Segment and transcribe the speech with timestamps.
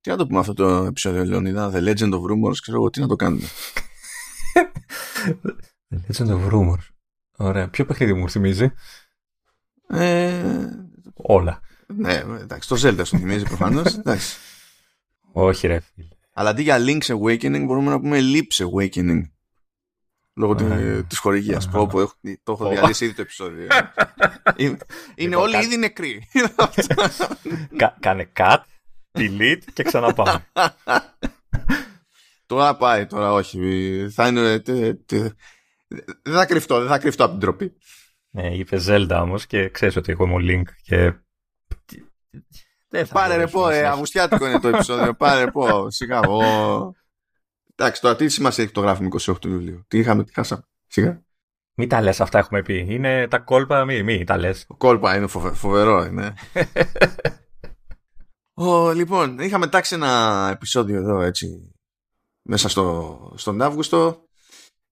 [0.00, 3.00] Τι να το πούμε αυτό το επεισόδιο, Λεωνίδα, The Legend of Rumors, ξέρω εγώ τι
[3.00, 3.46] να το κάνουμε;
[5.90, 6.86] The Legend of Rumors.
[7.36, 7.68] Ωραία.
[7.68, 8.72] Ποιο παιχνίδι μου θυμίζει;
[9.88, 10.66] Ε,
[11.14, 11.60] Όλα.
[11.86, 13.94] ναι, εντάξει, το Zelda σου θυμίζει προφανώς.
[13.98, 14.36] εντάξει.
[15.32, 16.08] Όχι ρε φίλε.
[16.32, 19.20] Αλλά αντί για Link's Awakening μπορούμε να πούμε Leap's Awakening.
[20.34, 21.66] Λόγω Ε, της χορηγίας.
[21.66, 22.70] ε, Πω, πω, έχω- το έχω Ω.
[22.70, 23.66] διαλύσει ήδη το επεισόδιο.
[24.56, 24.68] είναι
[25.14, 26.28] είναι Λοιπόν, όλοι κα- ήδη νεκροί.
[27.76, 28.58] Κα- κάνε cut,
[29.14, 30.46] delete και ξαναπάμε.
[32.46, 34.06] τώρα πάει, τώρα όχι.
[34.14, 34.58] Θα είναι.
[34.60, 35.32] τε- τε-
[36.22, 37.72] Δεν θα κρυφτώ, δεν θα κρυφτώ από την τροπή.
[38.30, 41.14] ναι, είπε Zelda όμως και ξέρεις ότι έχω μου link και.
[42.88, 43.88] Δεν θα Πάρε ρε μπορέσουμε πω, να ε, συνεχίσουμε.
[43.92, 45.14] αυγουστιάτικο είναι το επεισόδιο.
[45.14, 46.20] Πάρε ρε πω, σιγά.
[46.20, 46.40] Ω.
[47.76, 51.22] Εντάξει, τώρα τι σημασία έχει το γράφουμε 28 Ιουλίου; Τι είχαμε, τι χάσαμε; Σιγά.
[51.74, 52.86] Μην τα λες, αυτά έχουμε πει.
[52.88, 54.64] Είναι τα κόλπα, μη, μη τα λες.
[54.66, 56.34] Το κόλπα είναι φοβε- φοβερό, είναι.
[58.60, 61.74] Ω, λοιπόν, είχαμε τάξει ένα επεισόδιο εδώ έτσι
[62.42, 64.28] μέσα στο, στον Αύγουστο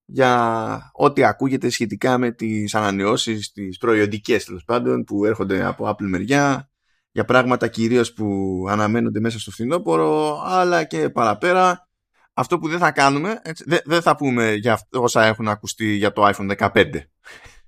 [0.05, 6.07] για ό,τι ακούγεται σχετικά με τις ανανεώσεις, τις προϊοντικές τέλος πάντων που έρχονται από Apple
[6.09, 6.71] μεριά
[7.11, 8.27] για πράγματα κυρίως που
[8.69, 11.89] αναμένονται μέσα στο φθινόπωρο αλλά και παραπέρα.
[12.35, 15.87] Αυτό που δεν θα κάνουμε έτσι, δεν, δεν θα πούμε για αυτό- όσα έχουν ακουστεί
[15.87, 16.91] για το iPhone 15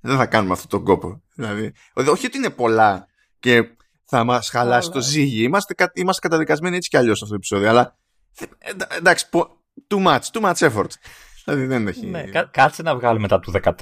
[0.00, 1.22] δεν θα κάνουμε αυτό τον κόπο.
[1.34, 3.06] Δηλαδή, όχι ότι είναι πολλά
[3.38, 3.74] και
[4.10, 7.42] θα μας χαλάσει το ζύγι είμαστε, κα- είμαστε καταδικασμένοι έτσι κι αλλιώς σε αυτό το
[7.44, 7.96] επεισόδιο αλλά
[8.40, 9.48] ε, εντα- εντάξει πο-
[9.88, 10.90] too much, too much effort
[11.44, 13.72] δηλαδή δεν έχει Ναι, κα- κάτσε να βγάλουμε τα του 14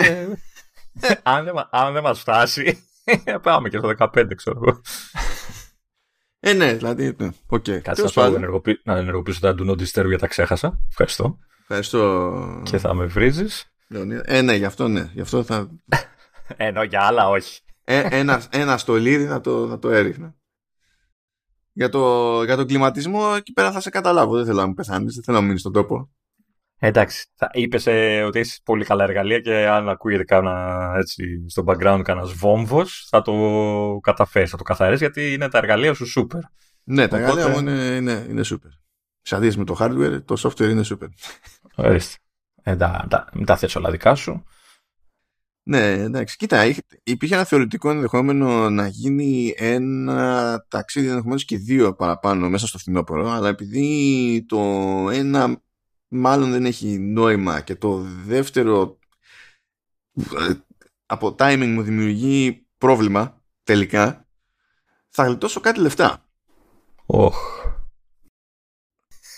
[0.00, 0.26] και
[1.22, 2.78] αν δεν, μα- αν δεν μας φτάσει
[3.42, 4.80] πάμε και στο 15 ξέρω εγώ.
[6.40, 7.28] ε ναι δηλαδή ναι.
[7.46, 8.36] οκ Κάτσε να, Τέλος το πάντων.
[8.36, 10.78] ενεργοποιήσω, να ενεργοποιήσω τα do not disturb γιατί τα ξέχασα.
[10.88, 11.38] Ευχαριστώ.
[11.60, 13.64] ευχαριστώ Και θα με βρίζεις.
[13.88, 14.22] Λεωνίδα.
[14.26, 15.68] ε ναι γι' αυτό ναι γι' αυτό θα
[16.56, 17.60] Ενώ για άλλα όχι.
[17.90, 20.34] Ε, ένα, ένα στολίδι θα το, θα το έριχνα.
[21.72, 24.36] Για, το, για τον κλιματισμό εκεί πέρα θα σε καταλάβω.
[24.36, 26.10] Δεν θέλω να μου πεθάνεις, δεν θέλω να μείνεις στον τόπο.
[26.78, 31.64] Εντάξει, θα είπες ε, ότι έχεις πολύ καλά εργαλεία και αν ακούγεται κάνα έτσι στο
[31.66, 33.32] background κανένας βόμβος θα το
[34.02, 36.40] καταφέρεις, θα το καθαρίσει γιατί είναι τα εργαλεία σου super.
[36.84, 38.70] Ναι, τα Οπότε- εργαλεία μου είναι, είναι, είναι super.
[39.20, 41.08] Σε αντίθεση με το hardware, το software είναι super.
[41.74, 42.16] Ορίστε.
[42.62, 44.44] Ε, τα, τα, μην τα θες όλα δικά σου.
[45.68, 46.36] Ναι, εντάξει.
[46.36, 52.66] Κοίτα, είχε- υπήρχε ένα θεωρητικό ενδεχόμενο να γίνει ένα ταξίδι ενδεχομένως και δύο παραπάνω μέσα
[52.66, 54.58] στο φθινόπωρο, αλλά επειδή το
[55.12, 55.62] ένα
[56.08, 58.98] μάλλον δεν έχει νόημα και το δεύτερο
[60.16, 60.52] ε,
[61.06, 64.28] από timing μου δημιουργεί πρόβλημα τελικά,
[65.08, 66.28] θα γλιτώσω κάτι λεφτά.
[67.06, 67.36] Οχ.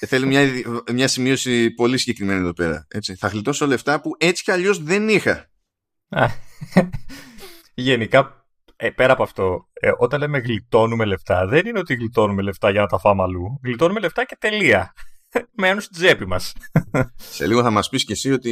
[0.00, 0.48] Ε, Θέλει μια,
[0.92, 2.86] μια σημείωση πολύ συγκεκριμένη εδώ πέρα.
[2.88, 3.14] Έτσι.
[3.14, 5.49] Θα γλιτώσω λεφτά που έτσι κι αλλιώς δεν είχα.
[6.10, 6.26] Α,
[7.74, 12.70] Γενικά, ε, πέρα από αυτό, ε, όταν λέμε γλιτώνουμε λεφτά, δεν είναι ότι γλιτώνουμε λεφτά
[12.70, 13.60] για να τα φάμε αλλού.
[13.64, 14.92] Γλιτώνουμε λεφτά και τελεία.
[15.56, 16.52] Μένουν στην τσέπη μας.
[17.16, 18.50] Σε λίγο θα μας πεις και εσύ ότι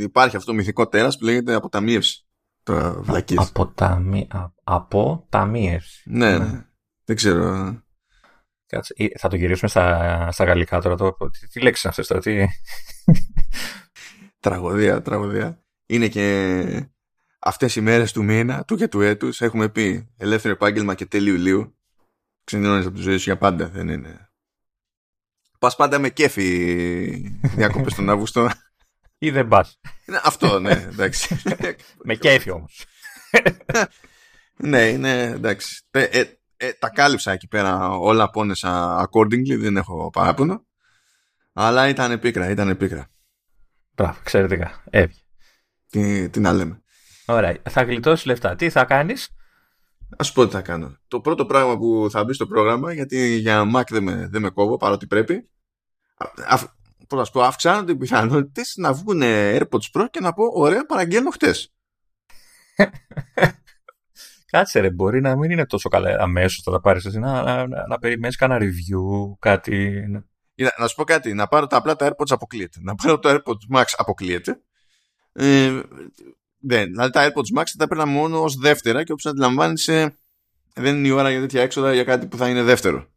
[0.00, 2.26] υπάρχει αυτό το μυθικό τέρας που λέγεται αποταμίευση.
[2.62, 3.48] Τώρα βλακίες.
[3.48, 4.26] Αποταμι...
[4.30, 6.02] α- Αποταμίευση.
[6.10, 6.64] Ναι, ναι.
[7.04, 7.76] Δεν ξέρω.
[8.66, 10.96] Κάτσε, ε, θα το γυρίσουμε στα, στα γαλλικά τώρα.
[10.96, 12.46] Το, τι, τι λέξεις είναι αυτές τώρα, τι...
[14.40, 15.61] Τραγωδία, τραγωδία.
[15.92, 16.88] Είναι και
[17.38, 21.34] αυτές οι μέρες του μήνα, του και του έτους, έχουμε πει ελεύθερο επάγγελμα και τέλειο
[21.34, 21.78] ηλίου.
[22.44, 24.30] Ξενιώνεις από τη ζωή σου για πάντα, δεν είναι.
[25.58, 28.50] Πας πάντα με κέφι διακόπες τον Αύγουστο.
[29.18, 29.80] Ή δεν πας.
[30.06, 31.40] Είναι αυτό, ναι, εντάξει.
[32.04, 32.84] Με κέφι όμως.
[34.56, 35.82] ναι, είναι εντάξει.
[35.90, 40.66] Ε, ε, ε, τα κάλυψα εκεί πέρα όλα πόνεσα accordingly, δεν έχω παράπονο.
[41.52, 43.08] Αλλά ήταν πίκρα, ήταν πίκρα.
[43.94, 44.82] Μπράβο, εξαιρετικά.
[44.90, 45.21] Έβγε.
[45.92, 46.82] Τι, τι να λέμε.
[47.26, 48.54] Ωραία, θα γλιτώσεις λεφτά.
[48.56, 49.28] Τι θα κάνεις;
[50.16, 50.96] Α σου πω τι θα κάνω.
[51.08, 54.50] Το πρώτο πράγμα που θα μπει στο πρόγραμμα, γιατί για Mac δεν με, δεν με
[54.50, 55.48] κόβω παρότι πρέπει.
[56.16, 56.58] Α, α,
[57.08, 60.86] πώς να σου πω, αυξάνονται οι πιθανότητε να βγουν AirPods Pro και να πω: Ωραία,
[60.86, 61.72] παραγγέλνω χτες.
[64.50, 67.66] Κάτσε ρε, μπορεί να μην είναι τόσο καλά αμέσως θα τα πάρεις εσύ, να, να,
[67.66, 70.04] να, να περιμένεις κανένα review, κάτι.
[70.08, 70.24] να-
[70.78, 72.78] Να σου πω κάτι, να πάρω τα απλά τα AirPods αποκλείεται.
[72.82, 74.60] Να πάρω το AirPods Max αποκλείεται.
[75.32, 75.80] Ε,
[76.58, 80.18] δεν, δηλαδή τα AirPods Max θα τα παίρνα μόνο ως δεύτερα και όπως αντιλαμβάνεσαι,
[80.74, 83.10] δεν είναι η ώρα για τέτοια έξοδα για κάτι που θα είναι δεύτερο.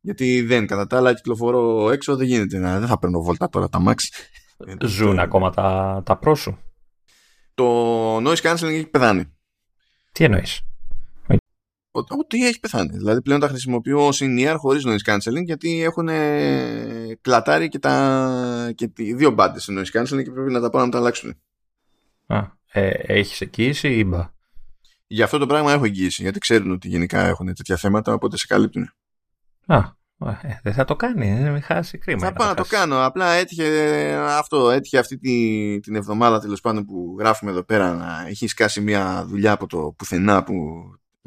[0.00, 2.58] Γιατί δεν, κατά τα άλλα κυκλοφορώ έξω, δεν γίνεται.
[2.58, 3.94] Να, δεν θα παίρνω βόλτα τώρα τα Max.
[4.66, 6.58] Ε, Ζουν το- ακόμα τα, τα προ σου.
[7.54, 9.36] Το noise cancelling έχει πεθάνει.
[10.12, 10.60] Τι εννοείς;
[11.90, 12.96] Ό- Ό,τι έχει πεθάνει.
[12.96, 18.72] Δηλαδή πλέον τα χρησιμοποιώ ως in-ear χωρίς noise cancelling γιατί έχουν ε, κλατάρει και, τα,
[18.74, 21.34] και οι δύο μπάντες σε noise cancelling και πρέπει να τα πάω να τα αλλάξουν.
[22.72, 24.30] Ε, Έχεις εγγύηση ή μπα;
[25.06, 28.46] για αυτό το πράγμα έχω εγγύηση, γιατί ξέρουν ότι γενικά έχουν τέτοια θέματα, οπότε σε
[28.46, 28.90] καλύπτουν.
[29.66, 29.76] Α,
[30.42, 32.20] ε, δεν θα το κάνει, δεν με χάσει κρίμα.
[32.26, 33.04] Θα πάω να το κάνω.
[33.04, 33.68] Απλά έτυχε
[34.28, 38.80] αυτό, έτυχε αυτή τη, την εβδομάδα τέλος πάντων που γράφουμε εδώ πέρα να έχεις σκάσει
[38.80, 40.54] μια δουλειά από το πουθενά που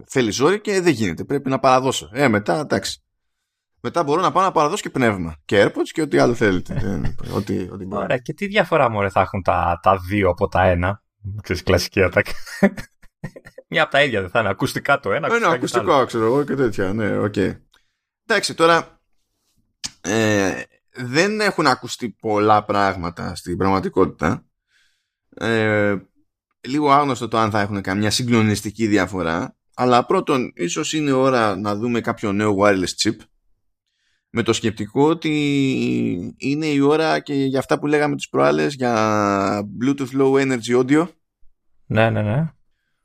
[0.06, 1.24] θέλει ζόρι και δεν γίνεται.
[1.24, 2.10] Πρέπει να παραδώσω.
[2.14, 3.04] Ε, μετά εντάξει.
[3.82, 5.36] Μετά μπορώ να πάω να παραδώσω και πνεύμα.
[5.46, 7.02] Και AirPods και ό,τι άλλο θέλετε.
[7.38, 11.04] ό,τι, ό,τι Ωραία, και τι διαφορά μωρέ θα έχουν τα, τα δύο από τα ένα;
[11.42, 12.32] Ξέρεις, κλασική ατάκη.
[13.70, 14.50] Μια από τα ίδια δεν θα είναι.
[14.50, 15.36] Ακουστικά το ένα.
[15.36, 16.94] Ένα ακουστικό, ξέρω εγώ και τέτοια.
[16.94, 17.34] Ναι, ok.
[17.36, 17.58] Okay.
[18.26, 19.02] Εντάξει, τώρα
[20.02, 20.62] ε,
[20.94, 24.46] δεν έχουν ακουστεί πολλά πράγματα στην πραγματικότητα.
[25.36, 25.96] Ε,
[26.62, 29.56] λίγο άγνωστο το αν θα έχουν καμιά συγκλονιστική διαφορά.
[29.74, 33.16] Αλλά πρώτον, ίσως είναι ώρα να δούμε κάποιο νέο wireless chip
[34.36, 39.70] με το σκεπτικό ότι είναι η ώρα και για αυτά που λέγαμε τις προάλλες για
[39.82, 41.08] Bluetooth Low Energy Audio.
[41.86, 42.52] Ναι, ναι, ναι.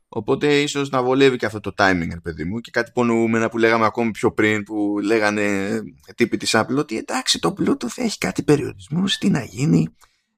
[0.08, 2.60] Οπότε ίσως να βολεύει και αυτό το timing, παιδί μου.
[2.60, 5.68] Και κάτι υπονοούμενα που λέγαμε ακόμη πιο πριν, που λέγανε
[6.14, 9.96] τύποι της Apple, ότι εντάξει το Bluetooth έχει κάτι περιορισμούς, τι να γίνει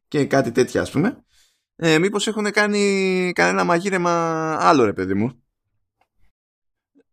[0.09, 1.25] και κάτι τέτοια ας πούμε.
[1.77, 4.11] Ε, μήπως έχουν κάνει κανένα μαγείρεμα
[4.61, 5.43] άλλο ρε παιδί μου.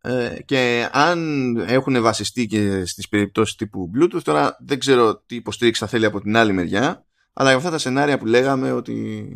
[0.08, 5.80] Ε, και αν έχουν βασιστεί και στις περιπτώσεις τύπου Bluetooth, τώρα δεν ξέρω τι υποστήριξη
[5.80, 9.26] θα θέλει από την άλλη μεριά, αλλά για αυτά τα σενάρια που λέγαμε ότι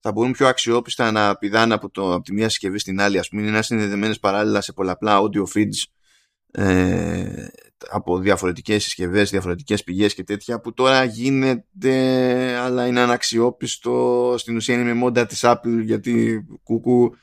[0.00, 3.28] θα μπορούν πιο αξιόπιστα να πηδάνε από, το, από τη μία συσκευή στην άλλη, ας
[3.28, 5.82] πούμε, είναι να συνδεδεμένες παράλληλα σε πολλαπλά audio feeds
[6.50, 7.46] ε,
[7.90, 11.94] από διαφορετικές συσκευές, διαφορετικές πηγές και τέτοια που τώρα γίνεται
[12.56, 14.34] αλλά είναι αναξιόπιστο.
[14.38, 17.14] Στην ουσία είναι με μόντα της Apple γιατί κουκού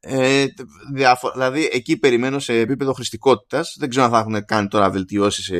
[0.00, 0.46] ε,
[1.32, 3.76] δηλαδή εκεί περιμένω σε επίπεδο χρηστικότητας.
[3.78, 5.50] Δεν ξέρω αν θα έχουν κάνει τώρα βελτιώσεις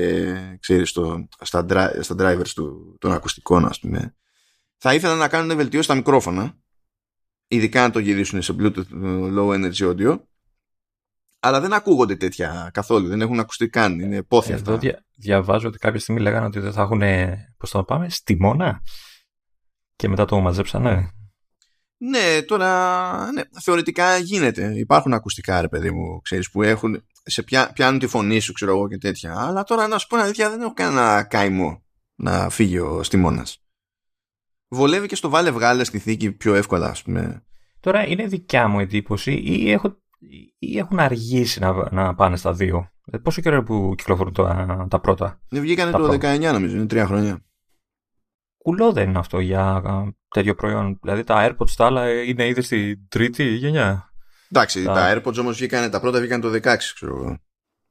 [0.61, 1.67] ξέρεις, στο, στα,
[2.01, 4.15] στα drivers του, των ακουστικών ας πούμε.
[4.77, 6.57] Θα ήθελα να κάνουν βελτιώσεις στα μικρόφωνα,
[7.49, 10.21] ειδικά να το γυρίσουν σε Bluetooth ε, Low Energy Audio,
[11.41, 15.79] αλλά δεν ακούγονται τέτοια καθόλου, δεν έχουν ακουστεί καν, είναι πόθη Εδώ δια, διαβάζω ότι
[15.79, 17.01] κάποια στιγμή λέγανε ότι δεν θα έχουν,
[17.57, 18.83] πώς θα το πάμε, στιμώνα
[19.97, 21.13] και μετά το μαζέψανε.
[21.99, 24.73] Ναι, τώρα ναι, θεωρητικά γίνεται.
[24.77, 28.71] Υπάρχουν ακουστικά, ρε παιδί μου, ξέρεις, που έχουν, σε πιά, πιάνουν τη φωνή σου, ξέρω
[28.71, 29.35] εγώ και τέτοια.
[29.39, 31.83] Αλλά τώρα να σου πω αλήθεια, δεν έχω κανένα καημό
[32.15, 33.63] να φύγει ο στιμώνας
[34.69, 37.43] βολεύει και στο βάλε βγάλε στη θήκη πιο εύκολα, ας πούμε.
[37.81, 39.97] Τώρα είναι δικιά μου εντύπωση ή, έχω,
[40.59, 42.91] ή έχουν αργήσει να, να πάνε στα δύο.
[43.11, 47.07] Ε, πόσο καιρό που κυκλοφορούν τα, τα πρώτα; Δεν βγήκανε το 19 νομίζω, είναι τρία
[47.07, 47.43] χρόνια.
[48.59, 49.83] Κουλό δεν είναι αυτό για
[50.29, 50.99] τέτοιο προϊόν.
[51.03, 54.13] Δηλαδή τα AirPods τα άλλα είναι ήδη στην τρίτη γενιά.
[54.51, 56.61] Εντάξει, τα, τα AirPods όμως βγήκαν, τα πρώτα βγήκαν το 16,
[56.95, 57.39] ξέρω εγώ.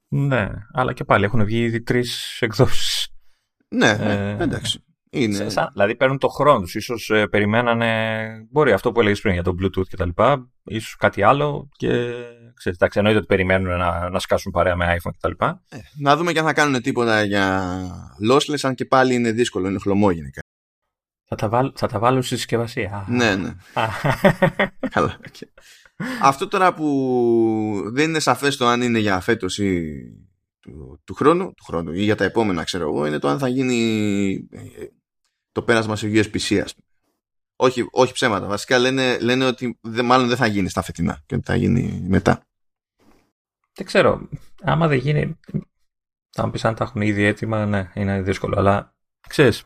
[0.07, 3.07] Ναι, αλλά και πάλι έχουν βγει ήδη τρεις εκδόσεις.
[3.67, 4.81] Ναι, ε, εντάξει.
[5.09, 5.49] Είναι...
[5.49, 6.75] Σαν, δηλαδή παίρνουν το χρόνο τους.
[6.75, 8.27] Ίσως ε, περιμένανε.
[8.51, 10.09] Μπορεί αυτό που έλεγες πριν για το Bluetooth κτλ.
[10.63, 11.89] ίσως κάτι άλλο και.
[12.53, 15.45] Ξέρετε, εντάξει, εννοείται ότι περιμένουν να, να σκάσουν παρέα με iPhone κτλ.
[15.69, 17.75] Ε, να δούμε και αν θα κάνουν τίποτα για
[18.31, 20.41] lossless, αν και πάλι είναι δύσκολο, είναι χλωμό γενικά.
[21.29, 23.05] Θα τα, βάλ, θα τα βάλω στη συσκευασία.
[23.09, 23.55] Ναι, ναι.
[24.93, 25.19] Καλά.
[25.21, 25.47] Okay.
[26.21, 29.93] Αυτό τώρα που δεν είναι σαφές το αν είναι για φέτος ή
[30.59, 33.47] του, του, χρόνου, του χρόνου ή για τα επόμενα ξέρω εγώ είναι το αν θα
[33.47, 34.85] γίνει ε,
[35.51, 36.87] το πέρασμα σε USB-C ας πούμε.
[37.55, 38.47] Όχι, όχι ψέματα.
[38.47, 42.03] Βασικά λένε, λένε ότι δε, μάλλον δεν θα γίνει στα φετινά και ότι θα γίνει
[42.07, 42.41] μετά.
[43.73, 44.29] Δεν ξέρω.
[44.61, 45.39] Άμα δεν γίνει.
[46.29, 48.55] Θα μου πεις αν τα έχουν ήδη έτοιμα, ναι, είναι δύσκολο.
[48.57, 48.95] Αλλά
[49.27, 49.63] ξέρεις,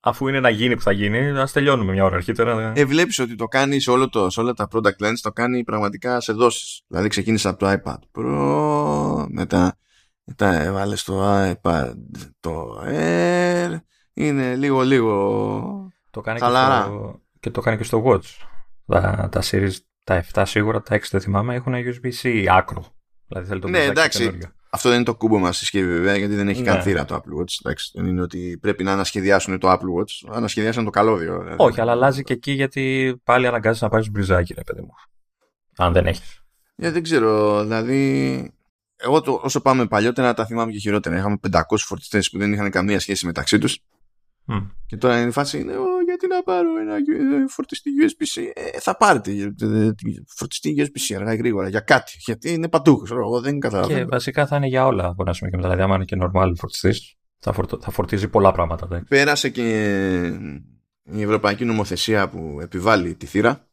[0.00, 2.72] αφού είναι να γίνει που θα γίνει, ας τελειώνουμε μια ώρα αρχίτερα.
[2.74, 3.90] Ε, βλέπεις ότι το κάνεις σε,
[4.26, 6.82] σε όλα τα product lens, το κάνει πραγματικά σε δόσεις.
[6.86, 9.78] Δηλαδή ξεκίνησες από το iPad Pro, μετά,
[10.24, 11.92] μετά έβαλες στο iPad
[12.40, 13.76] το Air,
[14.12, 16.76] είναι λίγο λίγο το κάνει χαλαρά.
[16.76, 18.46] Και, στο, και το κάνει και στο Watch.
[18.86, 19.74] Τα, τα series,
[20.04, 22.84] τα 7 σίγουρα, τα 6 δεν θυμάμαι, έχουν USB-C άκρο.
[23.26, 24.38] Δηλαδή θέλει το ναι, εντάξει.
[24.70, 26.66] Αυτό δεν είναι το κούμπο μας συσκευή βέβαια, γιατί δεν έχει ναι.
[26.66, 27.54] καν θύρα το Apple Watch.
[27.64, 30.32] Εντάξει, δεν είναι ότι πρέπει να ανασχεδιάσουν το Apple Watch.
[30.34, 31.38] Ανασχεδιάσαν το καλώδιο.
[31.38, 31.56] Δηλαδή.
[31.58, 34.94] Όχι, αλλά αλλάζει και εκεί γιατί πάλι αναγκάζει να πάρεις μπριζάκι, ρε παιδί μου.
[35.76, 36.40] Αν δεν έχεις.
[36.82, 38.52] Yeah, δεν ξέρω, δηλαδή.
[38.96, 41.16] Εγώ το, όσο πάμε παλιότερα τα θυμάμαι και χειρότερα.
[41.16, 43.78] Είχαμε 500 φορτιστές που δεν είχαν καμία σχέση μεταξύ τους.
[44.86, 45.74] Και τώρα είναι η φάση είναι,
[46.04, 48.42] γιατί να πάρω ένα ε, φορτιστή USB-C.
[48.54, 49.90] Ε, θα πάρετε ε,
[50.26, 52.12] φορτιστή USB-C αργά ή γρήγορα για κάτι.
[52.18, 53.06] Γιατί είναι παντού.
[53.10, 53.98] Εγώ δεν καταλαβαίνω.
[53.98, 55.68] Και βασικά θα είναι για όλα από ένα σημείο και μετά.
[55.68, 58.86] Δηλαδή, άμα είναι και normal φορτιστής, θα, θα φορτίζει πολλά πράγματα.
[58.86, 59.00] Δε.
[59.00, 60.26] Πέρασε και
[61.02, 63.68] η ευρωπαϊκή νομοθεσία που επιβάλλει τη θύρα.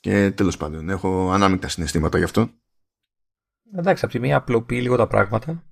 [0.00, 2.50] Και τέλος πάντων, έχω ανάμεικτα συναισθήματα γι' αυτό.
[3.74, 5.64] Εντάξει, από τη μία απλοποιεί λίγο τα πράγματα.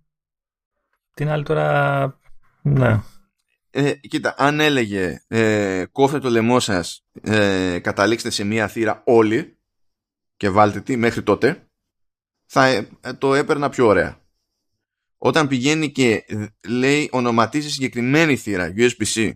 [1.14, 2.20] Την άλλη τώρα.
[2.62, 3.00] Ναι
[3.70, 9.58] ε, κοίτα, αν έλεγε ε, κόφτε το λαιμό σας, ε, καταλήξτε σε μία θύρα όλοι,
[10.36, 11.68] και βάλτε τι μέχρι τότε,
[12.46, 14.20] θα ε, το έπαιρνα πιο ωραία.
[15.18, 16.24] Όταν πηγαίνει και
[16.68, 19.30] λέει, ονοματίζει συγκεκριμένη θύρα USB-C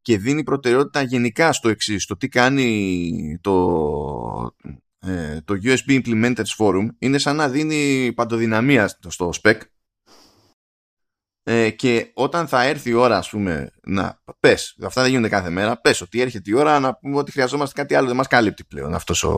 [0.00, 4.56] και δίνει προτεραιότητα γενικά στο εξής, το τι κάνει το,
[4.98, 9.60] ε, το USB Implementers Forum, είναι σαν να δίνει παντοδυναμία στο spec
[11.48, 15.50] ε, και όταν θα έρθει η ώρα, ας πούμε, να πες, αυτά δεν γίνονται κάθε
[15.50, 18.64] μέρα, πες ότι έρχεται η ώρα να πούμε ότι χρειαζόμαστε κάτι άλλο, δεν μας καλύπτει
[18.64, 19.32] πλέον αυτός ο,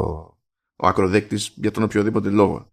[0.77, 2.73] ο ακροδέκτης για τον οποιοδήποτε λόγο.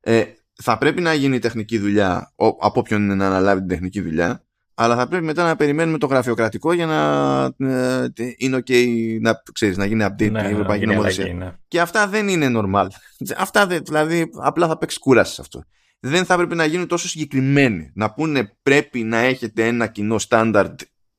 [0.00, 0.24] Ε,
[0.62, 4.46] θα πρέπει να γίνει η τεχνική δουλειά από όποιον είναι να αναλάβει την τεχνική δουλειά
[4.78, 8.72] αλλά θα πρέπει μετά να περιμένουμε το γραφειοκρατικό για να ε, είναι ok
[9.20, 11.34] να, ξέρεις, να γίνει update ναι, η Ευρωπαϊκή Νομοθεσία.
[11.34, 11.52] Ναι.
[11.68, 12.86] Και αυτά δεν είναι normal.
[13.36, 15.64] Αυτά δεν, δηλαδή απλά θα παίξεις κούραση σε αυτό.
[16.00, 17.90] Δεν θα πρέπει να γίνουν τόσο συγκεκριμένοι.
[17.94, 20.74] Να πούνε πρέπει να έχετε ένα κοινό standard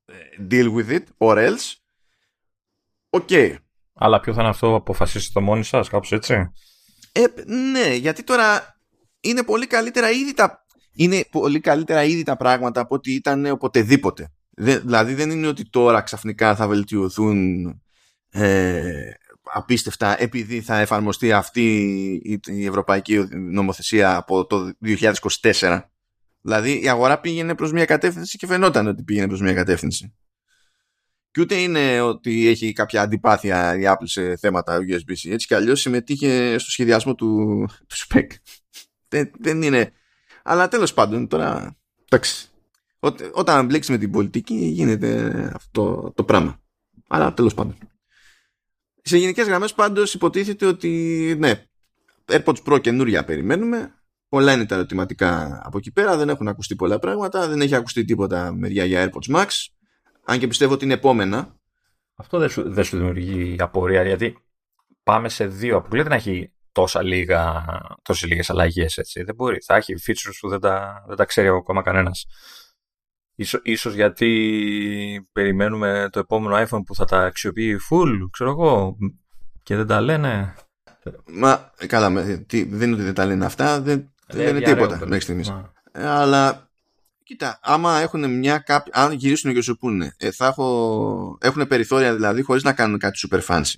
[0.06, 0.14] ε,
[0.52, 1.74] deal with it or else.
[3.10, 3.56] Ok.
[3.94, 6.52] Αλλά ποιο θα είναι αυτό, αποφασίσετε το μόνοι σας, κάπως έτσι.
[7.12, 8.78] Ε, ναι, γιατί τώρα
[9.20, 10.66] είναι πολύ καλύτερα ήδη τα
[10.98, 14.32] είναι πολύ καλύτερα ήδη τα πράγματα από ό,τι ήταν οποτεδήποτε.
[14.58, 17.66] δηλαδή δεν είναι ότι τώρα ξαφνικά θα βελτιωθούν
[18.30, 19.12] ε,
[19.54, 21.82] απίστευτα επειδή θα εφαρμοστεί αυτή
[22.48, 24.72] η, ευρωπαϊκή νομοθεσία από το
[25.42, 25.82] 2024.
[26.42, 30.14] Δηλαδή η αγορά πήγαινε προς μια κατεύθυνση και φαινόταν ότι πήγαινε προς μια κατεύθυνση.
[31.32, 35.32] Και ούτε είναι ότι έχει κάποια αντιπάθεια η Apple σε θέματα USB-C.
[35.32, 37.28] Έτσι κι αλλιώς συμμετείχε στο σχεδιασμό του,
[37.88, 38.28] του spec.
[39.08, 39.92] δεν, δεν είναι
[40.50, 41.78] αλλά τέλος πάντων τώρα,
[42.10, 42.50] εντάξει,
[43.34, 46.60] όταν μπλέξεις με την πολιτική γίνεται αυτό το πράγμα.
[47.08, 47.78] Αλλά τέλος πάντων.
[49.08, 51.66] Σε γενικές γραμμές πάντως υποτίθεται ότι ναι,
[52.26, 53.92] AirPods Pro καινούρια περιμένουμε.
[54.30, 56.18] Πολλά είναι τα ερωτηματικά από εκεί πέρα.
[56.18, 57.48] Δεν έχουν ακουστεί πολλά πράγματα.
[57.48, 59.48] Δεν έχει ακουστεί τίποτα μεριά για AirPods Max.
[60.24, 61.56] Αν και πιστεύω ότι είναι επόμενα.
[62.16, 64.38] Αυτό δεν σου, δεν σου δημιουργεί απορία γιατί
[65.04, 65.78] πάμε σε δύο.
[65.78, 67.66] Αποκλείται να έχει τόσα λίγα,
[68.02, 69.24] τόσες λίγες αλλαγές έτσι.
[69.24, 69.58] Δεν μπορεί.
[69.66, 72.26] Θα έχει features που δεν τα, δεν τα ξέρει ακόμα κανένας.
[73.40, 78.98] Ίσως, ίσως γιατί περιμένουμε το επόμενο iPhone που θα τα αξιοποιεί full, ξέρω εγώ,
[79.64, 80.56] και δεν τα λένε.
[81.26, 85.20] Μα, καλά, τι, δεν είναι ότι δεν τα λένε αυτά, δεν, δεν λένε τίποτα μέχρι
[85.20, 85.54] στιγμής.
[85.92, 86.70] Ε, αλλά,
[87.24, 92.14] κοίτα, άμα έχουν μια κάποια, αν γυρίσουν και σου πούνε, ε, θα έχω, έχουν περιθώρια
[92.14, 93.74] δηλαδή χωρίς να κάνουν κάτι super fancy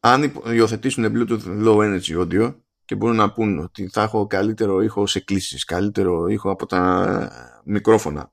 [0.00, 2.54] αν υιοθετήσουν Bluetooth Low Energy Audio
[2.84, 7.30] και μπορούν να πούν ότι θα έχω καλύτερο ήχο σε κλήσεις, καλύτερο ήχο από τα
[7.64, 8.32] μικρόφωνα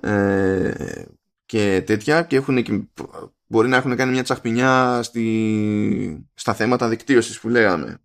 [0.00, 0.72] ε,
[1.46, 2.80] και τέτοια και, έχουν και
[3.46, 8.00] μπορεί να έχουν κάνει μια τσαχπινιά στη, στα θέματα δικτύωσης που λέγαμε.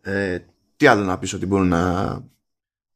[0.00, 0.38] Ε,
[0.76, 2.22] τι άλλο να πεις ότι μπορούν να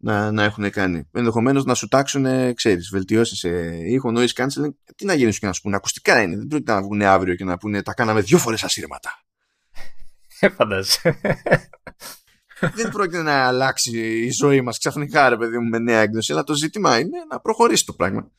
[0.02, 1.09] να, να έχουν κάνει.
[1.12, 4.75] Ενδεχομένως να σου τάξουν, ξέρεις, βελτιώσεις σε ήχο, noise cancelling.
[4.97, 5.76] Τι να γίνουν και να σου πούνε.
[5.76, 6.37] Ακουστικά είναι.
[6.37, 9.23] Δεν πρόκειται να βγουν αύριο και να πούνε τα κάναμε δύο φορές ασύρματα.
[10.40, 11.19] Ε, φαντάζεσαι.
[12.75, 16.33] Δεν πρόκειται να αλλάξει η ζωή μας ξαφνικά, ρε παιδί μου, με νέα έκδοση.
[16.33, 18.31] Αλλά το ζήτημα είναι να προχωρήσει το πράγμα.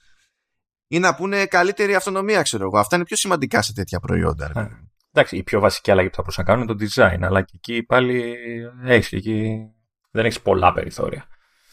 [0.88, 2.78] Ή να πούνε καλύτερη αυτονομία, ξέρω εγώ.
[2.80, 4.52] Αυτά είναι πιο σημαντικά σε τέτοια προϊόντα.
[4.56, 4.70] Ρε.
[5.12, 7.22] Εντάξει, η πιο βασική αλλαγή που θα μπορούσαν να κάνουν είναι το design.
[7.22, 8.36] Αλλά και εκεί πάλι
[8.84, 9.68] έχεις εκεί.
[10.12, 11.28] Δεν έχεις πολλά περιθώρια.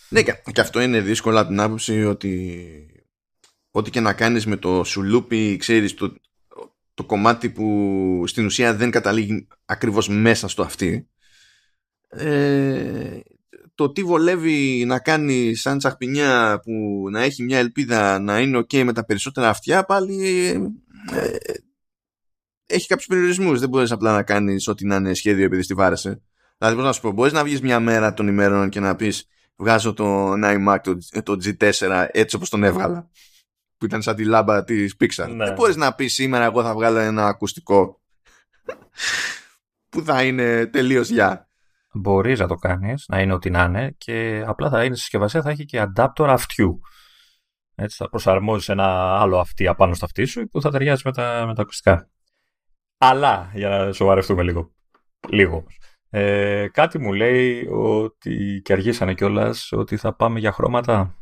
[0.08, 2.66] Ναι, και αυτό είναι δύσκολο από την άποψη ότι
[3.70, 6.14] ό,τι και να κάνεις με το σουλούπι, ξέρεις, το,
[6.94, 11.08] το κομμάτι που στην ουσία δεν καταλήγει ακριβώς μέσα στο αυτή,
[12.10, 13.20] ε,
[13.74, 18.82] το τι βολεύει να κάνει σαν τσαχπινιά που να έχει μια ελπίδα να είναι ok
[18.84, 20.46] με τα περισσότερα αυτιά, πάλι
[21.10, 21.36] ε,
[22.66, 23.60] έχει κάποιους περιορισμούς.
[23.60, 26.22] Δεν μπορείς απλά να κάνεις ό,τι να είναι σχέδιο επειδή στη βάρεσε.
[26.58, 29.26] Δηλαδή, πώς να σου πω, μπορείς να βγεις μια μέρα των ημέρων και να πεις
[29.56, 33.10] βγάζω το iMac, το, το G4 έτσι όπως τον έβγαλα
[33.76, 35.28] που ήταν σαν τη λάμπα της Pixar.
[35.28, 35.44] Ναι.
[35.44, 38.00] Δεν μπορείς να πεις σήμερα εγώ θα βγάλω ένα ακουστικό
[39.88, 41.49] που θα είναι τελείως για.
[41.92, 45.50] Μπορείς να το κάνεις, να είναι ό,τι να είναι και απλά θα είναι συσκευασία, θα
[45.50, 46.80] έχει και adapter αυτιού.
[47.74, 51.44] Έτσι θα προσαρμόζεις ένα άλλο αυτί απάνω στο αυτί σου που θα ταιριάζει με τα,
[51.46, 52.10] με τα ακουστικά.
[52.98, 54.74] Αλλά, για να σοβαρευτούμε λίγο,
[55.28, 55.64] λίγο
[56.10, 61.14] ε, κάτι μου λέει ότι και αργήσανε κιόλας ότι θα πάμε για χρώματα.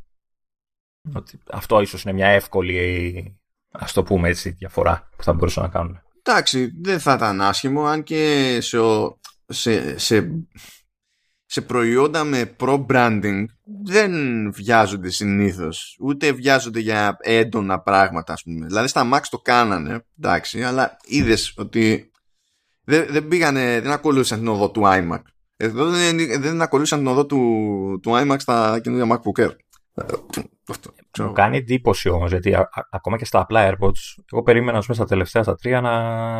[1.15, 5.69] Ότι αυτό ίσως είναι μια εύκολη, ας το πούμε έτσι, διαφορά που θα μπορούσαν να
[5.69, 6.03] κάνουν.
[6.23, 8.79] Εντάξει, δεν θα ήταν άσχημο, αν και σε,
[9.49, 10.31] σε, σε,
[11.45, 13.45] σε προϊόντα με pro-branding
[13.85, 14.13] δεν
[14.53, 18.67] βιάζονται συνήθως, ούτε βιάζονται για έντονα πράγματα, ας πούμε.
[18.67, 22.11] Δηλαδή στα Max το κάνανε, εντάξει, αλλά είδες ότι
[22.85, 25.23] δεν, δεν πήγανε, δεν ακολούθησαν την οδό του iMac.
[25.57, 29.53] Εδώ δεν, δεν ακολούθησαν την οδό του, του iMac στα καινούργια MacBook Air.
[31.19, 32.57] Μου κάνει εντύπωση όμως, γιατί
[32.91, 35.93] ακόμα και στα απλά AirPods, εγώ περίμενα μέσα στα τελευταία στα τρία να,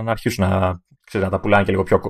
[0.03, 2.01] να αρχίσουν να, ξέρεις, να τα πουλάνε και λίγο πιο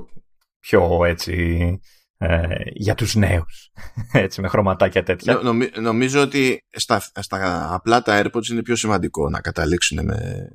[0.59, 1.79] πιο έτσι
[2.21, 3.71] ε, για τους νέους.
[4.11, 5.39] Έτσι, με χρωματάκια τέτοια.
[5.81, 10.47] νομίζω ότι στα, στα απλά τα AirPods είναι πιο σημαντικό να καταλήξουν με,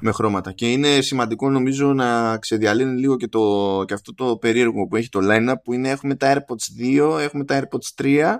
[0.00, 0.52] με χρώματα.
[0.52, 5.08] Και είναι σημαντικό νομίζω να ξεδιαλύνει λίγο και, το, και αυτό το περίεργο που έχει
[5.08, 8.34] το line που είναι έχουμε τα AirPods 2, έχουμε τα AirPods 3,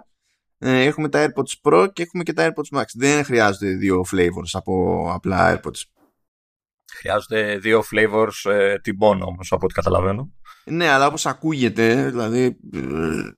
[0.59, 2.85] ε, έχουμε τα AirPods Pro και έχουμε και τα AirPods Max.
[2.95, 5.81] Δεν χρειάζονται δύο flavors από απλά AirPods.
[6.93, 10.33] Χρειάζονται δύο flavors ε, τυμπών όμως από ό,τι καταλαβαίνω.
[10.71, 13.31] Ναι, αλλά όπως ακούγεται, δηλαδή ε,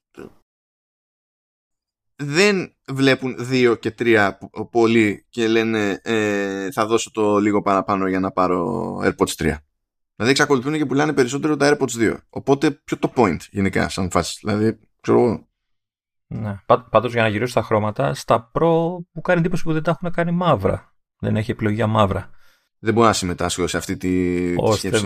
[2.17, 4.39] δεν βλέπουν δύο και τρία
[4.71, 9.57] πολύ και λένε ε, θα δώσω το λίγο παραπάνω για να πάρω AirPods 3.
[10.15, 12.17] Δηλαδή εξακολουθούν και πουλάνε περισσότερο τα AirPods 2.
[12.31, 14.39] Οπότε ποιο το point γενικά σαν φάση.
[14.43, 15.49] Δηλαδή, ξέρω εγώ.
[16.27, 16.61] Ναι.
[16.91, 20.13] Πάντως για να γυρίσω στα χρώματα, στα Pro μου κάνει εντύπωση που δεν τα έχουν
[20.13, 20.95] κάνει μαύρα.
[21.19, 22.31] Δεν έχει επιλογή μαύρα
[22.81, 25.05] δεν μπορώ να συμμετάσχω σε αυτή τη, τη σκέψη,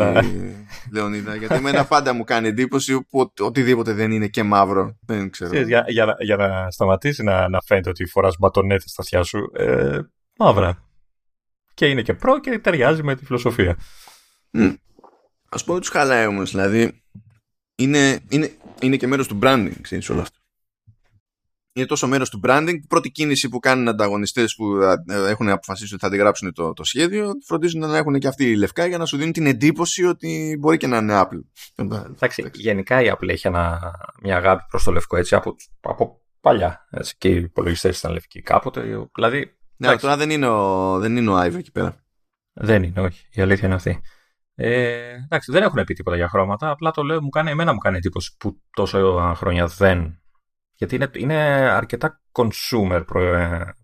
[0.93, 1.35] Λεωνίδα.
[1.37, 4.99] Γιατί εμένα πάντα μου κάνει εντύπωση που οτιδήποτε δεν είναι και μαύρο.
[5.00, 5.61] Δεν ξέρω.
[5.61, 9.99] για, για, για, να σταματήσει να, να φαίνεται ότι φοράς μπατονέτε στα αυτιά σου, ε,
[10.38, 10.88] μαύρα.
[11.75, 13.76] Και είναι και προ και ταιριάζει με τη φιλοσοφία.
[14.52, 14.75] Mm.
[15.49, 16.50] Α πω ότι τους χαλάει όμως.
[16.50, 17.02] Δηλαδή,
[17.75, 18.50] είναι, είναι,
[18.81, 20.41] είναι και μέρος του branding, ξέρεις όλο αυτό
[21.73, 22.75] είναι τόσο μέρος του branding.
[22.75, 24.76] Η πρώτη κίνηση που κάνουν ανταγωνιστές που
[25.07, 28.57] ε, έχουν αποφασίσει ότι θα αντιγράψουν το, το σχέδιο, φροντίζουν να έχουν και αυτοί οι
[28.57, 31.41] λευκά για να σου δίνουν την εντύπωση ότι μπορεί και να είναι Apple.
[31.76, 33.81] Εντάξει, γενικά η Apple έχει ένα,
[34.23, 36.87] μια αγάπη προς το λευκό έτσι από, από παλιά.
[36.91, 39.09] Έτσι, και οι υπολογιστές ήταν λευκοί κάποτε.
[39.14, 41.97] Δηλαδή, ναι, τώρα δεν είναι ο, δεν είναι ο Ive εκεί πέρα.
[42.52, 43.26] Δεν είναι, όχι.
[43.31, 44.00] Η αλήθεια είναι αυτή.
[44.55, 46.71] Ε, εντάξει, δεν έχουν πει τίποτα για χρώματα.
[46.71, 50.22] Απλά το λέω, μου κάνει, εμένα μου κάνει εντύπωση που τόσο χρόνια δεν
[50.86, 51.34] γιατί είναι, είναι
[51.70, 53.02] αρκετά consumer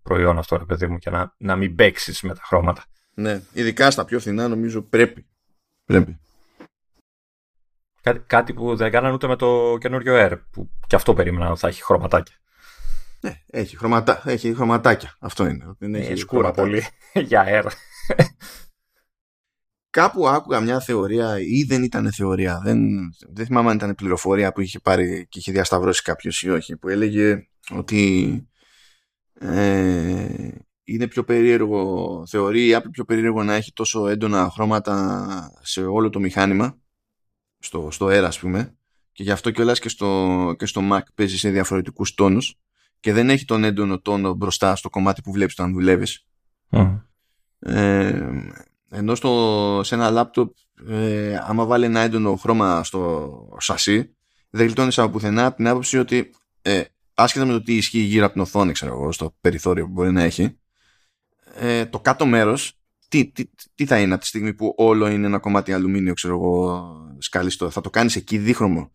[0.03, 2.85] προϊόν αυτό, ρε παιδί μου, και να, να μην παίξεις με τα χρώματα.
[3.15, 5.27] Ναι, ειδικά στα πιο φθηνά νομίζω πρέπει.
[5.85, 6.19] Πρέπει.
[8.03, 11.61] Κάτι, κάτι που δεν κάνανε ούτε με το καινούριο Air, που και αυτό περίμενα ότι
[11.61, 12.35] θα έχει χρωματάκια.
[13.21, 15.17] Ναι, έχει, χρωματά, έχει χρωματάκια.
[15.21, 15.75] Αυτό είναι.
[15.79, 17.71] Δεν έχει σκούρα πολύ για Air
[19.91, 22.79] κάπου άκουγα μια θεωρία ή δεν ήταν θεωρία δεν,
[23.33, 26.89] δεν θυμάμαι αν ήταν πληροφορία που είχε πάρει και είχε διασταυρώσει κάποιος ή όχι που
[26.89, 28.33] έλεγε ότι
[29.35, 30.49] ε,
[30.85, 36.11] είναι πιο περίεργο θεωρεί η Apple πιο περίεργο να έχει τόσο έντονα χρώματα σε όλο
[36.11, 36.79] το μηχάνημα
[37.59, 38.77] στο, στο Air ας πούμε
[39.13, 42.59] και γι' αυτό κιόλας και στο, και στο Mac παίζει σε διαφορετικούς τόνους
[43.01, 46.27] και δεν έχει τον έντονο τόνο μπροστά στο κομμάτι που βλέπεις όταν δουλεύεις
[46.71, 47.01] mm.
[47.59, 48.31] ε,
[48.91, 50.55] ενώ στο, σε ένα λάπτοπ
[50.89, 54.17] ε, άμα βάλει ένα έντονο χρώμα στο σασί
[54.51, 56.31] δεν γλιτώνεις από πουθενά από την άποψη ότι
[56.63, 56.83] ε,
[57.15, 60.13] άσχετα με το τι ισχύει γύρω από την οθόνη ξέρω εγώ, στο περιθώριο που μπορεί
[60.13, 60.59] να έχει
[61.55, 62.73] ε, το κάτω μέρος
[63.09, 66.35] τι, τι, τι, θα είναι από τη στιγμή που όλο είναι ένα κομμάτι αλουμίνιο ξέρω
[66.35, 68.93] εγώ σκαλιστό θα το κάνεις εκεί δίχρωμο.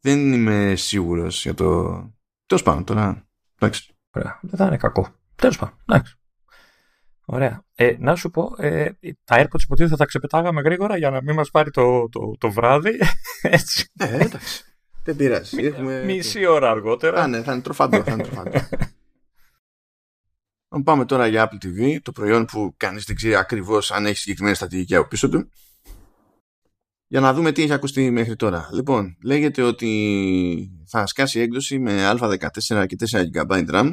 [0.00, 1.92] Δεν είμαι σίγουρος για το
[2.46, 3.28] τέλος πάντων τώρα
[3.58, 3.96] εντάξει.
[4.40, 5.08] Δεν θα είναι κακό.
[5.36, 6.18] Τέλος πάντων εντάξει
[7.28, 7.64] Ωραία.
[7.74, 8.90] Ε, να σου πω, ε,
[9.24, 12.50] τα AirPods υποτίθεται θα τα ξεπετάγαμε γρήγορα για να μην μας πάρει το, το, το
[12.50, 12.98] βράδυ.
[13.42, 13.90] Έτσι.
[13.98, 14.64] Ε, εντάξει.
[15.04, 15.64] Δεν πειράζει.
[15.64, 16.04] Έχουμε...
[16.04, 17.22] Μισή ώρα αργότερα.
[17.22, 18.02] Α, ναι, θα είναι τροφαντό.
[18.02, 18.50] Θα είναι τροφαντό.
[20.84, 24.56] Πάμε τώρα για Apple TV, το προϊόν που κανείς δεν ξέρει ακριβώς αν έχει συγκεκριμένη
[24.56, 25.50] στρατηγική από πίσω του.
[27.06, 28.68] Για να δούμε τι έχει ακουστεί μέχρι τώρα.
[28.72, 33.92] Λοιπόν, λέγεται ότι θα σκάσει έκδοση με α14 και 4 GB RAM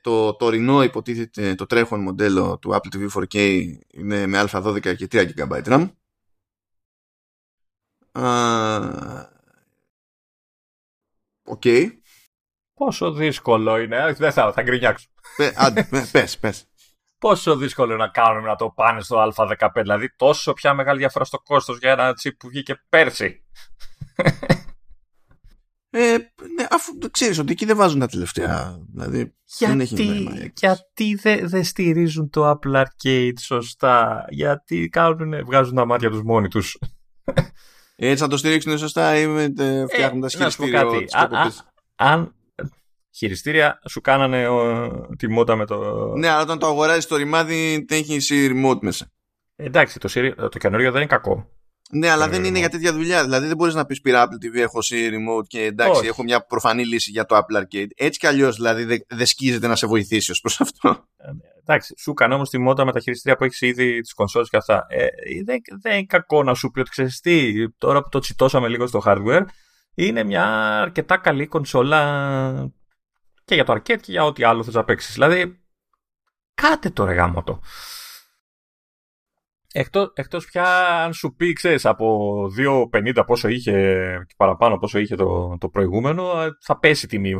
[0.00, 5.30] το τωρινό υποτίθεται το τρέχον μοντέλο του Apple TV 4K είναι με A12 και 3
[5.36, 5.90] GB RAM.
[11.46, 11.62] Ok.
[11.64, 11.88] Okay.
[12.74, 14.12] Πόσο δύσκολο είναι.
[14.12, 15.08] Δεν θα, θα γκρινιάξω.
[16.12, 16.64] πες, πες.
[17.18, 19.68] Πόσο δύσκολο να κάνουμε να το πάνε στο A15.
[19.74, 23.44] Δηλαδή τόσο πια μεγάλη διαφορά στο κόστος για ένα chip που βγήκε πέρσι.
[25.96, 26.16] Ε,
[26.56, 28.78] ναι, αφού ξέρεις ότι εκεί δεν βάζουν τα τελευταία.
[28.92, 35.74] Δηλαδή, γιατί δεν έχει γιατί δεν δε στηρίζουν το Apple Arcade σωστά; Γιατί κάνουν, βγάζουν
[35.74, 36.78] τα μάτια τους μόνοι τους;
[37.96, 41.04] Έτσι θα το στηρίξουν σωστά ή με, ε, φτιάχνοντας ε, χειριστήριο.
[41.10, 41.52] Κάτι.
[41.94, 42.34] αν
[43.10, 46.06] χειριστήρια σου κάνανε ο, τη μότα με το...
[46.16, 49.12] Ναι, αλλά όταν το αγοράζεις το ρημάδι έχει remote μέσα.
[49.56, 50.08] Εντάξει, το,
[50.48, 51.48] το καινούριο δεν είναι κακό.
[51.90, 53.22] Ναι, αλλά δεν είναι για τέτοια δουλειά.
[53.22, 56.46] Δηλαδή δεν μπορείς να πεις πήρα Apple TV, έχω C remote και εντάξει, έχω μια
[56.46, 57.86] προφανή λύση για το Apple Arcade.
[57.96, 60.88] Έτσι κι αλλιώς δηλαδή δεν δε σκίζεται να σε βοηθήσει ως προς αυτό.
[61.16, 64.48] Ε, εντάξει, σου κάνω όμως τη μότα με τα χειριστήρια που έχεις ήδη τις κονσόλες
[64.48, 64.86] και αυτά.
[64.88, 65.06] Ε,
[65.44, 68.86] δεν, δεν είναι κακό να σου πει ότι ξέρεις τι, τώρα που το τσιτώσαμε λίγο
[68.86, 69.44] στο hardware,
[69.94, 70.44] είναι μια
[70.80, 72.70] αρκετά καλή κονσόλα
[73.44, 75.12] και για το arcade και για ό,τι άλλο θες να παίξεις.
[75.12, 75.58] Δηλαδή,
[76.54, 77.60] κάτε το ρεγάμο το.
[79.76, 80.64] Εκτός, εκτός πια
[81.04, 82.38] αν σου πει, ξέρεις, από
[82.92, 83.72] 2,50 πόσο είχε
[84.26, 87.34] και παραπάνω πόσο είχε το, το προηγούμενο, θα πέσει τιμή.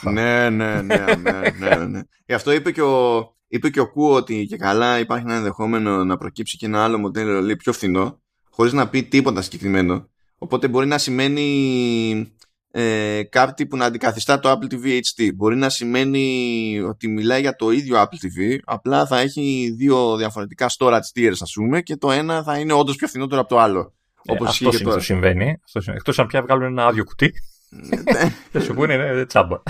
[0.00, 2.00] Ναι, ναι, ναι, ναι, ναι, ναι.
[2.26, 6.04] Γι' αυτό είπε και ο, είπε και ο Κου ότι και καλά υπάρχει ένα ενδεχόμενο
[6.04, 8.20] να προκύψει και ένα άλλο μοντέλο λέει, πιο φθηνό,
[8.50, 10.08] χωρίς να πει τίποτα συγκεκριμένο.
[10.38, 12.35] Οπότε μπορεί να σημαίνει
[12.70, 15.30] ε, κάτι που να αντικαθιστά το Apple TV HD.
[15.34, 20.70] Μπορεί να σημαίνει ότι μιλάει για το ίδιο Apple TV, απλά θα έχει δύο διαφορετικά
[20.78, 23.94] storage tiers, ας πούμε, και το ένα θα είναι όντως πιο φθηνότερο από το άλλο.
[24.22, 25.60] Ε, όπως αυτό συνήθως συμβαίνει.
[25.86, 27.32] Εκτός αν πια βγάλουν ένα άδειο κουτί.
[27.68, 28.30] Ναι.
[28.52, 29.62] Θα σου πούνε είναι τσάμπα.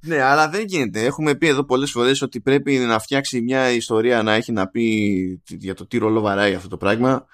[0.00, 1.04] ναι, αλλά δεν γίνεται.
[1.04, 5.42] Έχουμε πει εδώ πολλές φορές ότι πρέπει να φτιάξει μια ιστορία να έχει να πει
[5.46, 7.26] για το τι ρόλο βαράει αυτό το πράγμα.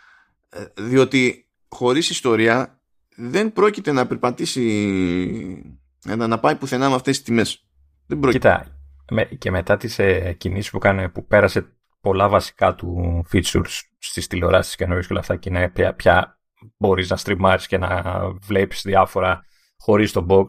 [0.49, 2.80] Ε, διότι χωρίς ιστορία
[3.17, 7.67] δεν πρόκειται να περπατήσει να πάει πουθενά με αυτές τις τιμές.
[8.07, 8.65] Δεν πρόκειται.
[9.07, 14.27] Κοίτα, και μετά τις ε, κινήσεις που κάνει που πέρασε πολλά βασικά του features στις
[14.27, 16.39] τηλεοράσεις και εννοείς και όλα αυτά και είναι πια, πια
[16.77, 18.03] μπορείς να στριμάρεις και να
[18.41, 19.45] βλέπεις διάφορα
[19.79, 20.47] χωρίς το box.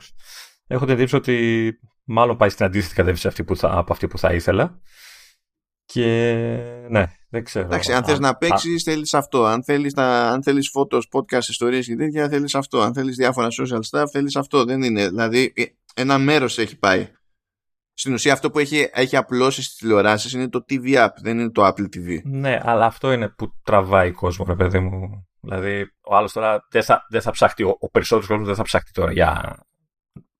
[0.67, 4.17] Έχω την εντύπωση ότι μάλλον πάει στην αντίθετη κατεύθυνση αυτή που θα, από αυτή που
[4.17, 4.80] θα ήθελα.
[5.91, 7.65] Και ναι, δεν ξέρω.
[7.65, 9.45] Εντάξει, αν θες να παίξεις, θέλεις αυτό.
[9.45, 12.82] Αν θέλεις αν θέλεις photos, podcast, ιστορίες και τέτοια, θέλεις αυτό.
[12.82, 14.65] Αν θέλεις διάφορα social stuff, θέλεις αυτό.
[14.65, 15.08] Δεν είναι.
[15.08, 15.63] Δηλαδή, ε,
[15.95, 17.12] ένα μέρος έχει πάει.
[17.93, 21.51] Στην ουσία, αυτό που έχει, έχει απλώσει στις τηλεοράσεις είναι το TV app, δεν είναι
[21.51, 22.21] το Apple TV.
[22.23, 25.27] Ναι, αλλά αυτό είναι που τραβάει κόσμος, ρε παιδί μου.
[25.41, 28.63] Δηλαδή, ο άλλος τώρα δεν θα, δεν θα ψάχτει, ο, ο περισσότερος κόσμος δεν θα
[28.63, 29.60] ψάχτει τώρα για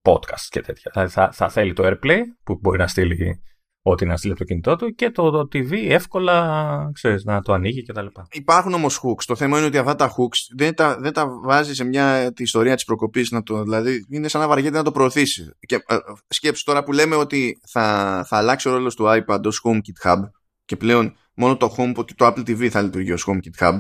[0.02, 0.92] podcast και τέτοια.
[0.94, 3.42] Δηλαδή, θα, θα θέλει το AirPlay που μπορεί να στείλει
[3.82, 7.54] ό,τι να στείλει από το κινητό του και το, το TV εύκολα ξέρεις, να το
[7.54, 8.06] ανοίγει κτλ.
[8.32, 9.24] Υπάρχουν όμως hooks.
[9.26, 12.44] Το θέμα είναι ότι αυτά τα hooks δεν τα, δεν τα βάζει σε μια τη
[12.44, 13.34] ιστορία της προκοπής.
[13.64, 15.54] Δηλαδή είναι σαν να βαριέται να το προωθήσεις.
[15.60, 15.96] Και ε,
[16.28, 20.20] σκέψου τώρα που λέμε ότι θα, θα αλλάξει ο ρόλος του iPad ως HomeKit Hub
[20.66, 23.80] και πλέον μόνο το HomePod και το Apple TV θα λειτουργεί ως HomeKit Hub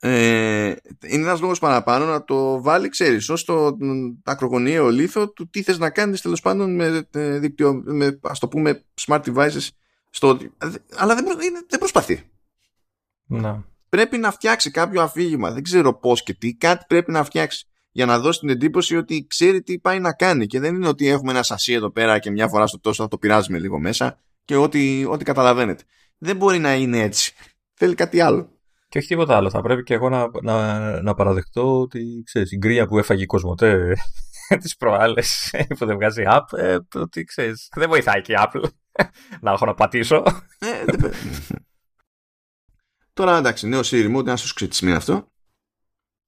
[0.00, 0.74] ε,
[1.06, 3.76] είναι ένας λόγος παραπάνω να το βάλει, ξέρεις, ως το
[4.24, 8.48] ακρογωνιαίο λίθο του τι θες να κάνεις τέλος πάντων με, ε, δίκτυο, με ας το
[8.48, 9.68] πούμε smart devices
[10.10, 10.38] στο,
[10.96, 11.24] αλλά δεν,
[11.68, 12.22] δεν προσπαθεί.
[13.26, 13.64] Να.
[13.88, 18.06] Πρέπει να φτιάξει κάποιο αφήγημα, δεν ξέρω πώς και τι, κάτι πρέπει να φτιάξει για
[18.06, 21.30] να δώσει την εντύπωση ότι ξέρει τι πάει να κάνει και δεν είναι ότι έχουμε
[21.32, 24.56] ένα σασί εδώ πέρα και μια φορά στο τόσο θα το πειράζουμε λίγο μέσα και
[24.56, 25.84] ό,τι, ό,τι καταλαβαίνετε.
[26.18, 27.34] Δεν μπορεί να είναι έτσι.
[27.74, 28.55] Θέλει κάτι άλλο.
[28.96, 29.50] Και όχι τίποτα άλλο.
[29.50, 33.26] Θα πρέπει και εγώ να, να, να παραδεχτώ ότι ξέρεις, η γκρία που έφαγε η
[33.26, 33.96] Κοσμοτέ
[34.60, 38.62] τις προάλλες που δεν βγάζει app, ε, ότι ξέρεις, δεν βοηθάει και η Apple
[39.40, 40.22] να έχω να πατήσω.
[40.58, 40.84] Ε,
[43.12, 45.32] Τώρα εντάξει, νέο Siri Mode, να σου ξετισμεί αυτό.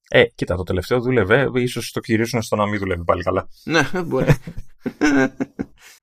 [0.08, 3.48] Ε, κοίτα, το τελευταίο δούλευε, ίσως το κυρίσουν στο να μην δουλεύει πάλι καλά.
[3.64, 4.34] Ναι, μπορεί.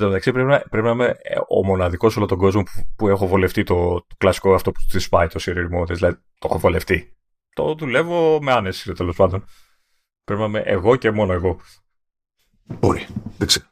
[0.00, 2.70] Εν τω μεταξύ πρέπει να, πρέπει να είμαι ε, ο μοναδικός όλο τον κόσμο που,
[2.96, 5.94] που έχω βολευτεί το, το κλασικό αυτό που της πάει το serial mode.
[5.94, 7.16] Δηλαδή το έχω βολευτεί.
[7.54, 9.44] Το δουλεύω με άνεση τέλος πάντων.
[10.24, 11.60] Πρέπει να είμαι εγώ και μόνο εγώ.
[12.64, 13.06] Μπορεί.
[13.38, 13.66] Δεν ξέρω.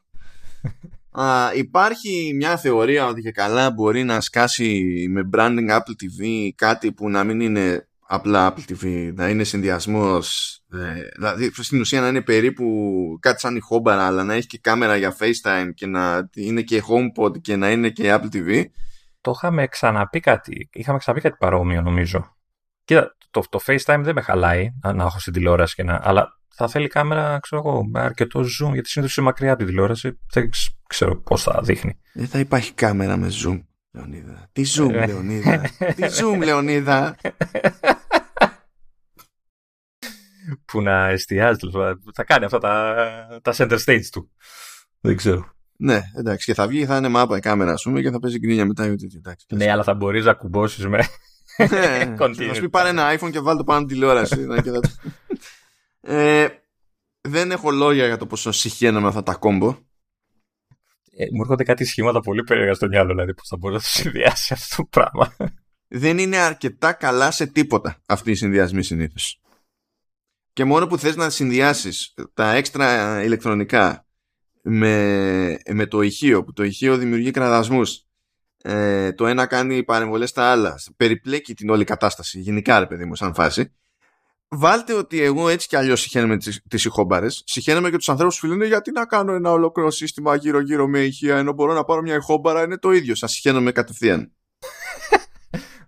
[1.10, 6.92] Α, υπάρχει μια θεωρία ότι και καλά μπορεί να σκάσει με branding Apple TV κάτι
[6.92, 10.58] που να μην είναι απλά Apple TV, να είναι συνδυασμός.
[10.72, 12.64] Ε, δηλαδή στην ουσία να είναι περίπου
[13.20, 16.82] κάτι σαν η χόμπαρα, αλλά να έχει και κάμερα για FaceTime και να είναι και
[16.88, 18.64] HomePod και να είναι και Apple TV.
[19.20, 20.68] Το είχαμε ξαναπεί κάτι.
[20.72, 22.36] Είχαμε ξαναπεί κάτι παρόμοιο, νομίζω.
[22.84, 26.36] Κοίτα, το, το FaceTime δεν με χαλάει να, να έχω στην τηλεόραση, και να, αλλά
[26.54, 30.18] θα θέλει κάμερα, ξέρω εγώ, με αρκετό zoom, γιατί συνήθως είναι μακριά από τη τηλεόραση.
[30.32, 30.50] Δεν
[30.88, 31.98] ξέρω πώς θα δείχνει.
[32.12, 33.60] Δεν θα υπάρχει κάμερα με zoom.
[33.96, 34.48] Λεωνίδα.
[34.52, 35.06] Τι zoom, ε.
[35.06, 35.60] Λεωνίδα.
[35.78, 37.16] Τι zoom, Λεωνίδα.
[40.64, 41.58] που να εστιάζει.
[42.14, 44.30] Θα κάνει αυτά τα, τα center stage του.
[45.00, 45.54] Δεν ξέρω.
[45.76, 46.46] Ναι, εντάξει.
[46.46, 48.84] Και θα βγει, θα είναι μάπα η κάμερα, ας πούμε, και θα παίζει γκρίνια μετά.
[48.84, 51.08] Εντάξει, ναι, αλλά θα μπορείς να κουμπώσεις με.
[51.70, 52.14] Ναι,
[52.46, 54.46] να σου πει πάρε ένα iPhone και βάλει το πάνω τηλεόραση.
[56.00, 56.46] ε,
[57.20, 59.76] δεν έχω λόγια για το πόσο συχαίνομαι αυτά τα κόμπο.
[61.18, 63.86] Ε, μου έρχονται κάτι σχήματα πολύ περίεργα στο μυαλό, δηλαδή πώς θα μπορεί να το
[63.86, 65.36] συνδυάσει αυτό το πράγμα.
[65.88, 69.40] Δεν είναι αρκετά καλά σε τίποτα αυτή η συνδυασμή συνήθως.
[70.52, 74.06] Και μόνο που θες να συνδυάσεις τα έξτρα ηλεκτρονικά
[74.62, 78.06] με, με το ηχείο, που το ηχείο δημιουργεί κραδασμούς,
[78.62, 83.14] ε, το ένα κάνει παρεμβολές στα άλλα, περιπλέκει την όλη κατάσταση, γενικά ρε παιδί μου,
[83.14, 83.72] σαν φάση,
[84.48, 87.26] βάλτε ότι εγώ έτσι κι αλλιώς συχαίνομαι τις τις ηχόμπαρε.
[87.30, 91.36] Συχαίνομαι και τους ανθρώπους που λένε γιατί να κάνω ένα ολόκληρο σύστημα γύρω-γύρω με ηχεία,
[91.36, 93.14] ενώ μπορώ να πάρω μια ηχόμπαρα, είναι το ίδιο.
[93.14, 94.32] Σας συχαίνομαι κατευθείαν.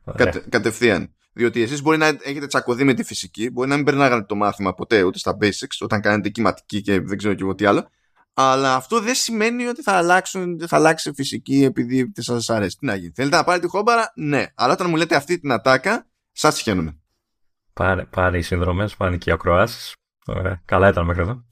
[0.16, 1.12] Κατε, κατευθείαν.
[1.32, 4.74] Διότι εσείς μπορεί να έχετε τσακωδεί με τη φυσική, μπορεί να μην περνάγατε το μάθημα
[4.74, 7.88] ποτέ ούτε στα basics, όταν κάνετε κυματική και δεν ξέρω και εγώ τι άλλο.
[8.34, 12.76] Αλλά αυτό δεν σημαίνει ότι θα, αλλάξουν, θα αλλάξει φυσική επειδή σας αρέσει.
[12.76, 13.12] Τι να γίνει.
[13.14, 14.46] Θέλετε να πάρετε τη χόμπαρα, ναι.
[14.54, 16.97] Αλλά όταν μου λέτε αυτή την ατάκα, σας τυχαίνουμε.
[17.78, 19.94] Πάρε, πάρε οι συνδρομές, πάνε και οι ακροάσεις.
[20.26, 20.62] Ωραία.
[20.64, 21.32] Καλά ήταν μέχρι εδώ.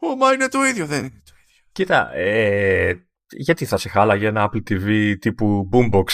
[0.00, 1.64] Ω, μα είναι το ίδιο, δεν είναι το ίδιο.
[1.72, 2.94] Κοίτα, ε,
[3.30, 6.04] γιατί θα σε χάλαγε ένα Apple TV τύπου Boombox;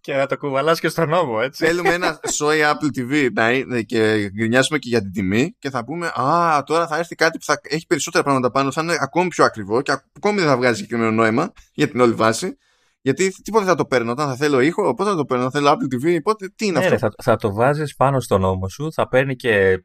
[0.00, 1.66] Και να το κουβαλάς και στον νόμο, έτσι.
[1.66, 5.84] Θέλουμε ένα Soy Apple TV να είναι και γκρινιάσουμε και για την τιμή και θα
[5.84, 9.28] πούμε Α, τώρα θα έρθει κάτι που θα έχει περισσότερα πράγματα πάνω, θα είναι ακόμη
[9.28, 12.56] πιο ακριβό και ακόμη δεν θα βγάζει συγκεκριμένο νόημα για την όλη βάση.
[13.04, 15.70] Γιατί τίποτα θα το παίρνω όταν θα θέλω ήχο, πότε θα το παίρνω, θα θέλω
[15.70, 18.92] Apple TV, πότε τι είναι ναι, αυτό; θα, θα το βάζεις πάνω στον νόμο σου,
[18.92, 19.84] θα παίρνει και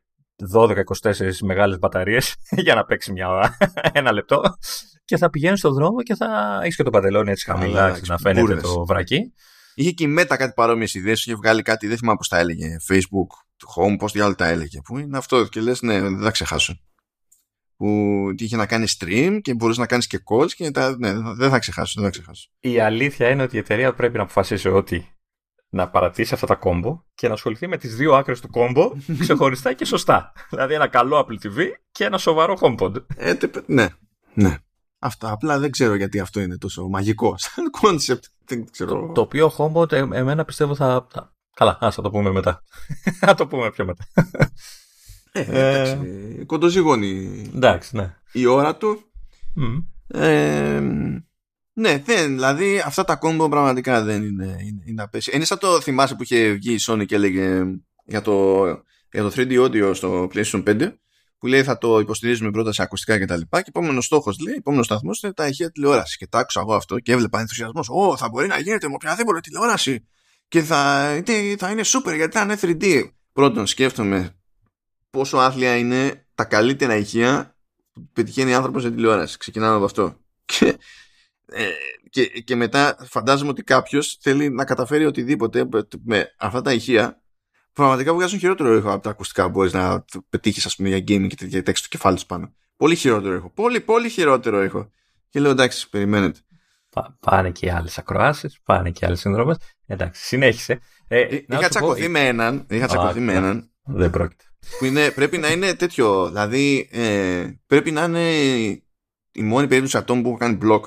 [0.56, 0.74] 12-24
[1.42, 3.58] μεγάλες μπαταρίες για να παίξει μια,
[3.94, 4.42] ένα λεπτό
[5.06, 8.56] και θα πηγαίνεις στον δρόμο και θα έχεις και το παντελόνι έτσι χαμηλά να φαίνεται
[8.56, 9.34] το βρακί.
[9.76, 11.26] Είχε και η Meta κάτι παρόμοιες ιδέες.
[11.26, 12.76] Είχε βγάλει κάτι, δεν θυμάμαι πώς τα έλεγε.
[12.90, 13.32] Facebook,
[13.76, 14.82] Home, πώς διάλογο τα έλεγε.
[14.82, 16.80] Που είναι αυτό και λες, ναι, δεν θα ξεχάσω.
[17.80, 21.50] Που είχε να κάνει stream και μπορούσε να κάνεις και calls και τα, ναι, δεν
[21.50, 22.50] θα ξεχάσω, δεν θα ξεχάσω.
[22.60, 25.14] Η αλήθεια είναι ότι η εταιρεία πρέπει να αποφασίσει ότι
[25.70, 29.74] να παρατήσει αυτά τα κόμπο και να ασχοληθεί με τις δύο άκρες του κόμπο ξεχωριστά
[29.74, 30.32] και σωστά.
[30.50, 32.94] δηλαδή ένα καλό Apple TV και ένα σοβαρό HomePod.
[33.16, 33.34] Ε,
[33.66, 33.88] ναι,
[34.34, 34.58] ναι.
[35.00, 35.32] Αυτά.
[35.32, 38.24] Απλά δεν ξέρω γιατί αυτό είναι τόσο μαγικό σαν concept.
[38.78, 41.08] Το, το οποίο HomePod ε, εμένα πιστεύω θα...
[41.12, 41.34] θα...
[41.56, 42.64] Καλά, ας θα το πούμε μετά.
[43.20, 44.06] θα το πούμε πιο μετά.
[45.32, 46.00] Ε, εντάξει,
[46.40, 48.16] ε, κοντοζυγώνει εντάξει, ναι.
[48.32, 49.04] η ώρα του.
[49.58, 49.84] Mm.
[50.22, 50.82] Ε,
[51.74, 55.36] ναι, δεν, δηλαδή αυτά τα κόμπο πραγματικά δεν είναι, είναι, είναι απέσια.
[55.36, 57.64] Είναι σαν το θυμάσαι που είχε βγει η Sony και έλεγε
[58.06, 58.66] για το,
[59.12, 60.94] για το 3D audio στο PlayStation 5
[61.38, 63.34] που λέει θα το υποστηρίζουμε πρώτα σε ακουστικά κτλ.
[63.34, 66.18] Και, και επόμενος στόχος λέει, επόμενος σταθμός είναι τα ηχεία τηλεόρασης.
[66.18, 67.90] Και τα άκουσα εγώ αυτό και έβλεπα ενθουσιασμός.
[67.90, 70.08] Ω, θα μπορεί να γίνεται με οποιαδήποτε τηλεόραση.
[70.48, 71.06] Και θα,
[71.58, 73.04] θα είναι super γιατί θα είναι 3D.
[73.34, 74.39] Πρώτον, σκέφτομαι
[75.10, 77.56] πόσο άθλια είναι τα καλύτερα ηχεία
[77.92, 79.38] που πετυχαίνει άνθρωπος σε τηλεόραση.
[79.38, 80.16] Ξεκινάμε από αυτό.
[80.46, 80.78] Και,
[81.46, 81.70] ε,
[82.10, 85.70] και, και μετά φαντάζομαι ότι κάποιος θέλει να καταφέρει οτιδήποτε
[86.04, 87.22] με αυτά τα ηχεία
[87.74, 91.28] πραγματικά βγάζουν χειρότερο ήχο από τα ακουστικά που μπορείς να πετύχεις, ας πούμε, για gaming
[91.28, 92.54] και τέτοια τέξη του κεφάλι πάνω.
[92.78, 93.50] Πολύ χειρότερο ήχο.
[93.50, 94.92] Πολύ, πολύ χειρότερο ήχο.
[95.30, 96.40] Και λέω εντάξει, περιμένετε.
[97.20, 99.58] πάνε και άλλες ακροάσεις, πάνε και άλλες συνδρομές.
[99.86, 100.80] Εντάξει, συνέχισε.
[101.08, 102.66] Ε, ε είχα τσακωθεί με έναν.
[102.70, 103.72] Είχα τσακωθεί με έναν.
[103.84, 104.44] Δεν πρόκειται.
[104.78, 106.28] Που είναι, πρέπει να είναι τέτοιο.
[106.28, 108.32] Δηλαδή, ε, πρέπει να είναι
[109.32, 110.82] η μόνη περίπτωση ατόμου που έχω κάνει blog.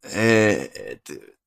[0.00, 0.66] Ε,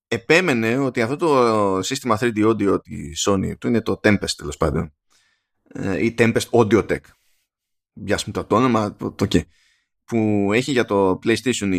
[0.08, 4.94] επέμενε ότι αυτό το σύστημα 3D audio της Sony του είναι το Tempest τέλος πάντων
[5.64, 7.00] ε, ή Tempest Audio Tech
[8.04, 9.46] πιάσουμε το όνομα το, το και
[10.04, 11.72] που έχει για το PlayStation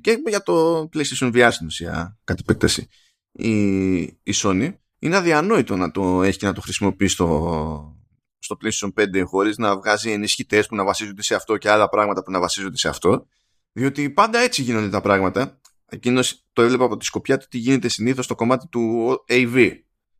[0.00, 2.88] και για το PlayStation VR στην ουσία κατ' επέκταση
[3.32, 7.96] η, η Sony είναι αδιανόητο να το έχει και να το χρησιμοποιείς στο,
[8.38, 12.22] στο PlayStation 5 χωρίς να βγάζει ενισχυτές που να βασίζονται σε αυτό και άλλα πράγματα
[12.22, 13.26] που να βασίζονται σε αυτό
[13.72, 17.88] διότι πάντα έτσι γίνονται τα πράγματα Εκείνος το έβλεπα από τη σκοπιά του τι γίνεται
[17.88, 19.72] συνήθως στο κομμάτι του AV.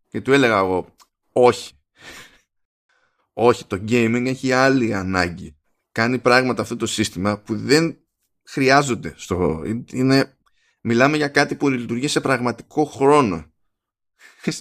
[0.08, 0.94] Και του έλεγα εγώ,
[1.32, 1.72] όχι.
[3.32, 5.56] Όχι, το gaming έχει άλλη ανάγκη.
[5.92, 7.98] Κάνει πράγματα αυτό το σύστημα που δεν
[8.42, 9.14] χρειάζονται.
[9.16, 9.62] Στο,
[9.92, 10.36] είναι,
[10.80, 13.52] μιλάμε για κάτι που λειτουργεί σε πραγματικό χρόνο.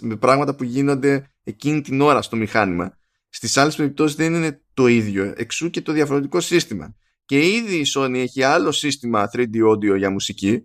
[0.01, 2.97] Με πράγματα που γίνονται εκείνη την ώρα στο μηχάνημα.
[3.29, 5.33] Στις άλλες περιπτώσεις δεν είναι το ίδιο.
[5.37, 6.95] Εξού και το διαφορετικό σύστημα.
[7.25, 10.63] Και ήδη η Sony έχει άλλο σύστημα 3D audio για μουσική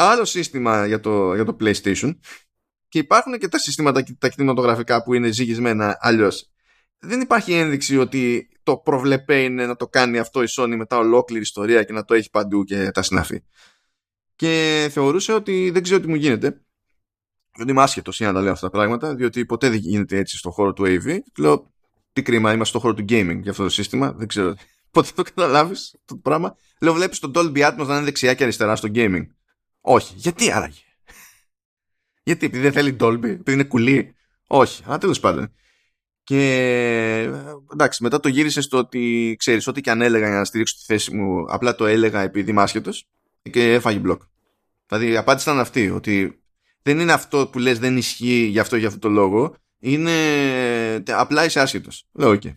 [0.00, 2.18] άλλο σύστημα για το, για το PlayStation
[2.88, 6.50] και υπάρχουν και τα συστήματα τα κινηματογραφικά που είναι ζυγισμένα αλλιώς.
[6.98, 11.42] Δεν υπάρχει ένδειξη ότι το προβλεπέ είναι να το κάνει αυτό η Sony μετά ολόκληρη
[11.42, 13.42] ιστορία και να το έχει παντού και τα συναφή.
[14.36, 16.64] Και θεωρούσε ότι δεν ξέρω τι μου γίνεται.
[17.56, 20.36] Δεν είμαι άσχετος για να τα λέω αυτά τα πράγματα, διότι ποτέ δεν γίνεται έτσι
[20.36, 21.18] στον χώρο του AV.
[21.38, 21.72] Λέω,
[22.12, 24.12] τι κρίμα, είμαστε στον χώρο του gaming για αυτό το σύστημα.
[24.12, 24.54] Δεν ξέρω
[24.90, 26.56] πότε το καταλάβεις το πράγμα.
[26.80, 29.26] Λέω, βλέπεις τον Dolby Atmos να είναι δεξιά και αριστερά στο gaming.
[29.80, 30.14] Όχι.
[30.16, 30.80] Γιατί άραγε;
[32.24, 34.14] Γιατί, επειδή δεν θέλει Dolby, επειδή είναι κουλή;
[34.46, 34.82] Όχι.
[34.86, 35.52] Αλλά τέλος πάντων.
[36.22, 37.32] Και
[37.72, 40.82] εντάξει, μετά το γύρισες στο ότι ξέρεις, ό,τι και αν έλεγα για να στηρίξω τη
[40.84, 43.08] θέση μου, απλά το έλεγα επειδή είμαι άσχετος
[43.50, 44.22] και έφαγε block.
[44.86, 46.39] Δηλαδή η απάντηση ήταν αυτή, ότι
[46.82, 50.12] δεν είναι αυτό που λες δεν ισχύει γι' αυτό για αυτό το λόγο, είναι
[51.06, 52.04] απλά είσαι άσχετος.
[52.12, 52.40] Λέω, ok.
[52.44, 52.56] Okay.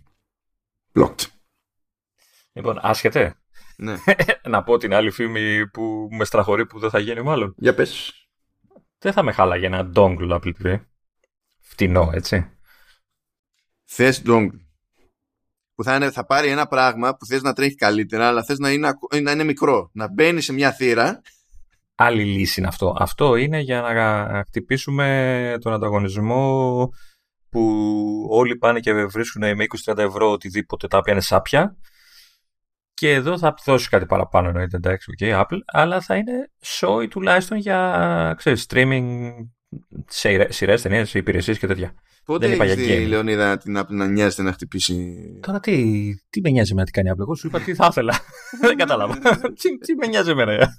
[0.93, 1.25] Blocked.
[2.53, 3.35] Λοιπόν, άσχετε.
[3.77, 3.95] Ναι.
[4.53, 7.53] να πω την άλλη φήμη που με στεναχωρεί που δεν θα γίνει μάλλον.
[7.57, 8.13] Για πες.
[8.97, 10.79] Δεν θα με χάλαγε ένα dongle Apple TV.
[11.59, 12.51] Φτηνό, έτσι.
[13.83, 14.59] Θες dongle.
[15.75, 18.71] Που θα, είναι, θα πάρει ένα πράγμα που θες να τρέχει καλύτερα, αλλά θες να
[18.71, 19.89] είναι, να είναι μικρό.
[19.93, 21.21] Να μπαίνει σε μια θύρα.
[21.95, 22.95] Άλλη λύση είναι αυτό.
[22.99, 26.89] Αυτό είναι για να χτυπήσουμε τον ανταγωνισμό
[27.49, 31.77] που όλοι πάνε και βρίσκουν με 20-30 ευρώ οτιδήποτε τα οποία είναι σάπια
[32.93, 37.57] και εδώ θα δώσει κάτι παραπάνω εννοείται εντάξει, okay, Apple, αλλά θα είναι show τουλάχιστον
[37.57, 39.31] για ξέρεις, streaming
[40.49, 41.93] σειρές, ταινίες, υπηρεσίες και τέτοια.
[42.25, 43.07] Πότε Δεν είπα έχεις για δει, gaming.
[43.07, 45.15] Λεωνίδα, την Apple να νοιάζεται να χτυπήσει...
[45.41, 47.87] Τώρα τι, τι με νοιάζει εμένα τι κάνει η Apple, εγώ σου είπα τι θα
[47.89, 48.19] ήθελα.
[48.61, 49.13] Δεν κατάλαβα.
[49.59, 50.75] τι, τι με νοιάζει εμένα.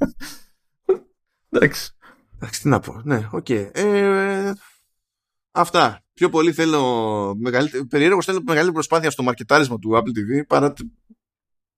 [1.55, 1.91] Εντάξει.
[2.37, 3.01] Εντάξει, τι να πω.
[3.05, 3.51] Ναι, οκ.
[3.51, 4.53] Ε,
[5.51, 5.99] αυτά.
[6.15, 7.35] Πιο πολύ θέλω.
[7.39, 10.81] Μεγαλύτερη, περίεργως θέλω μεγαλύτερη προσπάθεια στο μαρκετάρισμα του Apple TV παρά t-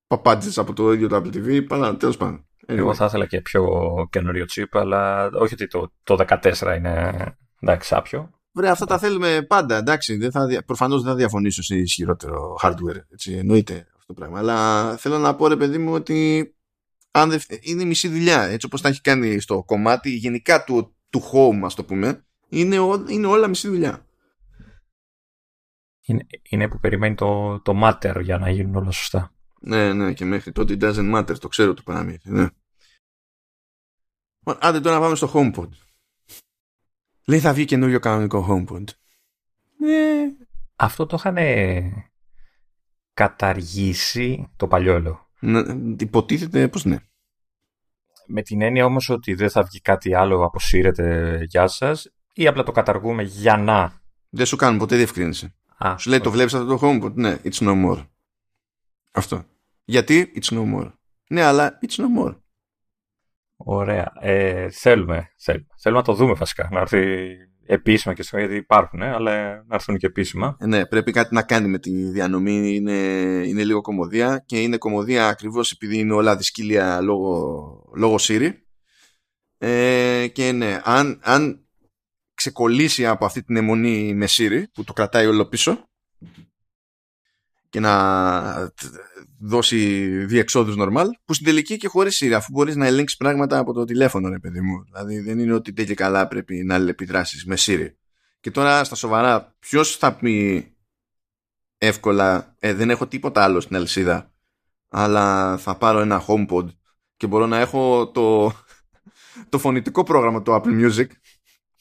[0.06, 1.66] παπάντζες από το ίδιο το Apple TV.
[1.66, 2.46] Παρά τέλος πάντων.
[2.66, 3.64] Εγώ θα ήθελα και πιο
[4.10, 7.14] καινούριο chip, αλλά όχι ότι το, το 14 είναι
[7.60, 8.30] εντάξει, σάπιο.
[8.52, 9.76] Βρε, αυτά τα θέλουμε πάντα.
[9.76, 13.00] Εντάξει, δεν θα, δια- προφανώς δεν θα διαφωνήσω σε ισχυρότερο hardware.
[13.12, 14.38] Έτσι, εννοείται αυτό το πράγμα.
[14.38, 16.50] Αλλά θέλω να πω, ρε παιδί μου, ότι
[17.16, 18.42] αν δεν, είναι μισή δουλειά.
[18.42, 22.78] Έτσι όπως τα έχει κάνει στο κομμάτι γενικά του, του home, ας το πούμε, είναι,
[22.78, 24.06] ο- είναι όλα μισή δουλειά.
[26.06, 29.34] Είναι, είναι που περιμένει το, το matter για να γίνουν όλα σωστά.
[29.60, 32.30] Ναι, ναι, και μέχρι τότε it doesn't matter, το ξέρω το παραμύθι.
[32.30, 32.48] Ναι.
[34.38, 35.68] Λοιπόν, Άντε τώρα να πάμε στο HomePod.
[37.26, 38.84] Λέει θα βγει καινούριο κανονικό HomePod.
[39.78, 40.32] Ναι.
[40.76, 41.36] Αυτό το είχαν
[43.14, 45.30] καταργήσει το παλιό έλεγχο.
[45.40, 45.60] Να,
[45.98, 46.98] υποτίθεται πως ναι.
[48.26, 52.62] Με την έννοια όμως ότι δεν θα βγει κάτι άλλο, αποσύρεται γεια σας ή απλά
[52.62, 53.92] το καταργούμε για να...
[54.28, 55.54] Δεν σου κάνουν ποτέ διευκρίνηση.
[55.78, 57.12] Α, Σου λέει το βλέπεις αυτό το HomePod.
[57.12, 58.06] Ναι, it's no more.
[59.12, 59.44] Αυτό.
[59.84, 60.92] Γιατί; It's no more.
[61.28, 62.36] Ναι, αλλά it's no more.
[63.56, 64.12] Ωραία.
[64.20, 65.66] Ε, θέλουμε, θέλουμε.
[65.78, 66.68] Θέλουμε να το δούμε βασικά.
[66.72, 67.36] Να έρθει
[67.66, 70.56] επίσημα και στο γιατί υπάρχουν, ε, αλλά να έρθουν και επίσημα.
[70.60, 72.74] Ε, Ναι, πρέπει κάτι να κάνει με τη διανομή.
[72.74, 72.92] Είναι,
[73.46, 78.50] είναι λίγο κομμωδία και είναι κομμωδία ακριβώς επειδή είναι όλα δυσκύλια λόγω, λόγω Siri.
[79.58, 81.66] Ε, και ναι, αν, αν
[82.34, 85.88] ξεκολλήσει από αυτή την αιμονή με Siri που το κρατάει όλο πίσω
[87.76, 88.72] και να
[89.38, 93.72] δώσει διεξόδους normal που στην τελική και χωρίς Siri αφού μπορείς να ελέγξεις πράγματα από
[93.72, 97.56] το τηλέφωνο ρε παιδί μου δηλαδή δεν είναι ότι τέτοια καλά πρέπει να επιδράσεις με
[97.58, 97.88] Siri
[98.40, 100.66] και τώρα στα σοβαρά ποιος θα πει
[101.78, 104.32] εύκολα ε, δεν έχω τίποτα άλλο στην αλυσίδα
[104.88, 106.66] αλλά θα πάρω ένα HomePod
[107.16, 108.52] και μπορώ να έχω το,
[109.48, 111.06] το φωνητικό πρόγραμμα του Apple Music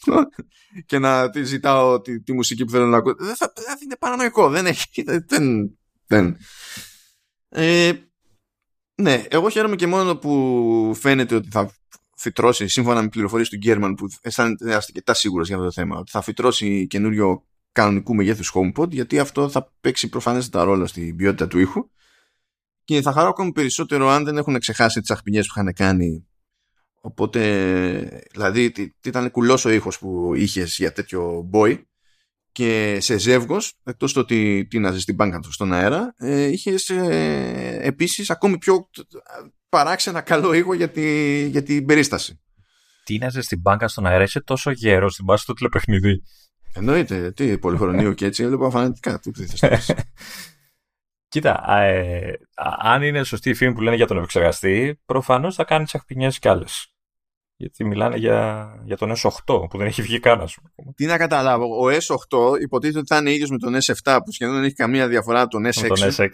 [0.85, 3.15] και να τη ζητάω τη, τη μουσική που θέλω να ακούω.
[3.17, 4.49] Δεν θα, θα είναι παρανοϊκό.
[4.49, 5.03] Δεν έχει.
[5.27, 5.77] Δεν.
[6.07, 6.37] Δεν.
[7.49, 7.91] Ε,
[8.95, 11.75] ναι, εγώ χαίρομαι και μόνο που φαίνεται ότι θα
[12.15, 16.11] φυτρώσει, σύμφωνα με πληροφορίες του Γκέρμαν που αισθάνεται αρκετά σίγουρος για αυτό το θέμα, ότι
[16.11, 21.59] θα φυτρώσει καινούριο κανονικού μεγέθους HomePod, γιατί αυτό θα παίξει προφανέστατα ρόλο στην ποιότητα του
[21.59, 21.89] ήχου.
[22.83, 26.27] Και θα χαρώ ακόμη περισσότερο αν δεν έχουν ξεχάσει τις αχπινιές που είχαν κάνει.
[27.01, 31.81] Οπότε, δηλαδή, τι, τι ήταν κουλός ο ήχος που είχες για τέτοιο boy
[32.55, 37.79] και σε ζεύγος, εκτός το ότι τίναζε στην μπάνκα του στον αέρα, ε, είχες ε,
[37.81, 38.89] επίσης ακόμη πιο
[39.69, 42.41] παράξενα καλό ήχο για, τη, για την περίσταση.
[43.03, 46.21] Τίναζε στην μπάνκα στον αέρα, είσαι τόσο γέρος στην πάση του τηλεπαιχνίδι.
[46.73, 49.19] Εννοείται, τι πολυχρονείο και έτσι, έβλεπα φανατικά.
[49.19, 49.93] Τι θες να πεις.
[51.27, 52.33] Κοίτα, ε,
[52.79, 56.47] αν είναι σωστή η φήμη που λένε για τον επεξεργαστή, προφανώς θα κάνεις τσαχπινιέ κι
[56.47, 56.94] άλλες.
[57.57, 60.93] Γιατί μιλάνε για, για τον S8 που δεν έχει βγει καν, ας πούμε.
[60.95, 64.55] Τι να καταλάβω, ο S8 υποτίθεται ότι θα είναι ίδιος με τον S7 που σχεδόν
[64.55, 65.81] δεν έχει καμία διαφορά από τον S6.
[65.81, 66.29] Με τον S6.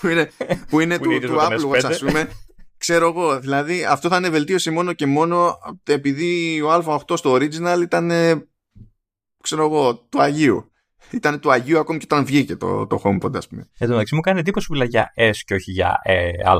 [0.00, 1.90] που είναι, που είναι Που είναι του, ίδιος του με τον Apple Watch S5.
[1.90, 2.28] ας πούμε
[2.76, 7.80] ξέρω εγώ δηλαδή αυτό θα είναι βελτίωση μόνο και μόνο επειδή ο Α8 στο original
[7.82, 8.48] ήταν ε,
[9.42, 10.72] ξέρω εγώ του Αγίου
[11.10, 14.14] ήταν του Αγίου ακόμη και όταν βγήκε το, το HomePod ας πούμε Εν τω μεταξύ
[14.14, 16.58] μου κάνει εντύπωση που μιλάει για S και όχι για ε, Α.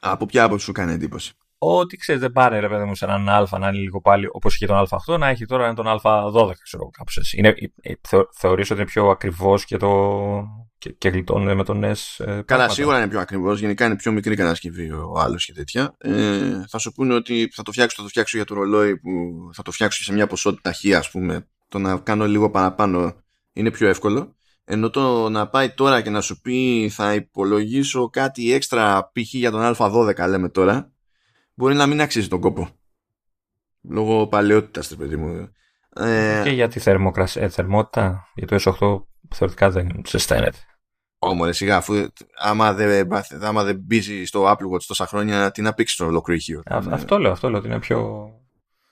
[0.00, 3.28] από ποια άποψη σου κάνει εντύπωση; Ότι ξέρεις, δεν πάρει ρε παιδί μου σε έναν
[3.28, 6.82] Α να είναι λίγο πάλι όπως είχε τον Α8, να έχει τώρα τον Α12, ξέρω
[6.82, 7.38] εγώ κάπως έτσι.
[7.38, 10.42] Είναι, ε, θεω, θεωρείς ότι είναι πιο ακριβώς και, το,
[10.78, 11.86] και, και γλιτώνει με τον S.
[12.18, 13.60] Ε, Καλά, πράγματα; σίγουρα είναι πιο ακριβώς.
[13.60, 15.94] Γενικά είναι πιο μικρή κατασκευή ο άλλος και τέτοια.
[15.98, 19.10] Ε, θα σου πούνε ότι θα το φτιάξω, θα το φτιάξω για το ρολόι που
[19.52, 21.48] θα το φτιάξω σε μια ποσότητα χ, ας πούμε.
[21.68, 23.14] Το να κάνω λίγο παραπάνω
[23.52, 24.34] είναι πιο εύκολο.
[24.64, 29.34] Ενώ το να πάει τώρα και να σου πει θα υπολογίσω κάτι έξτρα π.χ.
[29.34, 30.92] για τον Α12, λέμε τώρα,
[31.56, 32.68] μπορεί να μην αξίζει τον κόπο.
[33.88, 35.48] Λόγω παλαιότητας, παιδί μου.
[35.96, 40.58] Ε, Και για τη θερμοκρασία, ε, θερμότητα, για το S8 θεωρητικά δεν ζεσταίνεται.
[41.18, 42.06] Όμω, σιγά, αφού
[42.38, 46.04] άμα δεν, πάθ- άμα δεν μπει στο Apple Watch τόσα χρόνια, τι να πήξεις το
[46.04, 46.62] ολόκληρο ηχείο.
[46.64, 48.28] Α, Αυτό λέω, αυτό λέω ότι είναι πιο.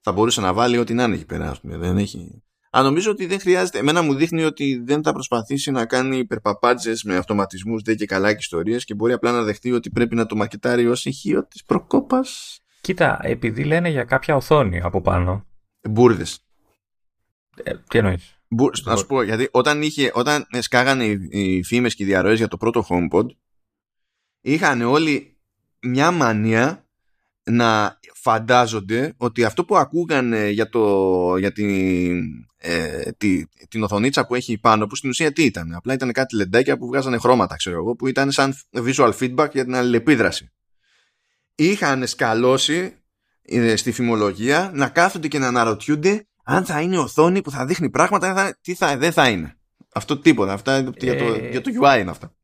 [0.02, 1.76] Θα μπορούσε να βάλει ό,τι να είναι εκεί πέρα, ας πούμε.
[1.76, 2.42] Δεν έχει...
[2.77, 3.79] Α, νομίζω ότι δεν χρειάζεται.
[3.79, 8.31] Εμένα μου δείχνει ότι δεν θα προσπαθήσει να κάνει υπερπαπάτζε με αυτοματισμούς, δεν και καλά
[8.31, 11.64] και ιστορίες και μπορεί απλά να δεχτεί ότι πρέπει να το μαρκετάρει ως ηχείο της
[11.64, 12.59] προκόπας.
[12.81, 15.47] Κοίτα, επειδή λένε για κάποια οθόνη από πάνω.
[15.91, 16.27] Μπούρδε.
[17.62, 18.41] Ε, τι εννοείς;
[18.85, 22.49] Να σου πω, γιατί όταν, είχε, όταν σκάγανε οι, οι φήμες και οι διαρροές για
[22.49, 23.27] το πρώτο HomePod,
[24.41, 25.37] είχαν όλοι
[25.81, 26.84] μια μανία
[27.45, 32.20] να φαντάζονται ότι αυτό που ακούγανε για, το, για την,
[32.57, 36.36] ε, τη, την οθονίτσα που έχει πάνω, που στην ουσία τι ήταν; Απλά ήταν κάτι
[36.36, 40.53] λεντάκια που βγάζανε χρώματα, ξέρω εγώ, που ήταν σαν visual feedback για την αλληλεπίδραση.
[41.55, 42.97] Είχαν σκαλώσει
[43.42, 47.90] ε, στη φημολογία να κάθονται και να αναρωτιούνται αν θα είναι οθόνη που θα δείχνει
[47.90, 49.57] πράγματα, τι θα, δεν θα είναι.
[49.95, 50.53] Αυτό τίποτα.
[50.53, 52.34] Αυτά για, το, ε, για το UI είναι αυτά.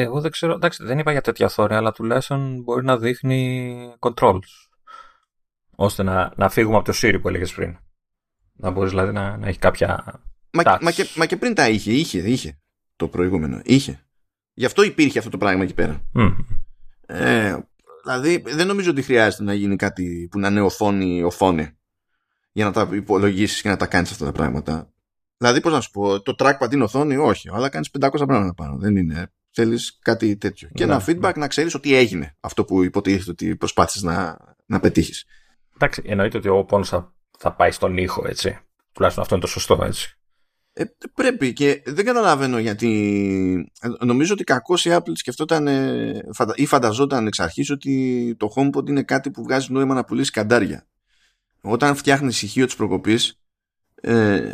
[0.00, 4.38] Εγώ δεν ξέρω, εντάξει, δεν είπα για τέτοια οθόνη, αλλά τουλάχιστον μπορεί να δείχνει controls.
[5.76, 7.76] Ώστε να, να φύγουμε από το Siri που έλεγες πριν.
[8.52, 10.20] Να μπορείς δηλαδή να, να έχει κάποια.
[10.50, 12.58] Μα, μα, και, μα και πριν τα είχε, είχε, είχε
[12.96, 13.60] το προηγούμενο.
[13.64, 14.06] Είχε.
[14.54, 16.02] Γι' αυτό υπήρχε αυτό το πράγμα εκεί πέρα.
[16.14, 16.34] Mm.
[17.06, 17.56] Ε,
[18.02, 21.78] δηλαδή δεν νομίζω ότι χρειάζεται να γίνει κάτι που να είναι οθόνη, οθόνη
[22.52, 24.92] για να τα υπολογίσεις και να τα κάνεις αυτά τα πράγματα.
[25.36, 28.76] Δηλαδή, πώς να σου πω, το trackpad είναι οθόνη, όχι, αλλά κάνεις 500 πράγματα πάνω.
[28.78, 29.32] Δεν είναι.
[29.60, 30.68] Θέλεις κάτι τέτοιο.
[30.74, 31.40] και ένα ναι, feedback ναι.
[31.40, 34.36] να ξέρεις ότι έγινε αυτό που υποτίθεται ότι προσπάθησες να,
[34.66, 35.24] να πετύχεις.
[35.74, 38.58] Εντάξει, εννοείται ότι ο πόνος θα, θα πάει στον ήχο, έτσι.
[38.92, 40.18] Τουλάχιστον αυτό είναι το σωστό, έτσι.
[40.72, 40.84] Ε,
[41.14, 43.72] πρέπει και δεν καταλαβαίνω γιατί
[44.04, 45.66] νομίζω ότι κακώς η Apple σκεφτόταν
[46.54, 50.86] ή φανταζόταν εξ αρχής ότι το HomePod είναι κάτι που βγάζει νόημα να πουλήσει καντάρια
[51.60, 53.40] όταν φτιάχνεις ηχείο της προκοπής
[53.94, 54.52] ε,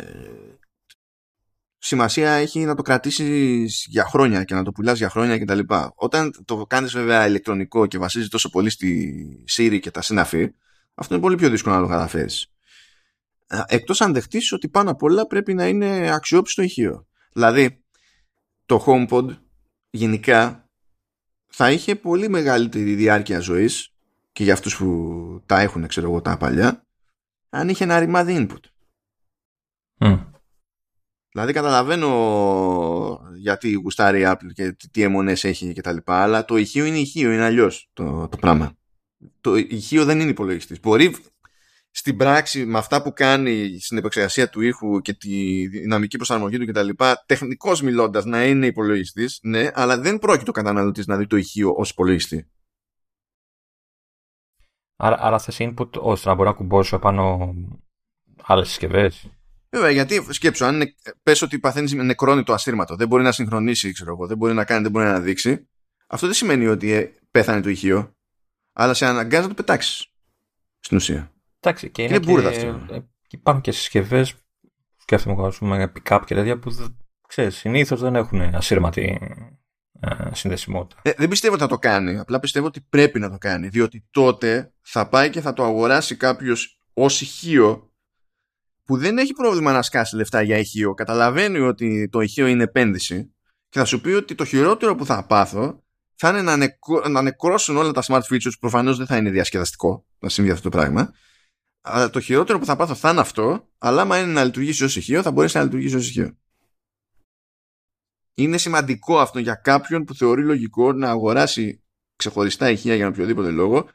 [1.85, 5.59] σημασία έχει να το κρατήσεις για χρόνια και να το πουλάς για χρόνια κτλ.
[5.95, 10.51] Όταν το κάνεις βέβαια ηλεκτρονικό και βασίζεις τόσο πολύ στη Siri και τα συναφή,
[10.95, 12.47] αυτό είναι πολύ πιο δύσκολο να το καταφέρεις.
[13.47, 17.07] Ε, εκτός αν δεχτείς ότι πάνω απ' όλα πρέπει να είναι αξιόπιστο ηχείο.
[17.33, 17.83] Δηλαδή,
[18.65, 19.37] το HomePod
[19.89, 20.69] γενικά
[21.47, 23.93] θα είχε πολύ μεγαλύτερη διάρκεια ζωής
[24.31, 26.85] και για αυτούς που τα έχουν, ξέρω εγώ, τα παλιά
[27.49, 28.69] αν είχε ένα ρημάδι input.
[29.99, 30.24] Mm.
[31.35, 36.57] Δηλαδή καταλαβαίνω γιατί γουστάρει η Apple και τι αιμονές έχει και τα λοιπά, αλλά το
[36.57, 38.77] ηχείο είναι ηχείο, είναι αλλιώς το, το πράγμα.
[39.41, 40.79] Το ηχείο δεν είναι υπολογιστής.
[40.79, 41.15] Μπορεί
[41.91, 46.65] στην πράξη με αυτά που κάνει στην επεξεργασία του ήχου και τη δυναμική προσαρμογή του
[46.65, 46.89] κτλ.
[47.25, 51.73] Τεχνικώ μιλώντας να είναι υπολογιστής, ναι, αλλά δεν πρόκειται ο καταναλωτής να δει το ηχείο
[51.77, 52.47] ως υπολογιστή.
[54.95, 57.53] Άρα, άρα θες input ώστε να μπορεί να κουμπώσει πάνω
[58.41, 59.29] άλλες συσκευές;
[59.75, 64.11] Βέβαια, γιατί σκέψου, αν πες ότι παθαίνεις νεκρόνι το ασύρματο, δεν μπορεί να συγχρονίσει, ξέρω
[64.11, 65.67] εγώ, δεν μπορεί να κάνει, δεν μπορεί να αναδείξει,
[66.07, 68.15] αυτό δεν σημαίνει ότι ε, πέθανε το ηχείο,
[68.73, 70.07] αλλά σε αναγκάζει να το πετάξεις.
[70.79, 71.31] Στην ουσία.
[71.59, 72.93] Εντάξει, και είναι, είναι και, αυτό.
[72.93, 72.99] Ε,
[73.29, 74.33] υπάρχουν και συσκευές,
[74.97, 76.75] σκέφτομαι εγώ, ας πούμε, pick-up και τέτοια που
[77.27, 79.19] ξέρεις, συνήθως δεν έχουν ασύρματη
[79.99, 81.01] ε, συνδεσιμότητα.
[81.03, 82.19] Ε, δεν πιστεύω ότι θα το κάνει.
[82.19, 83.67] Απλά πιστεύω ότι πρέπει να το κάνει.
[83.67, 87.89] Διότι τότε θα πάει και θα το αγοράσει κάποιος ως ηχείο
[88.85, 90.93] που δεν έχει πρόβλημα να σκάσει λεφτά για ηχείο.
[90.93, 93.33] Καταλαβαίνει ότι το ηχείο είναι επένδυση
[93.69, 95.83] και θα σου πει ότι το χειρότερο που θα πάθω
[96.15, 99.29] θα είναι να, νεκρό, να νεκρώσουν όλα τα smart features που προφανώς δεν θα είναι
[99.29, 101.13] διασκεδαστικό να συμβεί αυτό το πράγμα.
[101.81, 104.95] Αλλά το χειρότερο που θα πάθω θα είναι αυτό, αλλά άμα είναι να λειτουργήσει ως
[104.95, 106.37] ηχείο, θα μπορέσει να λειτουργήσει ως ηχείο
[108.35, 111.83] είναι σημαντικό αυτό για κάποιον που θεωρεί λογικό να αγοράσει
[112.15, 113.89] ξεχωριστά ηχεία για οποιοδήποτε λόγο,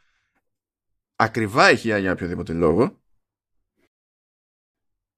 [1.17, 3.00] ακριβά ηχεία για οποιοδήποτε λόγο,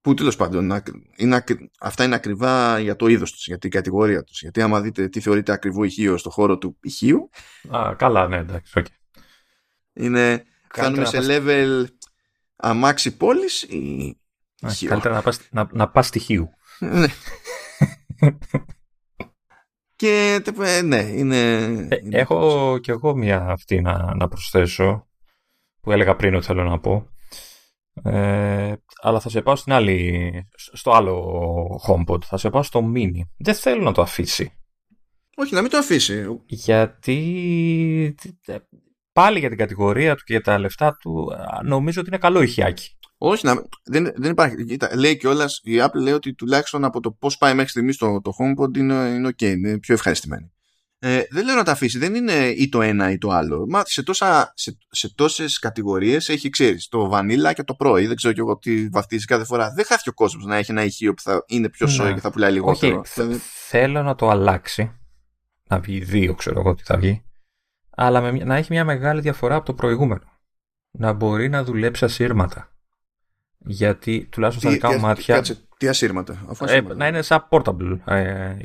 [0.03, 0.83] που τέλος πάντων
[1.17, 1.45] είναι,
[1.81, 4.41] αυτά είναι ακριβά για το είδος τους, για την κατηγορία τους.
[4.41, 7.31] Γιατί άμα δείτε τι θεωρείται ακριβό ηχείο στο χώρο του ηχείου.
[7.69, 8.85] Α, καλά, ναι, εντάξει, okay.
[9.93, 10.45] Είναι.
[10.73, 11.85] Φτάνουμε σε level
[12.57, 14.17] αμάξι πόλης ή.
[14.87, 16.51] Καλύτερα να πας, να, να πας στοιχείου.
[16.79, 17.07] Ναι.
[19.97, 21.55] Και ε, ναι, είναι.
[21.89, 25.09] Ε, έχω κι εγώ μια αυτή να, να προσθέσω
[25.81, 27.12] που έλεγα πριν ότι θέλω να πω.
[28.03, 28.73] Ε,
[29.03, 32.23] αλλά θα σε πάω στην άλλη, στο άλλο HomePod.
[32.25, 33.21] Θα σε πάω στο Mini.
[33.39, 34.53] Δεν θέλω να το αφήσει.
[35.37, 36.43] Όχι, να μην το αφήσει.
[36.47, 38.15] Γιατί
[39.13, 41.33] πάλι για την κατηγορία του και για τα λεφτά του
[41.65, 42.97] νομίζω ότι είναι καλό ηχιάκι.
[43.19, 44.65] Όχι, να, δεν, δεν υπάρχει.
[44.65, 48.21] Κοίτα, λέει κιόλας, η Apple λέει ότι τουλάχιστον από το πώς πάει μέχρι στιγμής το,
[48.21, 50.53] το HomePod είναι, είναι OK, είναι πιο ευχαριστημένη.
[51.05, 53.67] Ε, δεν λέω να τα αφήσει, δεν είναι ή το ένα ή το άλλο.
[53.69, 58.01] Μα σε, τόσα, σε, σε τόσες κατηγορίες έχει, ξέρεις, το Vanilla και το Pro.
[58.01, 59.73] Ή δεν ξέρω κι εγώ τι βαφτίζει κάθε φορά.
[59.73, 62.15] Δεν χάθηκε ο κόσμος να έχει ένα ηχείο που θα είναι πιο σόι ναι.
[62.15, 63.01] και θα πουλάει λιγότερο.
[63.01, 63.11] Okay.
[63.15, 63.41] Δηλαδή...
[63.69, 64.93] Θέλω να το αλλάξει.
[65.69, 67.25] Να βγει δύο, ξέρω εγώ τι θα βγει.
[67.91, 70.23] Αλλά με, να έχει μια μεγάλη διαφορά από το προηγούμενο.
[70.91, 72.73] Να μπορεί να δουλέψει ασύρματα.
[73.59, 75.35] Γιατί τουλάχιστον στα δικά μου μάτια.
[75.35, 77.99] Κάτσε, τι ασύρματα; Αφού ε, να είναι σαν portable.
[78.05, 78.57] Ε,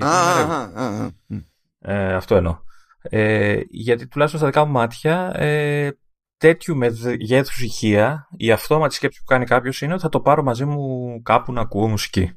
[1.88, 2.58] ε, αυτό εννοώ.
[3.02, 5.90] Ε, γιατί τουλάχιστον στα δικά μου μάτια ε,
[6.38, 10.66] τέτοιου μεγέθου ηχεία η αυτόματη σκέψη που κάνει κάποιος είναι ότι θα το πάρω μαζί
[10.66, 12.32] μου κάπου να ακούω μουσική.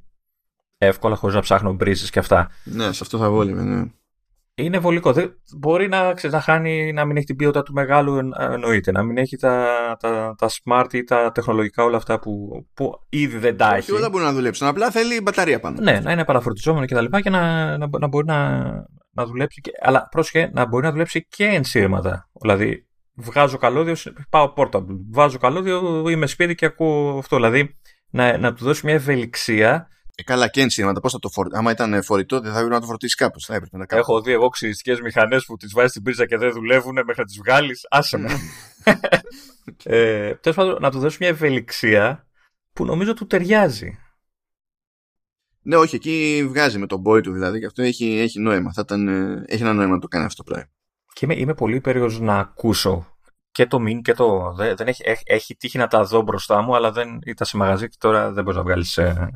[0.78, 2.50] εύκολα χωρίς να ψάχνω μπρίζες και αυτά.
[2.64, 3.84] Ναι, σε αυτό θα βόλευε, ναι.
[4.54, 5.12] Είναι βολικό.
[5.58, 8.92] Μπορεί να, ξέρεις, να χάνει, να μην έχει την ποιότητα του μεγάλου, εννοείται.
[8.92, 9.66] Να μην έχει τα,
[10.00, 13.90] τα, τα smart ή τα τεχνολογικά όλα αυτά που, που ήδη δεν τα έχει.
[13.90, 14.66] Και όλα μπορούν να δουλέψουν.
[14.66, 15.76] Απλά θέλει μπαταρία πάνω.
[15.80, 18.62] Ναι, να είναι παραφορτιζόμενο και τα λοιπά και να, να, να μπορεί να,
[19.10, 19.60] να δουλέψει.
[19.60, 22.28] Και, αλλά πρόσχε, να μπορεί να δουλέψει και ενσύρματα.
[22.40, 23.94] Δηλαδή, βγάζω καλώδιο,
[24.30, 24.98] πάω portable.
[25.10, 27.36] Βάζω καλώδιο, είμαι σπίτι και ακούω αυτό.
[27.36, 27.78] Δηλαδή,
[28.10, 29.88] να, να του δώσει μια ευελιξία
[30.20, 31.58] ε, καλά και ενσύρματα, πώς θα το φορτίσει.
[31.58, 33.44] Άμα ήταν φορητό, δεν θα έπρεπε να το φορτίσεις κάπως.
[33.44, 34.00] Θα έπρεπε να κάνω.
[34.00, 37.24] Έχω δει εγώ ξυριστικές μηχανές που τις βάζεις στην πρίζα και δεν δουλεύουν μέχρι να
[37.24, 37.86] τις βγάλεις.
[37.90, 38.30] Άσε με.
[39.84, 42.26] ε, Τέλος πάντων, να του δώσει μια ευελιξία
[42.72, 43.98] που νομίζω του ταιριάζει.
[45.62, 48.72] Ναι, όχι, εκεί βγάζει με τον boy του δηλαδή και αυτό έχει, έχει νόημα.
[48.72, 50.70] Θα ήταν, ε, έχει ένα νόημα να το κάνει αυτό το πράγμα.
[51.12, 53.10] Και είμαι, είμαι πολύ περίεργος να ακούσω
[53.52, 54.52] και το μην και το.
[54.56, 57.88] Δεν, έχει, έχει, έχει τύχει να τα δω μπροστά μου, αλλά δεν ήταν σε μαγαζί
[57.88, 59.30] και τώρα δεν μπορείς να βγάλεις ε,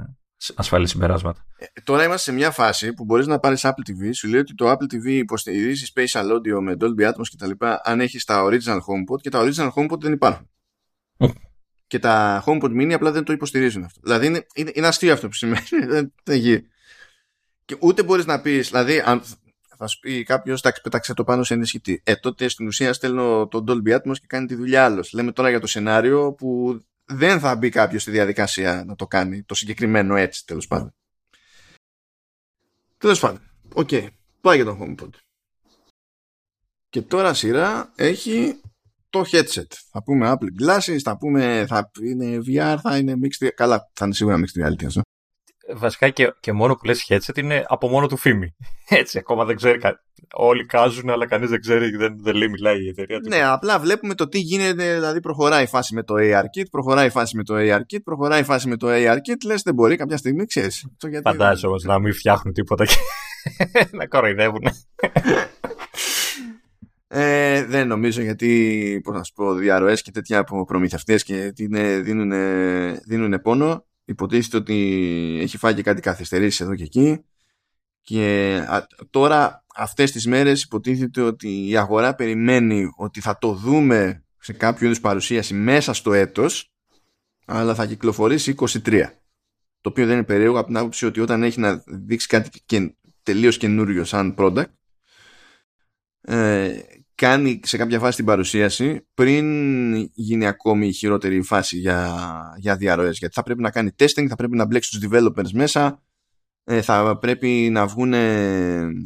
[0.55, 1.47] ασφαλή συμπεράσματα.
[1.57, 4.55] Ε, τώρα είμαστε σε μια φάση που μπορείς να πάρεις Apple TV, σου λέει ότι
[4.55, 7.51] το Apple TV υποστηρίζει Spatial Audio με Dolby Atmos κτλ.
[7.83, 10.49] αν έχεις τα Original HomePod και τα Original HomePod δεν υπάρχουν.
[11.95, 14.01] Και τα HomePod Mini απλά δεν το υποστηρίζουν αυτό.
[14.03, 15.67] Δηλαδή είναι, είναι, είναι αστείο αυτό που σημαίνει.
[16.25, 16.67] δεν γίνει.
[17.65, 19.23] Και ούτε μπορείς να πεις, δηλαδή, αν
[19.77, 22.03] θα σου πει κάποιος, εντάξει, πέταξε το πάνω σε ενισχυτή.
[22.05, 25.13] Ε, τότε στην ουσία στέλνω τον Dolby Atmos και κάνει τη δουλειά άλλος.
[25.13, 29.43] Λέμε τώρα για το σενάριο που δεν θα μπει κάποιος στη διαδικασία να το κάνει
[29.43, 30.95] το συγκεκριμένο έτσι τέλος πάντων.
[32.99, 33.41] Τέλος πάντων.
[33.75, 33.89] Ok.
[33.91, 34.07] Okay.
[34.41, 35.11] Πάει για τον HomePod.
[36.89, 38.61] Και τώρα σειρά έχει
[39.15, 39.73] το headset.
[39.91, 44.15] Θα πούμε Apple Glasses, θα πούμε θα είναι VR, θα είναι mixed Καλά, θα είναι
[44.15, 45.01] σίγουρα mixed reality αυτό.
[45.75, 48.55] Βασικά και, και μόνο που λες headset είναι από μόνο του φήμη.
[49.01, 49.79] Έτσι, ακόμα δεν ξέρει
[50.33, 53.19] όλοι εικάζουν, αλλά κανείς δεν ξέρει, δεν, δεν λέει, μιλάει η εταιρεία.
[53.29, 54.95] Ναι, απλά βλέπουμε το τι γίνεται.
[54.95, 58.45] Δηλαδή, προχωράει η φάση με το ARKit, προχωράει η φάση με το ARKit, προχωράει η
[58.45, 59.45] φάση με το ARKit.
[59.47, 60.87] Λες, δεν μπορεί κάποια στιγμή, ξέρεις.
[61.23, 62.97] Φαντάζομαι όμως να μην φτιάχνουν τίποτα και
[63.99, 64.63] να κοροϊδεύουν.
[67.17, 71.53] Ε, δεν νομίζω γιατί, πώς να σου πω, διαρροές και τέτοια από προμηθευτές και
[72.03, 72.33] δίνουν,
[73.07, 73.87] δίνουν πόνο.
[74.05, 77.25] Υποτίθεται ότι έχει φάει και κάτι καθυστερήσεις εδώ και εκεί.
[78.01, 78.59] Και
[79.11, 84.87] τώρα αυτές τις μέρες υποτίθεται ότι η αγορά περιμένει ότι θα το δούμε σε κάποιο
[84.87, 86.73] είδους παρουσίαση μέσα στο έτος
[87.47, 89.05] αλλά θα κυκλοφορήσει 23
[89.81, 92.95] το οποίο δεν είναι περίεργο από την άποψη ότι όταν έχει να δείξει κάτι και
[93.23, 94.65] τελείως καινούριο σαν product
[96.21, 96.79] ε,
[97.15, 102.19] κάνει σε κάποια φάση την παρουσίαση πριν γίνει ακόμη η χειρότερη φάση για,
[102.59, 103.19] για διαρροές.
[103.19, 106.03] Γιατί θα πρέπει να κάνει testing, θα πρέπει να μπλέξει τους developers μέσα
[106.67, 108.13] ε, θα πρέπει να βγουν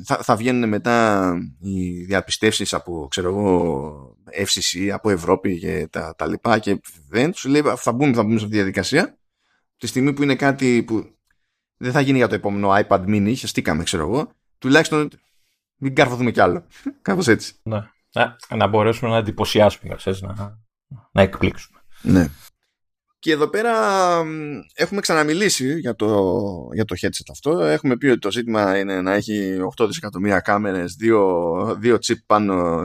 [0.04, 6.26] θα, θα βγαίνουν μετά οι διαπιστεύσεις από ξέρω εγώ FCC, από Ευρώπη και τα, τα
[6.26, 9.18] λοιπά και δεν σου λέει θα μπούμε, θα μπούμε σε αυτή τη διαδικασία.
[9.76, 11.16] Τη στιγμή που είναι κάτι που
[11.76, 15.11] δεν θα γίνει για το επόμενο iPad mini χεστήκαμε ξέρω εγώ τουλάχιστον
[15.76, 16.66] μην καρφωθούμε κι άλλο.
[17.02, 17.54] Κάπως έτσι.
[17.62, 17.78] Ναι.
[18.19, 20.59] Να, να μπορέσουμε να εντυπωσιάσουμε να,
[21.12, 22.29] να εκπλήξουμε ναι
[23.21, 23.73] και εδώ πέρα
[24.75, 26.07] έχουμε ξαναμιλήσει για το,
[26.75, 27.61] για το headset αυτό.
[27.61, 32.83] Έχουμε πει ότι το ζήτημα είναι να έχει 8 δισεκατομμύρια κάμερες, δύο, δύο chip πάνω,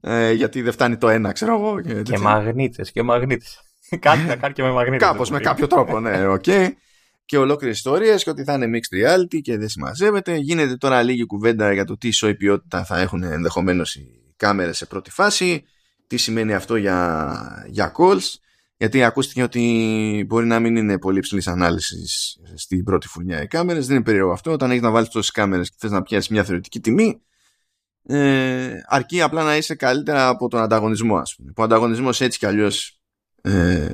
[0.00, 1.80] ε, γιατί δεν φτάνει το ένα, ξέρω εγώ.
[1.80, 3.60] Και, και μαγνήτες, και μαγνήτες.
[3.98, 5.08] Κάτι να κάνει και με μαγνήτες.
[5.08, 6.42] Κάπως, με κάποιο τρόπο, ναι, ok.
[6.46, 6.68] Okay.
[7.30, 10.36] Και ολόκληρες ιστορίες και ότι θα είναι mixed reality και δεν συμμαζεύεται.
[10.36, 14.86] Γίνεται τώρα λίγη κουβέντα για το τι σόι ποιότητα θα έχουν ενδεχομένως οι κάμερες σε
[14.86, 15.64] πρώτη φάση.
[16.06, 18.34] Τι σημαίνει αυτό για, για calls
[18.76, 23.86] γιατί ακούστηκε ότι μπορεί να μην είναι πολύ υψηλής ανάλυσης στην πρώτη φουρνιά οι κάμερες.
[23.86, 24.52] Δεν είναι περίεργο αυτό.
[24.52, 27.22] Όταν έχεις να βάλεις τόσες κάμερες και θες να πιάσεις μια θεωρητική τιμή,
[28.06, 31.52] ε, αρκεί απλά να είσαι καλύτερα από τον ανταγωνισμό, ας πούμε.
[31.56, 33.00] Ο ανταγωνισμός έτσι κι αλλιώς
[33.42, 33.90] ε,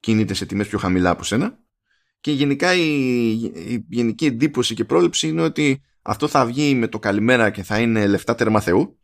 [0.00, 1.64] κινείται σε τιμές πιο χαμηλά από σένα.
[2.26, 6.98] Και γενικά η, η, γενική εντύπωση και πρόληψη είναι ότι αυτό θα βγει με το
[6.98, 8.98] καλημέρα και θα είναι λεφτά τέρμα Θεού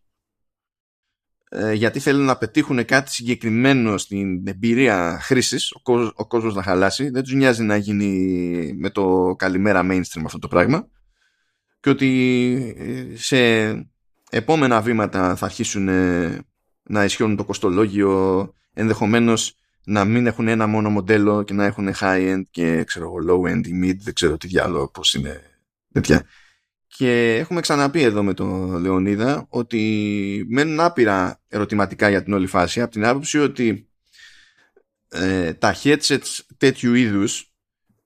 [1.48, 7.10] ε, γιατί θέλουν να πετύχουν κάτι συγκεκριμένο στην εμπειρία χρήσης, ο, ο κόσμος να χαλάσει.
[7.10, 10.88] Δεν τους νοιάζει να γίνει με το καλημέρα mainstream αυτό το πράγμα.
[11.80, 13.70] Και ότι ε, σε
[14.30, 16.38] επόμενα βήματα θα αρχίσουν ε,
[16.82, 22.42] να ισχύουν το κοστολόγιο, ενδεχομένως να μην έχουν ένα μόνο μοντέλο και να έχουν high-end
[22.50, 25.40] και ξέρω low-end ή mid, δεν ξέρω τι διάλογο, πώς είναι
[25.92, 26.26] τέτοια.
[26.86, 32.80] Και έχουμε ξαναπεί εδώ με τον Λεωνίδα ότι μένουν άπειρα ερωτηματικά για την όλη φάση
[32.80, 33.88] από την άποψη ότι
[35.08, 37.52] ε, τα headsets τέτοιου είδους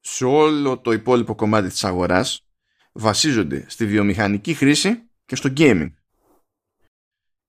[0.01, 2.47] σε όλο το υπόλοιπο κομμάτι της αγοράς
[2.93, 5.93] βασίζονται στη βιομηχανική χρήση και στο gaming.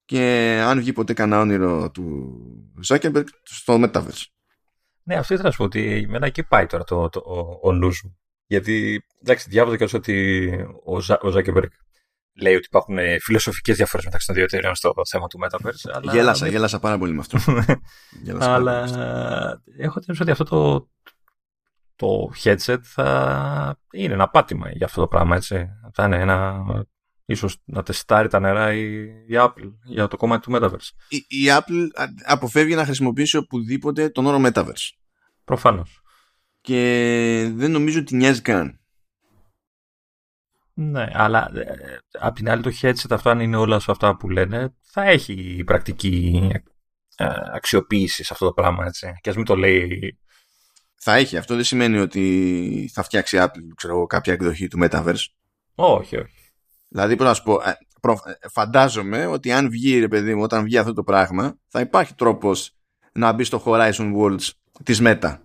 [0.07, 2.37] Και αν βγει ποτέ κανένα όνειρο του
[2.87, 4.25] Zuckerberg στο Metaverse.
[5.03, 7.71] Ναι, αυτό ήθελα να σου πω ότι εμένα εκεί πάει τώρα το, το, ο, ο
[7.71, 8.17] νους μου.
[8.45, 10.49] Γιατί, εντάξει, διάβαζα και ότι
[10.85, 11.69] ο, Ζα, ο Ζάκεμπεργκ
[12.39, 15.91] λέει ότι υπάρχουν φιλοσοφικές διαφορές μεταξύ των δύο εταιρεών στο θέμα του Metaverse.
[15.93, 16.13] Αλλά...
[16.13, 17.37] Γέλασα, γέλασα πάρα πολύ με αυτό.
[18.53, 18.87] αλλά
[19.77, 20.89] έχω την ότι αυτό το,
[21.95, 25.69] το headset θα είναι ένα πάτημα για αυτό το πράγμα, έτσι.
[25.93, 26.63] Θα είναι ένα
[27.27, 30.89] ίσως να τεστάρει τα νερά η, η Apple για το κομμάτι του Metaverse.
[31.07, 31.87] Η, η Apple
[32.25, 34.89] αποφεύγει να χρησιμοποιήσει οπουδήποτε τον όρο Metaverse.
[35.43, 36.01] Προφανώς.
[36.61, 38.79] Και δεν νομίζω ότι νοιάζει καν.
[40.73, 44.29] Ναι, αλλά ε, απ' την άλλη το headset αυτό αν είναι όλα σε αυτά που
[44.29, 46.49] λένε θα έχει πρακτική
[47.15, 49.13] ε, αξιοποίηση σε αυτό το πράγμα έτσι.
[49.21, 50.19] Και ας μην το λέει
[50.95, 51.37] θα έχει.
[51.37, 55.25] Αυτό δεν σημαίνει ότι θα φτιάξει Apple ξέρω, κάποια εκδοχή του Metaverse.
[55.75, 56.36] Όχι, όχι.
[56.87, 57.77] Δηλαδή, πώς να σου πω, ε,
[58.25, 62.13] ε, φαντάζομαι ότι αν βγει, ρε παιδί μου, όταν βγει αυτό το πράγμα, θα υπάρχει
[62.13, 62.75] τρόπος
[63.11, 64.49] να μπει στο Horizon Worlds
[64.83, 65.39] της Meta.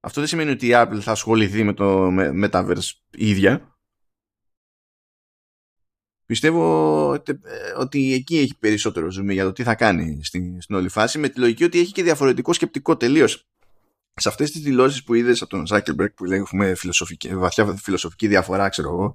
[0.00, 3.76] Αυτό δεν σημαίνει ότι η Apple θα ασχοληθεί με το Metaverse η ίδια.
[6.26, 7.32] Πιστεύω ε,
[7.76, 11.28] ότι εκεί έχει περισσότερο ζουμί για το τι θα κάνει στην, στην όλη φάση με
[11.28, 13.48] τη λογική ότι έχει και διαφορετικό σκεπτικό τελείως
[14.14, 18.68] σε αυτές τις δηλώσεις που είδες από τον Zuckerberg που λέγουμε φιλοσοφική, βαθιά φιλοσοφική διαφορά
[18.68, 19.14] ξέρω εγώ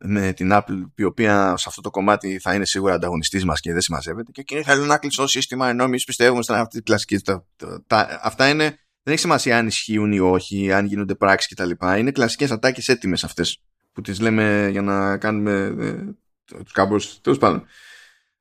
[0.00, 3.72] με την Apple η οποία σε αυτό το κομμάτι θα είναι σίγουρα ανταγωνιστής μας και
[3.72, 7.18] δεν συμμαζεύεται και εκείνοι θέλουν να κλειστό σύστημα ενώ εμείς πιστεύουμε στην αυτή τη κλασική
[7.18, 7.46] τα,
[7.86, 11.70] τα, αυτά είναι δεν έχει σημασία αν ισχύουν ή όχι αν γίνονται πράξεις κτλ.
[11.98, 17.20] Είναι κλασικές ατάκες έτοιμες αυτές που τις λέμε για να κάνουμε ε, τους κάμπους.
[17.20, 17.66] Τέλος πάντων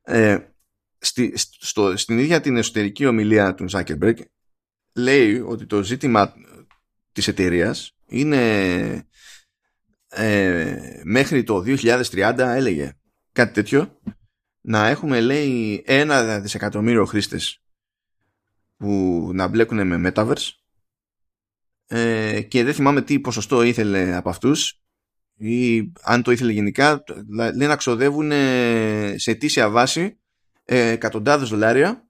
[0.01, 0.37] ε,
[0.97, 4.15] στη, στο, στην ίδια την εσωτερική ομιλία του Zuckerberg
[4.93, 6.33] λέει ότι το ζήτημα
[7.11, 9.06] της εταιρείας είναι
[10.09, 12.93] ε, μέχρι το 2030 έλεγε
[13.31, 13.99] κάτι τέτοιο
[14.61, 17.61] να έχουμε λέει ένα δισεκατομμύριο χρήστες
[18.77, 20.49] που να μπλέκουν με Metaverse.
[21.87, 24.81] Ε, και δεν θυμάμαι τι ποσοστό ήθελε από αυτούς
[25.37, 27.03] ή αν το ήθελε γενικά.
[27.55, 28.31] Λέει να ξοδεύουν
[29.15, 30.19] σε αιτήσια βάση
[30.63, 32.09] ε, εκατοντάδες δολάρια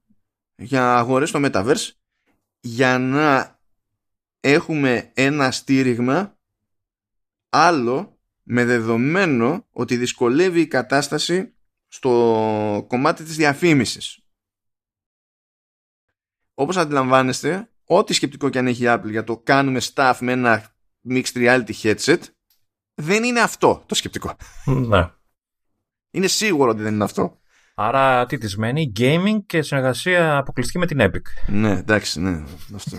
[0.55, 1.89] για αγορές στο Metaverse.
[2.59, 3.59] Για να
[4.39, 6.36] έχουμε ένα στήριγμα
[7.49, 11.55] άλλο με δεδομένο ότι δυσκολεύει η κατάσταση
[11.87, 14.21] στο κομμάτι της διαφήμισης.
[16.53, 20.75] Όπως αντιλαμβάνεστε, ό,τι σκεπτικό και αν έχει η Apple για το κάνουμε staff με ένα
[21.09, 22.19] mixed reality headset,
[22.93, 24.35] δεν είναι αυτό το σκεπτικό.
[24.65, 25.11] Ναι.
[26.11, 27.39] Είναι σίγουρο ότι δεν είναι αυτό.
[27.75, 31.21] Άρα τι της μένει, gaming και συνεργασία αποκλειστική με την Epic.
[31.47, 32.43] Ναι, εντάξει, ναι.
[32.75, 32.95] Αυτό,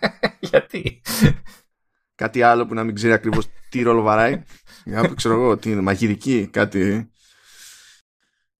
[0.50, 1.02] Γιατί;
[2.22, 4.42] Κάτι άλλο που να μην ξέρει ακριβώς τι ρόλο βαράει.
[4.84, 7.10] Για ξέρω εγώ, τι είναι, μαγειρική, κάτι.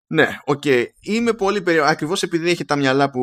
[0.07, 0.61] Ναι, ok.
[0.65, 0.85] Okay.
[0.99, 1.89] Είμαι πολύ περίεργο.
[1.89, 3.21] Ακριβώς επειδή έχει τα μυαλά που,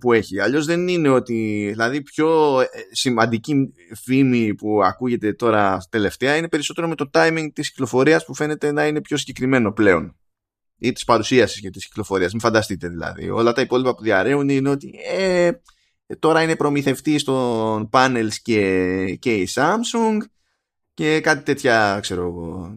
[0.00, 0.40] που έχει.
[0.40, 1.68] Αλλιώς δεν είναι ότι.
[1.70, 3.72] Δηλαδή, πιο ε, σημαντική
[4.02, 8.86] φήμη που ακούγεται τώρα τελευταία είναι περισσότερο με το timing της κυκλοφορίας που φαίνεται να
[8.86, 10.16] είναι πιο συγκεκριμένο πλέον
[10.78, 12.32] ή της παρουσίασης και της κυκλοφορίας.
[12.32, 13.30] Μην φανταστείτε δηλαδή.
[13.30, 15.50] Όλα τα υπόλοιπα που διαρρέουν είναι ότι ε,
[16.18, 20.18] τώρα είναι προμηθευτής των panels και, και η Samsung
[20.94, 22.76] και κάτι τέτοια, ξέρω εγώ.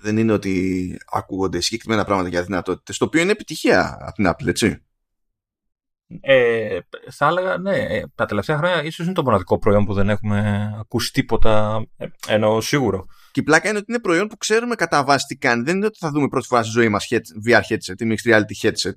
[0.00, 4.46] Δεν είναι ότι ακούγονται συγκεκριμένα πράγματα για δυνατότητες, το οποίο είναι επιτυχία από την Apple,
[4.46, 4.82] έτσι.
[6.20, 6.78] Ε,
[7.10, 10.70] θα έλεγα, ναι, ε, τα τελευταία χρόνια ίσως είναι το μοναδικό προϊόν που δεν έχουμε
[10.80, 13.06] ακούσει τίποτα, ε, εννοώ σίγουρο.
[13.30, 15.62] Και η πλάκα είναι ότι είναι προϊόν που ξέρουμε κατά βάση τι κάνει.
[15.62, 17.08] Δεν είναι ότι θα δούμε πρώτη φορά στη ζωή μας
[17.48, 18.94] VR headset ή mixed reality headset.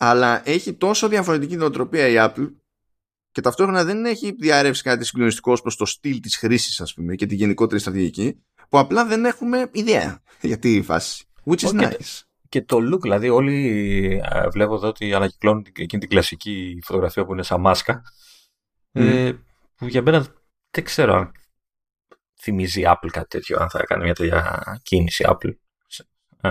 [0.00, 2.50] Αλλά έχει τόσο διαφορετική νοοτροπία η Apple
[3.30, 7.26] και ταυτόχρονα δεν έχει διαρρεύσει κάτι συγκλονιστικό προς το στυλ της χρήσης, ας πούμε, και
[7.26, 11.24] τη γενικότερη στρατηγική, που απλά δεν έχουμε ιδέα για τη φάση.
[11.44, 12.22] Which is nice.
[12.48, 14.22] Και το look, δηλαδή, όλοι
[14.52, 18.02] βλέπω εδώ ότι ανακυκλώνουν εκείνη την κλασική φωτογραφία που είναι σαν μάσκα.
[18.92, 19.32] Ε,
[19.74, 20.26] που για μένα
[20.70, 21.32] δεν ξέρω αν
[22.40, 25.54] θυμίζει Apple κάτι τέτοιο, αν θα έκανε μια τέτοια κίνηση Apple.
[26.40, 26.50] Ε,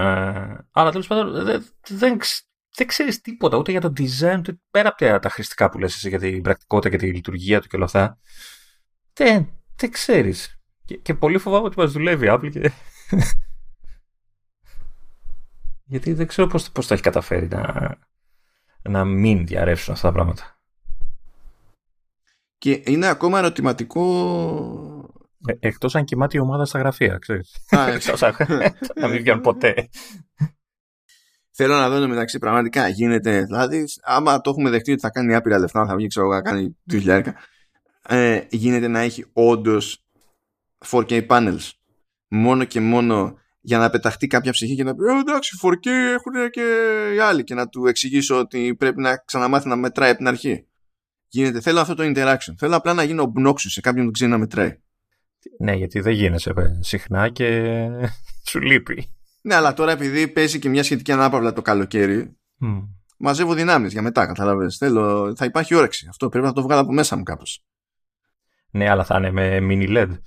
[0.72, 2.20] αλλά τέλος πάντων δεν, δεν,
[2.78, 6.10] δεν ξέρεις τίποτα ούτε για το design, ούτε πέρα από τα χρηστικά που λες εσύ
[6.10, 8.20] για την πρακτικότητα και τη λειτουργία του και όλα αυτά.
[9.14, 10.60] Δεν, δεν ξέρεις.
[10.86, 12.72] Και, και πολύ φοβάμαι ότι μας δουλεύει η Apple και.
[15.90, 17.98] Γιατί δεν ξέρω πώς, πώς το έχει καταφέρει να,
[18.82, 20.60] να μην διαρρεύσουν αυτά τα πράγματα.
[22.58, 24.04] Και είναι ακόμα ερωτηματικό
[25.46, 27.58] ε, εκτός αν κοιμάται η ομάδα στα γραφεία, ξέρεις.
[29.02, 29.90] να μην βγαίνουν ποτέ.
[31.60, 33.42] Θέλω να δω μεταξύ πραγματικά γίνεται.
[33.42, 36.78] Δηλαδή, άμα το έχουμε δεχτεί ότι θα κάνει άπειρα λεφτά, θα βγει ξέρω να κάνει
[36.92, 37.22] 2000,
[38.08, 40.06] ε, γίνεται να έχει όντως
[40.90, 41.70] 4K panels.
[42.28, 46.50] Μόνο και μόνο για να πεταχτεί κάποια ψυχή και να πει «Ε, εντάξει 4K έχουν
[46.50, 46.62] και
[47.16, 50.68] οι άλλοι και να του εξηγήσω ότι πρέπει να ξαναμάθει να μετράει από την αρχή.
[51.28, 52.54] Γίνεται, θέλω αυτό το interaction.
[52.58, 54.80] Θέλω απλά να γίνω obnoxious σε κάποιον που ξέρει να μετράει.
[55.60, 57.64] Ναι, γιατί δεν γίνεσαι συχνά και
[58.50, 59.17] σου λείπει.
[59.48, 62.88] Ναι, αλλά τώρα επειδή παίζει και μια σχετική ανάπαυλα το καλοκαίρι, mm.
[63.18, 64.78] μαζεύω δυνάμεις για μετά, καταλαβαίνεις.
[64.78, 66.08] Θέλω, θα υπάρχει όρεξη.
[66.10, 67.64] Αυτό πρέπει να το βγάλω από μέσα μου κάπως.
[68.72, 70.18] Ναι, αλλά θα είναι με mini LED.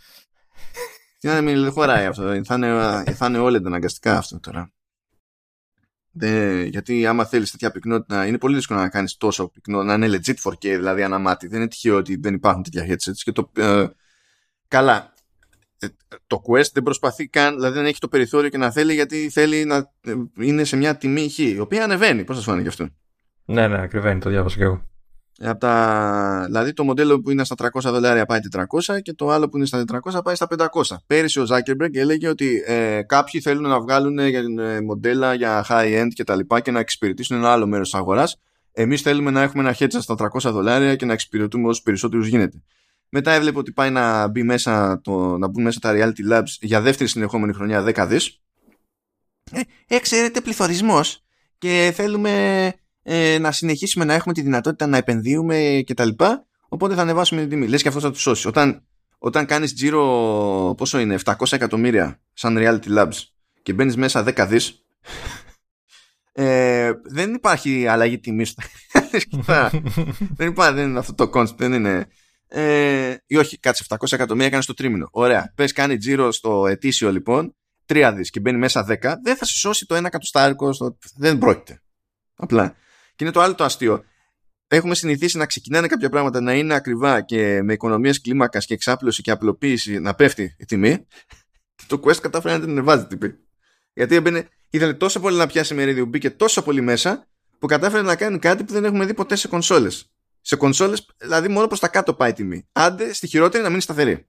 [1.18, 2.44] Τι να μην χωράει αυτό.
[2.44, 4.72] Θα είναι, θα είναι OLED αναγκαστικά αυτό τώρα.
[6.10, 10.06] Δεν, γιατί άμα θέλεις τέτοια πυκνότητα, είναι πολύ δύσκολο να κάνεις τόσο πυκνό, να είναι
[10.06, 11.46] legit 4K, δηλαδή αναμάτι.
[11.46, 13.18] Δεν είναι τυχαίο ότι δεν υπάρχουν τέτοια headsets.
[13.22, 13.86] Και το, ε,
[14.68, 15.18] καλά, ε,
[16.26, 19.64] το Quest δεν προσπαθεί καν, δηλαδή δεν έχει το περιθώριο και να θέλει γιατί θέλει
[19.64, 22.24] να ε, είναι σε μια τιμή χ, η οποία ανεβαίνει.
[22.24, 22.88] Πώς θα σου φάνηκε αυτό;
[23.44, 24.88] Ναι, ναι, ακριβένει, το διάβασα και εγώ.
[25.42, 26.42] Από τα...
[26.46, 29.66] Δηλαδή το μοντέλο που είναι στα 300 δολάρια πάει 400 και το άλλο που είναι
[29.66, 30.66] στα 400 πάει στα 500.
[31.06, 36.24] Πέρυσι ο Zuckerberg έλεγε ότι ε, κάποιοι θέλουν να βγάλουν ε, μοντέλα για high-end και
[36.24, 38.40] τα λοιπά και να εξυπηρετήσουν ένα άλλο μέρος της αγοράς.
[38.72, 42.62] Εμείς θέλουμε να έχουμε ένα headset στα 300 δολάρια και να εξυπηρετούμε όσους περισσότερους γίνεται.
[43.10, 46.80] Μετά έβλεπε ότι πάει να, μπει μέσα το, να μπουν μέσα τα Reality Labs για
[46.80, 48.40] δεύτερη συνεχόμενη χρονιά 10 δις.
[49.52, 51.24] Ε, ε ξέρετε πληθωρισμός
[51.58, 56.08] και θέλουμε ε, να συνεχίσουμε να έχουμε τη δυνατότητα να επενδύουμε κτλ.
[56.68, 57.66] Οπότε θα ανεβάσουμε την τιμή.
[57.66, 58.48] Λες και αυτό θα τους σώσει.
[58.48, 58.86] Όταν,
[59.18, 63.22] όταν κάνεις τζίρο πόσο είναι 700 εκατομμύρια σαν Reality Labs
[63.62, 64.84] και μπαίνεις μέσα 10 δις
[66.32, 68.44] ε, δεν υπάρχει αλλαγή τιμή.
[70.36, 72.08] δεν υπάρχει, δεν είναι αυτό το concept, δεν είναι.
[72.52, 75.08] Ε, ή όχι, κάτσε 700 εκατομμύρια κάνει το τρίμηνο.
[75.10, 75.52] Ωραία.
[75.54, 79.58] Πες κάνει τζίρο στο ετήσιο λοιπόν, 3 δις και μπαίνει μέσα 10, δεν θα σε
[79.58, 80.72] σώσει το 1 εκατοστάρικο.
[80.72, 80.98] Στο...
[81.16, 81.82] Δεν πρόκειται.
[82.34, 82.74] Απλά.
[83.16, 84.04] Και είναι το άλλο το αστείο.
[84.68, 89.22] Έχουμε συνηθίσει να ξεκινάνε κάποια πράγματα να είναι ακριβά και με οικονομίες κλίμακας και εξάπλωση
[89.22, 91.06] και απλοποίηση να πέφτει η τιμή.
[91.86, 93.34] το Quest κατάφερε να την ανεβάζει την τιμή.
[93.92, 97.26] Γιατί έμπαινε, ήθελε τόσο πολύ να πιάσει μερίδιο, μπήκε τόσο πολύ μέσα
[97.58, 100.10] που κατάφερε να κάνει κάτι που δεν έχουμε δει ποτέ σε κονσόλες.
[100.40, 102.68] Σε κονσόλες, δηλαδή μόνο προς τα κάτω πάει η τιμή.
[102.72, 104.26] Άντε στη χειρότερη να μείνει σταθερή.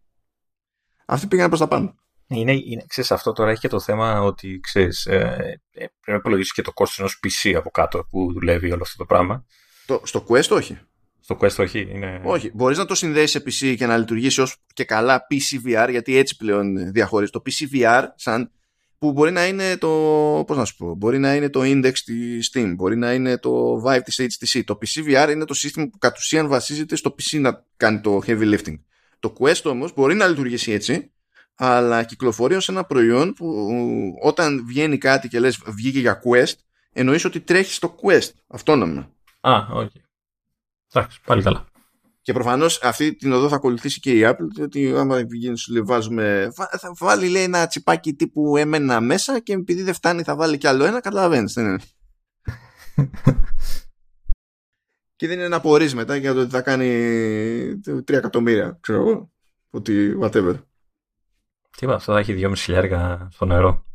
[1.05, 1.95] Αυτοί πήγαν προς τα πάνω.
[2.28, 5.16] Είναι, είναι, ξέρεις, αυτό τώρα έχει και το θέμα ότι ξέρεις, ε,
[5.72, 8.97] ε, πρέπει να υπολογίσεις και το κόστος ενός PC από κάτω που δουλεύει όλο αυτό
[8.97, 9.45] το πράγμα.
[9.86, 10.80] Το, στο Quest όχι.
[11.20, 11.88] Στο Quest όχι.
[11.89, 12.22] Είναι...
[12.24, 12.51] Όχι.
[12.53, 16.36] Μπορείς να το συνδέσεις σε PC και να λειτουργήσει ως και καλά PCVR γιατί έτσι
[16.38, 17.32] πλέον διαχωρίζει.
[17.32, 18.51] Το PCVR σαν
[19.02, 19.89] που μπορεί να είναι το,
[20.47, 23.84] πώς να σου πω, μπορεί να είναι το Index της Steam, μπορεί να είναι το
[23.86, 24.62] Vive της HTC.
[24.66, 28.58] Το PCVR είναι το σύστημα που κατ' ουσίαν βασίζεται στο PC να κάνει το heavy
[28.58, 28.80] lifting.
[29.20, 31.12] Το Quest όμως μπορεί να λειτουργήσει έτσι
[31.56, 33.74] αλλά κυκλοφορεί ως ένα προϊόν που
[34.22, 36.54] όταν βγαίνει κάτι και λες βγήκε για Quest,
[36.93, 39.10] εννοείς ότι τρέχει στο Quest, αυτόνομα.
[39.39, 39.89] Α, ok.
[39.93, 40.02] Okay.
[40.93, 41.66] Εντάξει, πάλι καλά.
[42.22, 45.82] Και προφανώς αυτή την οδό θα ακολουθήσει και η Apple, διότι άμα βγαίνει σου λέει
[45.82, 46.52] βάζουμε.
[46.54, 50.68] Θα βάλει λέει ένα τσιπάκι τύπου M1 μέσα και επειδή δεν φτάνει θα βάλει κι
[50.68, 51.54] άλλο ένα, καταλαβαίνεις.
[51.54, 51.80] Δεν είναι.
[55.16, 56.88] και δεν είναι να απορρεί μετά για το ότι θα κάνει
[57.88, 59.32] 3 εκατομμύρια, ξέρω εγώ.
[59.70, 60.56] Ότι whatever.
[61.78, 63.86] Τι είπα, αυτό θα έχει 2,5 χιλιάρικα στο νερό.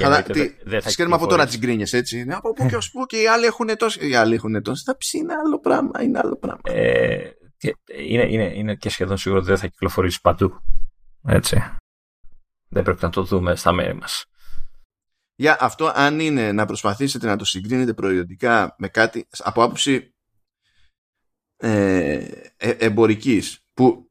[0.00, 2.18] Αλλά τι, τις κάνουμε από τώρα τις γκρίνιες έτσι.
[2.18, 4.06] Είναι από πού και ως πού και οι άλλοι έχουν τόσο.
[4.06, 4.82] Οι άλλοι έχουν τόσο.
[4.84, 6.60] Θα πει είναι άλλο πράγμα, είναι άλλο πράγμα.
[6.62, 7.30] Ε,
[7.98, 10.62] είναι, είναι, είναι και σχεδόν σίγουρο ότι δεν θα κυκλοφορήσει παντού.
[11.26, 11.62] Έτσι.
[12.68, 14.24] Δεν πρέπει να το δούμε στα μέρη μας.
[15.34, 20.14] Για αυτό αν είναι να προσπαθήσετε να το συγκρίνετε προϊόντικά με κάτι από άποψη
[21.56, 22.14] ε,
[22.56, 24.10] ε, εμπορικής που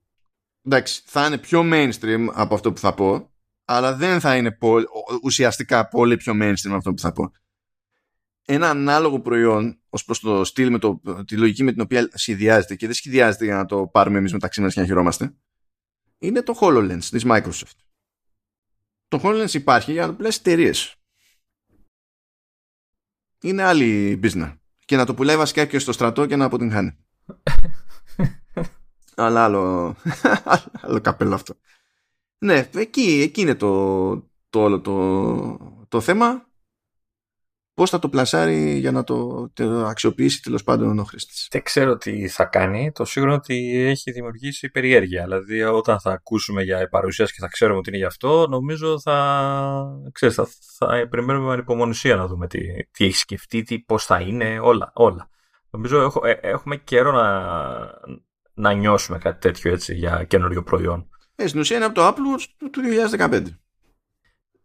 [0.66, 3.31] εντάξει, θα είναι πιο mainstream από αυτό που θα πω,
[3.74, 4.86] αλλά δεν θα είναι πολύ,
[5.24, 7.32] ουσιαστικά πολύ πιο mainstream από αυτό που θα πω.
[8.46, 12.76] Ένα ανάλογο προϊόν, ως προς το στυλ, με το, τη λογική με την οποία σχεδιάζεται
[12.76, 15.36] και δεν σχεδιάζεται για να το πάρουμε εμείς μεταξύ μας και να χειρόμαστε,
[16.18, 17.78] είναι το HoloLens της Microsoft.
[19.08, 20.96] Το HoloLens υπάρχει για να το πουλάει εταιρείες.
[23.42, 24.56] Είναι άλλη business.
[24.86, 26.98] Και να το πουλάει βασικά και στο στρατό και να αποτυγχάνει.
[29.16, 29.96] Αλλά άλλο,
[30.82, 31.56] άλλο καπέλο αυτό.
[32.44, 34.14] Ναι, εκεί, εκεί είναι το,
[34.50, 36.50] το όλο το, το θέμα.
[37.74, 41.48] Πώς θα το πλασάρει για να το, το αξιοποιήσει τέλος πάντων ο χρήστης.
[41.52, 42.92] Δεν ξέρω τι θα κάνει.
[42.92, 45.24] Το σίγουρο ότι έχει δημιουργήσει περιέργεια.
[45.24, 50.02] Δηλαδή, όταν θα ακούσουμε για παρουσίαση και θα ξέρουμε ότι είναι γι' αυτό, νομίζω θα,
[50.12, 52.60] ξέρεις, θα, θα περιμένουμε με ανυπομονησία να δούμε τι,
[52.92, 54.92] τι έχει σκεφτεί, τι, πώς θα είναι, όλα.
[54.96, 55.30] όλα.
[55.70, 57.46] Νομίζω έχω, ε, έχουμε καιρό να,
[58.54, 61.11] να νιώσουμε κάτι τέτοιο έτσι για καινούριο προϊόν.
[61.42, 62.82] Ε, στην ουσία είναι από το Apple του
[63.18, 63.44] 2015.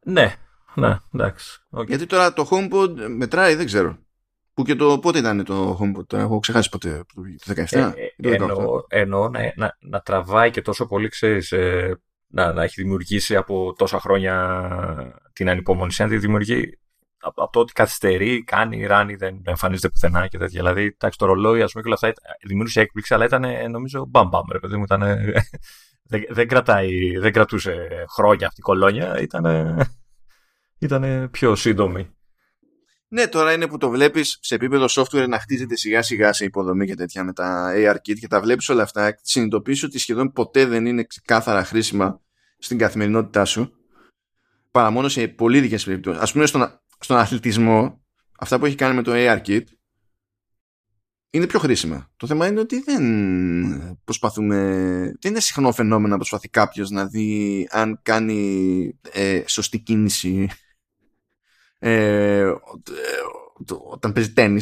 [0.05, 0.35] Ναι,
[0.75, 1.67] ναι, εντάξει.
[1.71, 1.87] Okay.
[1.87, 3.99] Γιατί τώρα το HomePod μετράει, δεν ξέρω.
[4.55, 7.05] Που και το πότε ήταν το HomePod, τώρα έχω ξεχάσει ποτέ,
[7.45, 12.01] το 17 ε, ε, εννοώ, εννοώ να, να, να, τραβάει και τόσο πολύ, ξέρεις, ε,
[12.27, 16.79] να, να έχει δημιουργήσει από τόσα χρόνια την ανυπομονησία, να τη δημιουργεί
[17.19, 20.61] από το ότι καθυστερεί, κάνει, ράνει, δεν εμφανίζεται πουθενά και τέτοια.
[20.61, 24.29] Δηλαδή, εντάξει, το ρολόι, ας πούμε, και όλα αυτά δημιούργησε έκπληξη, αλλά ήταν νομίζω μπαμ
[24.29, 25.03] μπαμ, ρε παιδί μου, ήταν
[26.09, 29.77] δεν, δεν, κρατάει, δεν κρατούσε χρόνια αυτή η κολόνια, ήταν,
[30.79, 32.11] ήταν πιο σύντομη.
[33.09, 36.87] Ναι, τώρα είναι που το βλέπεις σε επίπεδο software να χτίζεται σιγά σιγά σε υποδομή
[36.87, 39.19] και τέτοια με τα ARKit και τα βλέπεις όλα αυτά.
[39.23, 42.21] Συνειδητοποιήσει ότι σχεδόν ποτέ δεν είναι ξεκάθαρα χρήσιμα
[42.59, 43.73] στην καθημερινότητά σου
[44.71, 46.23] παρά μόνο σε πολύ δικές περιπτώσεις.
[46.31, 48.05] Α πούμε στον, στον αθλητισμό,
[48.39, 49.63] αυτά που έχει κάνει με το ARKit
[51.31, 52.11] είναι πιο χρήσιμα.
[52.17, 54.57] Το θέμα είναι ότι δεν προσπαθούμε.
[55.21, 60.49] Δεν είναι συχνό φαινόμενο να προσπαθεί κάποιος να δει αν κάνει ε, σωστή κίνηση
[61.79, 62.53] ε,
[63.91, 64.61] όταν παίζει τέννη.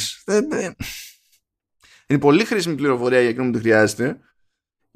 [2.07, 4.19] Είναι πολύ χρήσιμη πληροφορία για εκείνο που το χρειάζεται.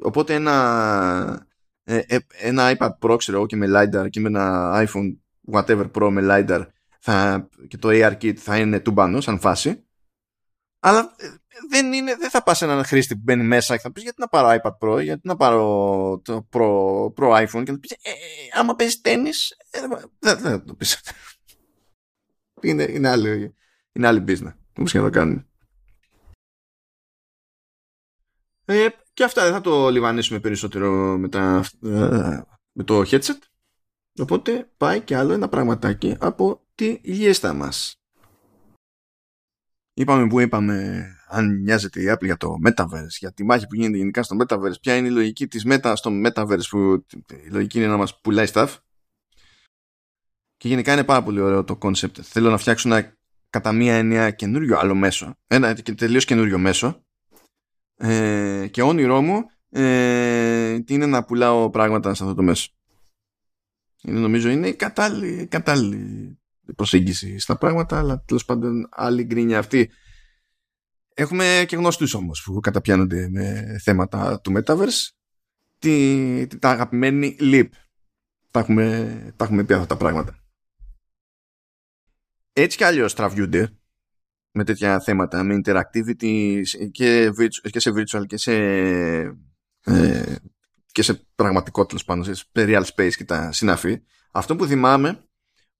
[0.02, 1.46] Οπότε ένα,
[1.84, 5.16] ε, ε, ένα iPad Pro ξέρω και με LiDAR και με ένα iPhone
[5.52, 6.66] whatever Pro με LiDAR
[7.00, 9.86] θα, και το AR Kit θα είναι τουμπάνος σαν φάση.
[10.80, 11.14] Αλλά
[11.68, 14.28] δεν, είναι, δεν θα πας έναν χρήστη που μπαίνει μέσα και θα πεις γιατί να
[14.28, 16.66] πάρω iPad Pro, γιατί να πάρω το Pro,
[17.14, 18.10] Pro iPhone και θα πεις ε,
[18.58, 19.56] άμα παίζεις τέννις
[20.18, 21.00] δεν θα το πεις
[22.62, 23.54] είναι, είναι, άλλη,
[23.92, 24.54] είναι άλλη business.
[24.78, 25.46] Όπως και να το κάνουν.
[28.64, 32.40] Ε, και αυτά δεν θα το λιβανίσουμε περισσότερο με, τα, ε,
[32.72, 33.38] με το headset.
[34.20, 37.97] Οπότε πάει και άλλο ένα πραγματάκι από τη λίστα μας.
[39.98, 43.96] Είπαμε που είπαμε αν νοιάζεται η Apple για το Metaverse, για τη μάχη που γίνεται
[43.96, 47.06] γενικά στο Metaverse, ποια είναι η λογική της Meta στο Metaverse που
[47.46, 48.68] η λογική είναι να μας πουλάει stuff.
[50.56, 52.20] Και γενικά είναι πάρα πολύ ωραίο το concept.
[52.20, 53.16] Θέλω να φτιάξω ένα
[53.50, 55.34] κατά μία έννοια καινούριο άλλο μέσο.
[55.46, 57.04] Ένα τελείως καινούριο μέσο.
[57.96, 62.70] Ε, και όνειρό μου ε, είναι να πουλάω πράγματα σε αυτό το μέσο.
[64.02, 66.37] Είναι, νομίζω είναι η κατάλληλη, κατάλληλη
[66.76, 69.90] προσέγγιση στα πράγματα, αλλά τέλος πάντων άλλη γκρίνια αυτή.
[71.14, 75.08] Έχουμε και γνωστούς όμως που καταπιάνονται με θέματα του Metaverse.
[75.78, 77.68] Τη, τα αγαπημένη Leap.
[78.50, 80.42] Τα έχουμε, τα έχουμε πει αυτά τα πράγματα
[82.62, 83.72] έτσι κι αλλιώς τραβιούνται
[84.52, 87.30] με τέτοια θέματα, με interactivity και,
[87.70, 88.54] και σε virtual και σε,
[89.84, 90.36] ε,
[90.92, 94.02] και σε πραγματικότητα πάνω, σε real space και τα συναφή.
[94.32, 95.27] Αυτό που θυμάμαι,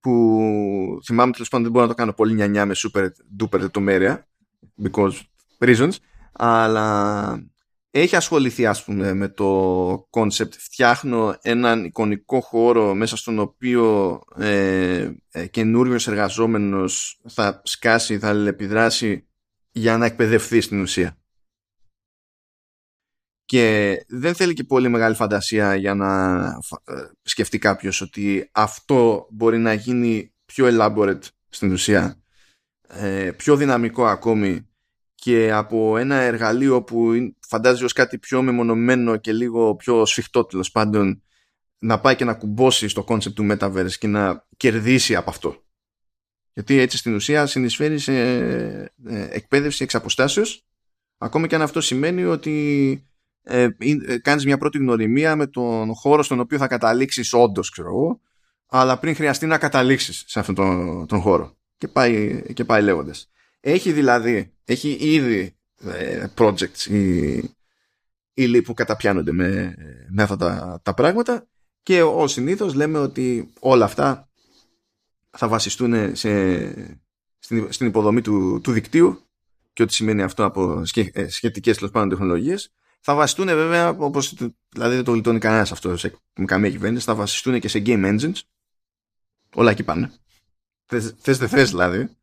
[0.01, 3.09] που θυμάμαι τέλος πάντων δεν μπορώ να το κάνω πολύ νιανιά με super
[3.41, 4.29] duper λεπτομέρεια,
[4.83, 5.13] because
[5.59, 5.93] reasons,
[6.33, 7.51] αλλά
[7.91, 15.11] έχει ασχοληθεί ας πούμε με το concept φτιάχνω έναν εικονικό χώρο μέσα στον οποίο ε,
[15.31, 19.29] ε, καινούριος εργαζόμενος θα σκάσει, θα επιδράσει
[19.71, 21.17] για να εκπαιδευτεί στην ουσία.
[23.49, 26.35] Και δεν θέλει και πολύ μεγάλη φαντασία για να
[26.85, 26.93] ε,
[27.23, 32.23] σκεφτεί κάποιος ότι αυτό μπορεί να γίνει πιο elaborate στην ουσία,
[32.89, 34.69] ε, πιο δυναμικό ακόμη
[35.15, 37.13] και από ένα εργαλείο που
[37.47, 41.23] φαντάζει ως κάτι πιο μεμονωμένο και λίγο πιο σφιχτό τέλος πάντων
[41.79, 45.63] να πάει και να κουμπώσει στο concept του Metaverse και να κερδίσει από αυτό.
[46.53, 48.13] Γιατί έτσι στην ουσία συνεισφέρει σε
[48.45, 48.93] ε,
[49.31, 50.67] εκπαίδευση εξ αποστάσεως
[51.19, 53.03] ακόμα και αν αυτό σημαίνει ότι
[53.49, 53.69] ε,
[54.07, 58.21] ε, κάνεις μια πρώτη γνωριμία με τον χώρο στον οποίο θα καταλήξεις όντως, ξέρω εγώ
[58.69, 63.31] αλλά πριν χρειαστεί να καταλήξεις σε αυτόν τον, τον χώρο και πάει, και πάει λέγοντας.
[63.61, 67.37] Έχει δηλαδή, έχει ήδη ε, projects ή,
[68.35, 69.75] ή που καταπιάνονται με,
[70.11, 71.49] με αυτά τα, τα πράγματα
[71.83, 74.29] και ω συνήθως λέμε ότι όλα αυτά
[75.31, 76.95] θα βασιστούν σε,
[77.39, 79.23] στην, στην υποδομή του, του δικτύου
[79.73, 80.83] και ό,τι σημαίνει αυτό από
[81.13, 84.35] ε, σχετικές τέλος πάντων τεχνολογίες θα βασιστούν βέβαια όπως
[84.69, 88.41] δηλαδή δεν το γλιτώνει κανένας αυτό σε καμία κυβέρνηση θα βασιστούν και σε game engines
[89.55, 90.13] όλα εκεί πάνε
[90.87, 92.19] θες δεν θες δηλαδή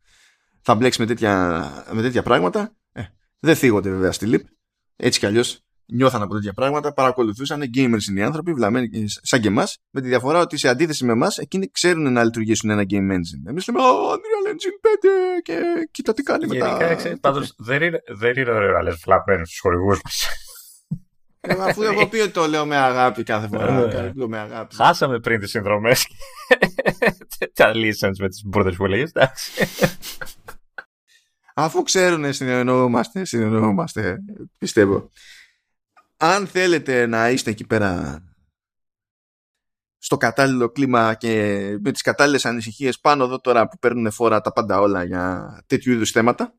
[0.66, 2.76] θα μπλέξεις με τέτοια, με τέτοια πράγματα.
[2.92, 3.02] Ε,
[3.40, 4.48] δεν θίγονται βέβαια στη ΛΥΠ.
[4.96, 9.48] Έτσι κι αλλιώς νιώθαν από τέτοια πράγματα, παρακολουθούσαν, gamers είναι οι άνθρωποι, βλαμμένοι σαν και
[9.48, 13.12] εμάς, με τη διαφορά ότι σε αντίθεση με εμάς, εκείνοι ξέρουν να λειτουργήσουν ένα game
[13.12, 13.48] engine.
[13.48, 15.62] Εμείς λέμε, Oh, Unreal Engine 5 και
[15.92, 16.78] κοίτα τι κάνει μετά.
[16.78, 20.28] Γενικά, πάντως δεν είναι, δεν είναι ωραίο να λες βλαμμένους στου χορηγούς μας.
[21.48, 23.90] Ε, αφού έχω πει ότι το λέω με αγάπη κάθε φορά.
[23.92, 24.76] Ε, με αγάπη.
[24.76, 26.08] Χάσαμε πριν τις συνδρομές.
[27.54, 29.06] Τα license με τις μπουρδες που λέγε.
[31.54, 34.18] Αφού ξέρουν συνεννοούμαστε, συνεννοούμαστε,
[34.58, 35.10] πιστεύω.
[36.18, 38.20] Αν θέλετε να είστε εκεί πέρα
[39.98, 41.30] στο κατάλληλο κλίμα και
[41.82, 45.92] με τις κατάλληλες ανησυχίες πάνω εδώ τώρα που παίρνουν φόρα τα πάντα όλα για τέτοιου
[45.92, 46.54] είδους θέματα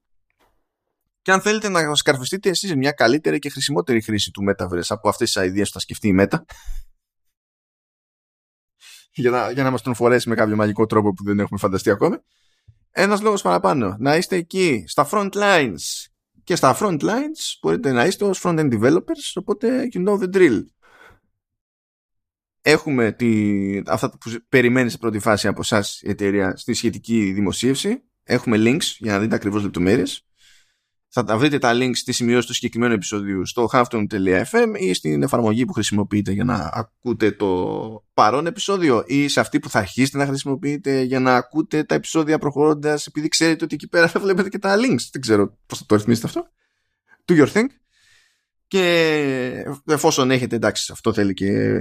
[1.26, 5.32] και αν θέλετε να σκαρφιστείτε εσείς μια καλύτερη και χρησιμότερη χρήση του Metaverse από αυτές
[5.32, 6.38] τις ιδέες που θα σκεφτεί η Meta
[9.12, 11.90] για να, για να μας τον φορέσει με κάποιο μαγικό τρόπο που δεν έχουμε φανταστεί
[11.90, 12.16] ακόμη
[12.90, 13.96] ένας λόγος παραπάνω.
[13.98, 16.06] Να είστε εκεί, στα front lines.
[16.44, 20.62] Και στα front lines μπορείτε να είστε ως front-end developers, οπότε you know the drill.
[22.62, 24.18] έχουμε τη, αυτά που
[24.48, 28.02] περιμένεις σε πρώτη φάση από εσάς η εταιρεία στη σχετική δημοσίευση.
[28.22, 30.26] Έχουμε links για να δείτε ακριβώς λεπτομέρειες.
[31.08, 35.64] Θα τα βρείτε τα links στη σημειώση του συγκεκριμένου επεισοδίου στο halfton.fm ή στην εφαρμογή
[35.64, 40.26] που χρησιμοποιείτε για να ακούτε το παρόν επεισόδιο ή σε αυτή που θα αρχίσετε να
[40.26, 44.58] χρησιμοποιείτε για να ακούτε τα επεισόδια προχωρώντας επειδή ξέρετε ότι εκεί πέρα θα βλέπετε και
[44.58, 45.08] τα links.
[45.12, 46.46] Δεν ξέρω πώς θα το ρυθμίσετε αυτό.
[47.24, 47.66] Do your thing.
[48.66, 51.78] Και εφόσον έχετε εντάξει αυτό θέλει και,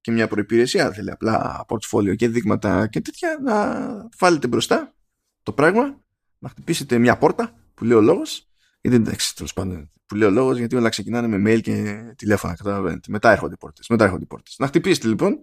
[0.00, 3.86] και μια προϋπηρεσία θέλει απλά portfolio και δείγματα και τέτοια να
[4.18, 4.94] βάλετε μπροστά
[5.42, 6.04] το πράγμα
[6.38, 8.48] να χτυπήσετε μια πόρτα που λέει ο λόγος
[8.88, 12.54] γιατί εντάξει, τέλος πάντων, που λέει ο λόγος, γιατί όλα ξεκινάνε με mail και τηλέφωνα.
[12.54, 13.10] Καταλαβαίνετε.
[13.10, 13.88] Μετά έρχονται οι πόρτες.
[13.88, 14.54] Μετά έρχονται οι πόρτες.
[14.58, 15.40] Να χτυπήσετε λοιπόν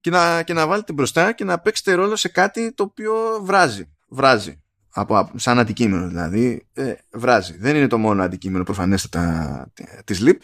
[0.00, 3.92] και να, και να βάλετε μπροστά και να παίξετε ρόλο σε κάτι το οποίο βράζει.
[4.08, 4.62] Βράζει.
[4.88, 6.68] Από, σαν αντικείμενο δηλαδή.
[6.72, 7.56] Ε, βράζει.
[7.56, 9.72] Δεν είναι το μόνο αντικείμενο προφανέστατα
[10.04, 10.38] της LIP.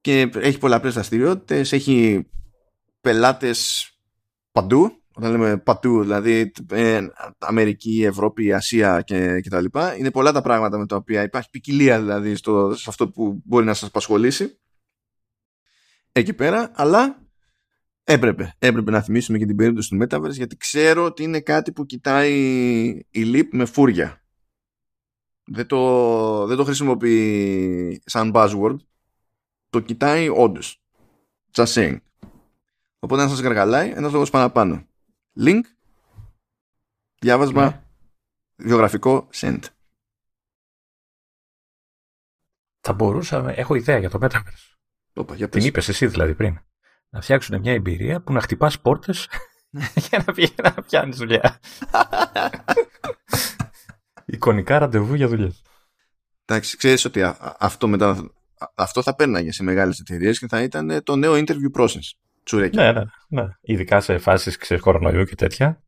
[0.00, 1.72] Και έχει πολλαπλές δραστηριότητες.
[1.72, 2.26] Έχει
[3.00, 3.90] πελάτες
[4.52, 7.06] παντού όταν λέμε πατού, δηλαδή ε,
[7.38, 11.50] Αμερική, Ευρώπη, Ασία και, και τα λοιπά, είναι πολλά τα πράγματα με τα οποία υπάρχει
[11.50, 14.58] ποικιλία δηλαδή στο, σε αυτό που μπορεί να σας απασχολήσει
[16.12, 17.22] εκεί πέρα, αλλά
[18.04, 21.86] έπρεπε, έπρεπε να θυμίσουμε και την περίπτωση του Metaverse γιατί ξέρω ότι είναι κάτι που
[21.86, 22.34] κοιτάει
[23.10, 24.24] η Leap με φούρια.
[25.44, 28.76] Δεν το, δεν το χρησιμοποιεί σαν buzzword,
[29.70, 30.82] το κοιτάει όντως.
[31.52, 31.96] Just saying.
[32.98, 34.88] Οπότε αν σας γαργαλάει, ένας λόγος παραπάνω
[35.36, 35.60] link,
[37.20, 37.82] διάβασμα, ναι.
[38.56, 39.60] βιογραφικό, send.
[42.80, 44.74] Θα μπορούσαμε, έχω ιδέα για το Metaverse.
[45.14, 46.60] Όπα, για Την είπες εσύ δηλαδή πριν.
[47.08, 49.28] Να φτιάξουν μια εμπειρία που να χτυπάς πόρτες
[50.08, 51.60] για να βγει να πιάνεις δουλειά.
[54.24, 55.62] Εικονικά ραντεβού για δουλειές.
[56.44, 57.22] Εντάξει, ξέρεις ότι
[57.58, 58.32] αυτό μετά
[58.74, 62.10] αυτό θα πέρναγε σε μεγάλες εταιρείες και θα ήταν το νέο interview process.
[62.56, 63.48] Ναι, ναι, ναι.
[63.60, 65.82] Ειδικά σε φάσεις κορονοϊού και τέτοια.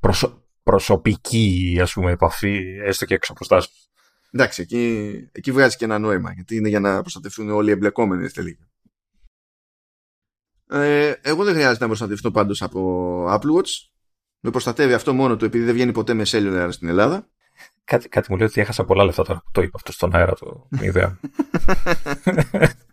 [0.00, 0.42] Προσω...
[0.62, 3.88] Προσωπική, ας πούμε, επαφή, έστω και εξ αποστάσεως.
[4.30, 8.28] Εντάξει, εκεί, εκεί βγάζει και ένα νόημα, γιατί είναι για να προστατευτούν όλοι οι εμπλεκόμενοι
[8.28, 8.68] τελικά.
[10.70, 13.88] Ε, εγώ δεν χρειάζεται να προστατευτώ πάντως από Apple Watch.
[14.40, 17.28] Με προστατεύει αυτό μόνο του επειδή δεν βγαίνει ποτέ με cellular στην Ελλάδα.
[17.84, 20.34] Κάτι, κάτι μου λέει ότι έχασα πολλά λεφτά τώρα που το είπα αυτό στον αέρα
[20.34, 21.18] το ιδέα.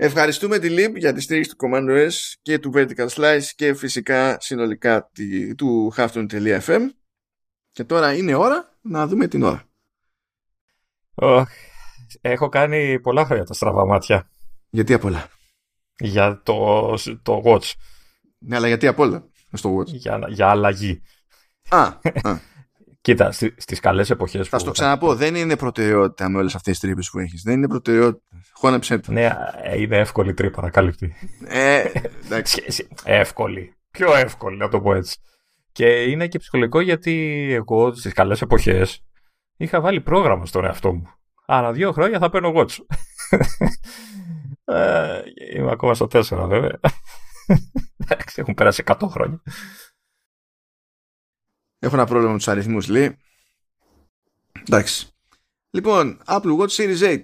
[0.00, 4.40] Ευχαριστούμε τη Lib για τη στήριξη του Command OS και του Vertical Slice και φυσικά
[4.40, 5.10] συνολικά
[5.56, 6.80] του Hafton.fm
[7.70, 9.68] και τώρα είναι ώρα να δούμε την ώρα.
[11.14, 11.42] Oh,
[12.20, 14.30] έχω κάνει πολλά χρόνια τα στραβά μάτια.
[14.70, 15.28] Γιατί απ' όλα;
[15.98, 17.72] Για το, το Watch.
[18.38, 21.02] Ναι, αλλά γιατί απ' όλα στο Watch; Για, για αλλαγή.
[21.68, 21.82] Α,
[22.22, 22.38] α.
[23.08, 24.48] Κοίτα, στι στις καλές εποχές.
[24.48, 27.42] Θα στο ξαναπώ, δεν είναι προτεραιότητα με όλες αυτές τις τρύπες που έχεις.
[27.42, 28.22] Δεν είναι προτεραιότητα.
[28.52, 29.12] Χώνεψε το.
[29.12, 29.36] Ναι,
[29.76, 31.14] είναι εύκολη τρύπα να καλύπτει.
[31.46, 31.84] Ε,
[32.24, 32.86] εντάξει.
[33.04, 33.76] εύκολη.
[33.90, 35.16] Πιο εύκολη, να το πω έτσι.
[35.72, 39.04] Και είναι και ψυχολογικό γιατί εγώ στις καλές εποχές
[39.56, 41.08] είχα βάλει πρόγραμμα στον εαυτό μου.
[41.46, 42.76] Ανά δύο χρόνια θα παίρνω watch.
[44.64, 45.20] ε,
[45.56, 46.80] είμαι ακόμα στο 4 βέβαια.
[48.04, 49.42] Εντάξει, έχουν περάσει 100 χρόνια.
[51.78, 53.16] Έχω ένα πρόβλημα με τους αριθμούς, λέει.
[54.60, 55.06] Εντάξει.
[55.70, 57.22] Λοιπόν, Apple Watch Series 8.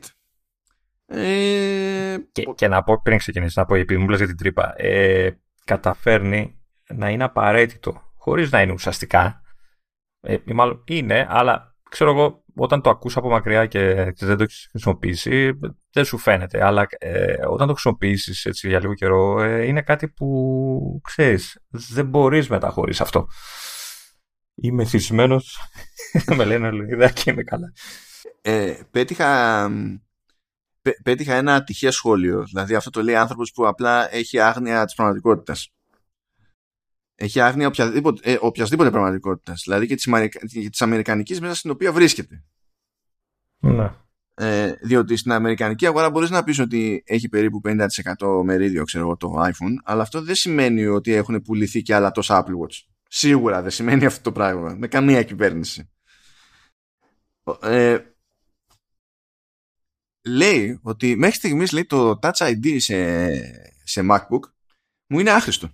[1.07, 2.16] Ε...
[2.32, 4.74] Και, και, να πω πριν ξεκινήσεις, να πω επειδή μου για την τρύπα.
[4.76, 5.30] Ε,
[5.64, 9.42] καταφέρνει να είναι απαραίτητο, χωρίς να είναι ουσιαστικά.
[10.20, 14.66] Ε, μάλλον είναι, αλλά ξέρω εγώ, όταν το ακούς από μακριά και δεν το έχεις
[14.70, 15.59] χρησιμοποιήσει,
[15.92, 16.64] δεν σου φαίνεται.
[16.64, 22.07] Αλλά ε, όταν το χρησιμοποιήσεις έτσι για λίγο καιρό, ε, είναι κάτι που ξέρεις, δεν
[22.07, 23.26] μπορείς μετά χωρίς αυτό.
[24.55, 25.59] Είμαι θυσμένος.
[26.36, 27.72] με λένε Λεωνίδα και είμαι καλά.
[28.40, 29.70] Ε, πέτυχα,
[31.02, 32.44] πέτυχα ένα ατυχές σχόλιο.
[32.44, 35.68] Δηλαδή αυτό το λέει άνθρωπος που απλά έχει άγνοια της πραγματικότητας.
[37.14, 39.62] Έχει άγνοια οποιασδήποτε, ε, οποιασδήποτε πραγματικότητας.
[39.64, 39.94] Δηλαδή και
[40.70, 42.44] της Αμερικανικής μέσα στην οποία βρίσκεται.
[43.59, 43.92] Ναι.
[44.36, 49.34] Ε, διότι στην Αμερικανική αγορά μπορείς να πεις ότι έχει περίπου 50% μερίδιο ξέρω, το
[49.38, 52.93] iPhone, αλλά αυτό δεν σημαίνει ότι έχουν πουληθεί και άλλα τόσα Apple Watch.
[53.16, 54.74] Σίγουρα δεν σημαίνει αυτό το πράγμα.
[54.74, 55.90] Με καμία κυβέρνηση.
[57.60, 57.98] Ε,
[60.28, 63.28] λέει ότι μέχρι στιγμής λέει, το Touch ID σε,
[63.84, 64.40] σε MacBook
[65.06, 65.70] μου είναι άχρηστο.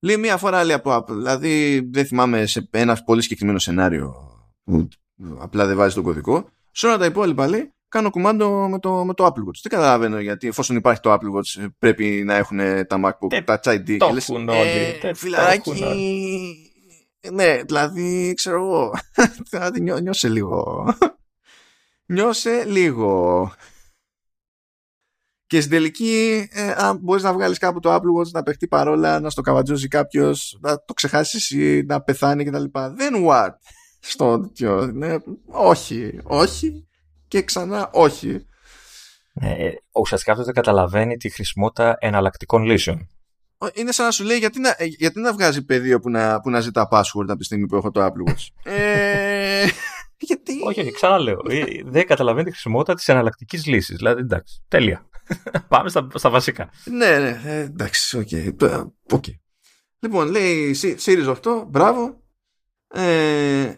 [0.00, 1.14] Λέει μία φορά λέει από Apple.
[1.14, 4.14] Δηλαδή δεν θυμάμαι σε ένα πολύ συγκεκριμένο σενάριο
[4.64, 4.88] που
[5.38, 6.50] απλά δεν βάζει τον κωδικό.
[6.70, 9.60] Σε όλα τα υπόλοιπα λέει κάνω κουμάντο με το, με το Apple Watch.
[9.62, 13.96] Δεν καταλαβαίνω γιατί εφόσον υπάρχει το Apple Watch πρέπει να έχουν τα MacBook, τα ID.
[13.98, 14.98] Το έχουν όλοι.
[15.02, 15.84] Ε, φιλαράκι.
[17.32, 18.94] Ναι, δηλαδή ξέρω εγώ.
[19.50, 20.84] Δηλαδή νιώσε λίγο.
[22.12, 23.52] Νιώσε λίγο.
[25.46, 29.20] Και στην τελική, ε, αν μπορείς να βγάλεις κάπου το Apple Watch να παιχτεί παρόλα,
[29.20, 32.64] να στο καβατζώσει κάποιος, να το ξεχάσεις ή να πεθάνει κτλ.
[32.94, 33.50] Δεν what.
[34.04, 34.86] Στο τέτοιο.
[34.86, 35.16] Ναι,
[35.46, 36.86] όχι, όχι
[37.32, 38.46] και ξανά όχι.
[39.34, 43.08] Ε, ουσιαστικά αυτός δεν καταλαβαίνει τη χρησιμότητα εναλλακτικών λύσεων.
[43.74, 46.50] Είναι σαν να σου λέει γιατί να, ε, γιατί να βγάζει πεδίο που να, που
[46.50, 49.66] να ζητά password από τη στιγμή που έχω το Apple Watch; ε,
[50.28, 50.52] γιατί...
[50.64, 51.40] Όχι, όχι, ξαναλέω.
[51.48, 53.96] Ε, δεν καταλαβαίνει τη χρησιμότητα της εναλλακτικής λύσης.
[53.96, 55.06] Δηλαδή, εντάξει, τέλεια.
[55.68, 56.70] Πάμε στα, στα βασικά.
[56.84, 58.28] Ναι, ναι, ε, εντάξει, ok.
[58.32, 58.86] Okay.
[59.10, 59.34] okay.
[59.98, 62.20] Λοιπόν, λέει Series 8, μπράβο.
[62.94, 63.72] Ε,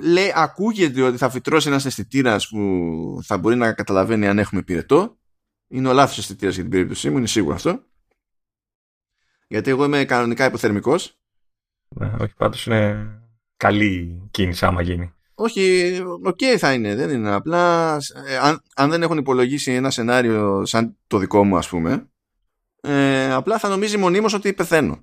[0.00, 5.18] λέει, ακούγεται ότι θα φυτρώσει ένας αισθητήρας που θα μπορεί να καταλαβαίνει αν έχουμε πυρετό.
[5.68, 7.82] Είναι ο λάθος αισθητήρας για την περίπτωσή μου, είναι σίγουρο αυτό.
[9.48, 11.18] Γιατί εγώ είμαι κανονικά υποθερμικός.
[11.88, 13.08] Ναι, όχι, πάντως είναι
[13.56, 15.12] καλή κίνηση άμα γίνει.
[15.34, 15.92] Όχι,
[16.22, 17.30] ok okay θα είναι, δεν είναι.
[17.30, 17.94] Απλά
[18.26, 22.10] ε, αν, αν δεν έχουν υπολογίσει ένα σενάριο σαν το δικό μου, ας πούμε,
[22.80, 25.02] ε, απλά θα νομίζει μονίμως ότι πεθαίνω.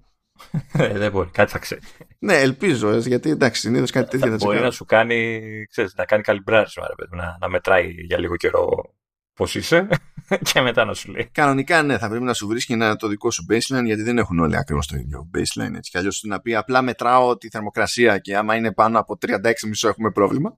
[0.73, 1.81] Ε, δεν μπορεί, κάτι θα ξέρει.
[2.19, 6.05] ναι, ελπίζω, ε, γιατί εντάξει, συνήθως κάτι τέτοιο δεν Μπορεί να σου κάνει, ξέρεις, να
[6.05, 8.93] κάνει καλυμπράρισμα, να, να μετράει για λίγο καιρό
[9.33, 9.87] πώς είσαι
[10.53, 11.29] και μετά να σου λέει.
[11.31, 14.39] Κανονικά ναι, θα πρέπει να σου βρίσκει ένα το δικό σου baseline γιατί δεν έχουν
[14.39, 15.73] όλοι ακριβώς το ίδιο baseline.
[15.75, 19.89] Έτσι κι αλλιώς να πει απλά μετράω τη θερμοκρασία και άμα είναι πάνω από 36,5
[19.89, 20.57] έχουμε πρόβλημα.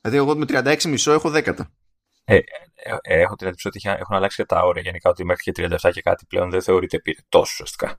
[0.00, 1.70] Δηλαδή, εγώ με 36,5 έχω δέκατα.
[2.24, 2.40] Ε, ε,
[3.00, 5.90] ε, έχω την εντύπωση ότι έχουν αλλάξει και τα όρια γενικά, ότι μέχρι και 37
[5.92, 7.98] και κάτι πλέον δεν θεωρείται τόσο ουσιαστικά.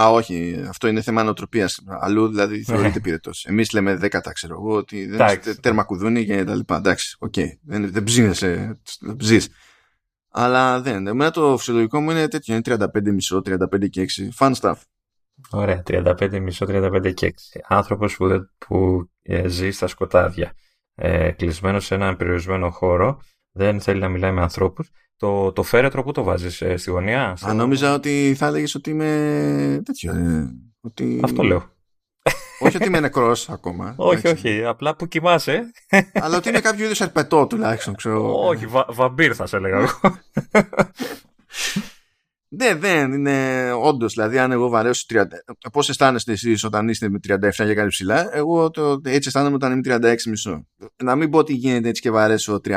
[0.00, 1.70] Α, όχι, αυτό είναι θέμα νοοτροπία.
[1.86, 2.62] Αλλού δηλαδή ναι.
[2.62, 3.30] θεωρείται πυρετό.
[3.44, 6.76] Εμείς λέμε δέκατα, ξέρω εγώ, ότι δεν είναι τέρμα κουδούνι και τα λοιπά.
[6.76, 7.32] Εντάξει, ok.
[7.36, 7.46] Okay.
[7.62, 8.80] Δεν, δεν ψήνεσαι,
[9.16, 9.40] ψεί.
[10.28, 11.06] Αλλά δεν.
[11.06, 12.54] Εμένα το φυσιολογικό μου είναι τέτοιο.
[12.54, 12.62] Είναι
[12.94, 14.06] 35 μισό, 35 και
[14.38, 14.38] 6.
[14.38, 14.76] Fun stuff.
[15.50, 17.60] Ωραία, 35 μισό, 35 και 6.
[17.68, 20.52] Άνθρωπος που, που ε, ζει στα σκοτάδια.
[20.94, 23.20] Ε, κλεισμένο σε έναν περιορισμένο χώρο.
[23.52, 24.90] Δεν θέλει να μιλάει με ανθρώπους
[25.22, 27.36] το, το φέρετρο που το βάζεις ε, στη γωνία.
[27.40, 30.12] Αν νόμιζα ότι θα έλεγες ότι είμαι τέτοιο.
[30.12, 31.20] Ε, ότι...
[31.24, 31.70] Αυτό λέω.
[32.58, 33.94] όχι ότι είμαι νεκρός ακόμα.
[34.12, 34.64] όχι, όχι.
[34.64, 35.70] Απλά που κοιμάσαι.
[36.22, 37.94] Αλλά ότι είναι κάποιο είδους αρπετό τουλάχιστον.
[37.94, 38.46] Ξέρω.
[38.46, 39.88] όχι, βα, βαμπύρ θα σε έλεγα εγώ.
[42.54, 44.12] Ναι, δεν είναι όντως.
[44.12, 45.22] Δηλαδή, αν εγώ βαρέσω 30.
[45.72, 49.72] Πώς αισθάνεστε εσεί όταν είστε με 37 και κάτι ψηλά, εγώ το, έτσι αισθάνομαι όταν
[49.72, 50.66] είμαι 36 μισό.
[51.02, 52.76] Να μην πω ότι γίνεται έτσι και βαρέσω 39-40.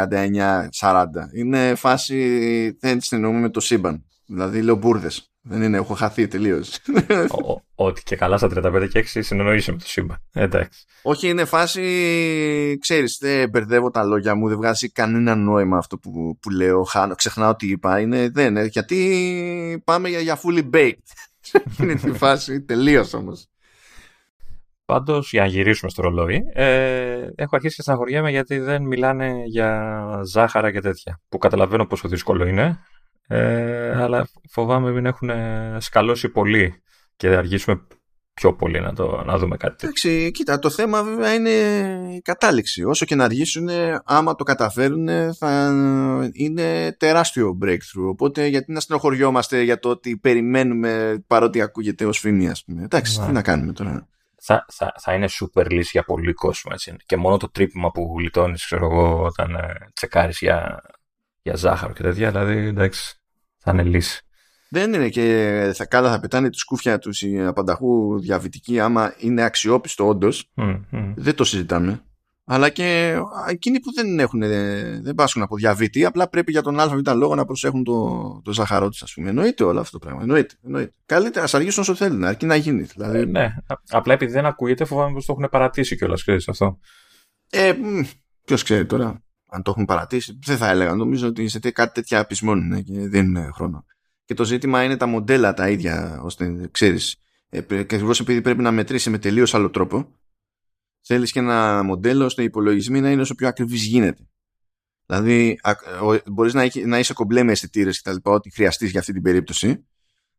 [1.33, 2.77] Είναι φάση.
[2.79, 4.05] Δεν συνεννοούμε με το σύμπαν.
[4.25, 5.34] Δηλαδή, λέω μπουρδες.
[5.47, 6.79] Δεν είναι, έχω χαθεί τελείως.
[7.75, 10.17] Ότι και καλά στα 35 και 6 συνεννοείσαι με το σύμπαν.
[10.33, 10.85] Εντάξει.
[11.01, 12.77] Όχι, είναι φάση.
[12.81, 16.83] ξέρεις, δεν μπερδεύω τα λόγια μου, δεν βγάζει κανένα νόημα αυτό που, που λέω.
[16.83, 17.99] Χάνω, ξεχνάω τι είπα.
[17.99, 20.93] Είναι, δεν, είναι, γιατί πάμε για, για fully baked.
[21.81, 23.47] είναι τη φάση, τελείως όμως.
[24.85, 30.21] Πάντως, για να γυρίσουμε στο ρολόι, ε, έχω αρχίσει και στεναχωριέμαι γιατί δεν μιλάνε για
[30.25, 31.19] ζάχαρα και τέτοια.
[31.29, 32.79] Που καταλαβαίνω πόσο δύσκολο είναι.
[33.27, 35.29] Ε, αλλά φοβάμαι μην έχουν
[35.77, 36.81] σκαλώσει πολύ
[37.15, 37.87] και θα αργήσουμε
[38.33, 40.11] πιο πολύ να, το, να δούμε κάτι τέτοιο.
[40.11, 41.49] Εντάξει, κοίτα, το θέμα βέβαια είναι
[42.15, 42.83] η κατάληξη.
[42.83, 43.69] Όσο και να αργήσουν,
[44.05, 45.73] άμα το καταφέρουν, θα
[46.33, 48.07] είναι τεράστιο breakthrough.
[48.09, 52.83] Οπότε, γιατί να στενοχωριόμαστε για το ότι περιμένουμε παρότι ακούγεται ως φήμη, ας πούμε.
[52.83, 54.07] Εντάξει, τι να κάνουμε τώρα.
[54.41, 56.71] Θα, θα, θα είναι super λύση για πολύ κόσμο.
[56.73, 56.95] Έτσι.
[57.05, 60.81] Και μόνο το τρύπημα που γλιτώνεις, ξέρω εγώ, όταν ε, τσεκάρεις για
[61.45, 63.19] για ζάχαρο και τέτοια, δηλαδή εντάξει,
[63.57, 64.21] θα είναι λύση.
[64.69, 69.41] Δεν είναι και θα καλά θα πετάνε τη σκούφια τους οι απανταχού διαβητικοί άμα είναι
[69.41, 70.51] αξιόπιστο όντως.
[71.15, 71.99] Δεν το συζητάμε.
[72.45, 73.17] Αλλά και
[73.49, 74.39] εκείνοι που δεν έχουν,
[75.03, 78.89] δεν πάσχουν από διαβήτη, απλά πρέπει για τον ΑΒ λόγο να προσέχουν το, το ζάχαρό
[78.89, 79.29] τους, ας πούμε.
[79.29, 80.21] Εννοείται όλο αυτό το πράγμα.
[80.21, 80.55] Εννοείται.
[80.65, 80.93] εννοείται.
[81.05, 82.81] Καλύτερα, ας αργήσουν όσο θέλουν, αρκεί να γίνει.
[82.81, 83.19] Δηλαδή...
[83.19, 83.55] Ε, ναι.
[83.89, 86.79] Απλά επειδή δεν ακούγεται, φοβάμαι πως το έχουν παρατήσει κιόλας, ξέρεις αυτό.
[87.49, 87.73] Ε,
[88.45, 89.24] Ποιος ξέρει τώρα
[89.55, 90.95] αν το έχουν παρατήσει, δεν θα έλεγα.
[90.95, 93.85] Νομίζω ότι σε κάτι τέτοια απεισμώνουν και δεν είναι χρόνο.
[94.25, 97.15] Και το ζήτημα είναι τα μοντέλα τα ίδια, ώστε ξέρεις.
[97.49, 100.07] Ε, και ακριβώς επειδή πρέπει να μετρήσει με τελείως άλλο τρόπο,
[101.01, 104.27] θέλεις και ένα μοντέλο ώστε οι υπολογισμοί να είναι όσο πιο ακριβείς γίνεται.
[105.05, 105.59] Δηλαδή,
[106.25, 109.21] μπορείς να, να είσαι κομπλέ με αισθητήρες και τα λοιπά, ό,τι χρειαστείς για αυτή την
[109.21, 109.85] περίπτωση.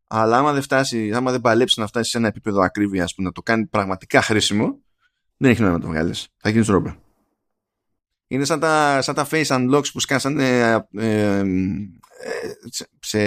[0.06, 3.32] Αλλά άμα δεν φτάσει, άμα δεν παλέψεις να φτάσεις σε ένα επίπεδο ακρίβειας που να
[3.32, 4.80] το κάνει πραγματικά χρήσιμο,
[5.36, 6.28] δεν έχει νόημα να το βγάλεις.
[6.36, 7.05] Θα γίνεις ρόμπερ.
[8.28, 10.60] Είναι σαν τα, σαν τα face unlocks που σκάσανε
[10.92, 11.44] ε, ε,
[13.00, 13.18] σε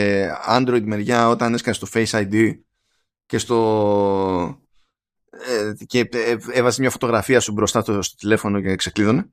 [0.48, 2.60] Android μεριά όταν έσκασε το Face ID
[3.26, 4.60] και στο
[5.30, 9.30] ε, και ε, έβαζε μια φωτογραφία σου μπροστά στο, στο τηλέφωνο και ξεκλείδωνε.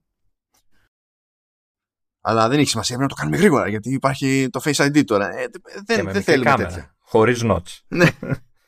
[2.21, 5.39] Αλλά δεν έχει σημασία, πρέπει να το κάνουμε γρήγορα γιατί υπάρχει το Face ID τώρα.
[5.39, 5.47] Ε,
[5.87, 6.95] δεν, δεν θέλουμε κάμερα, τέτοια.
[6.99, 7.81] Χωρίς notes.
[7.89, 8.09] ναι,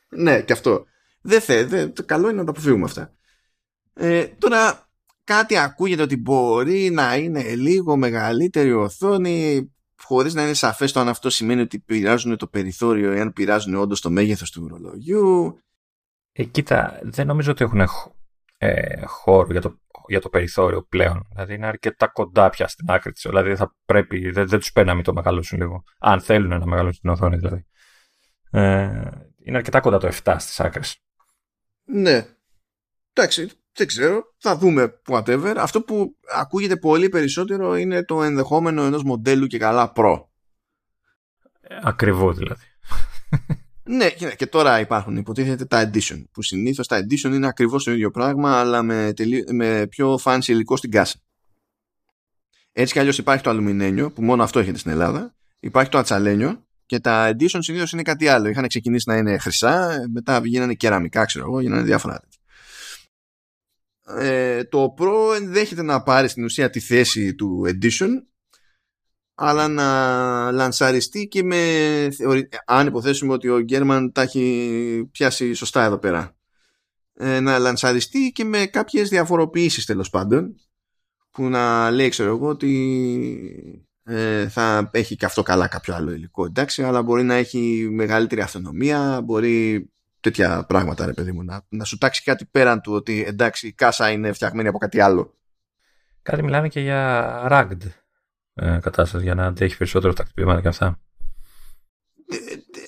[0.09, 0.85] ναι, και αυτό.
[1.21, 3.13] Δεν θε, το καλό είναι να τα αποφύγουμε αυτά.
[3.93, 4.88] Ε, τώρα
[5.29, 11.07] κάτι ακούγεται ότι μπορεί να είναι λίγο μεγαλύτερη οθόνη χωρίς να είναι σαφές το αν
[11.07, 15.59] αυτό σημαίνει ότι πειράζουν το περιθώριο ή αν πειράζουν όντως το μέγεθος του ουρολογιού.
[16.31, 17.87] Ε, κοίτα, δεν νομίζω ότι έχουν
[18.57, 21.27] ε, χώρο για το, για το περιθώριο πλέον.
[21.29, 23.25] Δηλαδή είναι αρκετά κοντά πια στην άκρη της.
[23.27, 25.83] Δηλαδή θα πρέπει, δεν, δεν τους παίρνει το μεγαλώσουν λίγο.
[25.99, 27.65] Αν θέλουν να μεγαλώσουν την οθόνη δηλαδή.
[28.51, 29.11] Ε,
[29.43, 31.01] είναι αρκετά κοντά το 7 στις άκρες.
[31.83, 32.27] Ναι.
[33.13, 34.23] Εντάξει, δεν ξέρω.
[34.37, 35.53] Θα δούμε whatever.
[35.57, 40.23] Αυτό που ακούγεται πολύ περισσότερο είναι το ενδεχόμενο ενός μοντέλου και καλά Pro.
[41.83, 42.63] Ακριβό δηλαδή.
[43.83, 46.23] ναι, και τώρα υπάρχουν υποτίθεται τα Edition.
[46.31, 49.13] Που συνήθως τα Edition είναι ακριβώς το ίδιο πράγμα αλλά με,
[49.51, 51.19] με πιο fancy υλικό στην κάσα.
[52.71, 55.35] Έτσι κι αλλιώς υπάρχει το αλουμινένιο που μόνο αυτό έχετε στην Ελλάδα.
[55.59, 58.49] Υπάρχει το ατσαλένιο και τα Edition συνήθως είναι κάτι άλλο.
[58.49, 62.21] Είχαν ξεκινήσει να είναι χρυσά, μετά γίνανε κεραμικά, ξέρω εγώ, γίνανε διάφορα
[64.17, 68.09] ε, το Pro ενδέχεται να πάρει στην ουσία τη θέση του Edition
[69.41, 71.57] αλλά να λανσαριστεί και με
[72.65, 76.35] αν υποθέσουμε ότι ο Γκέρμαν τα έχει πιάσει σωστά εδώ πέρα.
[77.13, 80.55] Ε, να λανσαριστεί και με κάποιες διαφοροποιήσεις τέλος πάντων
[81.31, 86.45] που να λέει ξέρω εγώ ότι ε, θα έχει και αυτό καλά κάποιο άλλο υλικό
[86.45, 89.89] εντάξει αλλά μπορεί να έχει μεγαλύτερη αυτονομία μπορεί
[90.19, 91.43] τέτοια πράγματα, ρε παιδί μου.
[91.43, 94.99] Να, να σου τάξει κάτι πέραν του ότι εντάξει η κάσα είναι φτιαγμένη από κάτι
[94.99, 95.37] άλλο.
[96.21, 97.89] Κάτι μιλάνε και για rugged
[98.53, 100.99] ε, κατάσταση, για να αντέχει περισσότερο τα χτυπήματα και αυτά.
[102.29, 102.35] Ε,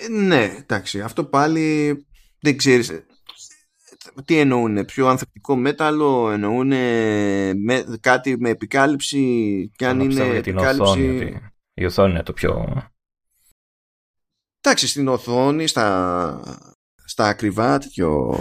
[0.05, 1.01] ε, ναι, εντάξει.
[1.01, 1.95] Αυτό πάλι
[2.39, 3.05] δεν ξέρεις ε,
[4.25, 6.67] τι εννοούν, πιο ανθεκτικό μέταλλο, εννοούν
[7.63, 10.81] με, κάτι με επικάλυψη και αν είναι για την επικάλυψη...
[10.81, 11.39] Οθόνη,
[11.73, 12.81] η οθόνη είναι το πιο...
[14.61, 16.70] Εντάξει, στην οθόνη, στα,
[17.11, 18.37] στα ακριβά τέτοιο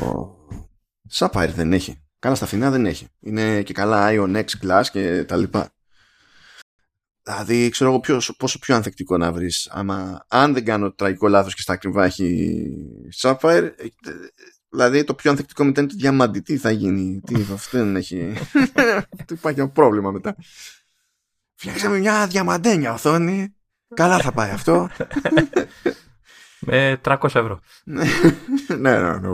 [1.13, 2.03] Sapphire δεν έχει.
[2.19, 3.09] Καλά στα φθηνά δεν έχει.
[3.21, 5.73] Είναι και καλά Ion X Glass και τα λοιπά.
[7.23, 9.69] Δηλαδή ξέρω εγώ πόσο πιο ανθεκτικό να βρεις.
[9.71, 12.59] Άμα, αν δεν κάνω τραγικό λάθος και στα ακριβά έχει
[13.23, 13.71] Sapphire,
[14.69, 16.41] δηλαδή το πιο ανθεκτικό μετά είναι το διαμάντι.
[16.41, 18.33] Τι θα γίνει, τι αυτό δεν έχει.
[19.31, 20.37] Υπάρχει ένα πρόβλημα μετά.
[21.55, 23.55] Φτιάξαμε μια διαμαντένια οθόνη.
[23.95, 24.89] Καλά θα πάει αυτό.
[26.61, 27.61] Με 300 ευρώ.
[27.85, 29.29] ναι, ναι, ναι.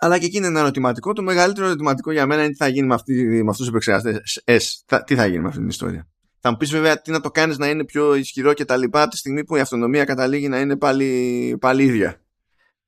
[0.00, 1.12] Αλλά και εκεί είναι ένα ερωτηματικό.
[1.12, 4.84] Το μεγαλύτερο ερωτηματικό για μένα είναι τι θα γίνει με, αυτή, με αυτούς τους επεξεργαστές.
[5.04, 6.08] Τι θα γίνει με αυτή την ιστορία.
[6.40, 9.02] Θα μου πεις βέβαια τι να το κάνεις να είναι πιο ισχυρό και τα λοιπά
[9.02, 12.20] από τη στιγμή που η αυτονομία καταλήγει να είναι πάλι, πάλι ίδια.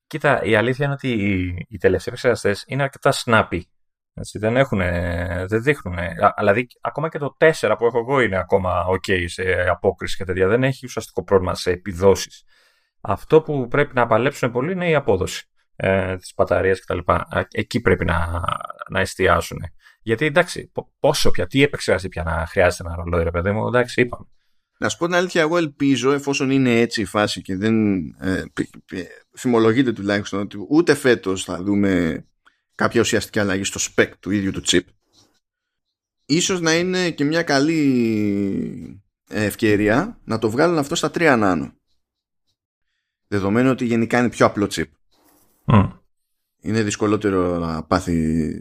[0.07, 1.09] Κοίτα, η αλήθεια είναι ότι
[1.69, 3.61] οι τελευταίοι επεξεργαστές είναι αρκετά snappy
[4.21, 4.77] έτσι, δεν, έχουν,
[5.47, 5.97] δεν δείχνουν.
[6.37, 10.47] Δηλαδή, ακόμα και το 4 που έχω εγώ είναι ακόμα ok σε απόκριση και τέτοια.
[10.47, 12.43] Δεν έχει ουσιαστικό πρόβλημα σε επιδόσεις.
[13.01, 16.99] Αυτό που πρέπει να παλέψουν πολύ είναι η απόδοση ε, της μπαταρίας κτλ.
[17.51, 18.41] Εκεί πρέπει να,
[18.89, 19.57] να εστιάσουν.
[20.01, 24.01] Γιατί εντάξει, πόσο πια, τι επεξεργαστή πια να χρειάζεται ένα ρολόι, ρε παιδί μου, εντάξει,
[24.01, 24.25] είπαμε.
[24.77, 28.43] Να σου πω την αλήθεια, εγώ ελπίζω, εφόσον είναι έτσι η φάση και δεν ε,
[29.33, 32.23] φημολογείται τουλάχιστον ότι ούτε φέτος θα δούμε
[32.81, 34.81] κάποια ουσιαστική αλλαγή στο spec του ίδιου του chip.
[36.25, 41.71] Ίσως να είναι και μια καλή ευκαιρία να το βγάλουν αυτό στα 3 nano
[43.27, 44.85] δεδομένου ότι γενικά είναι πιο απλό chip.
[46.61, 48.53] Είναι δυσκολότερο να πάθει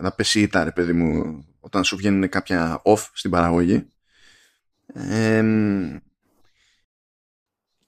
[0.00, 3.88] να πέσει ήττα ρε παιδί μου όταν σου βγαίνουν κάποια off στην παραγωγή.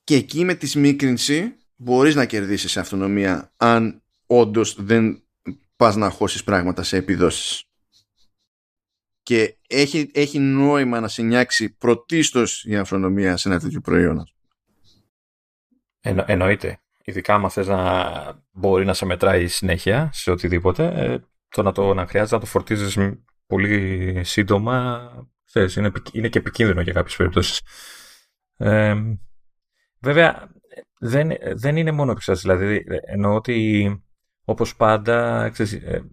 [0.04, 5.22] Και εκεί με τη σμίκρινση μπορείς να κερδίσεις αυτονομία αν όντως δεν
[5.78, 7.64] πας να χώσεις πράγματα σε επιδόσεις.
[9.22, 14.32] Και έχει, έχει νόημα να σε νιάξει πρωτίστως η αυτονομία σε ένα τέτοιο προϊόν.
[16.00, 16.80] Εννο, εννοείται.
[17.04, 21.18] Ειδικά άμα θες να μπορεί να σε μετράει συνέχεια σε οτιδήποτε, ε,
[21.48, 22.98] το να, το, να χρειάζεται να το φορτίζεις
[23.46, 25.10] πολύ σύντομα,
[25.44, 27.60] θες, είναι, είναι και επικίνδυνο για κάποιες περιπτώσεις.
[28.56, 28.94] Ε,
[30.00, 30.52] βέβαια,
[30.98, 32.48] δεν, δεν είναι μόνο επεξεργαστή.
[32.48, 34.02] Δηλαδή, εννοώ ότι
[34.48, 36.04] όπως πάντα, ξέρεις, ε,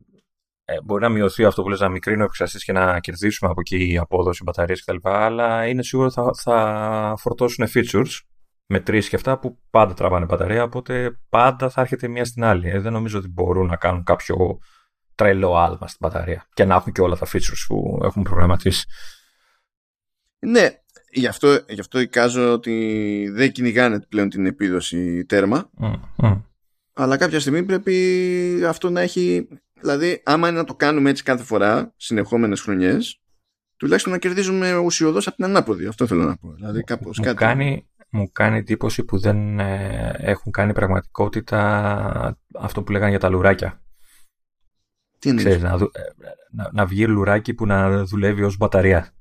[0.66, 3.60] ε, μπορεί να μειωθεί αυτό που λες να μικρύνει ο επεξεργαστής και να κερδίσουμε από
[3.60, 4.98] εκεί η απόδοση, μπαταρίες κτλ.
[5.02, 8.20] Αλλά είναι σίγουρο θα, θα φορτώσουν features
[8.66, 12.70] με τρεις και αυτά που πάντα τραβάνε μπαταρία, οπότε πάντα θα έρχεται μία στην άλλη.
[12.70, 14.60] Ε, δεν νομίζω ότι μπορούν να κάνουν κάποιο
[15.16, 18.86] τρελό άλμα στην μπαταρία και να έχουν και όλα τα features που έχουν προγραμματίσει.
[20.40, 20.70] Ναι,
[21.10, 25.70] γι' αυτό, γι αυτό εικάζω ότι δεν κυνηγάνε πλέον την επίδοση τέρμα.
[25.82, 26.42] Mm,
[26.98, 29.48] αλλά κάποια στιγμή πρέπει αυτό να έχει.
[29.82, 33.22] Δηλαδή, άμα είναι να το κάνουμε έτσι κάθε φορά, συνεχόμενες χρονιές,
[33.78, 35.86] τουλάχιστον να κερδίζουμε ουσιοδός από την ανάποδη.
[35.86, 36.54] Αυτό θέλω να πω.
[36.54, 37.38] Δηλαδή, κάπως, μου, κάτι...
[37.38, 43.30] κάνει, μου κάνει εντύπωση που δεν ε, έχουν κάνει πραγματικότητα αυτό που λέγανε για τα
[43.30, 43.82] λουράκια.
[45.20, 45.78] Τι είναι Ξέρεις, να, ε,
[46.52, 49.15] να, να βγει λουράκι που να δουλεύει ως μπαταρία.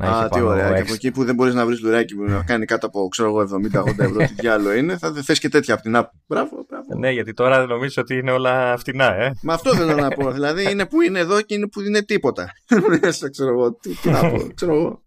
[0.00, 0.74] Α, τι ωραία.
[0.74, 3.28] Και από εκεί που δεν μπορείς να βρεις λουράκι που να κάνει κάτω από ξέρω
[3.28, 6.18] εγώ 70-80 ευρώ, τι διάλογο είναι, θα θες και τέτοια από την Apple.
[6.26, 6.98] Μπράβο, μπράβο.
[6.98, 9.32] Ναι, γιατί τώρα νομίζω ότι είναι όλα φτηνά, ε.
[9.42, 10.30] Μα αυτό θέλω να πω.
[10.30, 12.52] Δηλαδή είναι που είναι εδώ και είναι που είναι τίποτα.
[13.30, 13.72] ξέρω εγώ.
[13.72, 15.02] Τι, τι να πω, ξέρω εγώ.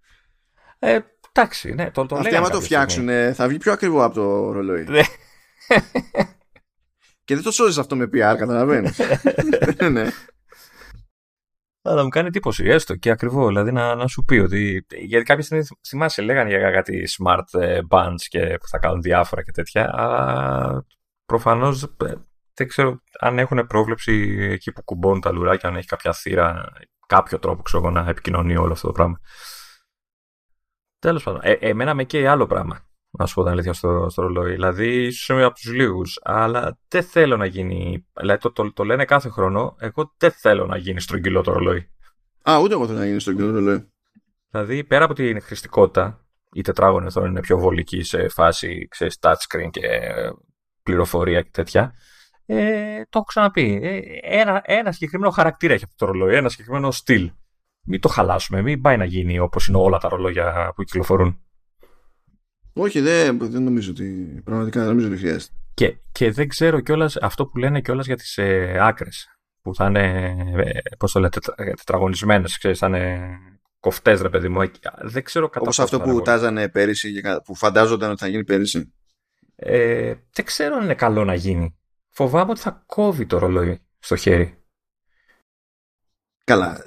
[0.80, 0.99] Ε,
[1.32, 4.84] εντάξει, ναι, το, το Αυτοί άμα το φτιάξουν θα βγει πιο ακριβό από το ρολόι.
[4.84, 5.02] Ναι.
[7.26, 8.99] και δεν το σώζεις αυτό με PR, καταλαβαίνεις.
[9.91, 10.07] ναι.
[11.85, 13.47] Αλλά μου κάνει εντύπωση, έστω και ακριβό.
[13.47, 14.85] Δηλαδή να, να σου πει ότι.
[14.99, 19.43] Γιατί κάποια στιγμή θυμάσαι, λέγανε για κάτι smart ε, bands και που θα κάνουν διάφορα
[19.43, 19.89] και τέτοια.
[19.93, 20.85] Αλλά
[21.26, 22.14] προφανώς ε,
[22.53, 26.73] δεν ξέρω αν έχουν πρόβλεψη εκεί που κουμπώνουν τα λουράκια, αν έχει κάποια θύρα,
[27.07, 29.19] κάποιο τρόπο ξέρω, να επικοινωνεί όλο αυτό το πράγμα.
[30.99, 31.39] Τέλος πάντων.
[31.43, 32.93] Ε, εμένα με καίει άλλο πράγμα.
[33.18, 34.52] Να σου πω την αλήθεια στο, στο ρολόι.
[34.52, 38.07] Δηλαδή, ίσω είμαι από τους λίγους, αλλά δεν θέλω να γίνει.
[38.14, 39.76] Δηλαδή, το, το, το, λένε κάθε χρόνο.
[39.80, 41.90] Εγώ δεν θέλω να γίνει στρογγυλό το ρολόι.
[42.49, 43.91] Α, ούτε εγώ θέλω να γίνει στρογγυλό το ρολόι.
[44.49, 49.69] Δηλαδή, πέρα από την χρηστικότητα, η τετράγωνη οθόνη είναι πιο βολική σε φάση, ξέρεις, touchscreen
[49.72, 49.81] και
[50.84, 51.94] πληροφορία και τέτοια.
[52.45, 53.80] Ε, το έχω ξαναπεί.
[53.84, 57.31] Ε, ένα, ένα συγκεκριμένο χαρακτήρα έχει αυτό το ρολόι, ένα συγκεκριμένο στυλ.
[57.85, 61.43] Μην το χαλάσουμε, μην πάει να γίνει όπως είναι όλα τα ρολόγια που κυκλοφορούν.
[62.73, 64.41] Όχι, δεν, δεν νομίζω ότι.
[64.43, 65.53] Πραγματικά δεν νομίζω ότι χρειάζεται.
[65.73, 69.27] Και, και δεν ξέρω κιόλας αυτό που λένε κιόλας για τις ε, άκρες.
[69.61, 70.35] Που θα είναι.
[70.55, 73.37] Ε, Πώς το λέτε, τετραγωνισμένες, ξέρεις, θα είναι
[73.79, 74.61] κοφτές, ρε παιδί μου.
[74.61, 74.71] Ε,
[75.01, 78.93] δεν ξέρω κατά Όπως αυτό που τάζανε πέρυσι, που φαντάζονταν ότι θα γίνει πέρυσι.
[79.55, 81.77] Ε, δεν ξέρω αν είναι καλό να γίνει.
[82.09, 84.57] Φοβάμαι ότι θα κόβει το ρολόι στο χέρι.
[86.43, 86.83] Καλά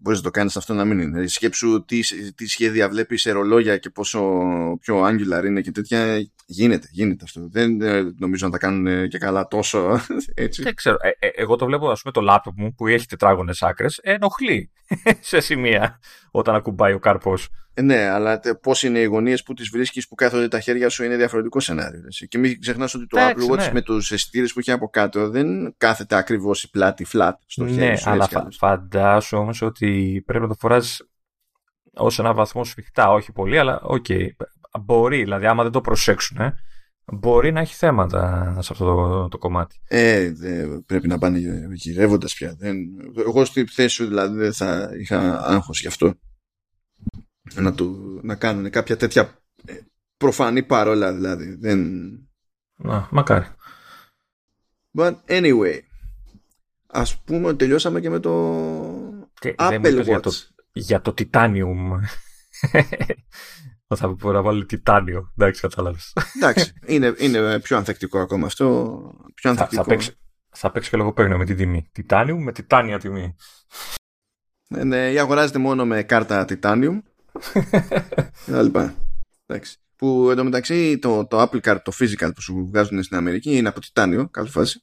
[0.00, 1.10] μπορείς να το κάνεις αυτό να μην είναι.
[1.10, 2.00] Δηλαδή, σκέψου τι,
[2.32, 4.20] τι σχέδια βλέπεις σε ρολόγια και πόσο
[4.80, 6.30] πιο angular είναι και τέτοια.
[6.52, 7.48] Γίνεται, γίνεται αυτό.
[7.50, 7.78] Δεν
[8.18, 10.00] νομίζω να τα κάνουν και καλά τόσο
[10.34, 10.62] έτσι.
[10.62, 10.96] Δεν ξέρω.
[11.00, 14.70] Ε, ε, εγώ το βλέπω, ας πούμε, το laptop μου που έχει τετράγωνες άκρες, ενοχλεί
[15.20, 16.00] σε σημεία
[16.30, 17.48] όταν ακουμπάει ο καρπός.
[17.74, 21.04] Ε, ναι, αλλά πώς είναι οι γωνίες που τις βρίσκεις που κάθονται τα χέρια σου
[21.04, 22.02] είναι διαφορετικό σενάριο.
[22.04, 22.28] Έτσι.
[22.28, 23.70] Και μην ξεχνάς ότι το Apple Watch ναι.
[23.72, 27.70] με τους αισθητήρες που έχει από κάτω δεν κάθεται ακριβώς η πλάτη flat στο ναι,
[27.70, 28.08] χέρι σου.
[28.08, 31.02] Ναι, αλλά φα- φαντάσου όμως ότι πρέπει να το φοράς
[31.94, 33.10] ως ένα βαθμό σφιχτά.
[33.10, 34.04] Όχι πολύ, αλλά ok.
[34.08, 34.26] Okay.
[34.78, 36.54] Μπορεί, δηλαδή, άμα δεν το προσέξουν, ε,
[37.12, 39.80] μπορεί να έχει θέματα σε αυτό το, το κομμάτι.
[39.88, 40.32] Ε,
[40.86, 41.38] πρέπει να πάνε
[41.72, 42.54] γυρεύοντας πια.
[42.58, 42.76] Δεν,
[43.18, 46.14] εγώ στη θέση σου δηλαδή δεν θα είχα άγχος γι' αυτό
[47.54, 49.74] να, του, να κάνουν κάποια τέτοια ε,
[50.16, 51.54] προφανή παρόλα δηλαδή.
[51.54, 52.10] Δεν...
[52.76, 53.46] Να, μακάρι.
[54.98, 55.78] But anyway,
[56.86, 58.32] ας πούμε ότι τελειώσαμε και με το
[59.40, 60.04] και Apple Watch.
[60.04, 60.32] Για το,
[60.72, 62.00] για το Titanium.
[63.96, 65.32] θα πω να βάλω τιτάνιο.
[65.36, 66.12] Εντάξει, κατάλαβες.
[66.36, 68.64] Εντάξει, είναι, είναι πιο ανθεκτικό ακόμα αυτό.
[69.34, 69.82] Πιο ανθεκτικό.
[69.82, 70.18] Θα, θα, παίξει,
[70.50, 71.88] θα παίξει και λογοπαίγνιο με τη τιμή.
[71.92, 73.36] Τιτάνιου με τιτάνια τιμή.
[74.68, 77.00] Ναι, ναι, ή αγοράζεται μόνο με κάρτα Titanium
[78.62, 78.94] λοιπά.
[79.46, 79.76] Εντάξει.
[79.96, 83.80] Που εντωμεταξύ το, το Apple Card, το physical που σου βγάζουν στην Αμερική είναι από
[83.80, 84.82] τιτάνιο, κάθε φάση.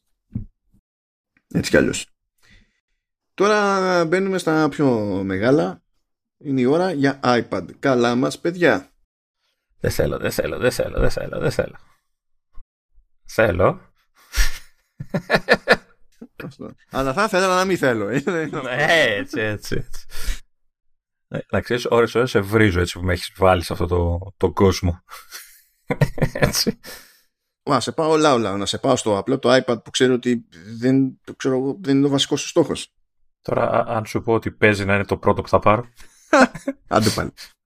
[1.53, 2.09] Έτσι κι αλλιώς.
[3.33, 4.89] Τώρα μπαίνουμε στα πιο
[5.23, 5.81] μεγάλα.
[6.37, 7.65] Είναι η ώρα για iPad.
[7.79, 8.91] Καλά μας παιδιά.
[9.79, 11.77] Δεν θέλω, δεν θέλω, δεν θέλω, δεν θέλω, δεν θέλω.
[13.25, 13.81] Θέλω.
[16.91, 18.07] Αλλά θα ήθελα να μην θέλω.
[18.07, 19.87] έτσι, έτσι, έτσι.
[21.27, 24.19] Ναι, να ξέρεις, ώρες ώρες σε βρίζω έτσι που με έχεις βάλει σε αυτό το,
[24.37, 25.03] το κόσμο.
[26.33, 26.79] έτσι.
[27.69, 30.47] Να σε πάω λαού, να σε πάω στο απλό το iPad που ξέρω ότι
[30.79, 32.93] δεν, το ξέρω, δεν είναι ο βασικός σου στόχος.
[33.41, 35.89] Τώρα, αν σου πω ότι παίζει να είναι το πρώτο που θα πάρω.
[36.87, 37.33] Άντε πάλι.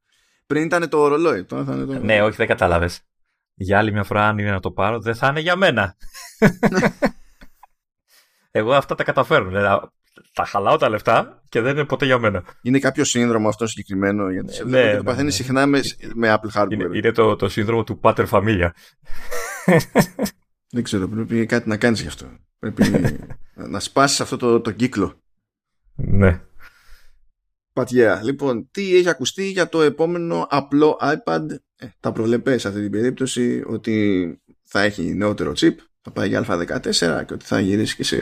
[0.51, 1.43] Πριν ήταν το ρολόι.
[1.43, 2.03] Τώρα θα είναι το...
[2.03, 3.01] Ναι, όχι, δεν κατάλαβες.
[3.53, 5.95] Για άλλη μια φορά, αν είναι να το πάρω, δεν θα είναι για μένα.
[8.51, 9.47] Εγώ αυτά τα καταφέρνω.
[9.47, 9.87] Δηλαδή,
[10.33, 12.43] τα χαλάω τα λεφτά και δεν είναι ποτέ για μένα.
[12.61, 15.43] Είναι κάποιο σύνδρομο αυτό συγκεκριμένο, γιατί σε ναι, το ναι, παθαίνεις ναι.
[15.43, 15.81] συχνά με,
[16.13, 16.71] με Apple hardware.
[16.71, 18.69] Είναι, είναι το, το σύνδρομο του Pater Familia.
[20.75, 22.25] δεν ξέρω, πρέπει κάτι να κάνεις γι' αυτό.
[22.59, 22.83] Πρέπει
[23.73, 25.21] να σπάσεις αυτό το, το κύκλο.
[25.95, 26.41] Ναι.
[27.73, 28.19] But yeah.
[28.23, 31.45] Λοιπόν, τι έχει ακουστεί για το επόμενο απλό iPad;
[31.75, 36.45] Ε, τα προβλεπέ σε αυτή την περίπτωση ότι θα έχει νεότερο chip, θα πάει για
[36.47, 38.19] α14 και ότι θα γυρίσει και σε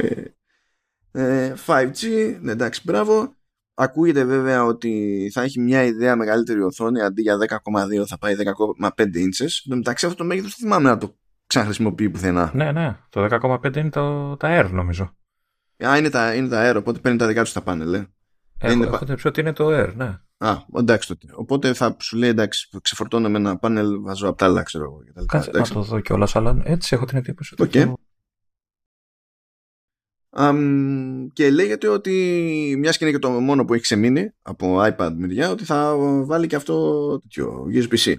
[1.65, 3.33] 5G, ε, ναι, εντάξει, μπράβο.
[3.73, 9.03] Ακούγεται βέβαια ότι θα έχει μια ιδέα μεγαλύτερη οθόνη αντί για 10,2 θα πάει 10,5
[9.03, 9.71] inches.
[9.71, 11.15] Εν μεταξύ αυτό το μέγεθος δεν θυμάμαι να το
[11.47, 12.51] ξαναχρησιμοποιεί πουθενά.
[12.53, 12.97] Ναι, ναι.
[13.09, 15.15] Το 10,5 είναι το, τα Air νομίζω.
[15.87, 18.05] Α, είναι τα, είναι τα Air, οπότε παίρνει τα δικά τους τα πάνελ.
[18.59, 18.67] Ε.
[18.67, 18.85] Έχω, είναι...
[18.85, 20.19] έχω ότι είναι το Air, ναι.
[20.37, 21.27] Α, εντάξει τότε.
[21.35, 25.25] Οπότε θα σου λέει εντάξει, ξεφορτώνω με ένα πάνελ, βάζω απ' τα άλλα, ξέρω εγώ.
[25.25, 27.55] Κάτσε να το δω κιόλας, αλλά έτσι έχω την εντύπωση.
[27.57, 27.69] Okay.
[27.69, 27.97] Το...
[30.31, 32.13] Um, και λέγεται ότι
[32.77, 35.95] μιας και είναι και το μόνο που έχει ξεμείνει από iPad μεριά ότι θα
[36.25, 38.15] βάλει και αυτό τέτοιο USB-C.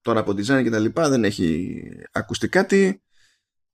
[0.00, 1.82] Τώρα από design και τα λοιπά δεν έχει
[2.12, 3.02] ακουστεί κάτι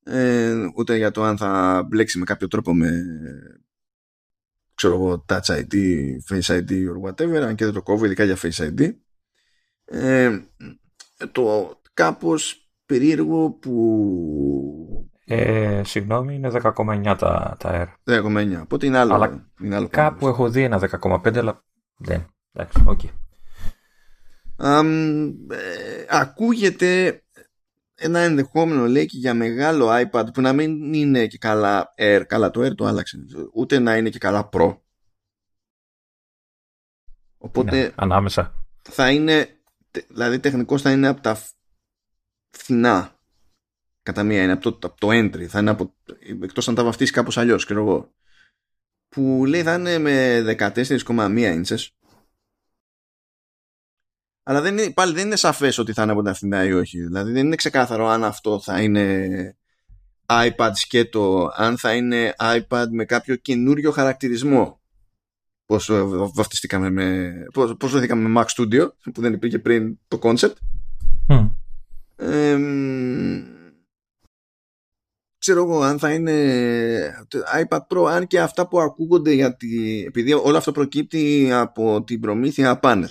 [0.09, 2.91] ε, ούτε για το αν θα μπλέξει με κάποιο τρόπο με
[4.75, 5.75] ξέρω εγώ Touch ID,
[6.31, 8.95] Face ID or whatever αν και δεν το κόβω ειδικά για Face ID
[9.85, 10.39] ε,
[11.33, 18.13] το κάπως περίεργο που ε, συγγνώμη, είναι 10,9 τα, τα Air.
[18.13, 18.61] 10,9.
[18.63, 19.15] Οπότε είναι άλλο.
[19.15, 21.65] Αλλά είναι άλλο κάπου έχω δει ένα 10,5, αλλά
[21.99, 22.27] δεν.
[22.53, 23.01] Εντάξει, ok.
[23.03, 23.09] Okay.
[24.61, 27.23] Um, ε, ακούγεται
[27.99, 32.51] ένα ενδεχόμενο λέει και για μεγάλο iPad που να μην είναι και καλά Air, καλά
[32.51, 33.19] το Air το άλλαξε,
[33.53, 34.79] ούτε να είναι και καλά Pro.
[37.39, 38.67] Οπότε ναι, ανάμεσα.
[38.83, 39.61] θα είναι,
[40.09, 41.43] δηλαδή τεχνικώς θα είναι από τα
[42.51, 43.17] φθηνά.
[44.03, 45.45] Κατά μία είναι από το, από το entry.
[45.45, 45.95] Θα είναι από,
[46.43, 48.15] εκτός αν τα βαφτίσει κάπως αλλιώς ξέρω εγώ.
[49.09, 51.87] Που λέει θα είναι με 14,1 inches
[54.49, 57.03] αλλά δεν είναι, πάλι δεν είναι σαφές ότι θα είναι από τα φθηνά ή όχι.
[57.03, 59.57] Δηλαδή δεν είναι ξεκάθαρο αν αυτό θα είναι
[60.27, 64.81] iPad σκέτο αν θα είναι iPad με κάποιο καινούριο χαρακτηρισμό.
[65.67, 65.91] Πώς
[66.35, 70.55] βαφτιστήκαμε με πώς, πώς βρεθήκαμε με Mac Studio που δεν υπήρχε πριν το concept.
[71.29, 71.51] Mm
[75.39, 77.27] ξέρω εγώ αν θα είναι
[77.69, 82.79] iPad Pro αν και αυτά που ακούγονται γιατί επειδή όλο αυτό προκύπτει από την προμήθεια
[82.79, 83.11] πάνελ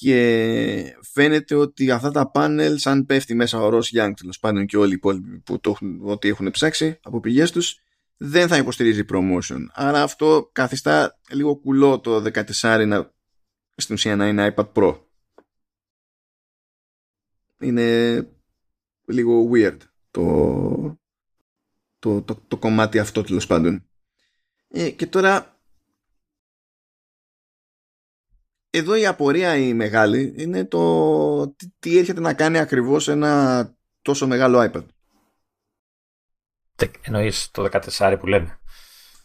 [0.00, 4.76] και φαίνεται ότι αυτά τα πάνελ σαν πέφτει μέσα ο Ross Young τέλος πάντων και
[4.76, 7.80] όλοι οι υπόλοιποι που το έχουν, ότι έχουν ψάξει από πηγές τους
[8.16, 12.24] δεν θα υποστηρίζει promotion άρα αυτό καθιστά λίγο κουλό το
[12.60, 13.12] 14 να,
[13.76, 15.00] στην ουσία να είναι iPad Pro
[17.60, 18.28] είναι
[19.04, 19.76] λίγο weird
[20.10, 21.00] το,
[21.98, 23.84] το, το, το κομμάτι αυτό τέλος πάντων.
[24.68, 25.59] Ε, και τώρα
[28.70, 34.26] εδώ η απορία η μεγάλη είναι το τι, τι έρχεται να κάνει ακριβώς ένα τόσο
[34.26, 34.84] μεγάλο iPad.
[37.00, 37.68] Εννοείς το
[37.98, 38.58] 14 που λένε.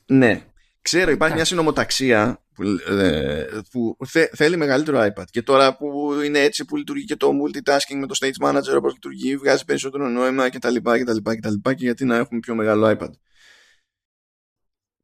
[0.06, 0.46] Ναι.
[0.82, 2.64] Ξέρω υπάρχει μια συνομοταξία που,
[3.00, 3.98] ε, που
[4.32, 8.16] θέλει μεγαλύτερο iPad και τώρα που είναι έτσι που λειτουργεί και το multitasking με το
[8.20, 12.40] stage manager όπως λειτουργεί βγάζει περισσότερο νόημα κτλ και, και, και, και γιατί να έχουμε
[12.40, 13.10] πιο μεγάλο iPad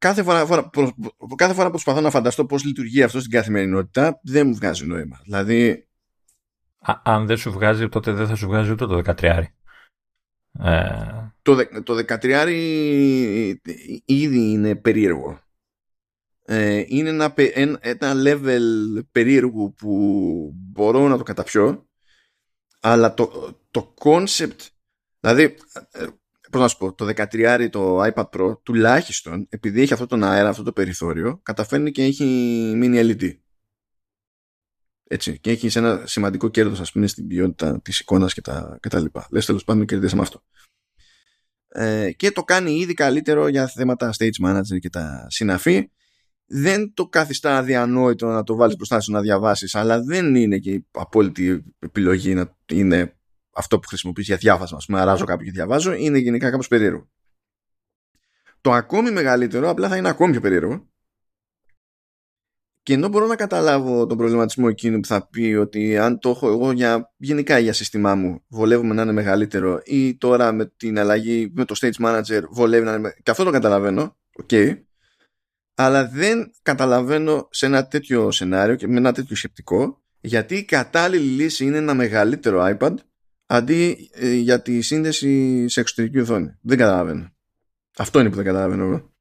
[0.01, 0.91] κάθε φορά, φορά, προ,
[1.35, 5.19] κάθε φορά που προσπαθώ να φανταστώ πώς λειτουργεί αυτό στην καθημερινότητα δεν μου βγάζει νόημα.
[5.23, 5.87] Δηλαδή
[6.79, 9.43] Α, αν δεν σου βγάζει τότε δεν θα σου βγάζει ούτε το 13
[10.59, 10.93] ε...
[11.41, 12.47] Το, το 13
[14.05, 15.39] ήδη είναι περίεργο.
[16.45, 17.33] Ε, είναι ένα,
[17.79, 18.61] ένα level
[19.11, 19.91] περίεργου που
[20.55, 21.89] μπορώ να το καταπιώ
[22.79, 24.67] αλλά το, το concept
[25.19, 25.43] δηλαδή
[25.91, 26.05] ε,
[26.51, 30.49] πώς να σου πω, το 13 το iPad Pro τουλάχιστον επειδή έχει αυτό τον αέρα,
[30.49, 32.25] αυτό το περιθώριο καταφέρνει και έχει
[32.75, 33.41] mini LED
[35.11, 38.89] έτσι, και έχει ένα σημαντικό κέρδος ας πούμε στην ποιότητα της εικόνας και τα, και
[38.89, 39.27] τα λοιπά.
[39.31, 40.43] Λες τέλος πάντων κερδίσαμε αυτό.
[41.67, 45.91] Ε, και το κάνει ήδη καλύτερο για θέματα stage manager και τα συναφή
[46.45, 50.71] δεν το καθιστά αδιανόητο να το βάλεις μπροστά σου να διαβάσεις αλλά δεν είναι και
[50.71, 53.15] η απόλυτη επιλογή να είναι
[53.53, 57.09] αυτό που χρησιμοποιείς για διάβασμα ας πούμε αράζω κάποιο και διαβάζω είναι γενικά κάπως περίεργο.
[58.61, 60.89] Το ακόμη μεγαλύτερο απλά θα είναι ακόμη πιο περίεργο.
[62.83, 66.47] Και ενώ μπορώ να καταλάβω τον προβληματισμό εκείνου που θα πει ότι αν το έχω
[66.47, 71.51] εγώ για, γενικά για σύστημά μου βολεύουμε να είναι μεγαλύτερο ή τώρα με την αλλαγή
[71.55, 74.81] με το stage manager βολεύει να είναι και αυτό το καταλαβαίνω okay
[75.75, 81.43] αλλά δεν καταλαβαίνω σε ένα τέτοιο σενάριο και με ένα τέτοιο σκεπτικό γιατί η κατάλληλη
[81.43, 82.95] λύση είναι ένα μεγαλύτερο iPad
[83.53, 86.57] αντί ε, για τη σύνδεση σε εξωτερική οθόνη.
[86.61, 87.31] Δεν καταλαβαίνω.
[87.97, 89.13] Αυτό είναι που δεν καταλαβαίνω εγώ.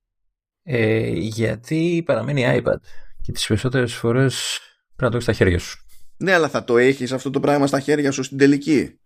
[0.63, 2.77] Ε, γιατί παραμένει iPad
[3.23, 5.85] και τις περισσότερες φορές πρέπει να το έχεις στα χέρια σου.
[6.17, 9.01] Ναι, αλλά θα το έχεις αυτό το πράγμα στα χέρια σου στην τελική.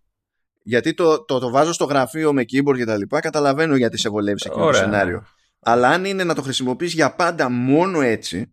[0.62, 4.08] Γιατί το, το, το βάζω στο γραφείο με keyboard και τα λοιπά, καταλαβαίνω γιατί σε
[4.08, 5.26] βολεύεις σε εκείνο το σενάριο.
[5.60, 8.52] Αλλά αν είναι να το χρησιμοποιείς για πάντα μόνο έτσι,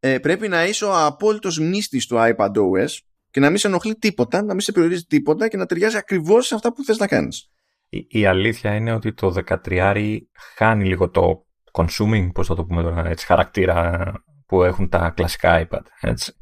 [0.00, 2.98] ε, πρέπει να είσαι ο απόλυτος μύστης του iPad OS
[3.30, 6.46] και να μην σε ενοχλεί τίποτα, να μην σε περιορίζει τίποτα και να ταιριάζει ακριβώς
[6.46, 7.50] σε αυτά που θες να κάνεις.
[7.88, 9.34] Η, η αλήθεια είναι ότι το
[9.64, 10.18] 13
[10.56, 14.12] χάνει λίγο το consuming, πώς θα το πούμε τώρα, έτσι, χαρακτήρα
[14.46, 15.82] που έχουν τα κλασικά iPad.
[16.00, 16.32] Έτσι.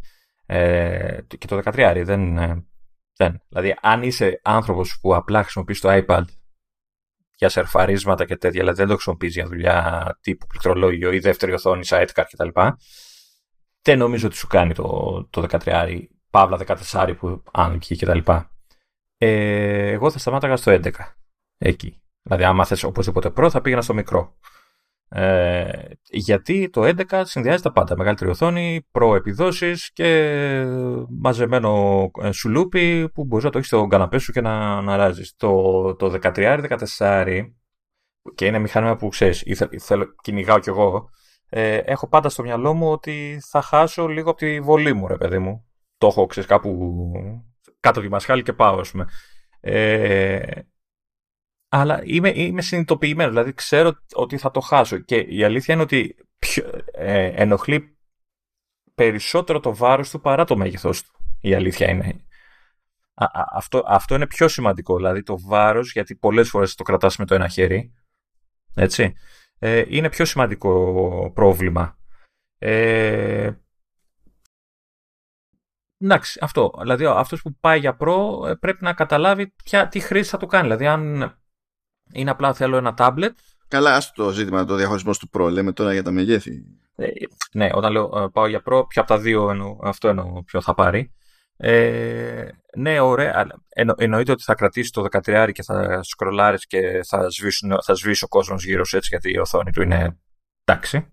[0.47, 2.66] Ε, και το 13 δεν, ε,
[3.16, 3.43] δεν.
[3.48, 6.24] Δηλαδή, αν είσαι άνθρωπος που απλά χρησιμοποιείς το iPad
[7.35, 11.86] για σερφαρίσματα και τέτοια, αλλά δεν το χρησιμοποιείς για δουλειά τύπου πληκτρολόγιο ή δεύτερη οθόνη,
[11.89, 12.48] sidecar κτλ.
[13.82, 16.59] Δεν νομίζω ότι σου κάνει το, το 13, παύλα
[16.92, 18.32] 14 που άνοιγε κτλ.
[19.18, 20.90] Ε, εγώ θα σταμάταγα στο 11.
[21.59, 22.02] Εκεί.
[22.22, 24.36] Δηλαδή, άμα θες οπωσδήποτε Pro, θα πήγαινα στο μικρό.
[25.10, 25.70] Ε,
[26.02, 27.96] γιατί το 11 συνδυάζει τα πάντα.
[27.96, 30.64] Μεγαλύτερη οθόνη, προεπιδόσεις και
[31.09, 35.34] μαζεμένο ε, σουλούπι που μπορείς να το έχεις στο καναπέ σου και να, να ράζεις.
[35.36, 37.44] Το, το 13-14
[38.34, 39.44] και είναι μηχάνημα που ξέρεις,
[39.80, 41.10] θέλω, κυνηγάω κι εγώ,
[41.48, 45.16] ε, έχω πάντα στο μυαλό μου ότι θα χάσω λίγο από τη βολή μου, ρε
[45.16, 45.67] παιδί μου.
[45.98, 47.12] Το έχω, ξέρεις, κάπου
[47.80, 49.06] κάτω τη μασχάλη και πάω, ας πούμε.
[49.60, 50.60] Ε,
[51.68, 54.98] αλλά είμαι, είμαι συνειδητοποιημένος, δηλαδή ξέρω ότι θα το χάσω.
[54.98, 56.16] Και η αλήθεια είναι ότι
[56.92, 57.96] ε, ενοχλεί
[58.94, 61.12] περισσότερο το βάρος του παρά το μέγεθός του.
[61.40, 62.26] Η αλήθεια είναι.
[63.52, 67.34] αυτό, αυτό είναι πιο σημαντικό, δηλαδή το βάρος, γιατί πολλές φορές το κρατάς με το
[67.34, 67.92] ένα χέρι,
[68.74, 69.14] έτσι,
[69.58, 71.98] ε, είναι πιο σημαντικό πρόβλημα.
[72.58, 73.50] Ε,
[75.98, 76.72] εντάξει, αυτό.
[76.80, 80.46] Δηλαδή, αυτός που πάει για προ ε, πρέπει να καταλάβει ποια, τι χρήση θα του
[80.46, 80.62] κάνει.
[80.62, 81.34] Δηλαδή, αν
[82.12, 83.30] είναι απλά θέλω ένα tablet.
[83.68, 85.50] Καλά, άστο το ζήτημα το διαχωρισμό του Pro.
[85.50, 86.64] Λέμε τώρα για τα μεγέθη.
[86.96, 87.06] Ε,
[87.52, 90.60] ναι, όταν λέω ε, πάω για Pro, ποιο από τα δύο εννο, αυτό εννοώ ποιο
[90.60, 91.12] θα πάρει.
[91.56, 93.46] Ε, ναι, ωραία.
[93.68, 98.24] Εννο, εννοείται ότι θα κρατήσει το 13 και θα σκρολάρεις και θα, σβήσουν, θα σβήσει
[98.24, 100.18] ο κόσμος γύρω σου έτσι γιατί η οθόνη του είναι
[100.64, 101.12] εντάξει.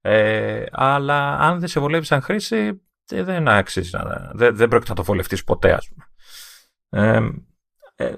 [0.00, 2.72] Ε, αλλά αν δεν σε βολεύει σαν χρήση, ε,
[3.06, 3.90] δεν αξίζει.
[4.32, 6.04] Δεν, δεν πρόκειται να το βολευτείς ποτέ, ας πούμε.
[6.88, 7.30] Ε,
[7.94, 8.14] ε,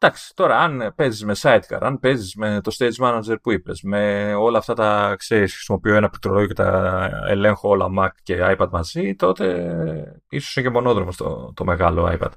[0.00, 4.34] Εντάξει, τώρα αν παίζεις με sidecar, αν παίζεις με το stage manager που είπες, με
[4.34, 9.14] όλα αυτά τα ξέρεις, χρησιμοποιώ ένα πληκτρολόγιο και τα ελέγχω όλα Mac και iPad μαζί,
[9.14, 12.30] τότε ίσως είναι και μονόδρομος το, το μεγάλο iPad.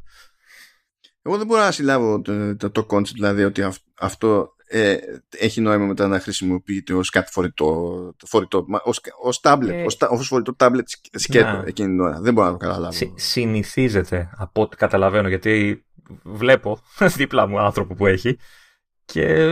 [1.22, 3.64] Εγώ δεν μπορώ να συλλάβω το, το, το concept, δηλαδή ότι
[4.00, 4.98] αυτό ε,
[5.38, 10.28] έχει νόημα μετά να χρησιμοποιείται ως κάτι φορητό, φορητό ως, ως tablet, ε, ως, ως
[10.28, 10.82] φορητό tablet
[11.12, 11.64] σκέτο να.
[11.66, 12.22] εκείνη την ώρα.
[12.22, 12.92] Δεν μπορώ να το καταλάβω.
[12.92, 15.86] Συ, συνηθίζεται από ό,τι καταλαβαίνω, γιατί
[16.24, 16.82] βλέπω
[17.18, 18.38] δίπλα μου άνθρωπο που έχει
[19.06, 19.46] και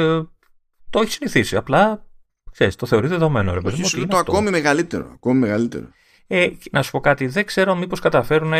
[0.90, 1.56] το έχει συνηθίσει.
[1.56, 2.06] Απλά
[2.52, 3.54] ξέρεις, το θεωρεί δεδομένο.
[3.54, 5.10] Ρε, Όχι, είναι το ακόμη μεγαλύτερο.
[5.14, 5.88] Ακόμη μεγαλύτερο.
[6.28, 8.54] Ε, να σου πω κάτι, δεν ξέρω μήπως καταφέρουν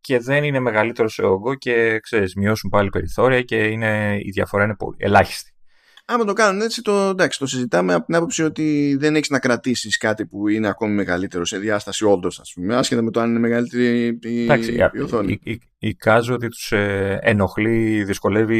[0.00, 4.64] και δεν είναι μεγαλύτερο σε όγκο και ξέρεις, μειώσουν πάλι περιθώρια και είναι, η διαφορά
[4.64, 5.54] είναι πολύ ελάχιστη.
[6.12, 9.38] Άμα το κάνουν έτσι, το, εντάξει, το συζητάμε από την άποψη ότι δεν έχεις να
[9.38, 13.30] κρατήσεις κάτι που είναι ακόμη μεγαλύτερο σε διάσταση όντως, ας πούμε, άσχετα με το αν
[13.30, 15.40] είναι μεγαλύτερη η, εντάξει, η οθόνη.
[15.78, 18.58] Εικάζω ότι τους ε, ενοχλεί, δυσκολεύει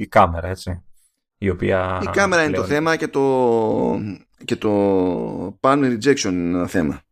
[0.00, 0.82] η κάμερα, έτσι.
[1.38, 4.00] Η, οποία η κάμερα είναι το θέμα και το,
[4.44, 7.02] και το pan rejection θέμα.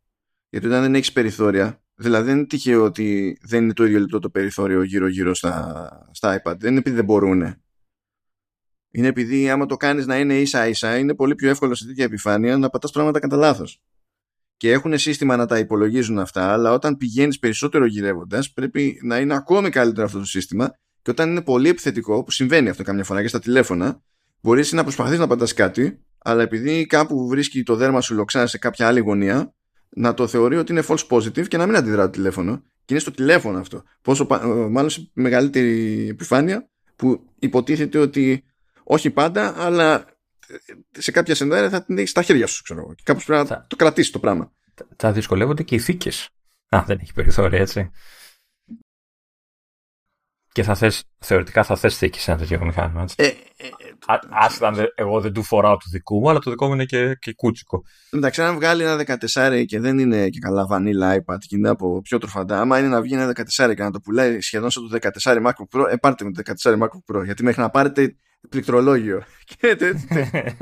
[0.48, 4.18] Γιατί όταν δεν έχεις περιθώρια, δηλαδή δεν είναι τυχαίο ότι δεν είναι το ίδιο λεπτό
[4.18, 6.54] το περιθώριο γύρω-γύρω στα, στα iPad.
[6.58, 7.61] Δεν είναι επειδή δεν μπορούν
[8.94, 12.04] είναι επειδή άμα το κάνεις να είναι ίσα ίσα είναι πολύ πιο εύκολο σε τέτοια
[12.04, 13.82] επιφάνεια να πατάς πράγματα κατά λάθος.
[14.56, 19.34] Και έχουν σύστημα να τα υπολογίζουν αυτά, αλλά όταν πηγαίνεις περισσότερο γυρεύοντας, πρέπει να είναι
[19.34, 20.70] ακόμη καλύτερο αυτό το σύστημα.
[21.02, 24.02] Και όταν είναι πολύ επιθετικό, που συμβαίνει αυτό καμιά φορά και στα τηλέφωνα,
[24.40, 28.58] μπορείς να προσπαθείς να πατάς κάτι, αλλά επειδή κάπου βρίσκει το δέρμα σου λοξά σε
[28.58, 29.54] κάποια άλλη γωνία,
[29.88, 32.62] να το θεωρεί ότι είναι false positive και να μην αντιδρά το τηλέφωνο.
[32.84, 33.82] Και είναι στο τηλέφωνο αυτό.
[34.02, 34.26] Πόσο,
[34.70, 38.44] μάλλον σε μεγαλύτερη επιφάνεια, που υποτίθεται ότι
[38.84, 40.04] όχι πάντα, αλλά
[40.90, 43.76] σε κάποια σενάρια θα την έχεις στα χέρια σου, ξέρω Και κάπως πρέπει να το
[43.76, 44.52] κρατήσεις το πράγμα.
[44.96, 46.28] Θα δυσκολεύονται και οι θήκες.
[46.68, 47.90] Α, δεν έχει περιθώρια, έτσι.
[50.52, 53.16] Και θα θες, θεωρητικά θα θες θήκη σε ένα τέτοιο μηχάνημα, έτσι.
[53.18, 53.66] Ε, ε,
[54.78, 57.34] ε εγώ δεν του φοράω το δικό μου, αλλά το δικό μου είναι και, και
[57.34, 57.82] κούτσικο.
[58.10, 62.00] Εντάξει, αν βγάλει ένα 14 και δεν είναι και καλά βανίλα iPad και είναι από
[62.00, 64.98] πιο τροφαντά, άμα είναι να βγει ένα 14 και να το πουλάει σχεδόν σαν το
[65.22, 67.24] 14 MacBook Pro, ε, πάρτε με το 14 MacBook Pro.
[67.24, 68.16] Γιατί μέχρι να πάρετε
[68.52, 69.22] πληκτρολόγιο.
[69.58, 69.76] Και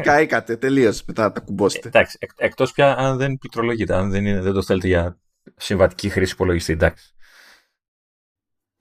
[0.03, 1.89] καήκατε τελείως μετά τα κουμπώσετε.
[1.89, 5.19] Εντάξει, εκ, εκτός πια αν δεν πληκτρολογείτε, αν δεν, είναι, δεν το θέλετε για
[5.57, 7.15] συμβατική χρήση υπολογιστή, εντάξει.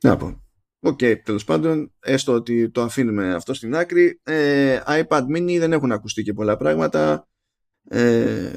[0.04, 0.44] Να πω.
[0.80, 4.20] Ok, okay, τέλος πάντων, έστω ότι το αφήνουμε αυτό στην άκρη.
[4.24, 7.28] Ε, iPad mini δεν έχουν ακουστεί και πολλά πράγματα.
[7.90, 8.52] Ε,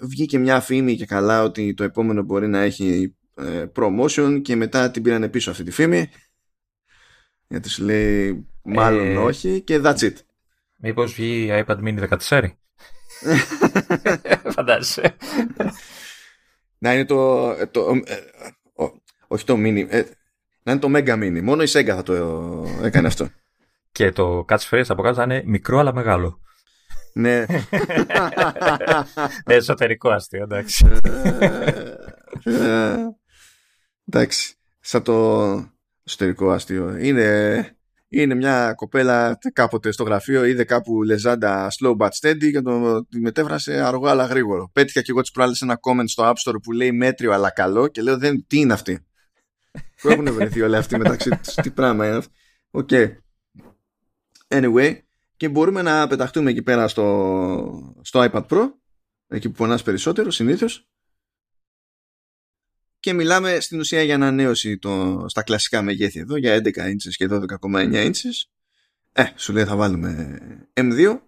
[0.00, 4.90] βγήκε μια φήμη και καλά ότι το επόμενο μπορεί να έχει ε, promotion και μετά
[4.90, 6.08] την πήραν πίσω αυτή τη φήμη.
[7.48, 10.14] Γιατί σου λέει Μάλλον ε, όχι και that's it.
[10.76, 12.48] Μήπως βγει η iPad mini 14.
[14.54, 15.16] Φαντάζεσαι.
[16.78, 17.46] Να είναι το...
[17.66, 18.16] το ε,
[19.28, 19.86] όχι το mini.
[19.88, 20.02] Ε,
[20.62, 21.40] να είναι το mega mini.
[21.42, 22.14] Μόνο η Sega θα το
[22.82, 23.28] έκανε αυτό.
[23.92, 26.40] Και το catchphrase από κάτω θα είναι μικρό αλλά μεγάλο.
[27.12, 27.44] Ναι.
[29.46, 30.86] Εσωτερικό αστείο, εντάξει.
[34.06, 34.54] εντάξει.
[34.80, 35.70] Σαν το
[36.04, 36.96] εσωτερικό αστείο.
[36.96, 37.76] Είναι
[38.22, 43.20] είναι μια κοπέλα κάποτε στο γραφείο, είδε κάπου λεζάντα slow but steady και το τη
[43.20, 44.70] μετέφρασε αργό αλλά γρήγορο.
[44.72, 47.88] Πέτυχα και εγώ τι προάλλε ένα comment στο App Store που λέει μέτριο αλλά καλό
[47.88, 49.06] και λέω δεν, τι είναι αυτή;
[50.02, 52.32] Πού έχουν βρεθεί όλοι αυτοί μεταξύ τους, τι πράγμα είναι αυτό;
[52.70, 52.88] Ok.
[54.48, 54.98] Anyway,
[55.36, 58.70] και μπορούμε να πεταχτούμε εκεί πέρα στο, στο iPad Pro,
[59.28, 60.88] εκεί που πονάς περισσότερο συνήθως,
[63.04, 67.28] και μιλάμε στην ουσία για ανανέωση το, στα κλασικά μεγέθη εδώ, για 11 inches και
[67.30, 68.42] 12,9 inches.
[69.12, 70.38] Ε, σου λέει θα βάλουμε
[70.74, 71.18] M2.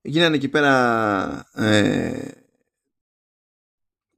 [0.00, 2.30] Γίνανε εκεί πέρα ε,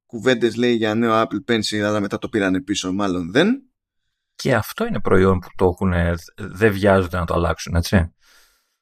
[0.07, 3.63] κουβέντες λέει για νέο Apple Pencil, αλλά μετά το πήρανε πίσω, μάλλον δεν.
[4.35, 5.93] Και αυτό είναι προϊόν που το έχουν,
[6.37, 8.15] δεν βιάζονται να το αλλάξουν, έτσι.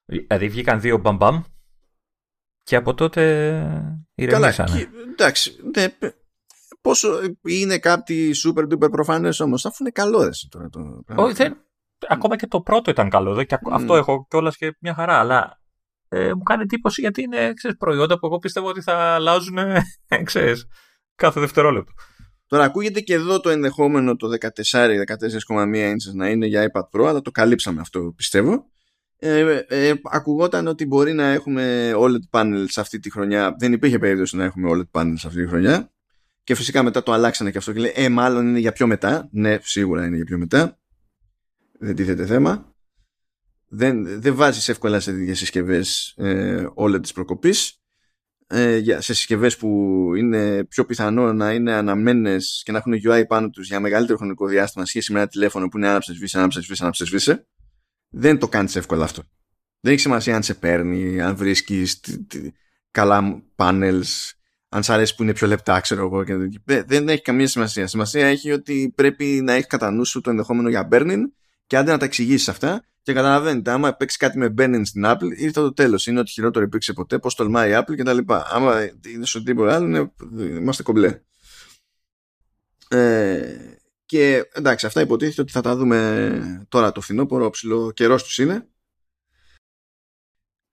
[0.04, 1.42] Δηλαδή βγήκαν δύο μπαμπαμ
[2.62, 3.22] και από τότε
[4.14, 4.70] ηρεμήσανε.
[4.70, 5.86] Καλά, εντάξει, ναι,
[6.82, 11.56] πόσο είναι κάτι super duper προφανές όμως, αφού είναι καλό εσύ τώρα το Όχι, δεν,
[12.08, 15.60] ακόμα και το πρώτο ήταν καλό, και αυτό έχω κιόλας και μια χαρά, αλλά
[16.08, 19.58] ε, μου κάνει εντύπωση γιατί είναι ξέρεις, προϊόντα που εγώ πιστεύω ότι θα αλλάζουν
[20.24, 20.66] ξέρεις,
[21.14, 21.92] κάθε δευτερόλεπτο.
[22.46, 27.20] Τώρα ακούγεται και εδώ το ενδεχόμενο το 14-14,1 inches να είναι για iPad Pro, αλλά
[27.20, 28.70] το καλύψαμε αυτό πιστεύω.
[29.16, 33.54] Ε, ε, ακουγόταν ότι μπορεί να έχουμε OLED panels αυτή τη χρονιά.
[33.58, 35.92] Δεν υπήρχε περίπτωση να έχουμε OLED panels αυτή τη χρονιά.
[36.44, 39.28] Και φυσικά μετά το αλλάξανε και αυτό και λέει, ε, μάλλον είναι για πιο μετά.
[39.32, 40.78] Ναι, σίγουρα είναι για πιο μετά.
[41.78, 42.74] Δεν τίθεται θέμα.
[43.68, 47.76] Δεν, δεν βάζεις εύκολα σε τέτοιες συσκευές ε, OLED της προκοπής.
[48.46, 49.68] Ε, σε συσκευές που
[50.16, 54.46] είναι πιο πιθανό να είναι αναμένε και να έχουν UI πάνω τους για μεγαλύτερο χρονικό
[54.46, 57.46] διάστημα σχέση με ένα τηλέφωνο που είναι άναψες, σβήσε, άναψες, σβήσε, άναψες, σβήσε.
[58.08, 59.22] Δεν το κάνεις εύκολα αυτό.
[59.80, 62.00] Δεν έχει σημασία αν σε παίρνει, αν βρίσκεις
[62.90, 64.30] καλά panels,
[64.74, 66.24] αν σ' αρέσει που είναι πιο λεπτά, ξέρω εγώ.
[66.24, 66.34] Και...
[66.86, 67.86] Δεν έχει καμία σημασία.
[67.86, 71.20] Σημασία έχει ότι πρέπει να έχεις κατά νου σου το ενδεχόμενο για burning
[71.66, 75.36] και άντε να τα εξηγήσεις αυτά και καταλαβαίνετε, άμα παίξει κάτι με burning στην Apple,
[75.36, 76.06] ήρθε το τέλος.
[76.06, 78.18] Είναι ότι χειρότερο υπήρξε ποτέ, πώς τολμάει η Apple κτλ.
[78.28, 81.20] Άμα είναι στο τίποτα άλλο, είμαστε κομπλέ.
[82.88, 83.56] Ε,
[84.06, 88.38] και εντάξει, αυτά υποτίθεται ότι θα τα δούμε τώρα το φθινόπωρο, ο ψηλό καιρός τους
[88.38, 88.66] είναι.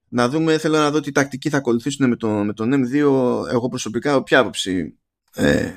[0.10, 2.96] Να δούμε, θέλω να δω τι τακτική θα ακολουθήσουν με, το, με τον M2.
[3.52, 4.98] Εγώ προσωπικά, ποια άποψη.
[5.34, 5.76] Ε,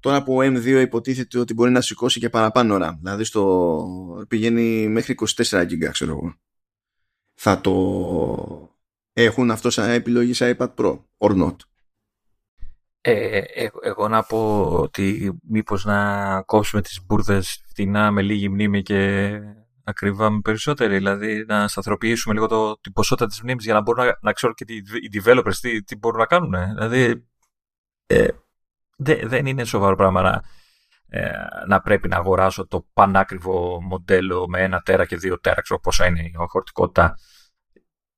[0.00, 2.96] τώρα που ο M2 υποτίθεται ότι μπορεί να σηκώσει και παραπάνω ώρα.
[2.98, 6.34] Δηλαδή στο, πηγαίνει μέχρι 24 GB, ξέρω εγώ.
[7.34, 7.72] Θα το
[9.12, 11.56] έχουν αυτός σαν επιλογή σε iPad Pro or not;
[13.00, 18.82] Ε, ε, εγώ να πω ότι μήπως να κόψουμε τις μπουρδες φτηνά με λίγη μνήμη
[18.82, 19.30] και
[19.84, 20.96] ακριβά με περισσότερη.
[20.96, 24.54] Δηλαδή να σταθεροποιήσουμε λίγο το, την ποσότητα της μνήμης για να μπορούν να, να ξέρουν
[24.54, 26.54] και οι developers τι, τι μπορούν να κάνουν.
[26.74, 27.26] Δηλαδή
[28.06, 28.28] ε,
[29.24, 30.42] δεν είναι σοβαρό πράγμα να,
[31.08, 31.30] ε,
[31.66, 36.06] να πρέπει να αγοράσω το πανάκριβο μοντέλο με ένα τέρα και δύο τέρα, ξέρω πόσα
[36.06, 37.14] είναι η χωρητικότητα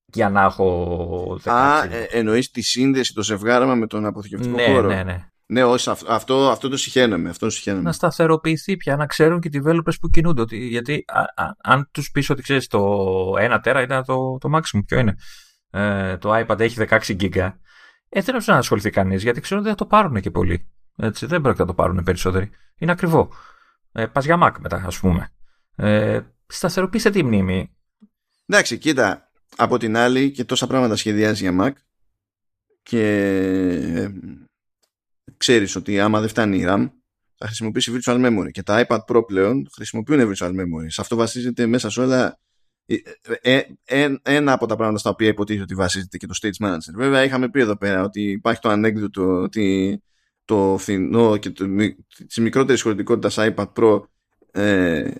[0.07, 1.39] για να έχω...
[1.45, 4.89] Α, ε, εννοείς τη σύνδεση, το ζευγάραμα με τον αποθηκευτικό ναι, χώρο.
[4.89, 5.65] Ναι, ναι, ναι.
[5.65, 10.01] όχι, αυτό, αυτό το συχαίνομαι, αυτό το Να σταθεροποιηθεί πια, να ξέρουν και οι developers
[10.01, 10.41] που κινούνται.
[10.41, 14.51] Ότι, γιατί α, α, αν τους πεις ότι ξέρεις το 1 τέρα ήταν το, το
[14.55, 15.15] maximum, ποιο είναι;
[15.71, 17.53] Ε, το iPad έχει 16 GB.
[18.09, 20.69] Ε, δεν να ασχοληθεί κανείς γιατί ξέρουν ότι θα το πάρουν και πολύ.
[20.97, 22.51] Έτσι, δεν πρόκειται να το πάρουν περισσότεροι.
[22.79, 23.33] Είναι ακριβό.
[23.93, 25.29] Ε, Πας για Mac μετά, ας πούμε.
[25.77, 27.77] Ε, σταθεροποιήστε τη μνήμη.
[28.47, 31.73] Εντάξει, κοίτα, από την άλλη και τόσα πράγματα σχεδιάζει για Mac
[32.83, 33.07] και
[33.95, 34.09] ε,
[35.45, 36.91] ξέρεις ότι άμα δεν φτάνει η RAM
[37.37, 40.87] θα χρησιμοποιήσει virtual memory και τα iPad Pro πλέον χρησιμοποιούν virtual memory.
[40.87, 42.39] Σε αυτό βασίζεται μέσα σε όλα
[42.87, 46.95] ε, ε, ένα από τα πράγματα στα οποία υποτίθεται ότι βασίζεται και το Stage Manager.
[46.95, 50.03] Βέβαια είχαμε πει εδώ πέρα ότι υπάρχει το ανέκδοτο ότι
[50.45, 51.67] το φθηνό και το,
[52.27, 54.01] της μικρότερης χωρητικότητας iPad Pro
[54.53, 55.11] ε,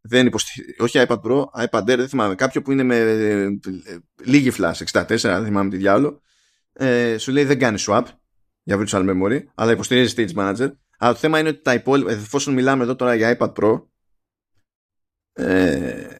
[0.00, 3.48] δεν υποστηρίζει, όχι iPad Pro, iPad Air, δεν θυμάμαι, κάποιο που είναι με ε,
[4.24, 6.20] λίγη flash, 64, δεν θυμάμαι τι διάλογο,
[6.72, 8.04] ε, σου λέει δεν κάνεις swap
[8.64, 10.70] για virtual memory, αλλά υποστηρίζει Stage Manager.
[10.98, 13.82] Αλλά το θέμα είναι ότι τα υπόλοιπα, εφόσον μιλάμε εδώ τώρα για iPad Pro,
[15.32, 16.14] ε,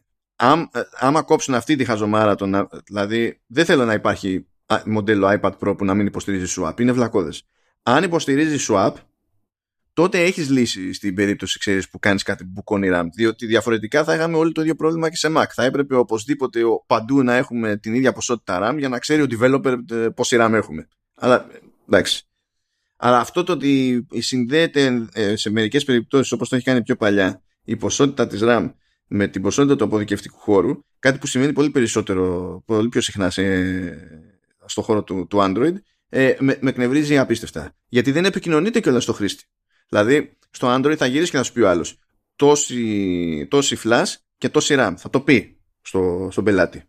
[0.99, 4.47] άμα κόψουν αυτή τη χαζομάρα, τον, δηλαδή δεν θέλω να υπάρχει
[4.85, 7.45] μοντέλο iPad Pro που να μην υποστηρίζει swap, είναι βλακώδες
[7.87, 8.93] αν υποστηρίζει swap,
[9.93, 13.05] τότε έχεις λύση στην περίπτωση ξέρεις, που κάνεις κάτι που μπουκώνει RAM.
[13.13, 15.45] Διότι διαφορετικά θα είχαμε όλοι το ίδιο πρόβλημα και σε Mac.
[15.49, 19.77] Θα έπρεπε οπωσδήποτε παντού να έχουμε την ίδια ποσότητα RAM για να ξέρει ο developer
[19.91, 20.87] ε, πόση RAM έχουμε.
[21.15, 21.47] Αλλά
[21.87, 22.27] εντάξει.
[22.97, 27.41] Αλλά αυτό το ότι συνδέεται ε, σε μερικές περιπτώσεις όπως το έχει κάνει πιο παλιά
[27.63, 28.73] η ποσότητα της RAM
[29.07, 33.43] με την ποσότητα του αποδικευτικού χώρου, κάτι που σημαίνει πολύ περισσότερο, πολύ πιο συχνά σε,
[34.65, 35.73] στο χώρο του, του Android,
[36.09, 37.75] ε, με, με εκνευρίζει απίστευτα.
[37.87, 39.43] Γιατί δεν επικοινωνείται κιόλας στο χρήστη.
[39.89, 41.99] Δηλαδή, στο Android θα γυρίσει και θα σου πει ο άλλος
[42.35, 44.93] τόση, τόση flash και τόση RAM.
[44.97, 46.83] Θα το πει στο, στον πελάτη.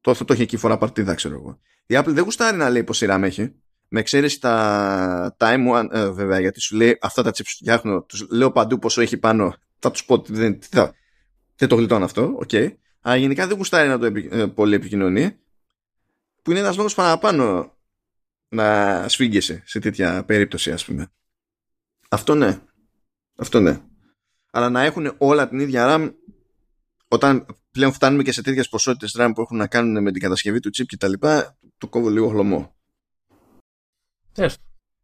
[0.00, 1.60] Το, θα το έχει εκεί φόρα παρτίδα, ξέρω εγώ.
[1.86, 3.54] Η Apple δεν γουστάρει να λέει πόση RAM έχει.
[3.92, 8.26] Με εξαίρεση τα, τα M1, ε, βέβαια, γιατί σου λέει αυτά τα chips φτιάχνω, τους
[8.30, 9.54] λέω παντού πόσο έχει πάνω.
[9.78, 10.94] Θα τους πω ότι δεν, θα,
[11.56, 12.48] δεν το γλιτώνω αυτό, ok.
[12.52, 12.74] Okay.
[13.00, 15.38] αλλά γενικά δεν γουστάρει να το επι, ε, πολύ επικοινωνεί
[16.42, 17.74] που είναι ένας λόγος παραπάνω
[18.48, 21.12] να σφίγγεσαι σε τέτοια περίπτωση ας πούμε.
[22.08, 22.60] Αυτό ναι.
[23.36, 23.80] Αυτό ναι.
[24.50, 26.12] Αλλά να έχουν όλα την ίδια RAM
[27.08, 30.60] όταν πλέον φτάνουμε και σε τέτοιες ποσότητες RAM που έχουν να κάνουν με την κατασκευή
[30.60, 32.74] του chip και τα λοιπά, το κόβω λίγο χλωμό.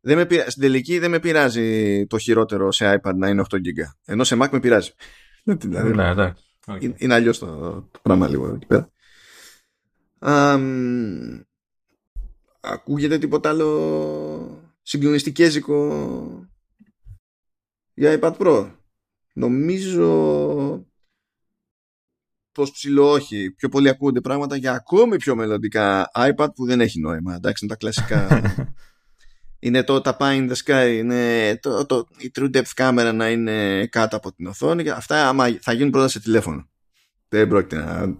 [0.01, 3.95] Δεν με Στην τελική δεν με πειράζει το χειρότερο σε iPad να είναι 8 GB.
[4.05, 4.91] Ενώ σε Mac με πειράζει.
[5.45, 6.45] δηλαδή, ναι, εντάξει.
[6.67, 6.93] Okay.
[6.97, 7.47] Είναι αλλιώς το,
[7.91, 8.91] το πράγμα λίγο εκεί πέρα.
[10.19, 11.41] Um,
[12.61, 16.49] ακούγεται τίποτα άλλο συγκλονιστικέζικο
[17.95, 18.71] για iPad Pro;
[19.33, 20.87] Νομίζω
[22.53, 23.51] πως ψηλό όχι.
[23.51, 27.35] Πιο πολύ ακούγονται πράγματα για ακόμη πιο μελλοντικά iPad που δεν έχει νόημα.
[27.35, 28.29] Εντάξει, είναι τα κλασικά.
[29.67, 33.87] είναι το τα in the sky, είναι το, το, η true depth camera να είναι
[33.87, 34.89] κάτω από την οθόνη.
[34.89, 36.69] Αυτά άμα θα γίνουν πρώτα σε τηλέφωνο.
[37.29, 38.17] Δεν πρόκειται να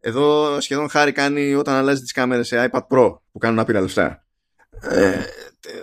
[0.00, 4.26] Εδώ σχεδόν χάρη κάνει όταν αλλάζει τις κάμερες σε iPad Pro που κάνουν άπειρα λεφτά.
[4.80, 5.22] Ε,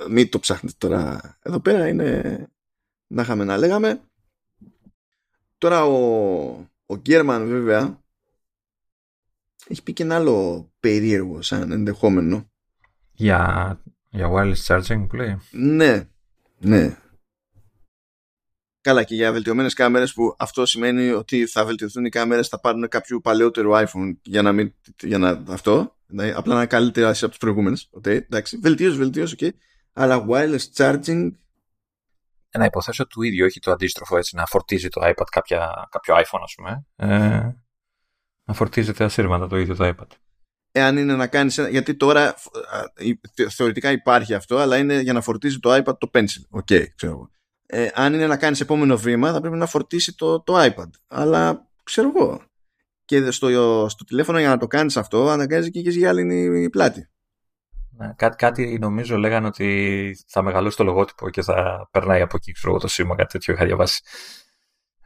[0.09, 1.19] μην το ψάχνετε τώρα.
[1.41, 2.47] Εδώ πέρα είναι
[3.07, 4.01] να είχαμε να λέγαμε.
[5.57, 5.97] Τώρα ο,
[6.85, 8.03] ο Γκέρμαν βέβαια
[9.67, 12.49] έχει πει και ένα άλλο περίεργο σαν ενδεχόμενο.
[13.11, 13.79] Για,
[14.15, 15.39] για wireless charging που λέει.
[15.51, 16.09] Ναι,
[16.57, 16.97] ναι.
[18.81, 22.87] Καλά και για βελτιωμένες κάμερες που αυτό σημαίνει ότι θα βελτιωθούν οι κάμερες θα πάρουν
[22.87, 25.95] κάποιο παλαιότερο iPhone για να, μην, για να αυτό.
[26.07, 27.77] Δηλαδή, απλά να είναι καλύτερα από τις προηγούμενες.
[27.97, 29.49] Okay, εντάξει, βελτίωση, βελτίωση, okay.
[29.93, 31.31] Αλλά wireless charging.
[32.57, 36.41] Να υποθέσω του ίδιου, όχι το αντίστροφο έτσι, να φορτίζει το iPad κάποια, κάποιο iPhone,
[36.43, 36.85] ας πούμε.
[36.95, 37.49] Ε,
[38.43, 40.07] να φορτίζεται ασύρματα το ίδιο το iPad.
[40.77, 41.59] Εάν είναι να κάνεις.
[41.69, 42.35] Γιατί τώρα
[43.49, 46.41] θεωρητικά υπάρχει αυτό, αλλά είναι για να φορτίζει το iPad το Pencil.
[46.49, 47.29] Ok, okay, ξέρω εγώ
[47.65, 51.67] ε, αν είναι να κάνεις επόμενο βήμα θα πρέπει να φορτίσει το, το iPad αλλά
[51.83, 52.41] ξέρω εγώ
[53.05, 53.49] και στο,
[53.89, 57.09] στο τηλέφωνο για να το κάνεις αυτό αναγκάζει και έχεις γυάλινη πλάτη
[57.97, 62.51] ναι, κάτι, κάτι νομίζω λέγανε ότι θα μεγαλώσει το λογότυπο και θα περνάει από εκεί
[62.51, 64.01] ξέρω, το σήμα κάτι τέτοιο είχα διαβάσει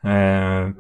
[0.02, 0.72] ε,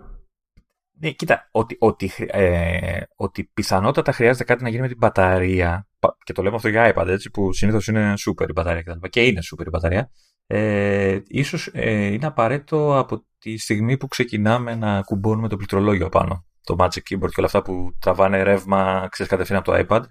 [0.99, 5.88] ναι, κοίτα, ότι, ότι, ε, ότι πιθανότατα χρειάζεται κάτι να γίνει με την μπαταρία
[6.23, 9.23] και το λέμε αυτό για iPad έτσι, που συνήθως είναι super η μπαταρία και, και
[9.26, 10.11] είναι super η μπαταρία
[10.51, 16.45] ε, ίσως ε, είναι απαραίτητο από τη στιγμή που ξεκινάμε να κουμπώνουμε το πληκτρολόγιο πάνω.
[16.63, 20.01] Το Magic Keyboard και όλα αυτά που τραβάνε ρεύμα, ξέρεις, κατευθείαν από το iPad.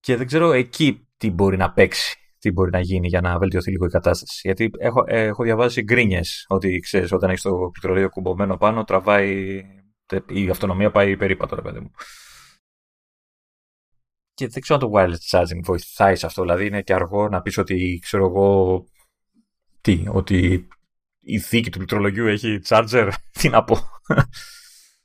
[0.00, 3.70] Και δεν ξέρω εκεί τι μπορεί να παίξει, τι μπορεί να γίνει για να βελτιωθεί
[3.70, 4.40] λίγο η κατάσταση.
[4.44, 9.60] Γιατί έχω, έχω διαβάσει γκρίνιες ότι ξέρεις, όταν έχεις το πληκτρολόγιο κουμπωμένο πάνω, τραβάει.
[10.28, 11.90] Η αυτονομία πάει περίπατο, ρε παιδί μου.
[14.34, 16.42] Και δεν ξέρω αν το wireless charging βοηθάει σε αυτό.
[16.42, 18.84] Δηλαδή είναι και αργό να πεις ότι ξέρω εγώ
[19.80, 20.68] τι, ότι
[21.20, 23.76] η θήκη του πληκτρολογιού έχει charger, τι να πω.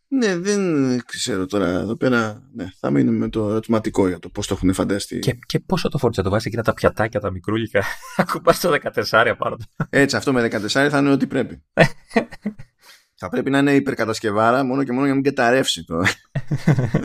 [0.10, 0.62] Ναι, δεν
[1.06, 2.50] ξέρω τώρα εδώ πέρα.
[2.54, 5.20] Ναι, θα μείνουμε με το ερωτηματικό για το πώς το έχουν φανταστεί.
[5.20, 7.84] Και, και πώ θα το φορτίσει, θα το βάζεις εκείνα τα πιατάκια, τα μικρούλικα.
[8.18, 8.78] Ακουπάς το
[9.12, 9.58] 14 πάνω.
[9.90, 11.64] Έτσι, αυτό με 14 θα είναι ό,τι πρέπει.
[13.20, 16.04] θα πρέπει να είναι υπερκατασκευάρα μόνο και μόνο για να μην καταρρεύσει το.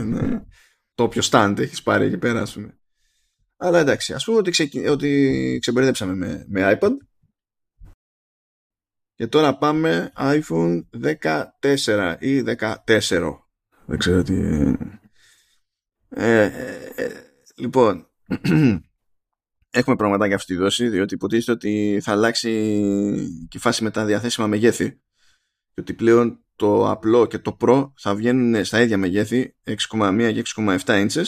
[0.04, 0.40] ναι.
[0.94, 2.78] Το όποιο stand έχεις πάρει εκεί πέρα, ας πούμε.
[3.56, 4.68] Αλλά εντάξει, ας πούμε ότι, ξε...
[4.90, 6.90] ότι ξεμπερδέψαμε με, με iPad
[9.14, 10.82] και τώρα πάμε iPhone
[11.84, 12.44] 14 ή
[12.86, 13.38] 14.
[13.86, 14.34] Δεν ξέρω τι...
[16.08, 16.44] Ε, ε,
[16.94, 17.10] ε,
[17.56, 18.06] λοιπόν,
[19.70, 22.50] έχουμε πραγματάκια αυτή τη δόση, διότι υποτίθεται ότι θα αλλάξει
[23.48, 24.90] και η φάση με τα διαθέσιμα μεγέθη.
[25.74, 30.42] Και ότι πλέον το απλό και το Pro θα βγαίνουν στα ίδια μεγέθη, 6,1 και
[30.56, 31.26] 6,7 inches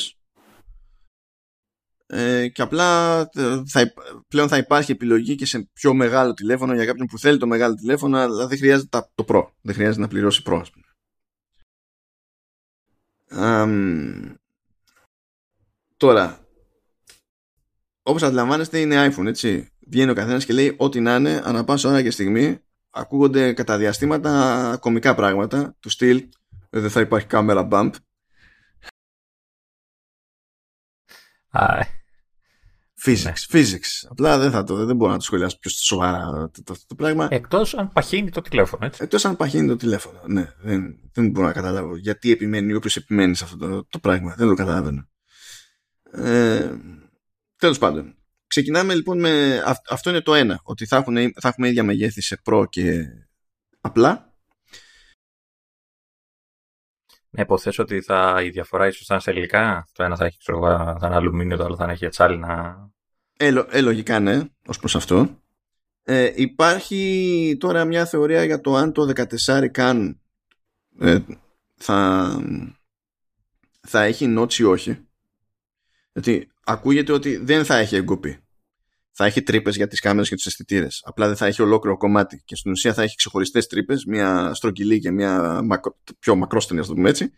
[2.17, 3.93] ε, και απλά ε, θα,
[4.29, 7.75] πλέον θα υπάρχει επιλογή και σε πιο μεγάλο τηλέφωνο για κάποιον που θέλει το μεγάλο
[7.75, 10.63] τηλέφωνο αλλά δεν χρειάζεται το Pro δεν χρειάζεται να πληρώσει Pro
[15.97, 16.49] τώρα
[18.03, 19.69] όπως αντιλαμβάνεστε είναι iPhone έτσι.
[19.87, 22.59] Βγαίνει ο καθένας και λέει ό,τι να είναι ανά πάσα ώρα και στιγμή
[22.91, 26.29] ακούγονται κατά διαστήματα κομικά πράγματα του στυλ
[26.71, 27.91] δεν θα υπάρχει κάμερα bump
[33.05, 33.33] Physics, ναι.
[33.61, 34.09] physics.
[34.09, 37.29] Απλά δεν, θα το, δεν μπορώ να το σχολιάσω πιο σοβαρά το, το, το, πράγμα.
[37.31, 39.03] Εκτός αν παχύνει το τηλέφωνο, έτσι.
[39.03, 40.21] Εκτός αν παχύνει το τηλέφωνο.
[40.27, 44.35] Ναι, δεν, δεν μπορώ να καταλάβω γιατί επιμένει όποιος επιμένει σε αυτό το, το πράγμα.
[44.37, 45.09] Δεν το καταλαβαίνω.
[46.13, 46.71] Ε,
[47.65, 48.17] Τέλος πάντων.
[48.47, 49.63] Ξεκινάμε λοιπόν με.
[49.89, 50.61] Αυτό είναι το ένα.
[50.63, 53.05] Ότι θα, έχουν, θα έχουμε ίδια μεγέθη σε προ και
[53.81, 54.35] απλά.
[57.31, 59.89] Να υποθέσω ότι θα, η διαφορά ίσως θα είναι σε υλικά.
[59.93, 60.61] Το ένα θα έχει ξέρω,
[61.01, 62.77] θα είναι αλουμίνιο, το άλλο θα έχει ετσάλινα.
[63.37, 65.43] Ε, ε, λογικά ναι, ως προς αυτό.
[66.03, 69.13] Ε, υπάρχει τώρα μια θεωρία για το αν το
[69.47, 70.21] 14 καν
[70.99, 71.19] ε,
[71.75, 72.31] θα,
[73.81, 75.07] θα έχει notch ή όχι.
[76.13, 78.39] Γιατί ακούγεται ότι δεν θα έχει εγκοπή.
[79.17, 81.03] Θα έχει τρύπες για τις κάμερες και τους αισθητήρες.
[81.05, 82.43] Απλά δεν θα έχει ολόκληρο κομμάτι.
[82.45, 85.63] Και στην ουσία θα έχει ξεχωριστές τρύπες, μία στρογγυλή και μία
[86.19, 87.33] πιο μακρόστενη, ας το πούμε έτσι,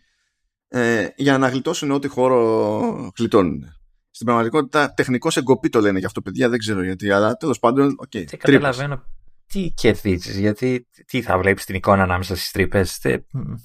[0.67, 3.76] ε, για να γλιτώσουν ό,τι χώρο γλιτώνουν.
[4.17, 7.95] Στην πραγματικότητα, τεχνικώς εγκοπή το λένε για αυτό, παιδιά, δεν ξέρω γιατί, αλλά τέλος πάντων,
[7.97, 8.09] ok.
[8.13, 9.03] Okay, δεν καταλαβαίνω
[9.47, 12.99] τι κερδίζεις, γιατί τι θα βλέπεις την εικόνα ανάμεσα στις τρύπες.
[12.99, 13.17] Τε...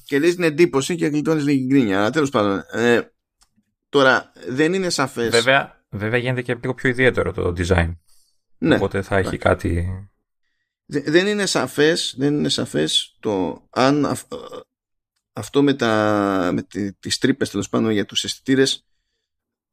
[0.04, 1.98] Κερδίζει την εντύπωση και γλιτώνεις λίγη γκρίνια.
[1.98, 3.00] Αλλά τέλος πάντων, ε,
[3.88, 5.28] τώρα δεν είναι σαφές.
[5.28, 7.96] Βέβαια, βέβαια γίνεται και λίγο πιο ιδιαίτερο το design.
[8.58, 8.74] Ναι.
[8.74, 9.88] Οπότε θα έχει κάτι.
[10.86, 14.16] Δεν είναι σαφές, δεν είναι σαφές το αν
[15.32, 16.66] αυτό με, τα, με
[17.00, 18.86] τις τρύπες τέλος πάντων για τους αισθητήρες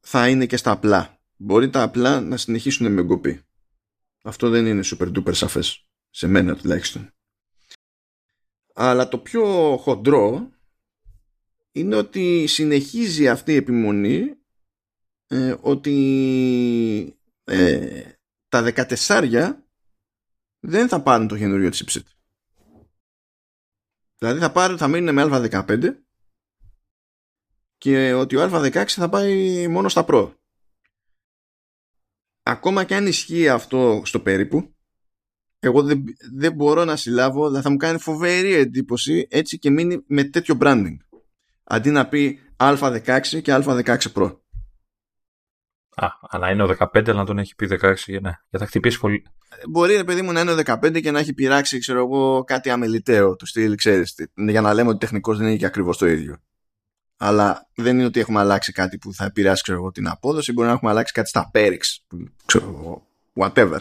[0.00, 1.18] θα είναι και στα απλά.
[1.36, 3.42] Μπορεί τα απλά να συνεχίσουν με γκοπή.
[4.22, 5.84] Αυτό δεν είναι super duper σαφές.
[6.10, 7.12] Σε μένα τουλάχιστον.
[8.74, 10.50] Αλλά το πιο χοντρό
[11.72, 14.36] είναι ότι συνεχίζει αυτή η επιμονή
[15.26, 18.02] ε, ότι ε,
[18.48, 18.72] τα
[19.08, 19.52] 14
[20.60, 22.04] δεν θα πάρουν το καινούριο chipset.
[24.18, 25.94] Δηλαδή θα, πάρουν, θα μείνουν με α15
[27.80, 30.32] και ότι ο α16 θα πάει μόνο στα Pro.
[32.42, 34.74] Ακόμα και αν ισχύει αυτό στο περίπου,
[35.58, 40.04] εγώ δεν, δεν μπορώ να συλλάβω, δηλαδή θα μου κάνει φοβερή εντύπωση έτσι και μείνει
[40.06, 40.96] με τέτοιο branding.
[41.64, 44.36] Αντί να πει α16 και α16 Pro.
[45.94, 48.66] Α, αλλά είναι ο 15, αλλά να τον έχει πει 16 για να, για θα
[48.66, 49.26] χτυπήσει πολύ.
[49.68, 52.70] Μπορεί, ρε παιδί μου, να είναι ο 15 και να έχει πειράξει, ξέρω εγώ, κάτι
[52.70, 54.14] αμεληταίο του στυλ, ξέρεις.
[54.34, 56.42] Για να λέμε ότι τεχνικός δεν είναι και ακριβώς το ίδιο.
[57.22, 60.52] Αλλά δεν είναι ότι έχουμε αλλάξει κάτι που θα επηρεάσει, ξέρω εγώ, την απόδοση.
[60.52, 62.06] Μπορεί να έχουμε αλλάξει κάτι στα πέριξ,
[62.46, 63.78] ξέρω εγώ, whatever.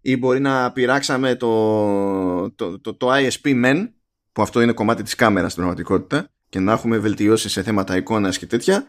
[0.00, 3.88] Ή μπορεί να πειράξαμε το, το, το, το ISP MEN,
[4.32, 8.38] που αυτό είναι κομμάτι της κάμερας στην πραγματικότητα, και να έχουμε βελτιώσει σε θέματα εικόνας
[8.38, 8.88] και τέτοια,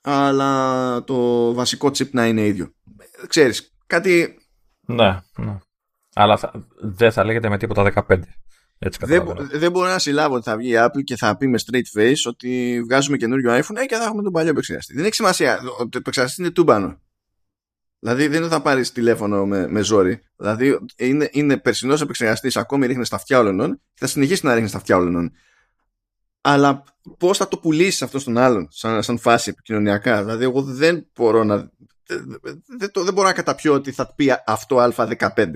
[0.00, 2.74] αλλά το βασικό chip να είναι ίδιο.
[3.26, 4.38] Ξέρεις, κάτι...
[4.80, 5.58] Ναι, ναι.
[6.14, 8.20] Αλλά θα, δεν θα λέγεται με τίποτα 15.
[8.82, 11.58] Έτσι δεν, δεν μπορώ να συλλάβω ότι θα βγει η Apple και θα πει με
[11.66, 14.94] straight face ότι βγάζουμε καινούριο iPhone ε, και θα έχουμε τον παλιό επεξεργαστή.
[14.94, 15.60] Δεν έχει σημασία.
[15.78, 17.00] Ο επεξεργαστή είναι τούμπανο.
[17.98, 20.22] Δηλαδή δεν θα πάρεις τηλέφωνο με, με ζόρι.
[20.36, 24.70] Δηλαδή είναι, είναι περσινός επεξεργαστής, ακόμη ρίχνεις στα αυτιά όλων και θα συνεχίσει να ρίχνεις
[24.70, 25.32] στα αυτιά όλων
[26.40, 26.84] αλλά
[27.18, 31.44] πώς θα το πουλήσεις αυτό στον άλλον, σαν, σαν φάση επικοινωνιακά; Δηλαδή, εγώ δεν μπορώ
[31.44, 31.70] να.
[32.78, 35.52] Δεν, το, δεν μπορώ να καταπιώ ότι θα πει αυτό Α15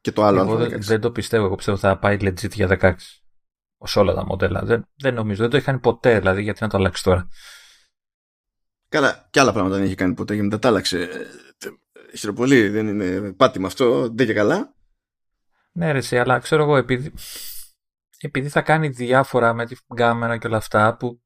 [0.00, 0.68] και το άλλο εγώ Α16.
[0.68, 1.44] Δεν, δεν το πιστεύω.
[1.44, 2.92] Εγώ πιστεύω ότι θα πάει legit για 16.
[3.78, 4.62] Ω όλα τα μοντέλα.
[4.64, 5.40] Δεν, δεν νομίζω.
[5.40, 6.18] Δεν το έχει κάνει ποτέ.
[6.18, 7.28] Δηλαδή, γιατί να το αλλάξει τώρα.
[8.88, 11.08] Καλά, και άλλα πράγματα δεν έχει κάνει ποτέ και μετά τα άλλαξε.
[12.16, 14.08] Χειροπολί, δεν είναι πάτημα αυτό.
[14.08, 14.74] Δεν και καλά.
[15.72, 17.12] Ναι, ρε, αλλά ξέρω εγώ, επειδή
[18.24, 21.21] επειδή θα κάνει διάφορα με την κάμερα και όλα αυτά που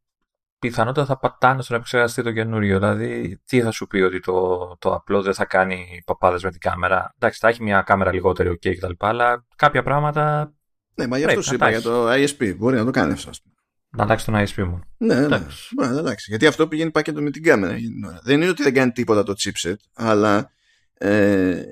[0.59, 2.79] πιθανότατα θα πατάνε στον επεξεργαστή το καινούριο.
[2.79, 6.61] Δηλαδή, τι θα σου πει ότι το, το απλό δεν θα κάνει παπάδες με την
[6.61, 7.15] κάμερα.
[7.19, 8.93] Εντάξει, θα έχει μια κάμερα λιγότερη, OK κτλ.
[8.99, 10.55] Αλλά κάποια πράγματα.
[10.95, 12.57] Ναι, μα γι' αυτό σου είπα για το ISP.
[12.57, 13.51] Μπορεί να το κάνεις αυτό.
[13.91, 14.81] Να αλλάξει τον ISP μου.
[14.97, 15.47] Ναι, ναι, ναι.
[15.77, 16.27] Μπορεί να αλλάξει.
[16.29, 17.77] Γιατί αυτό πηγαίνει πακέτο με την κάμερα.
[18.23, 20.51] Δεν είναι ότι δεν κάνει τίποτα το chipset, αλλά
[20.95, 21.63] ε,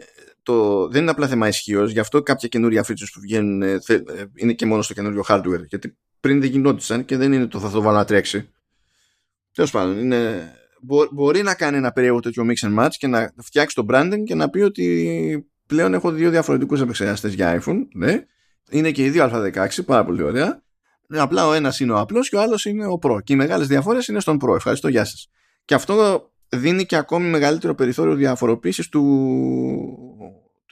[0.43, 3.95] το, δεν είναι απλά θέμα ισχύως, γι' αυτό κάποια καινούρια features που βγαίνουν ε, θε,
[3.95, 5.65] ε, είναι και μόνο στο καινούριο hardware.
[5.67, 8.49] Γιατί πριν δεν γινόντουσαν και δεν είναι το θα το βάλω να τρέξει.
[9.55, 13.33] Τέλος πάντων, είναι, μπο, μπορεί να κάνει ένα περίεργο τέτοιο mix and match και να
[13.43, 17.79] φτιάξει το branding και να πει ότι πλέον έχω δύο διαφορετικούς επεξεργαστές για iPhone.
[17.95, 18.25] Ναι.
[18.71, 20.63] Είναι και οι δύο Α16, πάρα πολύ ωραία.
[21.09, 23.23] Απλά ο ένας είναι ο απλός και ο άλλος είναι ο Pro.
[23.25, 24.55] Και οι μεγάλες διαφορές είναι στον Pro.
[24.55, 25.29] Ευχαριστώ, γεια σας.
[25.65, 29.05] Και αυτό δίνει και ακόμη μεγαλύτερο περιθώριο διαφοροποίησης του,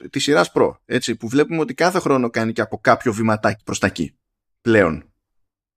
[0.09, 3.79] της σειράς Pro έτσι, που βλέπουμε ότι κάθε χρόνο κάνει και από κάποιο βηματάκι προς
[3.79, 4.17] τα εκεί
[4.61, 5.12] πλέον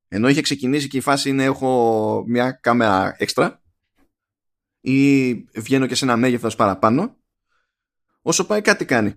[0.09, 3.63] ενώ είχε ξεκινήσει και η φάση είναι έχω μια κάμερα έξτρα
[4.81, 7.17] ή βγαίνω και σε ένα μέγεθος παραπάνω
[8.23, 9.15] όσο πάει κάτι κάνει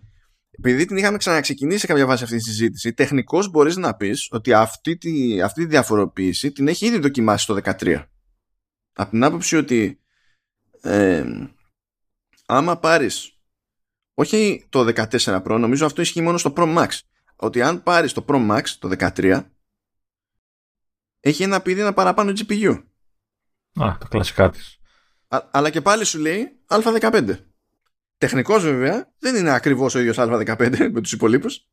[0.51, 4.53] επειδή την είχαμε ξαναξεκινήσει σε κάποια βάση αυτή τη συζήτηση τεχνικώς μπορείς να πεις ότι
[4.53, 8.05] αυτή τη, αυτή τη διαφοροποίηση την έχει ήδη δοκιμάσει το 13
[8.93, 9.99] από την άποψη ότι
[10.81, 11.25] ε,
[12.45, 13.39] άμα πάρεις
[14.19, 16.87] όχι το 14 Pro, νομίζω αυτό ισχύει μόνο στο Pro Max.
[17.35, 19.43] Ότι αν πάρεις το Pro Max, το 13,
[21.19, 22.83] έχει ένα πυρήνα παραπάνω GPU.
[23.81, 24.79] Α, τα κλασικά της.
[25.51, 27.37] Αλλά και πάλι σου λέει Α15.
[28.17, 31.67] Τεχνικός βέβαια δεν είναι ακριβώς ο ίδιος Α15 με τους υπολείπους.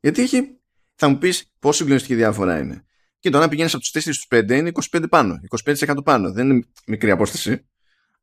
[0.00, 0.58] Γιατί έχει,
[0.94, 2.84] θα μου πεις πόσο συγκλονιστική διαφορά είναι.
[3.18, 6.32] Και το να πηγαίνεις από τους 4 στους 5 είναι 25 πάνω, 25% πάνω.
[6.32, 7.68] Δεν είναι μικρή απόσταση.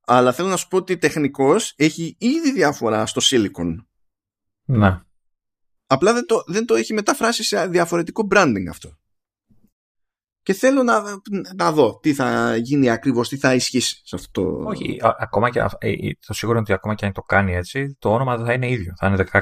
[0.06, 3.76] Αλλά θέλω να σου πω ότι τεχνικός έχει ήδη διαφορά στο silicon.
[4.66, 5.00] Ναι.
[5.88, 8.98] Απλά δεν το, δεν το έχει μεταφράσει σε διαφορετικό branding αυτό.
[10.46, 11.04] Και θέλω να,
[11.56, 14.64] να δω τι θα γίνει ακριβώς, τι θα ισχύσει σε αυτό το...
[14.66, 15.96] Όχι, ακόμα και, ε,
[16.28, 18.70] το σίγουρο είναι ότι ακόμα και αν το κάνει έτσι, το όνομα δεν θα είναι
[18.70, 19.40] ίδιο, θα είναι 16.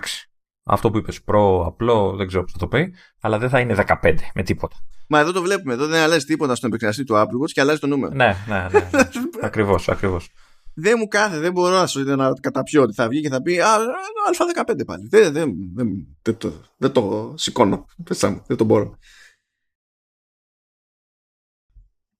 [0.63, 3.75] Αυτό που είπες προ, απλό, δεν ξέρω πώς θα το πει, αλλά δεν θα είναι
[4.01, 4.75] 15 με τίποτα.
[5.07, 7.79] Μα εδώ το βλέπουμε, εδώ δεν αλλάζει τίποτα στον επεξεργαστή του Apple Watch και αλλάζει
[7.79, 8.13] το νούμερο.
[8.13, 8.79] Ναι, ναι, ναι.
[8.91, 9.09] ναι.
[9.41, 10.29] ακριβώς, ακριβώς.
[10.73, 13.59] Δεν μου κάθε, δεν μπορώ να σου να καταπιώ ότι θα βγει και θα πει
[13.59, 13.77] Α,
[14.65, 15.07] Α15 πάλι.
[15.09, 15.87] Δεν, δεν, δεν,
[16.21, 17.85] δεν, το, δεν το σηκώνω.
[18.47, 18.97] Δεν το μπορώ.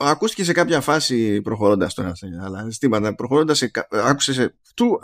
[0.06, 2.12] Ακούστηκε σε κάποια φάση προχωρώντας τώρα
[2.44, 3.72] αλλά στήματα προχωρώντας σε.
[3.90, 4.56] Άκουσε σε.
[4.76, 5.00] Του.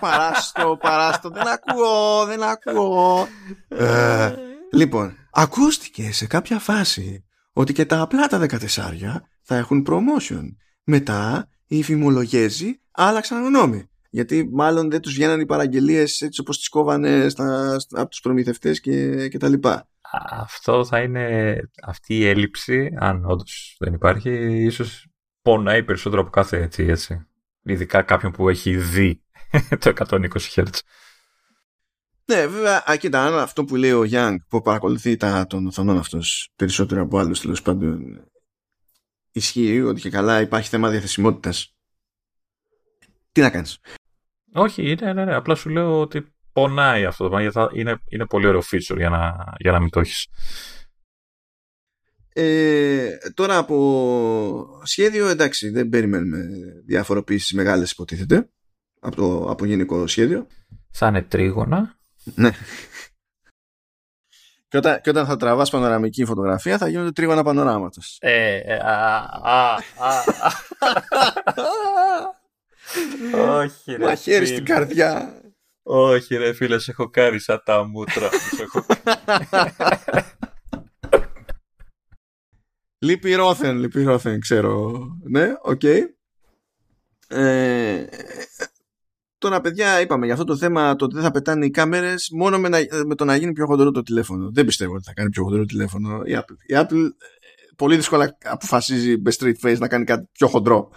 [0.00, 1.30] παράστο, παράστο.
[1.30, 3.28] Δεν ακούω, δεν ακούω.
[3.68, 4.34] Ε,
[4.72, 8.56] λοιπόν, ακούστηκε σε κάποια φάση ότι και τα απλά τα 14
[9.42, 10.44] θα έχουν promotion.
[10.84, 13.88] Μετά οι φημολογέζοι άλλαξαν γνώμη.
[14.10, 18.80] Γιατί μάλλον δεν τους βγαίναν οι παραγγελίες έτσι όπως τις κόβανε στα, από τους προμηθευτές
[18.80, 19.88] και, και τα λοιπά
[20.30, 24.30] αυτό θα είναι αυτή η έλλειψη, αν όντως δεν υπάρχει,
[24.64, 25.06] ίσως
[25.42, 27.26] πονάει περισσότερο από κάθε έτσι, έτσι.
[27.62, 29.22] Ειδικά κάποιον που έχει δει
[29.80, 30.68] το 120 Hz.
[32.24, 36.52] Ναι, βέβαια, α, κοίτα, αυτό που λέει ο Young που παρακολουθεί τα, των οθονών αυτός
[36.56, 38.24] περισσότερο από άλλους τέλος πάντων
[39.32, 41.74] ισχύει ότι και καλά υπάρχει θέμα διαθεσιμότητας.
[43.32, 43.78] Τι να κάνεις;
[44.52, 45.34] Όχι, ναι, ναι, ναι.
[45.34, 49.08] Απλά σου λέω ότι πονάει αυτό το πράγμα, γιατί είναι, είναι πολύ ωραίο feature για
[49.08, 50.26] να, για να μην το έχεις.
[52.32, 56.46] Ε, τώρα από σχέδιο εντάξει δεν περιμένουμε
[56.86, 58.48] διαφοροποιήσεις μεγάλες υποτίθεται
[59.00, 60.46] από το από γενικό σχέδιο.
[60.90, 61.98] Θα είναι τρίγωνα.
[62.34, 62.50] Ναι.
[64.68, 68.18] Και όταν, και όταν θα τραβάς πανοραμική φωτογραφία θα γίνονται τρίγωνα πανοράματος.
[68.20, 70.22] Ε, ε, α, α, α,
[73.60, 75.37] Όχι ρε Μαχαίρι στην καρδιά
[75.90, 78.28] όχι ρε φίλε, σε έχω κάρει σαν τα μούτρα.
[83.04, 85.06] Λείπει ρόθεν, λείπει ρόθεν, ξέρω.
[85.22, 85.80] Ναι, οκ.
[85.82, 86.00] Okay.
[87.28, 88.04] Ε,
[89.38, 92.58] τώρα παιδιά είπαμε για αυτό το θέμα το ότι δεν θα πετάνε οι κάμερες μόνο
[92.58, 92.68] με,
[93.06, 94.50] με το να γίνει πιο χοντρό το τηλέφωνο.
[94.52, 96.56] Δεν πιστεύω ότι θα κάνει πιο χοντρό το τηλέφωνο η Apple.
[96.66, 97.08] Η Apple ε,
[97.76, 100.90] πολύ δύσκολα αποφασίζει με straight face να κάνει κάτι πιο χοντρό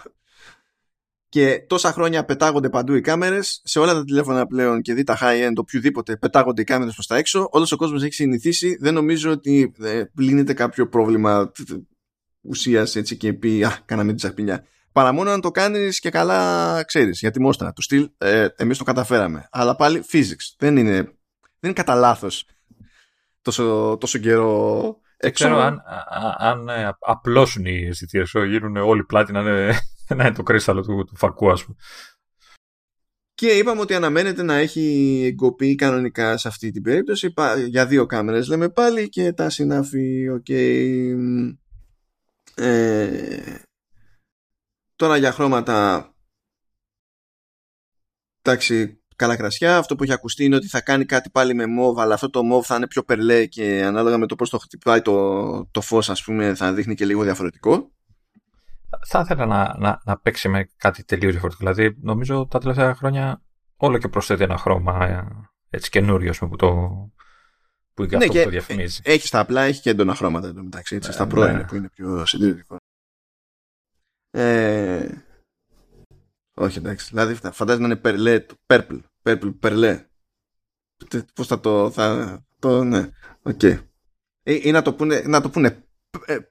[1.32, 3.60] και τόσα χρόνια πετάγονται παντού οι κάμερες.
[3.64, 7.16] Σε όλα τα τηλέφωνα πλέον και δει τα high-end, οποιοδήποτε πετάγονται οι κάμερες προς τα
[7.16, 7.48] έξω.
[7.50, 8.76] Όλος ο κόσμος έχει συνηθίσει.
[8.80, 11.52] Δεν νομίζω ότι ε, λύνεται κάποιο πρόβλημα
[12.40, 14.64] ουσίας έτσι και πει Α, κάναμε την τσαχπινιά.
[14.92, 17.20] Παρά μόνο να το κάνεις και καλά ξέρεις.
[17.20, 19.48] Γιατί μόστρα του στυλ, ε, εμείς το καταφέραμε.
[19.50, 20.54] Αλλά πάλι physics.
[20.58, 21.04] Δεν είναι, δεν
[21.60, 22.46] είναι κατά λάθος
[23.42, 25.44] τόσο, τόσο καιρό έξω.
[25.44, 25.82] Ξέρω αν,
[26.38, 29.78] αν, αν απλώσουν οι αισθητήρε, γίνουν όλοι πλάτη να είναι
[30.14, 31.76] να είναι το κρίσταλο του, του φακού, ας πούμε.
[33.34, 37.34] Και είπαμε ότι αναμένεται να έχει εγκοπεί κανονικά σε αυτή την περίπτωση
[37.68, 41.16] για δύο κάμερες λέμε πάλι και τα συνάφη okay.
[42.54, 43.56] ε,
[44.96, 46.06] τώρα για χρώματα
[48.42, 52.00] εντάξει καλά κρασιά αυτό που έχει ακουστεί είναι ότι θα κάνει κάτι πάλι με μόβ
[52.00, 55.02] αλλά αυτό το μόβ θα είναι πιο περλέ και ανάλογα με το πώς το χτυπάει
[55.02, 57.92] το, το φως ας πούμε θα δείχνει και λίγο διαφορετικό
[59.06, 61.72] θα ήθελα να, να, να παίξει με κάτι τελείως διαφορετικό.
[61.72, 63.42] Δηλαδή, νομίζω τα τελευταία χρόνια
[63.76, 65.26] όλο και προσθέτει ένα χρώμα ε,
[65.70, 66.68] έτσι καινούριο που το.
[67.94, 69.00] που ναι, αυτό και το διαφημίζει.
[69.04, 70.96] Έχει τα απλά, έχει και έντονα χρώματα εδώ μεταξύ.
[70.96, 71.64] Έτσι, ε, στα Pro ναι.
[71.64, 72.76] που είναι πιο συντηρητικό.
[74.30, 75.08] Ε,
[76.54, 77.08] όχι εντάξει.
[77.08, 80.06] Δηλαδή φαντάζομαι να είναι περλέ, purple, purple, περλέ.
[81.34, 81.90] Πώς θα το.
[81.90, 83.10] Θα, το ναι,
[83.42, 83.58] ok.
[83.62, 83.78] Okay.
[84.42, 85.84] Ή, ή να το πούνε, να το πούνε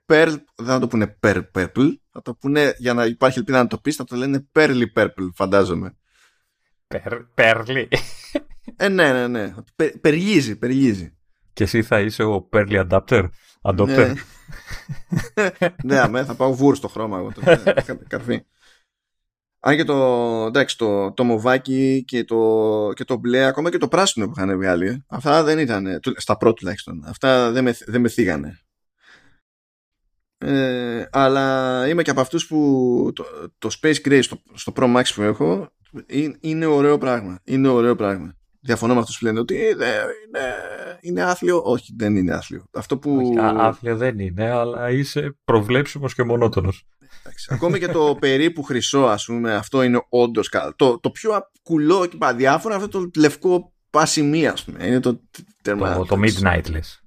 [0.06, 3.68] Pearl, δεν θα το πούνε Pearl Purple, θα το πούνε για να υπάρχει ελπίδα να
[3.68, 5.96] το πεις, θα το λένε Pearly Purple, φαντάζομαι.
[7.36, 7.88] Pearly.
[8.76, 9.54] Ε, ναι, ναι, ναι.
[10.02, 11.18] Περιγίζει, περιγίζει.
[11.54, 13.30] Και εσύ θα είσαι ο Pearly Adapter,
[13.62, 14.14] Adopter.
[15.84, 17.32] ναι, αμέ, θα πάω βούρ στο χρώμα εγώ.
[18.08, 18.46] Καρφί.
[19.64, 19.96] Αν και το,
[20.46, 24.58] εντάξει, το, το μοβάκι και το, και το μπλε, ακόμα και το πράσινο που είχαν
[24.58, 28.60] βγάλει, αυτά δεν ήταν, στα πρώτα τουλάχιστον, αυτά δεν με, δεν με θίγανε.
[30.44, 33.26] Ε, αλλά είμαι και από αυτούς που το,
[33.58, 35.72] το Space Gray στο, στο Pro Max που έχω
[36.40, 37.40] είναι, ωραίο πράγμα.
[37.44, 38.36] Είναι ωραίο πράγμα.
[38.60, 40.44] Διαφωνώ με αυτούς που λένε ότι είναι, είναι,
[41.02, 41.62] είναι άθλιο.
[41.66, 42.66] Όχι, δεν είναι άθλιο.
[42.74, 43.16] Αυτό που...
[43.16, 46.86] Όχι, άθλιο δεν είναι, αλλά είσαι προβλέψιμος και μονότονος.
[47.50, 50.74] Ακόμη και το περίπου χρυσό, ας πούμε, αυτό είναι όντως καλό.
[50.76, 51.32] Το, το πιο
[51.64, 54.86] κουλό και διάφορα αυτό το λευκό πασιμί, ας πούμε.
[54.88, 55.22] Είναι το,
[55.62, 57.01] το, το midnight, λες.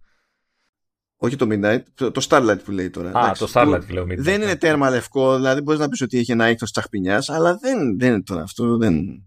[1.24, 3.10] Όχι το Midnight, το Starlight που λέει τώρα.
[3.10, 4.18] Α, το Starlight που λέω Midnight.
[4.18, 7.98] Δεν είναι τέρμα λευκό, δηλαδή μπορείς να πεις ότι έχει ένα ήχο τσαχπινιάς, αλλά δεν,
[7.98, 8.76] δεν είναι τώρα αυτό.
[8.76, 9.24] Δεν...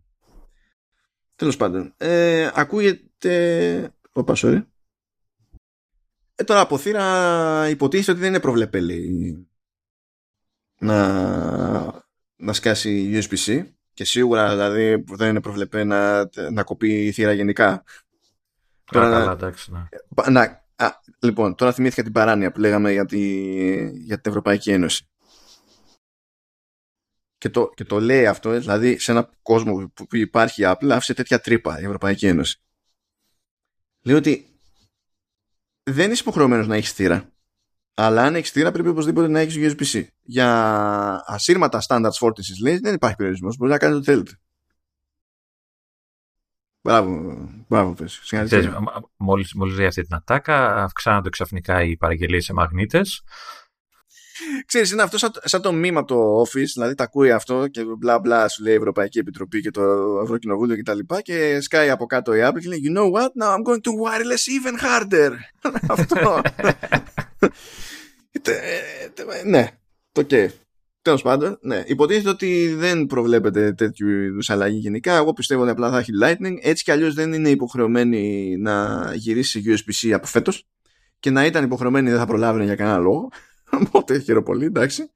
[1.35, 1.93] Τέλος πάντων.
[1.97, 3.93] Ε, ακούγεται.
[4.11, 4.65] Ωπα, sorry.
[6.35, 9.47] Ε, τώρα από θύρα υποτίθεται ότι δεν είναι προβλεπέλη
[10.79, 11.03] να,
[12.35, 13.63] να σκάσει USB-C
[13.93, 17.83] και σίγουρα δηλαδή δεν είναι προβλεπέ να, να κοπεί η θύρα γενικά.
[18.83, 19.87] Τώρα, καλά, εντάξει, ναι.
[20.29, 20.89] να, α,
[21.19, 23.19] λοιπόν, τώρα θυμήθηκα την παράνοια που λέγαμε για, τη,
[23.89, 25.07] για την Ευρωπαϊκή Ένωση.
[27.37, 31.39] Και το, και το λέει αυτό, δηλαδή σε ένα κόσμο που υπάρχει απλά άφησε τέτοια
[31.39, 32.61] τρύπα η Ευρωπαϊκή Ένωση.
[34.01, 34.59] Λέει ότι
[35.83, 37.31] δεν είσαι υποχρεωμένος να έχεις θύρα.
[37.93, 40.07] Αλλά αν έχεις θύρα, πρέπει οπωσδήποτε να έχεις USB-C.
[40.21, 43.57] Για ασύρματα standards φόρτισης, λέει, δεν υπάρχει περιορισμός.
[43.57, 44.39] Μπορείς να κάνεις ό,τι θέλετε.
[46.87, 47.37] Μπράβο,
[47.67, 48.21] μπράβο, πες.
[49.17, 53.23] Μόλις, μόλις αυτή την ατάκα, αυξάνονται ξαφνικά οι παραγγελίες σε μαγνήτες.
[54.65, 57.83] Ξέρεις, είναι αυτό σαν, σαν το μήμα από το Office, δηλαδή τα ακούει αυτό και
[57.97, 59.81] μπλα μπλα σου λέει η Ευρωπαϊκή Επιτροπή και το
[60.23, 63.29] Ευρωκοινοβούλιο και τα λοιπά και σκάει από κάτω η Apple και λέει You know what,
[63.41, 65.31] now I'm going to wireless even harder.
[65.93, 66.41] αυτό.
[69.45, 69.67] ναι,
[70.11, 70.51] το και.
[71.07, 71.83] Τέλος πάντων, ναι.
[71.85, 75.15] Υποτίθεται ότι δεν προβλέπεται τέτοιου είδους αλλαγή γενικά.
[75.15, 76.55] Εγώ πιστεύω ότι απλά θα έχει Lightning.
[76.61, 80.67] Έτσι κι αλλιώς δεν είναι υποχρεωμένη να γυρίσει USB-C από φέτος.
[81.19, 83.29] Και να ήταν υποχρεωμένη δεν θα προλάβαινε για κανένα λόγο.
[83.85, 85.09] Οπότε χαίρομαι πολύ, εντάξει.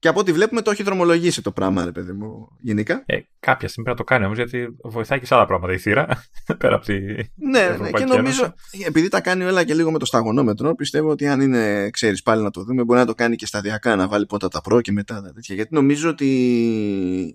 [0.00, 3.02] Και από ό,τι βλέπουμε το έχει δρομολογήσει το πράγμα, ρε παιδί μου, γενικά.
[3.06, 5.78] Ε, κάποια στιγμή πρέπει να το κάνει όμως, γιατί βοηθάει και σε άλλα πράγματα η
[5.78, 6.24] θύρα.
[6.58, 6.98] πέρα από τη.
[7.34, 8.54] Ναι, ναι, και νομίζω,
[8.86, 12.42] επειδή τα κάνει όλα και λίγο με το σταγονόμετρο, πιστεύω ότι αν είναι, ξέρεις, πάλι
[12.42, 14.92] να το δούμε, μπορεί να το κάνει και σταδιακά, να βάλει πρώτα τα προ και
[14.92, 15.54] μετά τα τέτοια.
[15.54, 16.26] Γιατί νομίζω ότι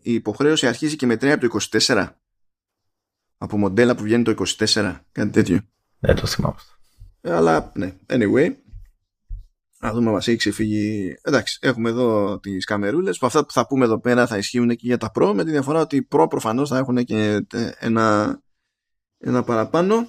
[0.04, 2.08] η υποχρέωση αρχίζει και μετράει από το 24.
[3.38, 5.60] Από μοντέλα που βγαίνει το 24, κάτι τέτοιο.
[6.00, 6.56] Δεν το θυμάμαι.
[7.22, 8.54] Ε, αλλά, ναι, anyway.
[9.80, 11.16] Να δούμε μας έχει ξεφύγει.
[11.22, 14.76] Εντάξει, έχουμε εδώ τις καμερούλες που αυτά που θα πούμε εδώ πέρα θα ισχύουν και
[14.88, 17.46] για τα Pro με τη διαφορά ότι οι Pro προφανώς θα έχουν και
[17.80, 18.40] ένα,
[19.18, 20.08] ένα παραπάνω.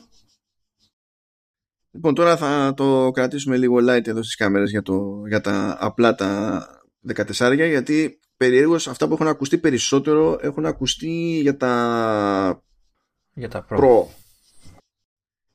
[1.90, 6.14] Λοιπόν, τώρα θα το κρατήσουμε λίγο light εδώ στις κάμερες για, το, για τα απλά
[6.14, 6.66] τα
[7.14, 12.62] 14 γιατί περιέργως αυτά που έχουν ακουστεί περισσότερο έχουν ακουστεί για τα,
[13.32, 13.78] για τα Pro.
[13.78, 14.06] Pro.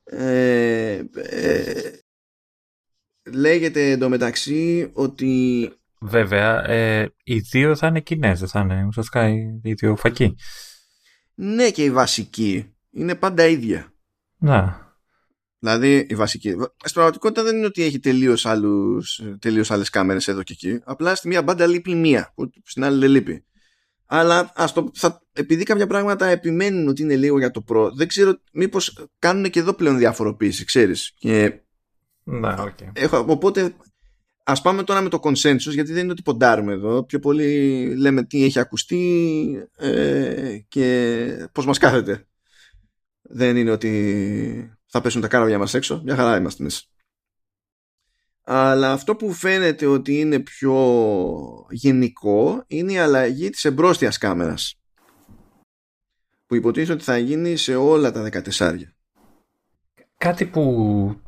[0.04, 2.01] Ε, ε,
[3.32, 5.70] λέγεται εντωμεταξύ ότι.
[6.00, 9.28] Βέβαια, ε, οι δύο θα είναι κοινέ, δεν θα είναι ουσιαστικά
[9.62, 10.34] οι δύο φακοί.
[11.34, 13.92] Ναι, και η βασική είναι πάντα ίδια.
[14.38, 14.80] Να.
[15.58, 16.48] Δηλαδή η βασική.
[16.50, 18.46] Στην πραγματικότητα δεν είναι ότι έχει τελείως
[19.38, 20.80] τελείως άλλες κάμερες εδώ και εκεί.
[20.84, 23.44] Απλά στη μία μπάντα λείπει μία, που στην άλλη δεν λείπει.
[24.06, 28.08] Αλλά ας το, θα, επειδή κάποια πράγματα επιμένουν ότι είναι λίγο για το Pro, δεν
[28.08, 31.12] ξέρω μήπως κάνουν και εδώ πλέον διαφοροποίηση, ξέρεις.
[31.18, 31.61] Και
[32.24, 32.90] ναι, okay.
[32.92, 33.74] Έχω, οπότε
[34.44, 37.04] ας πάμε τώρα με το consensus γιατί δεν είναι ότι ποντάρουμε εδώ.
[37.04, 42.26] Πιο πολύ λέμε τι έχει ακουστεί ε, και πώς μας κάθεται.
[43.22, 46.00] Δεν είναι ότι θα πέσουν τα κάραβια μας έξω.
[46.04, 46.86] Μια χαρά είμαστε εμείς.
[48.44, 50.76] Αλλά αυτό που φαίνεται ότι είναι πιο
[51.70, 54.76] γενικό είναι η αλλαγή της εμπρόστιας κάμερας
[56.46, 58.28] που υποτίθεται ότι θα γίνει σε όλα τα
[58.58, 58.78] 14
[60.16, 61.21] Κάτι που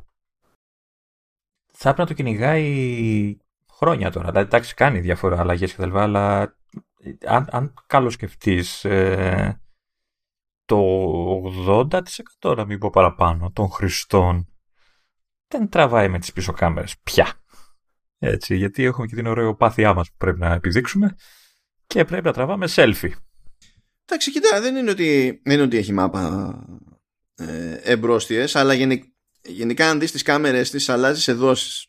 [1.77, 3.37] θα έπρεπε να το κυνηγάει
[3.71, 4.29] χρόνια τώρα.
[4.29, 6.55] Δηλαδή, εντάξει, κάνει διάφορα αλλαγές και τα αλλά
[7.25, 9.51] αν, αν καλώ σκεφτεί, ε,
[10.65, 10.77] το
[12.41, 14.47] 80% να μην πω παραπάνω των χρηστών
[15.47, 17.43] δεν τραβάει με τις πίσω κάμερες πια.
[18.17, 21.15] Έτσι, γιατί έχουμε και την ωραιοπάθειά μας που πρέπει να επιδείξουμε
[21.87, 23.11] και πρέπει να τραβάμε selfie.
[24.05, 26.53] Εντάξει, κοιτά, δεν είναι ότι, δεν είναι ότι έχει μάπα
[27.35, 29.14] ε, εμπρόστιες, αλλά γενικά
[29.45, 31.87] γενικά αν δεις τις κάμερες τις αλλάζεις σε δόσεις.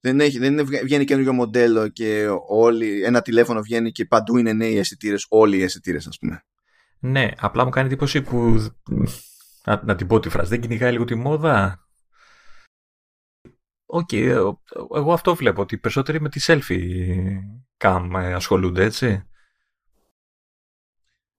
[0.00, 4.52] Δεν, έχει, δεν είναι, βγαίνει καινούργιο μοντέλο και όλοι, ένα τηλέφωνο βγαίνει και παντού είναι
[4.52, 6.44] νέοι αισθητήρες, όλοι οι αισθητήρες, ας πούμε.
[6.98, 8.66] Ναι, απλά μου κάνει εντύπωση που.
[9.64, 11.86] Να, να την πω τη φράση, δεν κυνηγάει λίγο τη μόδα.
[13.86, 14.54] Ok, okay,
[14.94, 17.38] εγώ αυτό βλέπω, ότι οι περισσότεροι με τη selfie
[17.76, 19.22] cam ε, ασχολούνται, έτσι.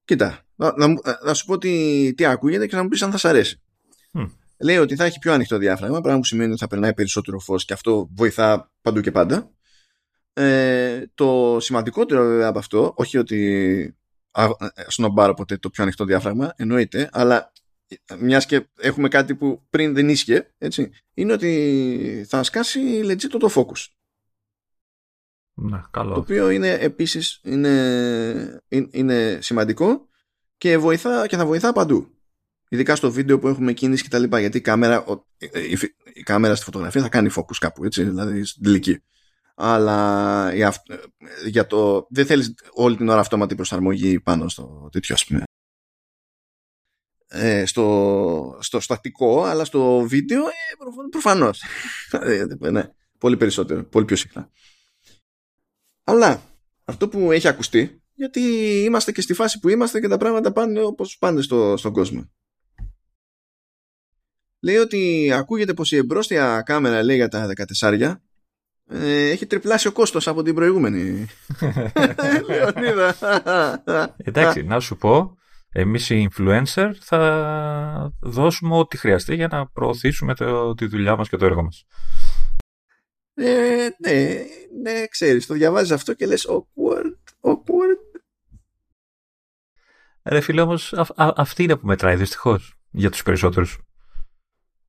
[0.04, 0.86] Κοίτα, να, να,
[1.24, 3.62] να σου πω τι, τι ακούγεται και να μου πεις αν θα σ' αρέσει
[4.58, 7.64] λέει ότι θα έχει πιο ανοιχτό διάφραγμα, πράγμα που σημαίνει ότι θα περνάει περισσότερο φως
[7.64, 9.50] και αυτό βοηθά παντού και πάντα.
[10.32, 13.98] Ε, το σημαντικότερο βέβαια από αυτό, όχι ότι
[14.86, 17.52] σνομπάρω ποτέ το πιο ανοιχτό διάφραγμα, εννοείται, αλλά
[18.18, 23.50] μιας και έχουμε κάτι που πριν δεν ίσχυε, έτσι, είναι ότι θα σκάσει legit το
[23.54, 23.86] focus.
[25.56, 26.14] Ναι, καλό.
[26.14, 30.08] Το οποίο είναι επίσης είναι, είναι σημαντικό
[30.56, 32.13] και, βοηθά, και θα βοηθά παντού
[32.74, 35.04] ειδικά στο βίντεο που έχουμε κίνηση και τα λοιπά, γιατί η κάμερα,
[35.38, 35.78] η,
[36.14, 39.02] η κάμερα στη φωτογραφία θα κάνει focus κάπου, έτσι, δηλαδή στην τελική.
[39.54, 40.52] Αλλά
[41.46, 45.42] για το, δεν θέλεις όλη την ώρα αυτόματη προσαρμογή πάνω στο τέτοιο, ας πούμε.
[47.34, 50.50] ε, στο, στο στατικό, αλλά στο βίντεο ε,
[51.10, 51.62] προφανώς.
[52.10, 52.88] Ε, ναι,
[53.18, 54.50] πολύ περισσότερο, πολύ πιο συχνά.
[56.04, 56.42] Αλλά
[56.84, 58.40] αυτό που έχει ακουστεί, γιατί
[58.84, 62.30] είμαστε και στη φάση που είμαστε και τα πράγματα πάνε όπως πάνε στο, στον κόσμο.
[64.64, 67.48] Λέει ότι ακούγεται πως η εμπρόστια κάμερα λέει για τα
[67.80, 68.14] 14
[68.88, 71.26] ε, έχει τριπλάσει ο κόστος από την προηγούμενη.
[72.48, 73.14] Λεωνίδα.
[74.16, 75.36] Εντάξει, να σου πω,
[75.72, 81.36] εμείς οι influencer θα δώσουμε ό,τι χρειαστεί για να προωθήσουμε το, τη δουλειά μας και
[81.36, 81.86] το έργο μας.
[83.34, 84.44] Ε, ναι,
[84.82, 88.20] ναι, ξέρεις, το διαβάζεις αυτό και λες awkward, awkward.
[90.22, 93.78] Ρε φίλε, όμως αυτή είναι που μετράει δυστυχώς για τους περισσότερους.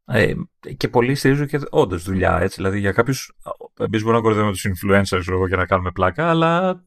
[0.08, 0.34] Ε,
[0.78, 2.40] και πολλοί στηρίζουν και όντως δουλειά.
[2.42, 2.56] Έτσι.
[2.56, 3.32] Δηλαδή για κάποιους.
[3.80, 6.84] Εμείς μπορούμε να κορδεύουμε τους influencers ξέρω, για να κάνουμε πλάκα, αλλά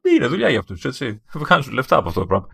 [0.00, 0.86] είναι δουλειά για αυτούς.
[1.34, 2.46] Βγάζουν λεφτά από αυτό το πράγμα.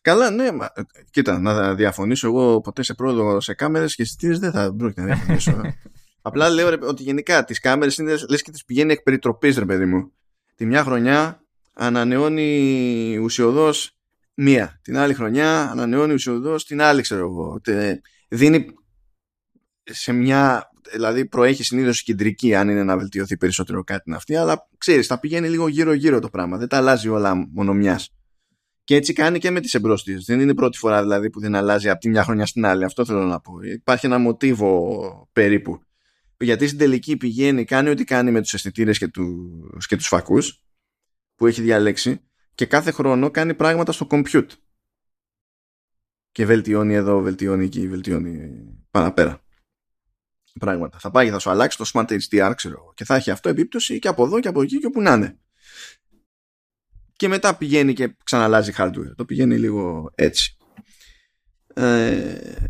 [0.00, 0.52] Καλά, ναι.
[0.52, 0.68] Μα,
[1.10, 5.06] κοίτα, να διαφωνήσω εγώ ποτέ σε πρόοδο σε κάμερες και αισθητήρε δεν θα πρόκειται να
[5.06, 5.60] διαφωνήσω.
[6.22, 9.64] Απλά λέω ρε, ότι γενικά τις κάμερες είναι λες και τις πηγαίνει εκ περιτροπής, ρε
[9.64, 10.12] παιδί μου.
[10.54, 11.42] Τη μια χρονιά
[11.72, 13.96] ανανεώνει ουσιοδός
[14.34, 14.80] μία.
[14.82, 17.60] Την άλλη χρονιά ανανεώνει ουσιοδός την άλλη, ξέρω εγώ.
[18.28, 18.74] Δίνει
[19.84, 20.70] σε μια.
[20.92, 25.06] Δηλαδή προέχει συνήθως η κεντρική, αν είναι να βελτιωθεί περισσότερο κάτι είναι αυτή, αλλά ξέρεις,
[25.06, 26.56] θα πηγαίνει λίγο γύρω-γύρω το πράγμα.
[26.56, 28.10] Δεν τα αλλάζει όλα μόνο μιας.
[28.84, 30.24] Και έτσι κάνει και με τις εμπρόστιες.
[30.24, 32.84] Δεν είναι η πρώτη φορά δηλαδή που δεν αλλάζει από τη μια χρονιά στην άλλη.
[32.84, 33.52] Αυτό θέλω να πω.
[33.62, 35.82] Υπάρχει ένα μοτίβο περίπου.
[36.36, 40.62] Γιατί στην τελική πηγαίνει, κάνει ό,τι κάνει με τους αισθητήρες και τους και τους φακούς
[41.34, 42.20] που έχει διαλέξει
[42.54, 44.50] και κάθε χρόνο κάνει πράγματα στο compute.
[46.32, 48.50] Και βελτιώνει εδώ, βελτιώνει εκεί, βελτιώνει
[48.90, 49.42] παραπέρα
[50.60, 50.98] πράγματα.
[50.98, 53.98] Θα πάει και θα σου αλλάξει το Smart HDR, ξέρω και θα έχει αυτό επίπτωση
[53.98, 55.38] και από εδώ και από εκεί και όπου να είναι.
[57.12, 59.12] Και μετά πηγαίνει και ξαναλάζει hardware.
[59.16, 60.56] Το πηγαίνει λίγο έτσι.
[61.74, 62.68] Ε,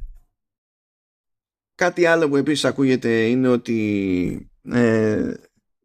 [1.75, 5.33] κάτι άλλο που επίσης ακούγεται είναι ότι ε,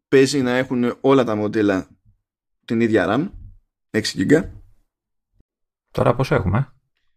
[0.08, 1.88] παίζει να έχουν όλα τα μοντέλα
[2.64, 3.30] την ίδια RAM
[3.90, 4.48] 6 GB
[5.90, 6.72] Τώρα πώς έχουμε;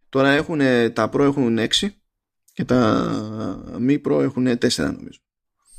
[0.10, 0.60] Τώρα έχουν,
[0.94, 1.68] τα Pro έχουν 6
[2.54, 5.20] και τα μη Pro έχουν 4 νομίζω.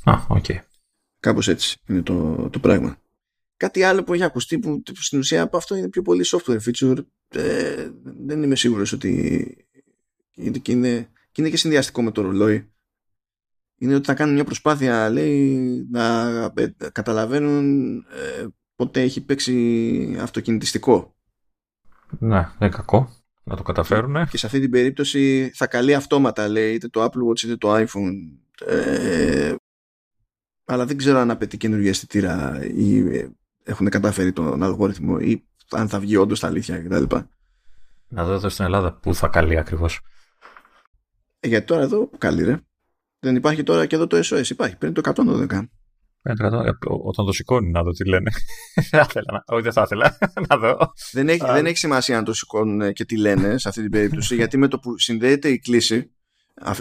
[0.03, 0.45] Α, ok.
[0.47, 0.57] Okay.
[1.19, 2.97] Κάπως έτσι είναι το, το πράγμα.
[3.57, 6.97] Κάτι άλλο που έχει ακουστεί που στην ουσία από αυτό είναι πιο πολύ software feature
[7.27, 9.67] ε, δεν είμαι σίγουρος ότι
[10.35, 12.71] είναι και, είναι, και είναι και συνδυαστικό με το ρολόι
[13.77, 21.15] είναι ότι θα κάνουν μια προσπάθεια λέει να ε, καταλαβαίνουν ε, πότε έχει παίξει αυτοκινητιστικό
[22.19, 24.27] ναι, δεν κακό να το καταφέρουν.
[24.27, 27.75] Και σε αυτή την περίπτωση θα καλεί αυτόματα, λέει, είτε το Apple Watch είτε το
[27.75, 28.13] iPhone.
[28.65, 29.55] Ε,
[30.65, 33.29] αλλά δεν ξέρω αν απαιτεί καινούργια αισθητήρα ή ε,
[33.63, 37.15] έχουν καταφέρει τον αλγόριθμο ή αν θα βγει όντως τα αλήθεια κτλ.
[38.07, 39.99] Να δω εδώ στην Ελλάδα πού θα καλεί ακριβώς.
[41.39, 42.59] Ε, γιατί τώρα εδώ που καλεί, ρε.
[43.19, 44.49] Δεν υπάρχει τώρα και εδώ το SOS.
[44.49, 44.77] Υπάρχει.
[44.77, 45.13] Παίρνει το
[45.49, 45.67] 112.
[46.25, 46.33] Ε,
[47.03, 48.31] όταν το σηκώνει να δω τι λένε.
[48.89, 50.17] θα ήθελα όχι, δεν θα ήθελα
[50.49, 50.77] να δω.
[51.11, 54.35] Δεν έχει, δεν έχει σημασία αν το σηκώνουν και τι λένε σε αυτή την περίπτωση,
[54.41, 56.11] γιατί με το που συνδέεται η κλίση,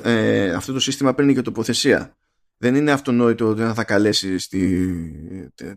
[0.02, 2.16] ε, αυτό το σύστημα παίρνει και τοποθεσία.
[2.56, 4.90] Δεν είναι αυτονόητο ότι θα καλέσει στη,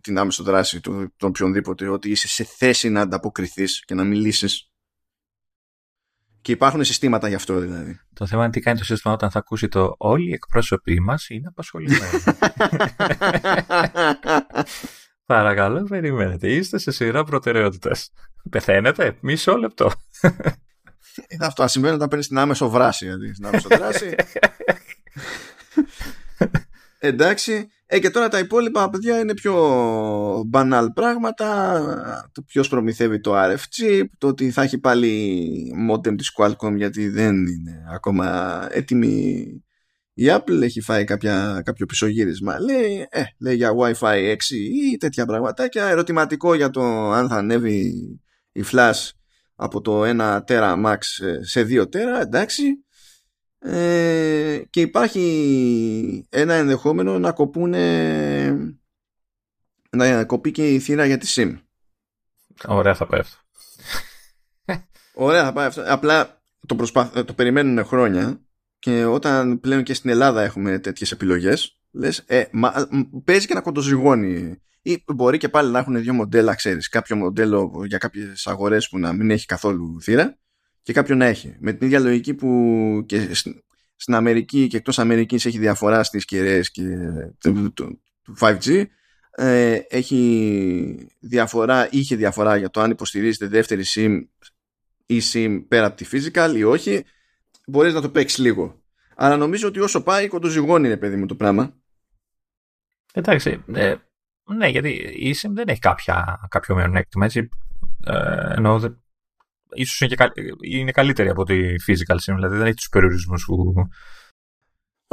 [0.02, 4.72] την άμεση δράση του, τον οποιονδήποτε, ότι είσαι σε θέση να ανταποκριθείς και να μιλήσεις
[6.46, 8.00] και υπάρχουν συστήματα γι' αυτό δηλαδή.
[8.14, 11.30] Το θέμα είναι τι κάνει το σύστημα όταν θα ακούσει το Όλοι οι εκπρόσωποι μας
[11.30, 12.02] είναι απασχολημένοι.
[15.26, 16.52] Παρακαλώ, περιμένετε.
[16.52, 18.12] Είστε σε σειρά προτεραιότητες.
[18.50, 19.92] Πεθαίνετε, μισό λεπτό.
[21.28, 23.06] Ε, αυτό συμβαίνει όταν παίρνεις την άμεσο βράση.
[23.06, 24.16] Δηλαδή, στην άμεσο βράση.
[27.10, 29.56] Εντάξει, ε, και τώρα τα υπόλοιπα παιδιά είναι πιο
[30.54, 32.30] banal πράγματα.
[32.32, 37.10] Το ποιος προμηθεύει το RF chip, το ότι θα έχει πάλι modem της Qualcomm γιατί
[37.10, 39.46] δεν είναι ακόμα έτοιμη
[40.18, 42.60] η Apple έχει φάει κάποια, κάποιο πισωγύρισμα.
[42.60, 44.36] Λέει, ε, λέει για Wi-Fi 6
[44.92, 45.86] ή τέτοια πραγματάκια.
[45.86, 47.94] Ερωτηματικό για το αν θα ανέβει
[48.52, 49.10] η flash
[49.56, 50.98] από το 1 τέρα max
[51.42, 52.22] σε 2 τέρα.
[52.22, 52.64] Εντάξει.
[53.68, 58.76] Ε, και υπάρχει ένα ενδεχόμενο να κοπούνε
[59.90, 61.58] να κοπεί και η θύρα για τη SIM.
[62.68, 63.38] Ωραία θα πάει αυτό.
[65.14, 65.84] Ωραία θα πάει αυτό.
[65.88, 67.20] Απλά το, προσπαθ...
[67.20, 68.42] το περιμένουν χρόνια
[68.80, 72.88] και όταν πλέον και στην Ελλάδα έχουμε τέτοιες επιλογές λες, ε, μα,
[73.24, 77.84] παίζει και να κοντοζυγώνει ή μπορεί και πάλι να έχουν δύο μοντέλα, ξέρεις, κάποιο μοντέλο
[77.86, 80.38] για κάποιες αγορές που να μην έχει καθόλου θύρα
[80.86, 81.56] και κάποιο να έχει.
[81.60, 83.34] Με την ίδια λογική που και
[83.96, 86.82] στην Αμερική και εκτός Αμερικής έχει διαφορά στις κεραίες και
[87.74, 88.02] του
[88.40, 88.86] 5G
[89.32, 94.20] ε, έχει διαφορά, είχε διαφορά για το αν υποστηρίζεται δεύτερη SIM
[95.06, 97.04] ή SIM πέρα από τη physical ή όχι
[97.68, 98.82] μπορείς να το παίξεις λίγο.
[99.16, 101.76] Αλλά νομίζω ότι όσο πάει κοντοζυγώνει είναι παιδί μου το πράγμα.
[103.14, 103.96] Εντάξει, ε,
[104.44, 107.50] ναι, γιατί η eSIM δεν έχει κάποια, κάποιο μειονέκτημα, έτσι.
[108.06, 108.90] Ε, εννοώ, δε,
[109.76, 110.32] ίσως είναι, και
[110.62, 113.74] είναι καλύτερη από τη physical SIM, δηλαδή δεν έχει τους περιορισμούς που...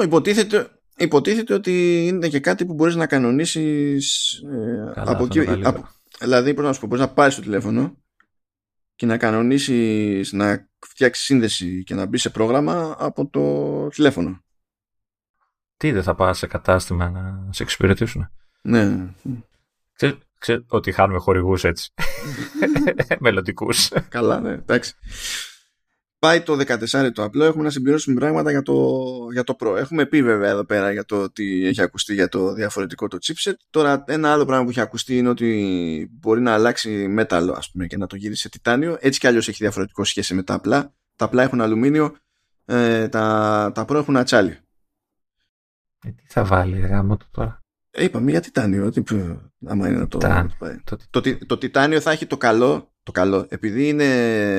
[0.03, 5.41] Υποτίθεται, υποτίθεται ότι είναι και κάτι που μπορείς να κανονίσεις ε, από εκεί.
[5.41, 5.89] Από,
[6.21, 7.97] δηλαδή, πώς να σου πω, μπορείς να πάρεις το τηλέφωνο
[8.95, 14.45] και να κανονίσεις να φτιάξεις σύνδεση και να μπεις σε πρόγραμμα από το τηλέφωνο.
[15.77, 18.31] Τι δεν θα πας σε κατάστημα να σε εξυπηρετήσουν;
[18.63, 19.15] Ναι.
[20.43, 21.93] Ξέρω ότι χάνουμε χορηγούς έτσι.
[23.21, 23.89] Μελλοντικούς.
[24.09, 24.95] Καλά, ναι, εντάξει.
[26.19, 28.99] Πάει το 14 το απλό, έχουμε να συμπληρώσουμε πράγματα για το,
[29.33, 29.77] για το Pro.
[29.77, 33.53] Έχουμε πει βέβαια εδώ πέρα για το ότι έχει ακουστεί για το διαφορετικό το chipset.
[33.71, 37.87] Τώρα ένα άλλο πράγμα που έχει ακουστεί είναι ότι μπορεί να αλλάξει μέταλλο ας πούμε
[37.87, 38.97] και να το γυρίσει σε τιτάνιο.
[39.01, 40.95] Έτσι κι αλλιώς έχει διαφορετικό σχέση με τα απλά.
[41.17, 42.17] Τα απλά έχουν αλουμίνιο,
[42.65, 44.59] ε, τα, τα Pro έχουν ατσάλι.
[46.05, 47.61] Ε, τι θα βάλει γάμο το τώρα;
[47.91, 48.91] Ε, είπαμε για τιτάνιο.
[48.91, 49.03] Τι,
[49.67, 50.19] άμα είναι το,
[50.85, 54.05] το, το, το, τιτάνιο θα έχει το καλό, το καλό επειδή, είναι,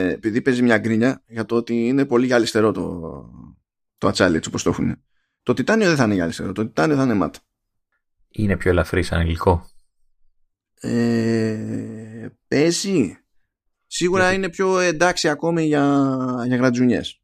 [0.08, 3.12] επειδή παίζει μια γκρίνια για το ότι είναι πολύ γυαλιστερό το,
[3.98, 5.04] το ατσάλι έτσι όπως το έχουν.
[5.44, 7.36] Το τιτάνιο δεν θα είναι γυαλιστερό, το τιτάνιο θα είναι μάτ.
[8.30, 9.70] Είναι πιο ελαφρύ σαν υλικό.
[10.80, 13.18] Ε, παίζει.
[13.88, 16.16] Σίγουρα είναι πιο εντάξει ακόμη για,
[16.46, 17.22] για γρατζουνιές.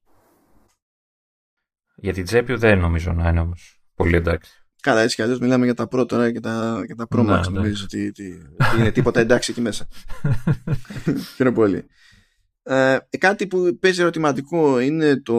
[1.96, 4.59] Για την τσέπη δεν νομίζω να είναι όμως πολύ εντάξει.
[4.82, 7.26] Καλά, έτσι κι αλλιώς μιλάμε για τα Pro τώρα και τα, και τα Pro Max.
[7.26, 8.14] Ναι, Νομίζω ότι,
[8.78, 9.88] είναι τίποτα εντάξει εκεί μέσα.
[11.36, 11.86] Χαίρομαι πολύ.
[12.64, 15.36] Ε, κάτι που παίζει ερωτηματικό είναι το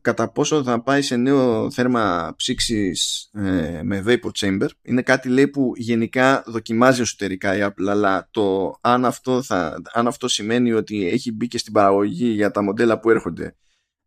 [0.00, 4.68] κατά πόσο θα πάει σε νέο θέρμα ψήξης ε, με vapor chamber.
[4.82, 10.06] Είναι κάτι λέει που γενικά δοκιμάζει εσωτερικά η Apple, αλλά το αν αυτό, θα, αν
[10.06, 13.56] αυτό σημαίνει ότι έχει μπει και στην παραγωγή για τα μοντέλα που έρχονται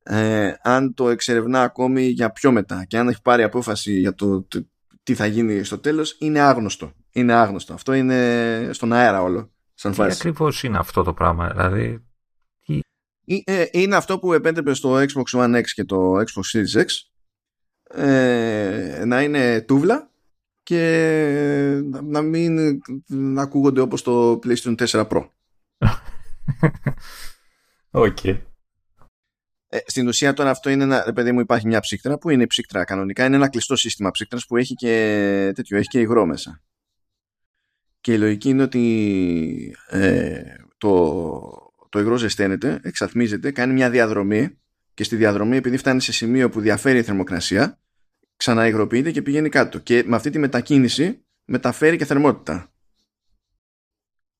[0.03, 4.47] ε, αν το εξερευνά ακόμη για πιο μετά και αν έχει πάρει απόφαση για το
[5.03, 6.91] τι θα γίνει στο τέλος είναι άγνωστο.
[7.11, 7.73] Είναι άγνωστο.
[7.73, 9.51] Αυτό είναι στον αέρα όλο.
[9.73, 11.49] Σαν τι ακριβώς είναι αυτό το πράγμα.
[11.49, 12.05] Δηλαδή...
[13.43, 16.85] Ε, είναι αυτό που επέτρεπε στο Xbox One X και το Xbox Series X
[18.01, 20.09] ε, να είναι τούβλα
[20.63, 25.27] και να μην να ακούγονται όπως το PlayStation 4 Pro.
[27.91, 28.17] Ok.
[28.23, 28.37] okay.
[29.73, 32.83] Ε, στην ουσία τώρα αυτό είναι ένα, παιδί μου υπάρχει μια ψύκτρα που είναι ψύκτρα
[32.83, 36.61] κανονικά, είναι ένα κλειστό σύστημα ψύκτρας που έχει και τέτοιο, έχει και υγρό μέσα.
[38.01, 40.41] Και η λογική είναι ότι ε,
[40.77, 44.57] το, το υγρό ζεσταίνεται, εξαθμίζεται, κάνει μια διαδρομή
[44.93, 47.79] και στη διαδρομή επειδή φτάνει σε σημείο που διαφέρει η θερμοκρασία
[48.35, 52.70] ξαναυγροποιείται και πηγαίνει κάτω και με αυτή τη μετακίνηση μεταφέρει και θερμότητα.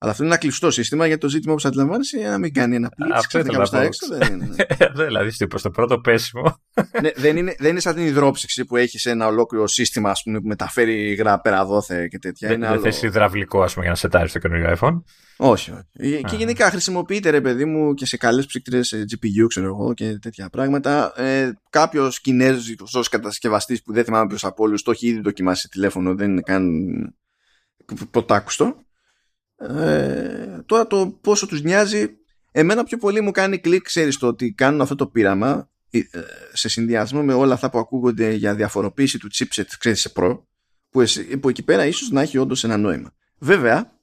[0.02, 2.76] Αλλά αυτό είναι ένα κλειστό σύστημα για το ζήτημα που αντιλαμβάνει είναι να μην κάνει
[2.76, 4.06] ένα πλήξη ξαφνικά προ τα έξω.
[4.08, 4.46] Δεν είναι.
[4.46, 5.04] Ναι.
[5.04, 6.60] δηλαδή, προ το πρώτο πέσιμο.
[7.02, 10.40] ναι, δεν, είναι, δεν είναι σαν την υδρόψυξη που έχει ένα ολόκληρο σύστημα ας πούμε,
[10.40, 12.48] που μεταφέρει υγρά πέρα δόθε και τέτοια.
[12.48, 15.02] Δεν, δεν θες υδραυλικό ας πούμε, για να σετάρει το καινούργιο iPhone.
[15.36, 16.22] Όχι, όχι.
[16.24, 20.48] Και γενικά χρησιμοποιείται ρε παιδί μου και σε καλέ ψύκτρε GPU, ξέρω εγώ και τέτοια
[20.50, 21.12] πράγματα.
[21.16, 22.60] Ε, Κάποιο Κινέζο
[22.92, 26.30] ω κατασκευαστή που δεν θυμάμαι ποιο από όλου το έχει ήδη δοκιμάσει σε τηλέφωνο, δεν
[26.30, 26.66] είναι καν
[28.10, 28.76] ποτάκουστο.
[29.68, 32.16] Ε, τώρα το πόσο τους νοιάζει
[32.52, 36.00] εμένα πιο πολύ μου κάνει κλικ ξέρεις το ότι κάνουν αυτό το πείραμα ε,
[36.52, 40.38] σε συνδυασμό με όλα αυτά που ακούγονται για διαφοροποίηση του chipset ξέρεις σε Pro
[40.90, 43.14] που, εσύ, που εκεί πέρα ίσως να έχει όντως ένα νόημα.
[43.38, 44.00] Βέβαια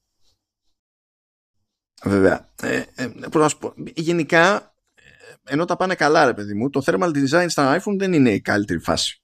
[2.03, 6.69] βέβαια ε, ε, να σου πω, γενικά ε, ενώ τα πάνε καλά ρε παιδί μου
[6.69, 9.23] το thermal design στα iPhone δεν είναι η καλύτερη φάση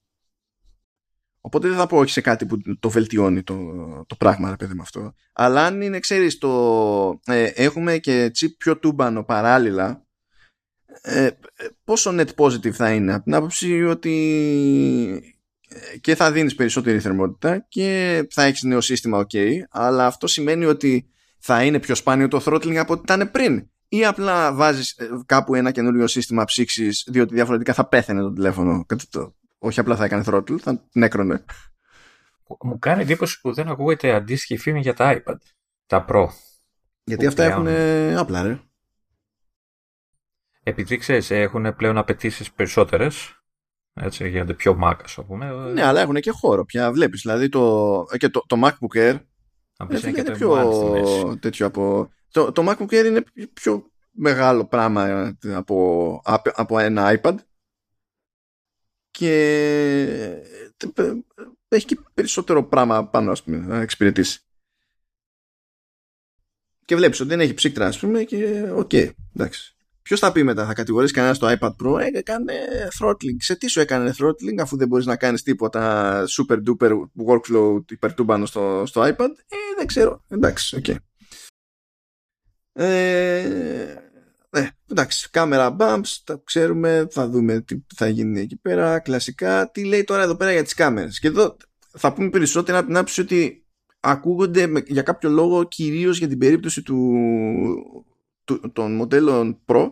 [1.46, 3.56] Οπότε δεν θα πω όχι σε κάτι που το βελτιώνει το,
[4.08, 5.14] το πράγμα, ρε παιδί με αυτό.
[5.34, 10.06] Αλλά αν είναι, ξέρεις, το, ε, έχουμε και chip πιο τούμπανο παράλληλα,
[11.02, 11.30] ε,
[11.84, 15.36] πόσο net positive θα είναι; Από την άποψη ότι
[15.68, 19.38] ε, και θα δίνεις περισσότερη θερμότητα και θα έχεις νέο σύστημα ok,
[19.70, 21.10] αλλά αυτό σημαίνει ότι
[21.40, 23.70] θα είναι πιο σπάνιο το throttling από ό,τι ήταν πριν.
[23.88, 28.86] Ή απλά βάζεις ε, κάπου ένα καινούριο σύστημα ψήξης διότι διαφορετικά θα πέθαινε το τηλέφωνο.
[29.60, 31.46] Το, όχι απλά θα έκανε throttle, θα την έκρονε.
[32.62, 35.38] Μου κάνει εντύπωση που δεν ακούγεται αντίστοιχη φήμη για τα iPad.
[35.86, 36.28] Τα Pro.
[37.04, 37.68] Γιατί αυτά έχουν
[38.18, 38.60] απλά, ρε.
[40.64, 43.40] Επειδή ξέρεις, έχουν πλέον απαιτήσεις περισσότερες.
[43.94, 45.52] Έτσι, γίνονται πιο Mac, ας πούμε.
[45.72, 46.92] Ναι, αλλά έχουν και χώρο πια.
[46.92, 47.22] Βλέπεις.
[47.22, 49.20] Δηλαδή το, και το, το MacBook Air.
[49.90, 52.10] είναι, είναι πιο τέτοιο από.
[52.32, 53.24] Το, το MacBook Air είναι
[53.54, 56.22] πιο μεγάλο πράγμα από,
[56.56, 57.36] από ένα iPad
[59.18, 59.34] και
[60.96, 61.14] ε,
[61.68, 64.40] έχει και περισσότερο πράγμα πάνω ας πούμε, να εξυπηρετήσει.
[66.86, 69.76] Και βλέπεις ότι δεν έχει ψύκτρα ας πούμε και OK, okay, εντάξει.
[70.02, 72.54] Ποιος θα πει μετά, θα κατηγορήσει κανένας το iPad Pro, ε, έκανε
[73.00, 73.36] throttling.
[73.38, 76.92] Σε τι σου έκανε throttling, αφού δεν μπορείς να κάνεις τίποτα super duper
[77.28, 80.24] workflow υπερτούμπανο στο, στο iPad; Ε, δεν ξέρω.
[80.28, 80.84] Εντάξει, OK.
[80.88, 80.96] Okay.
[82.74, 84.05] Ε, ε,
[84.92, 89.72] εντάξει, κάμερα bumps, τα ξέρουμε, θα δούμε τι θα γίνει εκεί πέρα, κλασικά.
[89.72, 91.20] Τι λέει τώρα εδώ πέρα για τις κάμερες.
[91.20, 91.58] Και εδώ
[91.98, 93.66] θα πούμε περισσότερα από την άποψη ότι
[94.00, 97.14] ακούγονται για κάποιο λόγο κυρίως για την περίπτωση του,
[98.44, 99.92] του, των μοντέλων Pro,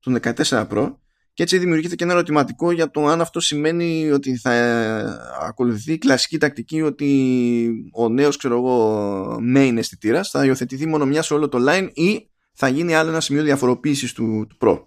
[0.00, 0.94] των 14 Pro,
[1.32, 4.52] και έτσι δημιουργείται και ένα ερωτηματικό για το αν αυτό σημαίνει ότι θα
[5.40, 11.22] ακολουθεί η κλασική τακτική ότι ο νέος ξέρω εγώ main αισθητήρας θα υιοθετηθεί μόνο μια
[11.22, 14.86] σε όλο το line ή θα γίνει άλλο ένα σημείο διαφοροποίησης του, του Pro.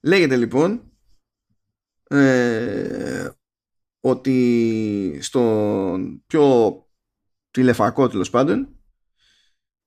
[0.00, 0.92] Λέγεται λοιπόν
[2.08, 3.30] ε,
[4.00, 6.74] ότι στο πιο
[7.50, 8.80] τηλεφακό τέλος πάντων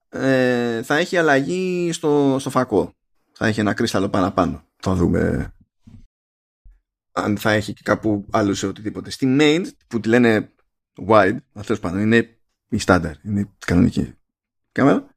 [0.09, 2.93] ε, θα έχει αλλαγή στο, στο φακό.
[3.31, 4.67] Θα έχει ένα κρύσταλλο παραπάνω.
[4.75, 5.53] Θα δούμε
[7.11, 9.09] αν θα έχει και κάπου άλλο σε οτιδήποτε.
[9.09, 10.53] Στη main που τη λένε
[11.07, 12.37] wide, αυτός πάνω είναι
[12.69, 14.13] η standard, είναι η κανονική
[14.71, 15.12] κάμερα,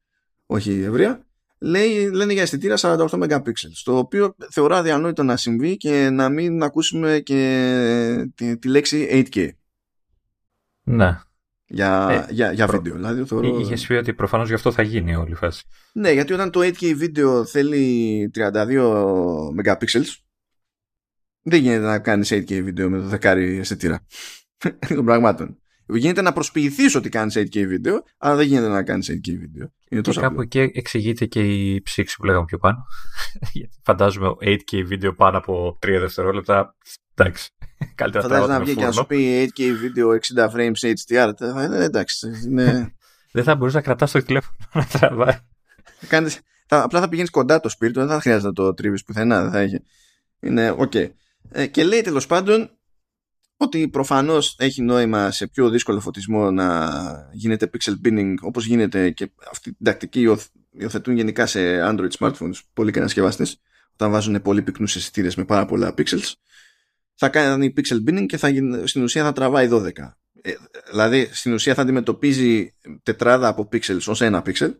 [0.46, 1.26] όχι η ευρεία.
[1.58, 3.52] Λέει, λένε για αισθητήρα 48 MP
[3.84, 9.48] το οποίο θεωρώ αδιανόητο να συμβεί και να μην ακούσουμε και τη, τη λέξη 8K.
[10.82, 11.20] Ναι.
[11.66, 12.94] Για, ε, για, για βίντεο.
[12.94, 13.58] Δηλαδή, θεωρώ...
[13.58, 15.64] Είχες πει ότι προφανώς γι' αυτό θα γίνει όλη η φάση.
[15.92, 18.50] Ναι, γιατί όταν το 8K βίντεο θέλει 32
[19.64, 19.84] MP,
[21.42, 24.06] δεν γίνεται να κάνεις 8K βίντεο με το δεκάρι αισθητήρα
[24.94, 25.58] των πραγμάτων.
[25.88, 29.72] Γίνεται να προσποιηθείς ότι κάνεις 8K βίντεο, αλλά δεν γίνεται να κάνεις 8K βίντεο.
[29.88, 32.84] Είναι τόσο και κάπου εκεί εξηγείται και η ψήξη που λέγαμε πιο πάνω.
[33.52, 36.76] Γιατί φαντάζομαι 8K βίντεο πάνω από 3 δευτερόλεπτα.
[37.14, 37.50] Εντάξει.
[37.94, 41.32] Καλύτερα Φαντάζομαι να βγει και να σου πει 8K βίντεο 60 frames HDR.
[41.36, 42.28] Θα είναι εντάξει.
[42.44, 42.94] Είναι...
[43.32, 45.38] δεν θα μπορούσε να κρατάς το τηλέφωνο να τραβάει.
[46.08, 49.42] Κάνεις, θα, απλά θα πηγαίνεις κοντά το σπίτι, δεν θα χρειάζεται να το τρίβεις πουθενά.
[49.42, 49.82] Δεν θα έχει.
[50.40, 50.92] Είναι OK.
[50.94, 51.10] Okay.
[51.50, 52.75] Ε, και λέει τέλος πάντων
[53.56, 59.30] ότι προφανώς έχει νόημα σε πιο δύσκολο φωτισμό να γίνεται pixel binning όπως γίνεται και
[59.50, 60.36] αυτή την τακτική
[60.70, 63.60] υιοθετούν γενικά σε Android smartphones πολλοί κατασκευαστές
[63.92, 66.32] όταν βάζουν πολύ πυκνούς αισθητήρες με πάρα πολλά pixels.
[67.14, 68.48] Θα κάνει pixel binning και θα,
[68.84, 69.90] στην ουσία θα τραβάει 12
[70.42, 70.52] ε,
[70.90, 74.74] δηλαδή στην ουσία θα αντιμετωπίζει τετράδα από pixels ως ένα pixel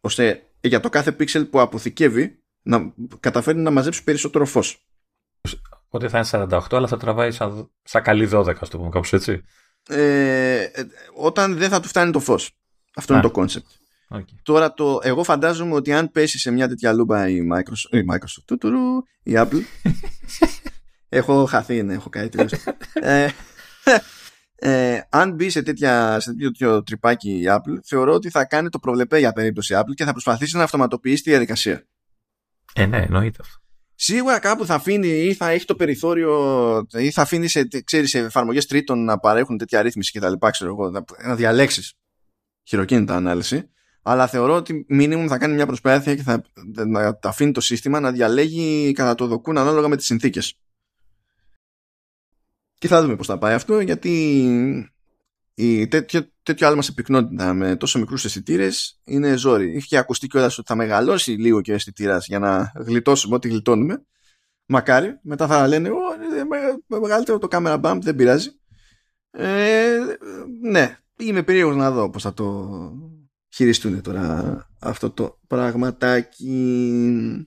[0.00, 4.86] ώστε για το κάθε pixel που αποθηκεύει να καταφέρει να μαζέψει περισσότερο φως
[5.94, 9.12] Οπότε θα είναι 48, αλλά θα τραβάει σαν, σαν καλή 12, ας το πούμε κάπως
[9.12, 9.42] έτσι.
[9.88, 10.70] Ε, ε,
[11.14, 12.50] όταν δεν θα του φτάνει το φως.
[12.94, 14.16] Αυτό είναι το concept.
[14.16, 14.24] Okay.
[14.42, 18.42] Τώρα το, εγώ φαντάζομαι ότι αν πέσει σε μια τέτοια λούμπα η Microsoft, η, Microsoft,
[18.44, 19.62] τουτουρου, η Apple
[21.08, 22.38] έχω χαθεί, ναι, έχω κάτι
[23.00, 23.28] ε,
[24.54, 28.78] ε, αν μπει σε, τέτοια, σε τέτοιο τρυπάκι η Apple θεωρώ ότι θα κάνει το
[28.78, 31.86] προβλεπέ για περίπτωση Apple και θα προσπαθήσει να αυτοματοποιήσει τη διαδικασία.
[32.74, 33.61] Ε, ναι, εννοείται αυτό
[34.02, 38.18] σίγουρα κάπου θα αφήνει ή θα έχει το περιθώριο ή θα αφήνει σε, ξέρεις, σε
[38.18, 41.94] εφαρμογές τρίτων να παρέχουν τέτοια ρύθμιση και τα λοιπά, ξέρω εγώ, να, να διαλέξεις
[42.62, 43.70] χειροκίνητα ανάλυση.
[44.02, 46.42] Αλλά θεωρώ ότι μήνυμου θα κάνει μια προσπάθεια και θα
[46.86, 50.54] να αφήνει το σύστημα να διαλέγει κατά το δοκούν ανάλογα με τις συνθήκες.
[52.78, 54.91] Και θα δούμε πώς θα πάει αυτό, γιατί
[55.54, 59.76] η τέτοιο, τέτοιο άλμα σε πυκνότητα με τόσο μικρούς αισθητήρες είναι ζόρι.
[59.76, 64.04] Είχε ακουστεί κιόλας ότι θα μεγαλώσει λίγο και ο αισθητήρας για να γλιτώσουμε ό,τι γλιτώνουμε.
[64.66, 65.18] Μακάρι.
[65.22, 65.96] Μετά θα λένε Ω,
[66.88, 68.50] με μεγαλύτερο το camera bump, δεν πειράζει.
[69.30, 69.98] Ε,
[70.62, 72.68] ναι, είμαι περίεργος να δω πώς θα το
[73.54, 77.46] χειριστούν τώρα αυτό το πραγματάκι.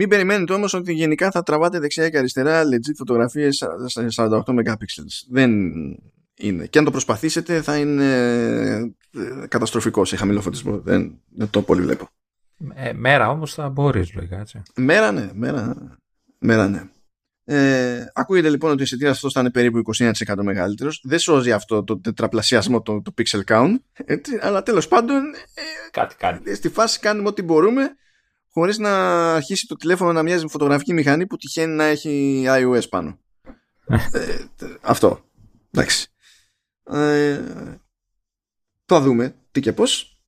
[0.00, 4.74] Μην περιμένετε όμως ότι γενικά θα τραβάτε δεξιά και αριστερά legit φωτογραφίες σε 48 MP.
[5.30, 5.60] Δεν
[6.34, 6.66] είναι.
[6.66, 8.04] Και αν το προσπαθήσετε θα είναι
[9.12, 10.78] ε, καταστροφικό σε χαμηλό φωτισμό.
[10.78, 12.08] Δεν, δεν το πολύ βλέπω.
[12.74, 14.62] Ε, μέρα όμως θα μπορείς λογικά έτσι.
[14.76, 15.30] Μέρα ναι.
[15.32, 15.76] Μέρα,
[16.38, 16.82] μέρα ναι.
[17.44, 20.12] Ε, ακούγεται λοιπόν ότι ο αισθητήρα αυτός θα είναι περίπου 21%
[20.42, 21.00] μεγαλύτερος.
[21.04, 23.74] Δεν σώζει αυτό το τετραπλασιασμό του το pixel count.
[24.04, 25.16] Έτσι, αλλά τέλος πάντων.
[25.54, 26.54] Ε, Κάτι κάνει.
[26.54, 27.96] Στη φάση κάνουμε ό,τι μπορούμε
[28.50, 28.92] χωρίς να
[29.34, 33.18] αρχίσει το τηλέφωνο να μοιάζει με φωτογραφική μηχανή που τυχαίνει να έχει iOS πάνω.
[34.12, 34.44] ε,
[34.80, 35.24] αυτό.
[35.70, 36.08] Εντάξει.
[36.90, 37.44] Ε,
[38.84, 40.22] θα δούμε τι και πώς.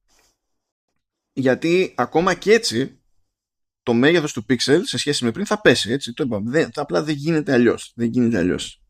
[1.32, 3.00] Γιατί ακόμα και έτσι
[3.82, 5.92] το μέγεθος του pixel σε σχέση με πριν θα πέσει.
[5.92, 6.50] Έτσι, το είπαμε.
[6.50, 7.92] Δεν, απλά δεν γίνεται αλλιώς.
[7.94, 8.82] Δεν γίνεται αλλιώς.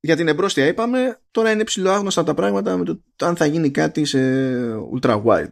[0.00, 2.84] για την εμπρόστια είπαμε, τώρα είναι ψηλό άγνωστα τα πράγματα με
[3.16, 4.18] το αν θα γίνει κάτι σε
[5.00, 5.50] ultra wide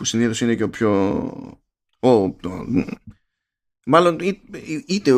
[0.00, 0.90] που συνήθως είναι και ο πιο...
[2.00, 2.64] Ο, το,
[3.86, 4.18] μάλλον
[4.86, 5.12] είτε,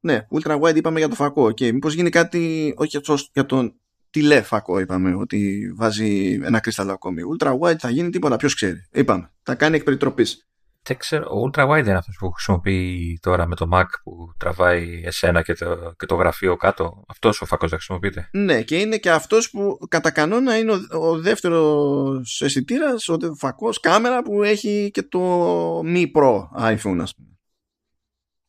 [0.00, 1.44] ναι, ultra wide είπαμε για το φακό.
[1.44, 1.72] Okay.
[1.72, 3.74] Μήπως γίνει κάτι όχι για, το, για τον
[4.10, 7.22] τηλέφακο είπαμε ότι βάζει ένα κρυσταλλό ακόμη.
[7.38, 8.88] Ultra wide θα γίνει τίποτα, ποιος ξέρει.
[8.92, 10.49] Είπαμε, θα κάνει εκ περιτροπής.
[10.82, 15.02] Δεν ξέρω, ο Ultra Wide είναι αυτός που χρησιμοποιεί τώρα με το Mac που τραβάει
[15.04, 17.04] εσένα και το, και το γραφείο κάτω.
[17.08, 18.28] Αυτός ο φακό δεν χρησιμοποιείται.
[18.32, 23.80] Ναι, και είναι και αυτός που κατά κανόνα είναι ο, ο δεύτερος αισθητήρας, ο φακός
[23.80, 27.28] κάμερα που έχει και το Mi Pro iPhone, ας πούμε.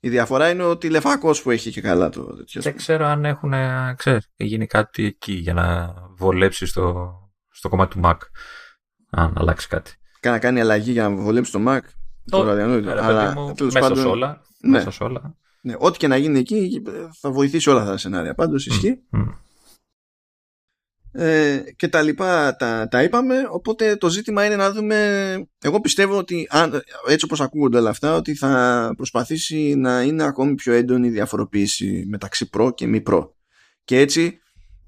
[0.03, 2.61] Η διαφορά είναι ο τηλεφάκος που έχει και καλά το τέτοιο.
[2.61, 3.53] Δεν ξέρω αν έχουν
[3.95, 7.13] ξέρεις, γίνει κάτι εκεί για να βολέψει στο,
[7.49, 8.17] στο κομμάτι του Mac.
[9.09, 9.91] Αν αλλάξει κάτι.
[10.19, 11.79] Κάνα κάνει αλλαγή για να βολέψει το Mac.
[12.31, 14.41] Το αλλά μέσα πάντων, σε όλα.
[14.59, 14.71] Ναι.
[14.71, 15.35] Μέσα σε όλα.
[15.61, 16.81] Ναι, ό,τι και να γίνει εκεί
[17.19, 18.35] θα βοηθήσει όλα αυτά τα σενάρια.
[18.35, 18.99] Πάντως ισχύει.
[21.13, 24.97] Ε, και τα λοιπά τα, τα είπαμε οπότε το ζήτημα είναι να δούμε
[25.61, 30.55] εγώ πιστεύω ότι αν, έτσι όπως ακούγονται όλα αυτά ότι θα προσπαθήσει να είναι ακόμη
[30.55, 33.35] πιο έντονη η διαφοροποίηση μεταξύ προ και μη προ
[33.83, 34.39] και έτσι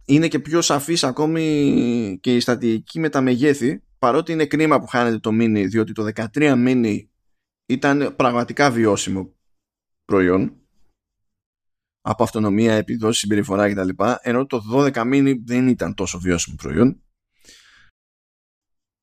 [0.06, 4.88] είναι και πιο σαφής ακόμη και η στατική με τα μεγέθη παρότι είναι κρίμα που
[4.88, 6.26] χάνεται το mini διότι το 13
[6.68, 6.98] mini
[7.74, 9.36] ήταν πραγματικά βιώσιμο
[10.06, 10.58] προϊόν
[12.02, 13.90] από αυτονομία, επιδόση, συμπεριφορά κτλ.
[14.22, 17.02] Ενώ το 12 mini δεν ήταν τόσο βιώσιμο προϊόν.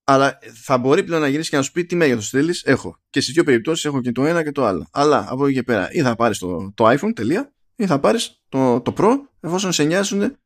[0.05, 2.63] Αλλά θα μπορεί πλέον να γυρίσει και να σου πει τι μέγεθος θέλεις.
[2.65, 3.01] Έχω.
[3.11, 4.89] Και στις δύο περιπτώσεις έχω και το ένα και το άλλο.
[4.93, 8.43] Αλλά από εκεί και πέρα ή θα πάρεις το, το iPhone, τελεία, ή θα πάρεις
[8.49, 10.37] το, το Pro, εφόσον σε νοιάζουν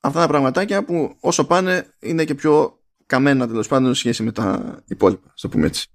[0.00, 4.78] αυτά τα πραγματάκια που όσο πάνε είναι και πιο καμένα τέλος πάντων σχέση με τα
[4.86, 5.32] υπόλοιπα.
[5.34, 5.93] Στο πούμε έτσι.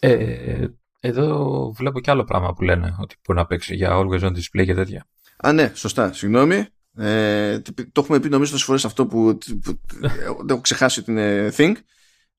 [0.00, 0.66] Ε,
[1.00, 4.64] εδώ βλέπω και άλλο πράγμα που λένε ότι μπορεί να παίξει για always on display
[4.64, 5.06] και τέτοια.
[5.36, 6.12] Α, ναι, σωστά.
[6.12, 6.66] Συγγνώμη.
[6.96, 7.60] Ε,
[7.92, 9.80] το έχουμε πει νομίζω τόσες φορές αυτό που, που
[10.38, 11.72] δεν έχω ξεχάσει ότι είναι thing.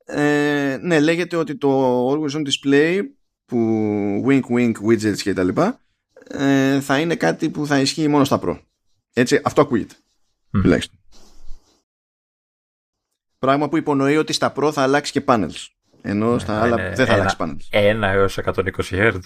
[0.05, 3.01] Ε, ναι, λέγεται ότι το always on display
[3.45, 3.57] που
[4.27, 5.81] wink wink widgets και τα λοιπά
[6.27, 8.59] ε, θα είναι κάτι που θα ισχύει μόνο στα Pro.
[9.13, 9.95] Έτσι, αυτό ακούγεται.
[10.53, 10.79] Mm.
[13.39, 15.67] Πράγμα που υπονοεί ότι στα Pro θα αλλάξει και panels.
[16.09, 17.57] Ενώ ναι, στα άλλα δεν θα αλλάξει πάνω.
[17.71, 19.19] 1 έως 120 Hz.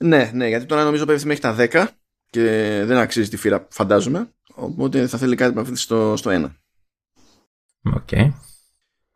[0.00, 1.86] Ναι, ναι, γιατί τώρα νομίζω πέφτει μέχρι τα 10
[2.30, 2.42] και
[2.84, 4.32] δεν αξίζει τη φύρα, φαντάζομαι.
[4.54, 6.50] Οπότε θα θέλει κάτι που αφήνει στο, στο 1.
[7.94, 8.08] Οκ.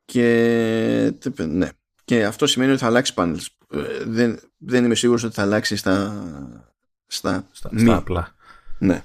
[0.04, 1.68] Και, ναι.
[2.04, 3.46] και αυτό σημαίνει ότι θα αλλάξει panels.
[3.70, 6.24] Ε, δεν, δεν είμαι σίγουρος ότι θα αλλάξει στα,
[7.06, 8.34] στα, στα, στα απλά.
[8.78, 9.02] Ναι.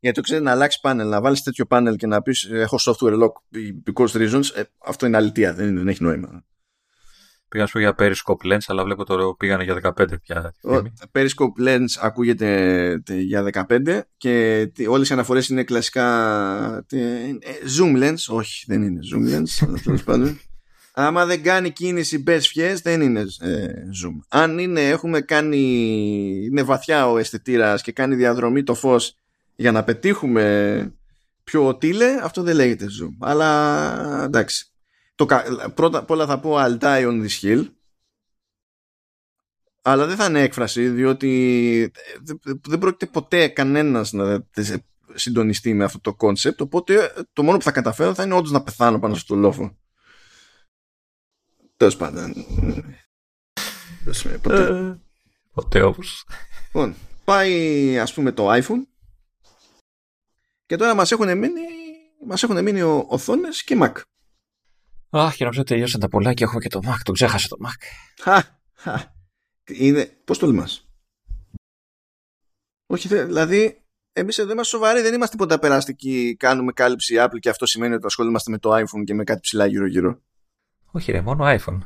[0.00, 3.22] Γιατί το ξέρεις να αλλάξει πάνελ, να βάλεις τέτοιο πάνελ και να πεις έχω software
[3.22, 3.32] lock
[3.86, 6.44] because reasons, ε, αυτό είναι αλητεία, δεν, δεν έχει νόημα.
[7.48, 10.54] Πήγα να σου για Periscope Lens, αλλά βλέπω τώρα πήγανε για 15 πια.
[11.12, 16.06] Periscope Lens ακούγεται για 15 και όλες οι αναφορές είναι κλασικά
[16.90, 17.00] ε,
[17.78, 18.24] zoom lens.
[18.28, 20.34] Όχι, δεν είναι zoom lens,
[20.98, 23.66] Άμα δεν κάνει κίνηση best φιές δεν είναι ε,
[24.02, 24.18] zoom.
[24.28, 25.58] Αν είναι, έχουμε κάνει,
[26.44, 29.16] είναι βαθιά ο αισθητήρας και κάνει διαδρομή το φως
[29.56, 30.94] για να πετύχουμε
[31.44, 33.16] πιο τίλε, αυτό δεν λέγεται zoom.
[33.20, 34.72] Αλλά εντάξει,
[35.16, 35.26] το,
[35.74, 37.70] πρώτα απ' όλα θα πω I'll die on this hill.
[39.82, 41.92] Αλλά δεν θα είναι έκφραση διότι
[42.62, 44.46] δεν πρόκειται ποτέ κανένας να
[45.14, 48.62] συντονιστεί με αυτό το κόνσεπτ οπότε το μόνο που θα καταφέρω θα είναι όντως να
[48.62, 49.76] πεθάνω πάνω στο λόφο.
[51.76, 52.34] Τέλος πάντων.
[54.42, 54.62] Ποτέ.
[54.62, 55.00] Ε,
[55.52, 56.26] ποτέ όπως
[56.64, 56.94] λοιπόν,
[57.24, 58.86] πάει ας πούμε το iPhone.
[60.66, 61.60] Και τώρα μας έχουν μείνει
[62.26, 64.00] μας έχουν μείνει οθόνες και Mac
[65.10, 66.96] Αχ, και νομίζω τελειώσαν τα πολλά και έχω και το Mac.
[67.02, 67.86] Το ξέχασα το Mac.
[68.22, 68.42] Χα,
[68.74, 69.14] χα.
[69.64, 70.04] Είναι...
[70.24, 70.90] Πώς το λυμάς.
[72.86, 76.36] Όχι, δηλαδή, εμείς εδώ είμαστε σοβαροί, δεν είμαστε τίποτα περαστικοί.
[76.38, 79.66] Κάνουμε κάλυψη Apple και αυτό σημαίνει ότι ασχολούμαστε με το iPhone και με κάτι ψηλά
[79.66, 80.22] γύρω-γύρω.
[80.90, 81.78] Όχι, ρε, μόνο iPhone.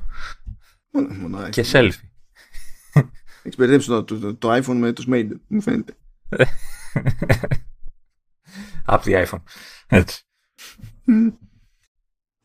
[0.90, 1.51] Μόνο, μόνο iPhone.
[1.51, 2.10] Και selfie.
[3.42, 5.97] Έχει μπερδέψει το, το, το, iPhone με τους Made, μου φαίνεται.
[8.84, 9.42] Από the iPhone.
[9.86, 10.24] Έτσι.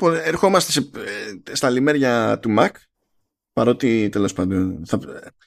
[0.04, 2.70] Ερχόμαστε σε, ε, στα λιμέρια του Mac
[3.54, 5.00] παρότι τέλος πάντων θα,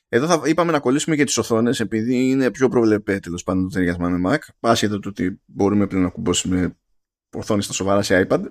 [0.08, 3.68] εδώ θα είπαμε να κολλήσουμε και τις οθόνες επειδή είναι πιο προβλεπέ τέλος πάντων το
[3.68, 6.76] ταιριασμά με Mac άσχετο του ότι μπορούμε πλέον να κουμπώσουμε
[7.36, 8.42] οθόνη στα σοβαρά σε iPad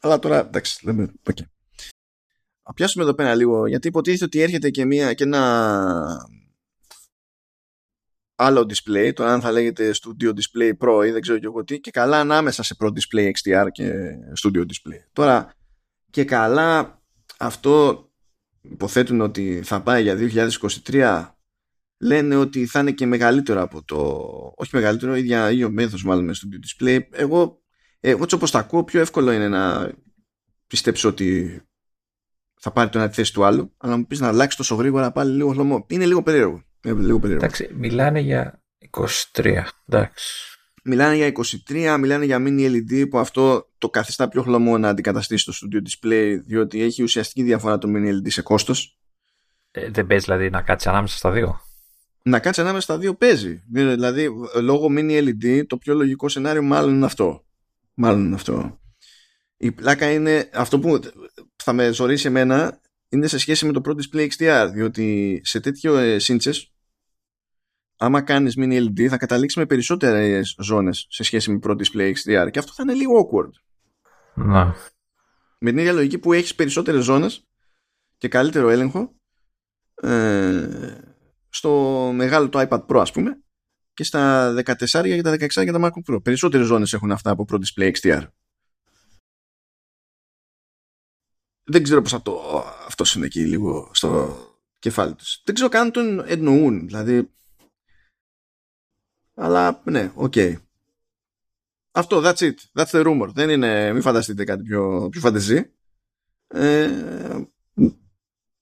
[0.00, 1.44] αλλά τώρα εντάξει λέμε okay.
[2.62, 6.28] Θα πιάσουμε εδώ πέρα λίγο γιατί υποτίθεται ότι έρχεται και, μια, και ένα
[8.42, 11.80] άλλο display, το αν θα λέγεται Studio Display Pro ή δεν ξέρω και εγώ τι,
[11.80, 13.92] και καλά ανάμεσα σε Pro Display XDR και
[14.42, 15.00] Studio Display.
[15.12, 15.54] Τώρα,
[16.10, 17.02] και καλά
[17.38, 18.06] αυτό
[18.60, 20.48] υποθέτουν ότι θα πάει για
[20.84, 21.28] 2023
[21.98, 23.98] λένε ότι θα είναι και μεγαλύτερο από το
[24.56, 27.00] όχι μεγαλύτερο, ίδια ίδιο μέθος μάλλον με Studio Display.
[27.10, 27.62] Εγώ,
[28.00, 29.92] εγώ έτσι όπως τα ακούω πιο εύκολο είναι να
[30.66, 31.60] πιστέψω ότι
[32.60, 35.32] θα πάρει τον ένα θέση του άλλου αλλά μου πεις να αλλάξει τόσο γρήγορα πάλι
[35.32, 35.86] λίγο χλωμό.
[35.88, 38.62] Είναι λίγο περίεργο ε, λίγο Εντάξει, μιλάνε για
[39.32, 39.64] 23.
[39.86, 40.24] Εντάξει.
[40.84, 41.32] Μιλάνε για
[41.68, 45.76] 23, μιλάνε για mini LED που αυτό το καθιστά πιο χλωμό να αντικαταστήσει το studio
[45.76, 48.98] display διότι έχει ουσιαστική διαφορά το mini LED σε κόστος.
[49.70, 51.60] Ε, δεν παίζει δηλαδή να κάτσει ανάμεσα στα δύο.
[52.22, 53.62] Να κάτσει ανάμεσα στα δύο παίζει.
[53.70, 54.28] Δηλαδή
[54.60, 57.44] λόγω mini LED το πιο λογικό σενάριο μάλλον είναι αυτό.
[57.94, 58.80] Μάλλον είναι αυτό.
[59.56, 61.00] Η πλάκα είναι αυτό που
[61.56, 65.96] θα με ζωρίσει εμένα είναι σε σχέση με το Pro Display XDR διότι σε τέτοιο
[65.96, 66.71] ε, σύντσες
[68.02, 72.48] άμα κάνεις mini LED θα καταλήξεις με περισσότερες ζώνες σε σχέση με Pro Display XDR
[72.50, 73.50] και αυτό θα είναι λίγο awkward.
[74.34, 74.74] Να.
[75.58, 77.46] Με την ίδια λογική που έχεις περισσότερες ζώνες
[78.18, 79.14] και καλύτερο έλεγχο
[79.94, 81.00] ε,
[81.48, 81.70] στο
[82.14, 83.42] μεγάλο το iPad Pro ας πούμε
[83.94, 86.22] και στα 14 και τα 16 για τα MacBook Pro.
[86.22, 88.26] Περισσότερες ζώνες έχουν αυτά από Pro Display XDR.
[91.64, 94.36] Δεν ξέρω πώς αυτό, αυτός είναι εκεί λίγο στο
[94.78, 95.42] κεφάλι τους.
[95.44, 96.86] Δεν ξέρω καν το εννοούν.
[96.86, 97.30] Δηλαδή
[99.34, 100.32] αλλά ναι, OK.
[100.36, 100.54] Okay.
[101.92, 102.54] Αυτό, that's it.
[102.74, 103.28] That's the rumor.
[103.32, 105.70] Δεν είναι, μην φανταστείτε κάτι πιο, πιο φαντεζί.
[106.46, 106.90] Ε,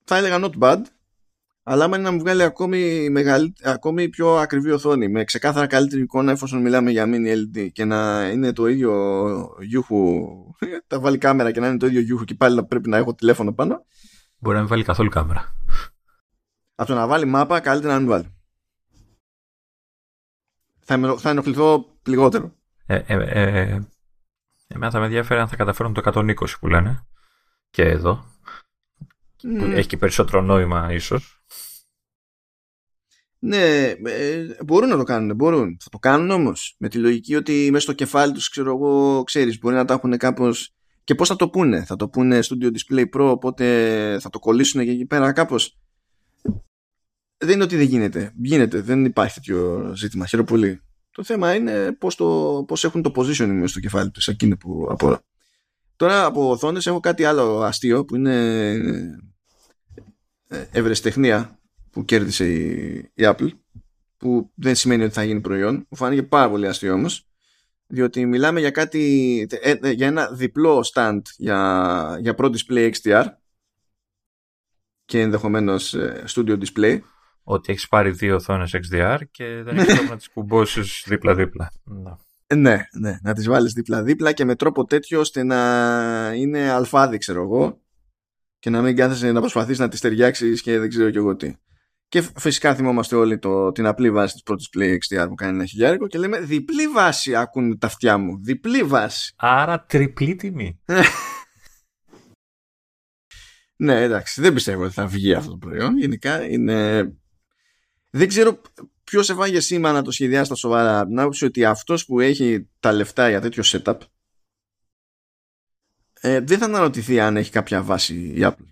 [0.03, 0.81] θα έλεγα not bad.
[1.63, 3.51] Αλλά άμα είναι να μου βγάλει ακόμη, μεγαλ...
[3.63, 8.29] ακόμη πιο ακριβή οθόνη με ξεκάθαρα καλύτερη εικόνα εφόσον μιλάμε για mini LED και να
[8.29, 8.93] είναι το ίδιο
[9.59, 10.27] γιούχου
[10.87, 13.13] τα βάλει κάμερα και να είναι το ίδιο γιούχου και πάλι να πρέπει να έχω
[13.13, 13.85] τηλέφωνο πάνω
[14.37, 15.55] Μπορεί να μην βάλει καθόλου κάμερα
[16.75, 18.40] Από το να βάλει μάπα καλύτερα να μην βάλει
[20.99, 22.55] θα, θα ενοχληθώ λιγότερο.
[22.85, 23.79] Ε, ε, ε,
[24.67, 27.05] εμένα θα με ενδιαφέρει αν θα καταφέρουν το 120 που λένε
[27.69, 28.25] και εδώ.
[29.43, 29.71] Mm.
[29.73, 31.43] Έχει και περισσότερο νόημα ίσως.
[33.39, 35.77] Ναι, ε, μπορούν να το κάνουν, μπορούν.
[35.81, 36.75] Θα το κάνουν όμως.
[36.79, 40.17] Με τη λογική ότι μέσα στο κεφάλι τους, ξέρω εγώ, ξέρεις, μπορεί να τα έχουν
[40.17, 40.49] κάπω.
[41.03, 44.83] Και πώς θα το πούνε, θα το πούνε Studio Display Pro, οπότε θα το κολλήσουν
[44.83, 45.80] και εκεί πέρα κάπως;
[47.41, 48.33] Δεν είναι ότι δεν γίνεται.
[48.41, 50.25] Γίνεται, δεν υπάρχει τέτοιο ζήτημα.
[50.25, 50.81] Χαίρομαι πολύ.
[51.11, 54.87] Το θέμα είναι πώς, το, πώς έχουν το positioning μέσα στο κεφάλι τους, εκείνη που
[54.89, 55.19] απορώ.
[55.95, 58.35] Τώρα από οθόνες έχω κάτι άλλο αστείο που είναι
[60.47, 61.59] ε, ευρεσιτεχνία
[61.91, 63.49] που κέρδισε η, η Apple
[64.17, 65.75] που δεν σημαίνει ότι θα γίνει προϊόν.
[65.75, 67.25] Μου φάνηκε πάρα πολύ αστείο όμως.
[67.87, 73.25] Διότι μιλάμε για κάτι, ε, ε, για ένα διπλό stand για, για Pro Display XDR
[75.05, 75.95] και ενδεχομένως
[76.27, 76.99] Studio Display
[77.43, 81.71] ότι έχεις πάρει δύο οθόνες XDR και δεν έχεις πρόβλημα να τις κουμπώσεις δίπλα-δίπλα.
[82.55, 87.41] Ναι, ναι, να τις βάλεις δίπλα-δίπλα και με τρόπο τέτοιο ώστε να είναι αλφάδι, ξέρω
[87.41, 87.81] εγώ,
[88.59, 91.55] και να μην κάθεσαι να προσπαθείς να τις ταιριάξεις και δεν ξέρω κι εγώ τι.
[92.07, 95.65] Και φυσικά θυμόμαστε όλοι το, την απλή βάση της πρώτης Play XDR που κάνει ένα
[95.65, 98.39] χιλιάρικο και λέμε διπλή βάση ακούν τα αυτιά μου.
[98.43, 99.33] Διπλή βάση.
[99.37, 100.79] Άρα τριπλή τιμή.
[103.85, 105.97] ναι, εντάξει, δεν πιστεύω ότι θα βγει αυτό το προϊόν.
[105.97, 107.11] Γενικά είναι
[108.11, 108.61] δεν ξέρω
[109.03, 111.05] ποιος εβάγε σήμα να το σχεδιάσει στα σοβαρά.
[111.09, 113.97] Να άποψη ότι αυτός που έχει τα λεφτά για τέτοιο setup
[116.23, 118.65] ε, δεν θα αναρωτηθεί αν έχει κάποια βάση η Apple.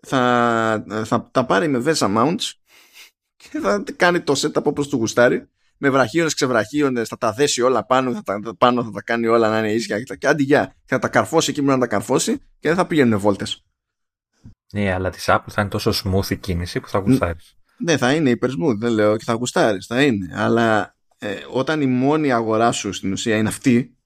[0.00, 2.52] Θα, θα τα πάρει με VESA mounts
[3.36, 7.86] και θα κάνει το setup όπως του γουστάρει με βραχίονες, ξεβραχίονες, θα τα δέσει όλα
[7.86, 10.98] πάνω, θα τα, πάνω θα τα κάνει όλα να είναι ίσια και άντι για, θα
[10.98, 13.64] τα καρφώσει εκεί που να τα καρφώσει και δεν θα πηγαίνουν βόλτες.
[14.72, 17.56] Ναι, αλλά της Apple θα είναι τόσο smooth η κίνηση που θα γουστάρεις.
[17.78, 20.30] Ναι, θα είναι υπερ smooth, δεν λέω και θα γουστάρεις, θα είναι.
[20.34, 23.98] Αλλά ε, όταν η μόνη αγορά σου στην ουσία είναι αυτή,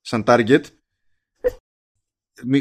[0.00, 0.60] σαν target,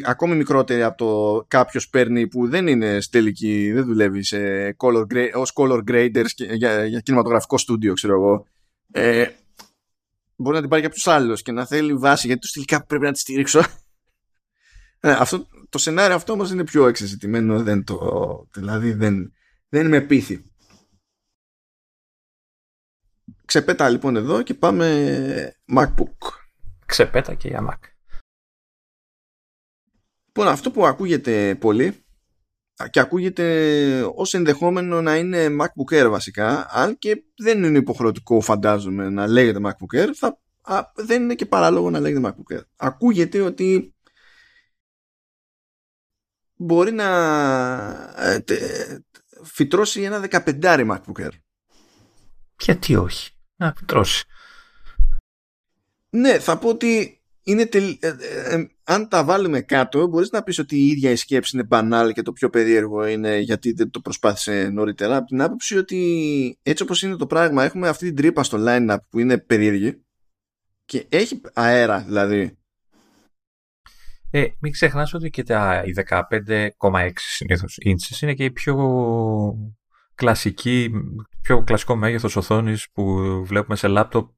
[0.06, 4.38] ακόμη μικρότερη από το κάποιος παίρνει που δεν είναι στελική, δεν δουλεύει σε
[4.78, 8.48] color, ως color graders για, για κινηματογραφικό στούντιο, ξέρω εγώ.
[8.92, 9.30] Ε,
[10.36, 13.12] μπορεί να την πάρει κάποιος άλλος και να θέλει βάση γιατί του τελικά πρέπει να
[13.12, 13.64] τη στηρίξω.
[15.00, 19.34] Ε, αυτό, το σενάριο αυτό όμως είναι πιο εξεζητημένο, δεν το, δηλαδή δεν,
[19.70, 20.52] δεν με πείθει.
[23.46, 26.18] Ξεπέτα λοιπόν εδώ και πάμε MacBook.
[26.86, 27.80] Ξεπέτα και για Mac.
[30.26, 32.06] Λοιπόν, αυτό που ακούγεται πολύ
[32.90, 39.10] και ακούγεται ως ενδεχόμενο να είναι MacBook Air βασικά, αν και δεν είναι υποχρεωτικό φαντάζομαι
[39.10, 40.42] να λέγεται MacBook Air, θα,
[40.96, 42.64] δεν είναι και παράλογο να λέγεται MacBook Air.
[42.76, 43.95] Ακούγεται ότι
[46.56, 47.08] μπορεί να
[48.16, 48.44] ε,
[49.44, 51.32] φυτρώσει ένα 15 MacBook Air.
[52.60, 54.26] Γιατί όχι, να φυτρώσει.
[56.10, 57.98] Ναι, θα πω ότι είναι τελ...
[58.00, 58.16] Ε,
[58.50, 62.12] ε, αν τα βάλουμε κάτω μπορείς να πεις ότι η ίδια η σκέψη είναι μπανάλ
[62.12, 66.84] και το πιο περίεργο είναι γιατί δεν το προσπάθησε νωρίτερα από την άποψη ότι έτσι
[66.84, 70.04] όπως είναι το πράγμα έχουμε αυτή την τρύπα στο line-up που είναι περίεργη
[70.86, 72.58] και έχει αέρα δηλαδή
[74.38, 75.94] ε, μην ξεχνάς ότι και τα, οι
[76.80, 78.76] 15,6 συνήθως inches είναι και οι πιο
[80.16, 80.92] κλασική,
[81.42, 83.16] πιο κλασικό μέγεθος οθόνης που
[83.46, 84.30] βλέπουμε σε λάπτοπ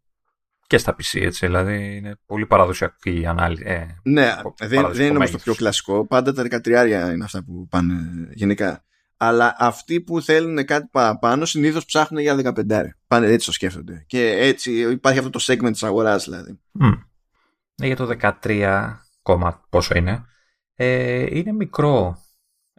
[0.68, 1.46] και στα PC, έτσι.
[1.46, 3.64] Δηλαδή είναι πολύ παραδοσιακή η ανάλυση.
[3.66, 6.08] Ε, ναι, δεν, δεν είναι όμως το πιο κλασικό.
[6.08, 6.66] Πάντα τα 13
[7.14, 7.96] είναι αυτά που πάνε
[8.34, 8.86] γενικά.
[9.18, 12.82] Αλλά αυτοί που θέλουν κάτι παραπάνω συνήθως ψάχνουν για 15.
[13.08, 14.04] Πάνε έτσι το σκέφτονται.
[14.08, 16.60] Και έτσι υπάρχει αυτό το segment της αγοράς δηλαδή.
[16.82, 16.98] Mm.
[17.76, 18.94] για το 13,
[19.70, 20.26] πόσο είναι,
[20.74, 22.18] ε, είναι μικρό.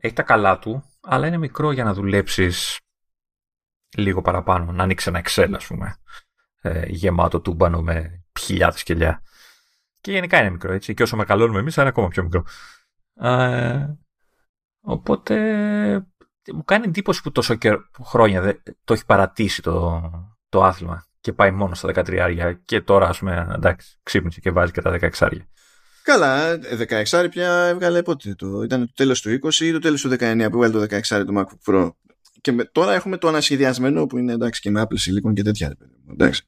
[0.01, 2.78] Έχει τα καλά του, αλλά είναι μικρό για να δουλέψεις
[3.97, 4.73] λίγο παραπάνω.
[4.73, 5.97] Να ανοίξεις ένα Excel, ας πούμε.
[6.60, 9.23] Ε, γεμάτο τούμπανο με χιλιάδες κελιά.
[10.01, 10.94] Και γενικά είναι μικρό, έτσι.
[10.94, 12.44] Και όσο μεγαλώνουμε εμείς, είναι ακόμα πιο μικρό.
[13.20, 13.86] Ε,
[14.81, 15.36] οπότε
[16.55, 17.59] μου κάνει εντύπωση που τόσο
[18.05, 20.02] χρόνια το έχει παρατήσει το,
[20.49, 24.73] το άθλημα και πάει μόνο στα 13 και τώρα ας πούμε εντάξει ξύπνησε και βάζει
[24.73, 25.28] και τα 16
[26.09, 26.59] Καλά,
[27.05, 30.49] 16 πια έβγαλε πότε το, ήταν το τέλος του 20 ή το τέλος του 19
[30.51, 31.91] που έβγαλε το 16 το MacBook Pro
[32.41, 35.77] και με, τώρα έχουμε το ανασχεδιασμένο που είναι εντάξει και με Apple Silicon και τέτοια
[36.11, 36.43] εντάξει.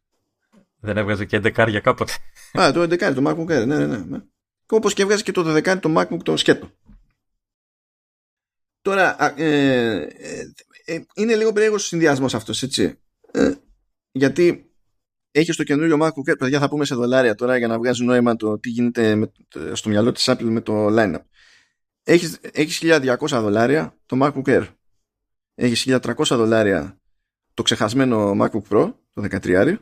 [0.80, 2.12] Δεν έβγαζε και 11 κάποτε.
[2.60, 3.96] Α, το 11 το MacBook Air, ναι, ναι, ναι.
[3.96, 4.18] ναι.
[4.66, 6.70] Όπως και έβγαζε και το 12 το MacBook το σκέτο.
[8.82, 10.52] Τώρα, ε, ε,
[10.84, 12.98] ε, είναι λίγο περίεργος ο συνδυασμός αυτός, έτσι.
[13.32, 13.52] Ε,
[14.12, 14.69] γιατί
[15.30, 18.36] έχεις το καινούριο MacBook Air, παιδιά θα πούμε σε δολάρια τώρα για να βγάζει νόημα
[18.36, 19.32] το τι γίνεται με,
[19.72, 21.22] στο μυαλό της Apple με το lineup.
[22.02, 24.66] Έχεις, έχεις 1200 δολάρια το MacBook Air.
[25.54, 27.00] Έχεις 1300 δολάρια
[27.54, 29.76] το ξεχασμένο MacBook Pro, το 13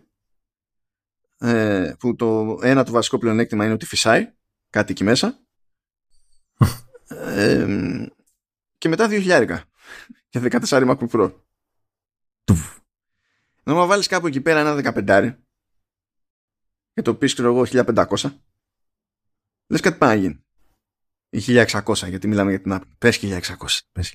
[1.38, 4.32] ε, που το ένα το βασικό πλεονέκτημα είναι ότι φυσάει
[4.70, 5.40] κάτι εκεί μέσα.
[7.08, 7.66] ε,
[8.78, 9.60] και μετά 2.000
[10.28, 11.32] για 14 MacBook Pro.
[13.68, 15.36] Να βάλεις κάπου εκεί πέρα ένα 15
[16.92, 18.32] και το πεις ξέρω εγώ 1500
[19.66, 20.44] λες κάτι πάει να γίνει.
[21.30, 22.96] Ή 1600 γιατί μιλάμε για την Apple.
[22.98, 23.78] Πες 1600.
[23.92, 24.14] Πες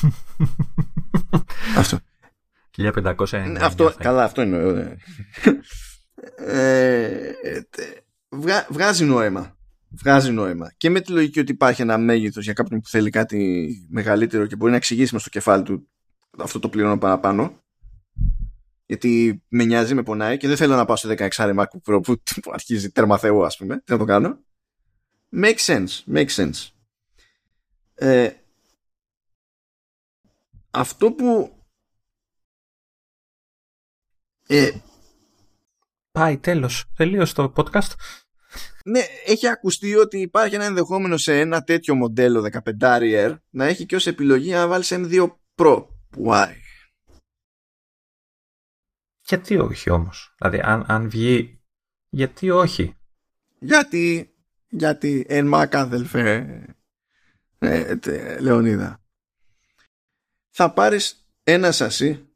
[0.00, 1.40] 1600.
[1.76, 1.98] αυτό.
[2.76, 3.58] 1500 είναι.
[3.62, 4.96] Αυτό, καλά, αυτό είναι.
[6.36, 7.62] ε, ε,
[8.28, 9.56] βγα, βγάζει νόημα
[9.92, 10.72] βγάζει νόημα.
[10.76, 14.56] Και με τη λογική ότι υπάρχει ένα μέγεθος για κάποιον που θέλει κάτι μεγαλύτερο και
[14.56, 15.88] μπορεί να εξηγήσει με στο κεφάλι του
[16.38, 17.61] αυτό το πληρώνω παραπάνω.
[18.92, 22.20] Γιατί με νοιάζει, με πονάει και δεν θέλω να πάω σε 16 MacBook Pro που
[22.52, 23.76] αρχίζει τέρμα Θεού, ας πούμε.
[23.76, 24.38] Τι να το κάνω;
[25.36, 26.14] Make sense.
[26.14, 26.68] Make sense.
[27.94, 28.30] Ε,
[30.70, 31.56] αυτό που
[34.46, 34.70] ε,
[36.12, 36.84] Πάει τέλος.
[36.96, 37.92] Τελείωσε το podcast.
[38.84, 42.48] Ναι, έχει ακουστεί ότι υπάρχει ένα ενδεχόμενο σε ένα τέτοιο μοντέλο
[42.80, 45.86] 15R να έχει και ως επιλογή να βάλεις M2 Pro.
[46.24, 46.61] Why?
[49.26, 51.60] Γιατί όχι όμως; Δηλαδή αν, αν βγει
[52.08, 52.96] γιατί όχι;
[53.58, 54.34] Γιατί,
[54.68, 56.46] γιατί εν μάκα αδελφέ
[57.58, 57.96] ε,
[58.40, 59.02] Λεωνίδα
[60.50, 62.28] θα πάρεις ένα σασί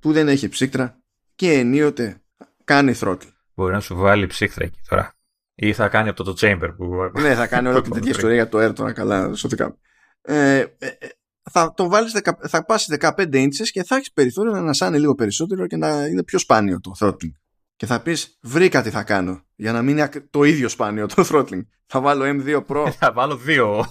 [0.00, 1.02] που δεν έχει ψύκτρα
[1.34, 2.22] και ενίοτε
[2.64, 3.26] κάνει θρότλ.
[3.54, 5.14] Μπορεί να σου βάλει ψύχτρα εκεί τώρα.
[5.54, 7.10] Ή θα κάνει από το, το chamber που...
[7.20, 9.76] ναι, θα κάνει όλη την τέτοια ιστορία για το air τώρα καλά σωτικά.
[10.22, 11.08] Ε, ε, ε,
[11.50, 15.66] θα το βάλεις, θα πάσει 15 inches και θα έχεις περιθώριο να ανασάνει λίγο περισσότερο
[15.66, 17.32] και να είναι πιο σπάνιο το throttling.
[17.76, 21.26] Και θα πεις βρήκα τι θα κάνω για να μην είναι το ίδιο σπάνιο το
[21.30, 21.62] throttling.
[21.86, 22.90] Θα βάλω M2 Pro.
[22.98, 23.84] θα βάλω δύο.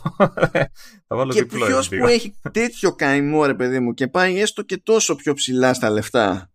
[1.07, 4.77] θα βάλω και ποιος που έχει τέτοιο καημό ρε παιδί μου και πάει έστω και
[4.77, 6.53] τόσο πιο ψηλά στα λεφτά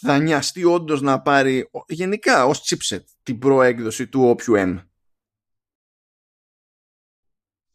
[0.00, 4.82] θα νοιαστεί όντως να πάρει γενικά ως chipset την προέκδοση του όποιου M.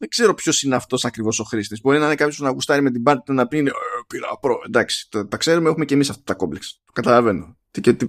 [0.00, 1.80] Δεν ξέρω ποιος είναι αυτός ακριβώς ο χρήστης.
[1.80, 3.70] Μπορεί να είναι κάποιος που να γουστάρει με την πάρτι του να πει «Ε,
[4.06, 4.60] Πήρα προ.
[4.66, 6.80] Εντάξει, τα, τα ξέρουμε, έχουμε και εμείς αυτά τα κόμπλεξ.
[6.84, 7.58] Το καταλαβαίνω.
[7.70, 8.08] Και, το,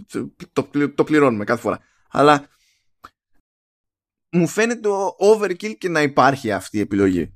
[0.54, 1.80] το, το πληρώνουμε κάθε φορά.
[2.10, 2.48] Αλλά
[4.32, 4.90] μου φαίνεται
[5.20, 7.34] overkill και να υπάρχει αυτή η επιλογή.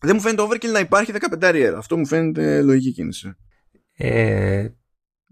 [0.00, 3.34] Δεν μου φαίνεται overkill να υπάρχει 15 Αυτό μου φαίνεται λογική κίνηση.
[3.92, 4.68] Ε,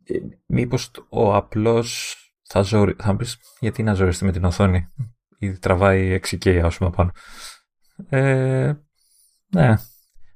[0.04, 2.94] ε, μήπως ο απλός θα, ζωρι...
[2.98, 4.92] θα πεις γιατί να ζοριστεί με την οθόνη;
[5.38, 7.12] Ή τραβάει 6K ας πούμε πάνω.
[8.08, 8.72] Ε,
[9.46, 9.74] ναι,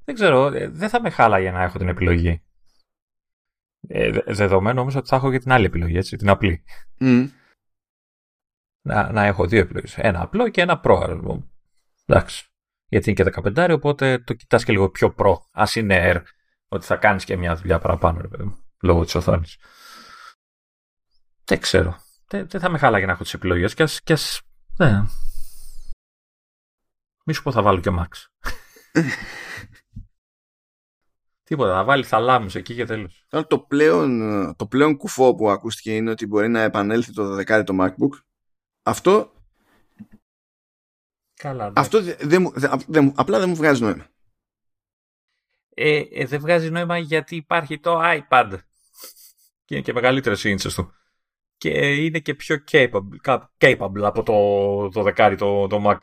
[0.04, 2.42] δεν ξέρω, ε, δεν θα με χάλαγε να έχω την επιλογή.
[3.88, 6.64] Ε, δεδομένου όμως ότι θα έχω και την άλλη επιλογή, έτσι, την απλή.
[8.82, 9.98] Να, να έχω δύο επιλογές.
[9.98, 11.48] Ένα απλό και ένα προ.
[12.06, 12.44] Εντάξει.
[12.86, 15.48] Γιατί είναι και 15, οπότε το κοιτάς και λίγο πιο προ.
[15.52, 16.22] Ας είναι Air,
[16.68, 19.58] ότι θα κάνεις και μια δουλειά παραπάνω, ρε παιδί μου λόγω της οθόνης.
[21.44, 21.96] Δεν ξέρω.
[22.28, 24.00] Δεν, δεν θα με χάλαγε να έχω τις επιλογές και ας.
[24.00, 24.40] Και ας,
[24.80, 25.02] ναι.
[27.24, 28.08] Μη σου πω θα βάλω και ο Max.
[31.42, 33.26] Τίποτα, θα βάλει θαλάμους εκεί και τέλος.
[33.46, 34.20] Το πλέον,
[34.56, 38.22] το πλέον κουφό που ακούστηκε είναι ότι μπορεί να επανέλθει το 12 το MacBook.
[38.82, 39.32] Αυτό
[41.34, 42.38] Καλά, Αυτό δε,
[42.86, 44.06] δε, απλά δεν μου βγάζει νόημα.
[45.74, 48.58] Ε, ε, δεν βγάζει νόημα γιατί υπάρχει το iPad.
[49.64, 50.94] Και είναι και μεγαλύτερες οι του.
[51.60, 55.98] Και είναι και πιο capable, capable από το 12 το, το Mac.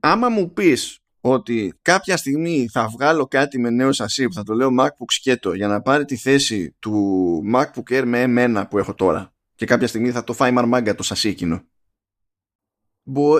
[0.00, 4.54] Άμα μου πεις ότι κάποια στιγμή θα βγάλω κάτι με νέο σασί που θα το
[4.54, 8.94] λέω MacBook σκέτο για να πάρει τη θέση του MacBook Air με M1 που έχω
[8.94, 11.66] τώρα και κάποια στιγμή θα το φάει μαρμάγκα το σασί εκείνο.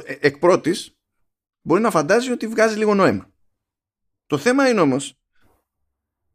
[0.05, 0.97] Ε, εκ πρώτης
[1.62, 3.33] μπορεί να φαντάζει ότι βγάζει λίγο νόημα.
[4.26, 5.20] Το θέμα είναι όμως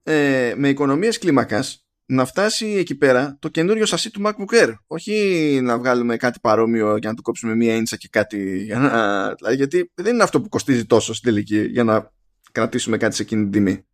[0.03, 4.73] ε, με οικονομίες κλίμακας να φτάσει εκεί πέρα το καινούριο σασί του MacBook Air.
[4.87, 8.63] Όχι να βγάλουμε κάτι παρόμοιο για να του κόψουμε μία ίντσα και κάτι.
[8.63, 9.53] Για να...
[9.53, 12.11] Γιατί δεν είναι αυτό που κοστίζει τόσο στην τελική για να
[12.51, 13.85] κρατήσουμε κάτι σε εκείνη την τιμή.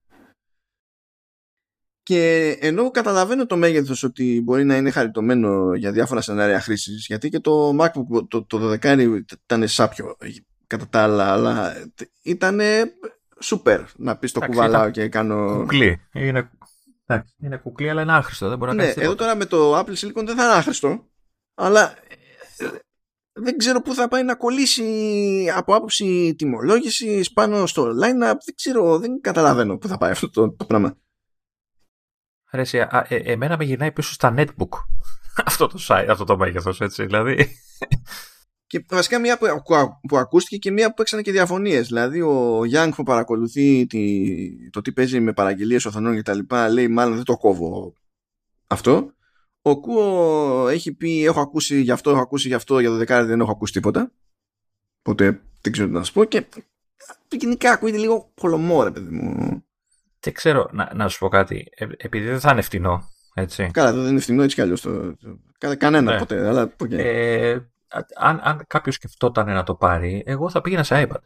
[2.03, 7.29] Και ενώ καταλαβαίνω το μέγεθος ότι μπορεί να είναι χαριτωμένο για διάφορα σενάρια χρήσης, γιατί
[7.29, 10.17] και το MacBook το, το 12 ήταν σάπιο
[10.67, 11.73] κατά τα άλλα, αλλά
[12.21, 12.59] ήταν
[13.39, 15.55] σούπερ να πεις το κουβαλάω και κάνω...
[15.59, 16.01] Κουκλί.
[16.13, 16.49] Είναι,
[17.37, 18.49] είναι κουκλί αλλά είναι άχρηστο.
[18.49, 21.09] Δεν μπορεί να ναι, εδώ τώρα με το Apple Silicon δεν θα είναι άχρηστο,
[21.53, 21.95] αλλά
[22.57, 22.67] ε,
[23.33, 28.37] δεν ξέρω πού θα πάει να κολλήσει από άποψη τιμολόγηση πάνω στο line-up.
[28.45, 30.97] Δεν ξέρω, δεν καταλαβαίνω πού θα πάει αυτό το, το πράγμα.
[32.51, 34.69] Ρε, α, ε, εμένα με γυρνάει πίσω στα netbook
[35.45, 37.57] αυτό το, αυτό το μέγεθος, έτσι, δηλαδή.
[38.73, 39.45] Και βασικά μία που,
[40.07, 41.87] που ακούστηκε και μία που έξανε και διαφωνίες.
[41.87, 46.39] Δηλαδή, ο Γιάνγκ που παρακολουθεί τη, το τι παίζει με παραγγελίες οθονών κτλ.
[46.71, 47.93] λέει, μάλλον δεν το κόβω
[48.67, 49.13] αυτό.
[49.61, 53.25] Ο Κούο έχει πει: Έχω ακούσει γι' αυτό, έχω ακούσει γι' αυτό, για το δεκάρι
[53.27, 54.11] δεν έχω ακούσει τίποτα.
[54.99, 56.23] Οπότε δεν ξέρω τι να σου πω.
[56.23, 56.45] Και
[57.29, 59.63] γενικά ακούγεται λίγο κολομό, ρε παιδί μου.
[60.19, 61.67] Δεν ξέρω, να, να σου πω κάτι.
[61.75, 63.09] Ε, επειδή δεν θα είναι φτηνό.
[63.33, 63.69] Έτσι.
[63.73, 64.87] Καλά, δεν είναι φτηνό έτσι κι αλλιώς.
[65.77, 66.17] Κανένα ναι.
[66.17, 66.47] ποτέ.
[66.47, 66.91] Αλλά, okay.
[66.91, 67.57] ε,
[68.15, 71.21] αν, αν κάποιος σκεφτόταν να το πάρει, εγώ θα πήγαινα σε iPad.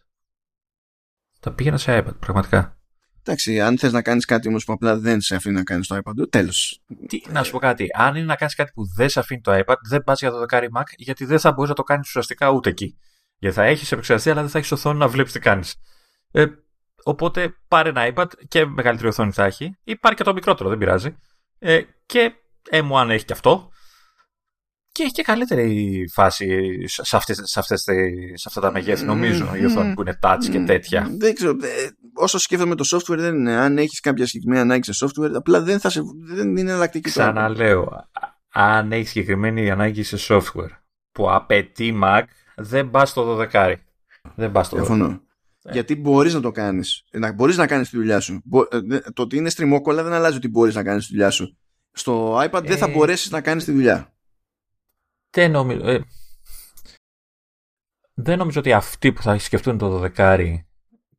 [1.40, 2.78] Θα πήγαινα σε iPad, πραγματικά.
[3.24, 6.00] Εντάξει, αν θες να κάνεις κάτι όμως που απλά δεν σε αφήνει να κάνεις το
[6.04, 6.82] iPad, τέλος.
[7.30, 7.88] Να σου πω κάτι.
[7.94, 10.40] Αν είναι να κάνεις κάτι που δεν σε αφήνει το iPad, δεν πας για το
[10.40, 12.98] δεκάρι Mac, γιατί δεν θα μπορείς να το κάνεις ουσιαστικά ούτε εκεί.
[13.38, 15.76] Γιατί θα έχεις επεξεργαστή, αλλά δεν θα έχεις οθόνη να βλέπεις τι κάνεις.
[16.32, 16.46] Ε,
[17.04, 20.78] οπότε πάρε ένα iPad και μεγαλύτερη οθόνη θα έχει, ή πάρει και το μικρότερο, δεν
[20.78, 21.16] πειράζει.
[21.60, 22.34] Ε, και
[22.72, 23.72] M1 έχει και αυτό
[24.98, 26.48] και έχει και καλύτερη φάση
[26.88, 27.82] σε, αυτές, σε, αυτές,
[28.34, 31.08] σε αυτά τα μεγέθη, νομίζω, η οθόνη που είναι touch και τέτοια.
[31.18, 31.52] Δεν ξέρω.
[31.52, 33.56] Ε, όσο σκέφτομαι το software δεν είναι.
[33.56, 37.10] Αν έχεις κάποια συγκεκριμένη ανάγκη σε software, απλά δεν, θα σε, δεν είναι εναλλακτική.
[37.10, 38.10] Ξαναλέω.
[38.50, 40.78] Αν έχεις συγκεκριμένη ανάγκη σε software
[41.12, 42.24] που απαιτεί Mac,
[42.56, 43.74] δεν πας στο 12.
[44.36, 45.22] Δεν πας στο Διαφωνώ.
[45.64, 45.72] Ε.
[45.72, 47.04] Γιατί μπορείς να το κάνεις.
[47.36, 48.42] Μπορείς να κάνεις τη δουλειά σου.
[48.72, 51.58] Ε, το ότι είναι στριμόκολλα δεν αλλάζει ότι μπορείς να κάνεις τη δουλειά σου.
[51.92, 54.12] Στο iPad δεν θα μπορέσεις να κάνεις τη δουλειά.
[55.38, 56.04] Δεν νομίζω, ε,
[58.14, 60.56] δεν νομίζω ότι αυτοί που θα σκεφτούν το 12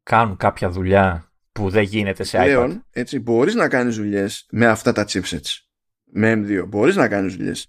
[0.02, 2.80] κάνουν κάποια δουλειά που δεν γίνεται σε iPad.
[2.90, 5.58] έτσι, μπορείς να κάνεις δουλειές με αυτά τα chipsets.
[6.04, 6.64] Με M2.
[6.68, 7.68] Μπορείς να κάνεις δουλειές.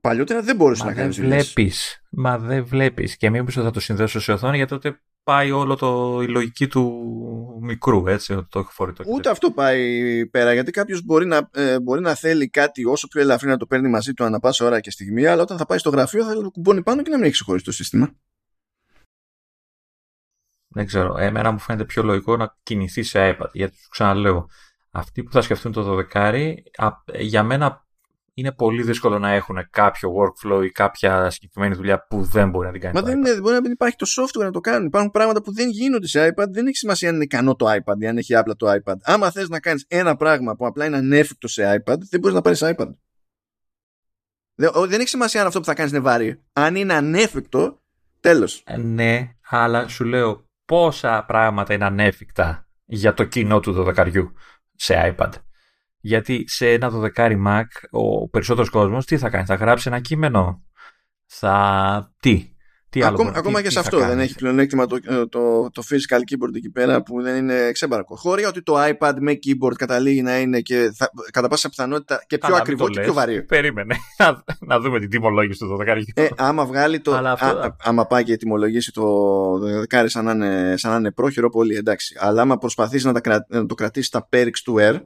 [0.00, 1.52] Παλιότερα δεν μπορούσε να κάνεις δουλειές.
[1.52, 2.02] Βλέπεις.
[2.10, 3.16] Μα δεν βλέπεις.
[3.16, 6.28] Και μην πεις ότι θα το συνδέσω σε οθόνη γιατί τότε πάει όλο το, η
[6.28, 9.04] λογική του μικρού, έτσι, ότι το έχει φορητό.
[9.06, 13.20] Ούτε αυτό πάει πέρα, γιατί κάποιος μπορεί, να, ε, μπορεί να θέλει κάτι όσο πιο
[13.20, 15.78] ελαφρύ να το παίρνει μαζί του ανά πάσα ώρα και στιγμή, αλλά όταν θα πάει
[15.78, 18.14] στο γραφείο θα το κουμπώνει πάνω και να μην έχει ξεχωρίσει το σύστημα.
[20.68, 21.18] Δεν ξέρω.
[21.18, 23.50] Εμένα μου φαίνεται πιο λογικό να κινηθεί σε iPad.
[23.52, 24.48] Γιατί σου ξαναλέω,
[24.90, 26.54] αυτοί που θα σκεφτούν το 12
[27.18, 27.86] για μένα
[28.38, 32.72] είναι πολύ δύσκολο να έχουν κάποιο workflow ή κάποια συγκεκριμένη δουλειά που δεν μπορεί να
[32.72, 32.94] την κάνει.
[32.94, 34.86] Μα δεν είναι, μπορεί να μην υπάρχει το software να το κάνουν.
[34.86, 36.46] Υπάρχουν πράγματα που δεν γίνονται σε iPad.
[36.50, 38.94] Δεν έχει σημασία αν είναι ικανό το iPad ή αν έχει απλά το iPad.
[39.02, 42.42] Άμα θες να κάνεις ένα πράγμα που απλά είναι ανέφικτο σε iPad, δεν μπορείς να
[42.42, 42.94] πάρεις iPad.
[44.88, 46.42] Δεν έχει σημασία αν αυτό που θα κάνεις είναι βάρη.
[46.52, 47.82] Αν είναι ανέφικτο,
[48.20, 48.62] τέλος.
[48.66, 54.32] Ε, ναι, αλλά σου λέω πόσα πράγματα είναι ανέφικτα για το κοινό του δωδεκαριού
[54.74, 55.30] σε iPad.
[56.00, 60.62] Γιατί σε ένα 12 Mac ο περισσότερος κόσμος τι θα κάνει, θα γράψει ένα κείμενο,
[61.26, 62.14] θα...
[62.20, 62.52] τι,
[62.90, 66.54] τι άλλο ακόμα, ακόμα και σε αυτό δεν έχει πλεονέκτημα το, το, το physical keyboard
[66.54, 68.16] εκεί πέρα που δεν είναι ξέμπαρκο.
[68.16, 72.38] Χώρια ότι το iPad με keyboard καταλήγει να είναι και θα, κατά πάσα πιθανότητα και
[72.38, 73.42] πιο ακριβό και πιο βαρύ.
[73.42, 73.96] Περίμενε.
[74.18, 76.02] να, να δούμε την τιμολόγηση του 12.
[76.14, 77.14] Ε, άμα βγάλει το.
[77.14, 77.36] α,
[77.82, 79.04] άμα πάει και τιμολογήσει το
[79.90, 82.16] 12 σαν να είναι, σαν να είναι πρόχειρο, πολύ εντάξει.
[82.20, 83.12] Αλλά άμα προσπαθήσει να,
[83.48, 85.00] να το κρατήσεις στα perks του Air,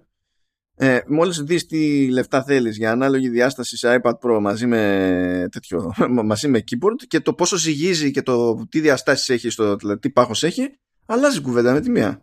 [0.82, 5.92] ε, μόλις δεις τι λεφτά θέλεις για ανάλογη διάσταση σε iPad Pro μαζί με, τέτοιο,
[6.24, 10.10] μαζί με keyboard και το πόσο ζυγίζει και το τι διαστάσεις έχει, στο, δηλαδή τι
[10.10, 12.22] πάχος έχει, αλλάζει κουβέντα με τη μία.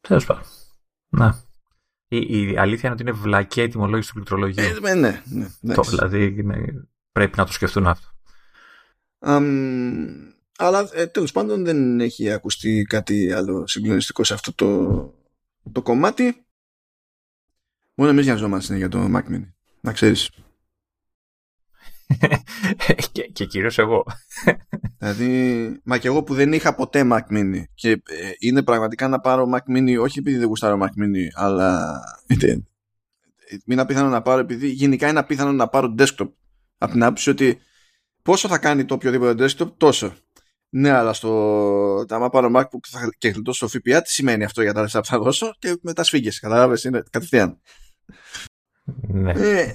[0.00, 0.42] Τέλος πάντων.
[1.08, 1.42] Να.
[2.08, 4.64] Η, η, αλήθεια είναι ότι είναι βλακία η τιμολόγηση του πληκτρολογίου.
[4.84, 5.22] Ε, ναι,
[5.60, 8.06] ναι, το, δηλαδή είναι, πρέπει να το σκεφτούν αυτό.
[9.26, 10.06] Um,
[10.58, 15.14] αλλά ε, τέλος πάντων δεν έχει ακουστεί κάτι άλλο συγκλονιστικό σε αυτό το,
[15.72, 16.46] το κομμάτι.
[17.94, 19.52] Μόνο εμείς νοιαζόμαστε για το Mac Mini.
[19.80, 20.30] Να ξέρεις.
[23.12, 24.04] και, και κυρίως εγώ.
[24.98, 29.20] δηλαδή, μα και εγώ που δεν είχα ποτέ Mac Mini και ε, είναι πραγματικά να
[29.20, 32.62] πάρω Mac Mini όχι επειδή δεν γουστάρω Mac Mini αλλά είτε,
[33.64, 36.30] είναι απίθανο να πάρω επειδή γενικά είναι απίθανο να πάρω desktop
[36.78, 37.58] από την άποψη ότι
[38.22, 40.14] πόσο θα κάνει το οποιοδήποτε desktop τόσο
[40.74, 42.04] ναι, αλλά στο.
[42.08, 45.18] Άμα πάρω MacBook και γλιτώσω στο ΦΠΑ, τι σημαίνει αυτό για τα λεφτά που θα
[45.18, 46.30] δώσω και μετά σφίγγε.
[46.40, 47.60] Κατάλαβε, είναι κατευθείαν.
[49.08, 49.32] Ναι.
[49.32, 49.74] Ε,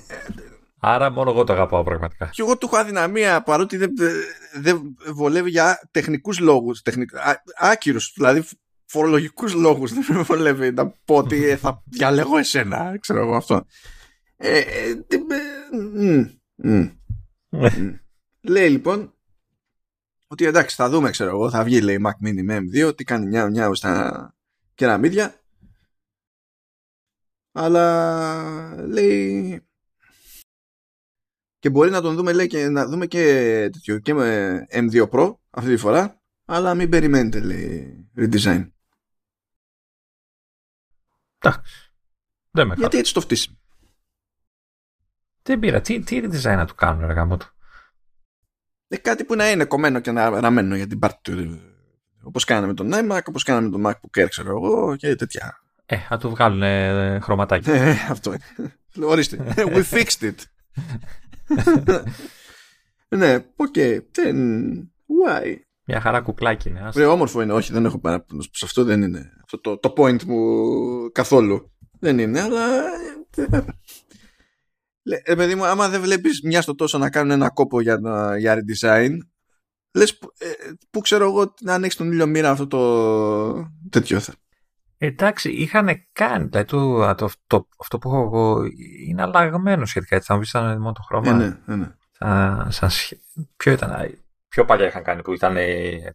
[0.80, 2.30] Άρα μόνο εγώ το αγαπάω πραγματικά.
[2.32, 3.92] Και εγώ του έχω αδυναμία παρότι δεν,
[4.54, 6.82] δεν βολεύει για τεχνικούς λόγους.
[6.82, 7.10] Τεχνικ...
[7.58, 8.44] Άκυρους, δηλαδή
[8.86, 9.94] φορολογικούς λόγους.
[9.94, 12.98] Δεν με βολεύει να πω ότι ε, θα διαλέγω εσένα.
[13.00, 13.66] Ξέρω εγώ αυτό.
[14.38, 15.06] Ε, ε,
[16.60, 18.00] ε
[18.42, 19.17] Λέει λοιπόν
[20.28, 23.26] ότι εντάξει θα δούμε ξέρω εγώ θα βγει λέει Mac Mini με M2 τι κάνει
[23.26, 24.36] μια μια στα
[24.74, 25.42] κεραμίδια.
[27.52, 29.62] Αλλά λέει
[31.60, 33.24] και μπορεί να τον δούμε λέει και να δούμε και
[33.74, 38.72] τέτοιο και με M2 Pro αυτή τη φορά αλλά μην περιμένετε λέει redesign.
[41.38, 41.92] Εντάξει
[42.52, 43.58] δεν με γιατί έτσι το φτύσει
[45.48, 45.82] δεν πήρα.
[45.82, 47.57] Τι, τι redesign να του κάνουν ρε γαμώτο; ε,
[49.02, 51.60] κάτι που να είναι κομμένο και να ραμμένο για την πάρτη του.
[52.24, 55.62] Όπως κάναμε τον iMac, όπως κάναμε τον MacBook Air, ξέρω εγώ και τέτοια.
[55.86, 57.70] Ε, θα του βγάλουν ε, χρωματάκι.
[57.70, 58.74] Ε, αυτό είναι.
[59.08, 59.54] Ορίστε.
[59.56, 60.36] We fixed it.
[63.18, 63.74] ναι, OK.
[63.76, 63.98] Okay.
[63.98, 64.36] Then
[65.08, 65.56] why?
[65.86, 66.90] Μια χαρά κουκλάκι είναι.
[66.94, 67.54] Βρε, όμορφο είναι.
[67.54, 68.42] Όχι, δεν έχω παράπονο.
[68.42, 69.32] Σε αυτό δεν είναι.
[69.44, 71.72] Αυτό το, το point μου καθόλου.
[72.00, 72.68] Δεν είναι, αλλά
[75.12, 78.00] ε, ε, παιδί μου, άμα δεν βλέπεις μια στο τόσο να κάνουν ένα κόπο για,
[78.38, 79.18] για redesign,
[79.94, 80.48] λες ε,
[80.90, 84.22] που ξέρω εγώ να ανοίξει τον ήλιο μοίρα αυτό το τέτοιο.
[84.98, 86.46] Εντάξει, είχαν κάνει.
[86.46, 88.64] Δηλαδή, το, το, το, αυτό που έχω εγώ
[89.08, 90.16] είναι αλλαγμένο σχετικά.
[90.16, 91.30] Έτσι, θα μου πεις ήταν μόνο το χρώμα.
[91.30, 91.88] Ε, ναι, ναι, ναι.
[92.12, 92.90] Σαν, σαν,
[93.58, 95.58] ποιο ήταν, πιο παλιά είχαν κάνει που ήταν,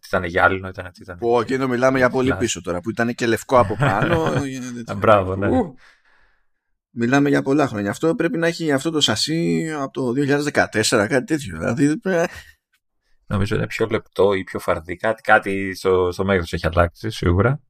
[0.07, 0.91] ήταν γυάλινο, ήταν.
[1.01, 4.31] ήταν που εκείνο μιλάμε για πολύ πίσω τώρα, που ήταν και λευκό από πάνω.
[4.97, 5.47] Μπράβο, ναι.
[6.95, 7.89] Μιλάμε για πολλά χρόνια.
[7.89, 10.13] Αυτό πρέπει να έχει αυτό το σασί από το
[10.51, 11.57] 2014, κάτι τέτοιο.
[11.57, 11.99] Δηλαδή,
[13.25, 14.95] Νομίζω είναι πιο λεπτό ή πιο φαρδί.
[14.95, 17.61] Κάτι, κάτι στο, στο μέγεθος έχει αλλάξει, σίγουρα.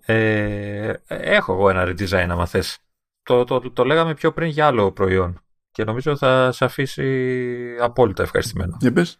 [0.00, 2.78] Ε, έχω εγώ ένα redesign, άμα θες.
[3.22, 5.40] Το, το, το, λέγαμε πιο πριν για άλλο προϊόν.
[5.70, 8.76] Και νομίζω θα σε αφήσει απόλυτα ευχαριστημένο.
[8.80, 9.18] Για πες.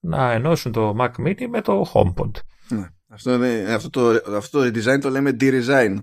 [0.00, 2.30] Να ενώσουν το Mac Mini με το HomePod.
[2.68, 2.88] Ναι.
[3.08, 5.96] Αυτό, αυτό, το, αυτό το redesign το λέμε de-resign.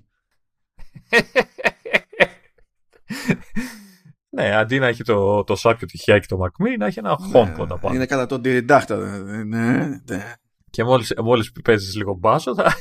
[4.29, 7.77] Ναι, αντί να έχει το, το σάπιο τυχιάκι το Mac να έχει ένα HomePod ναι,
[7.77, 7.95] πάνω.
[7.95, 8.95] Είναι κατά τον τυριντάχτα.
[8.95, 10.33] Ναι, ναι.
[10.69, 12.75] Και μόλις, μόλις παίζεις λίγο μπάσο θα,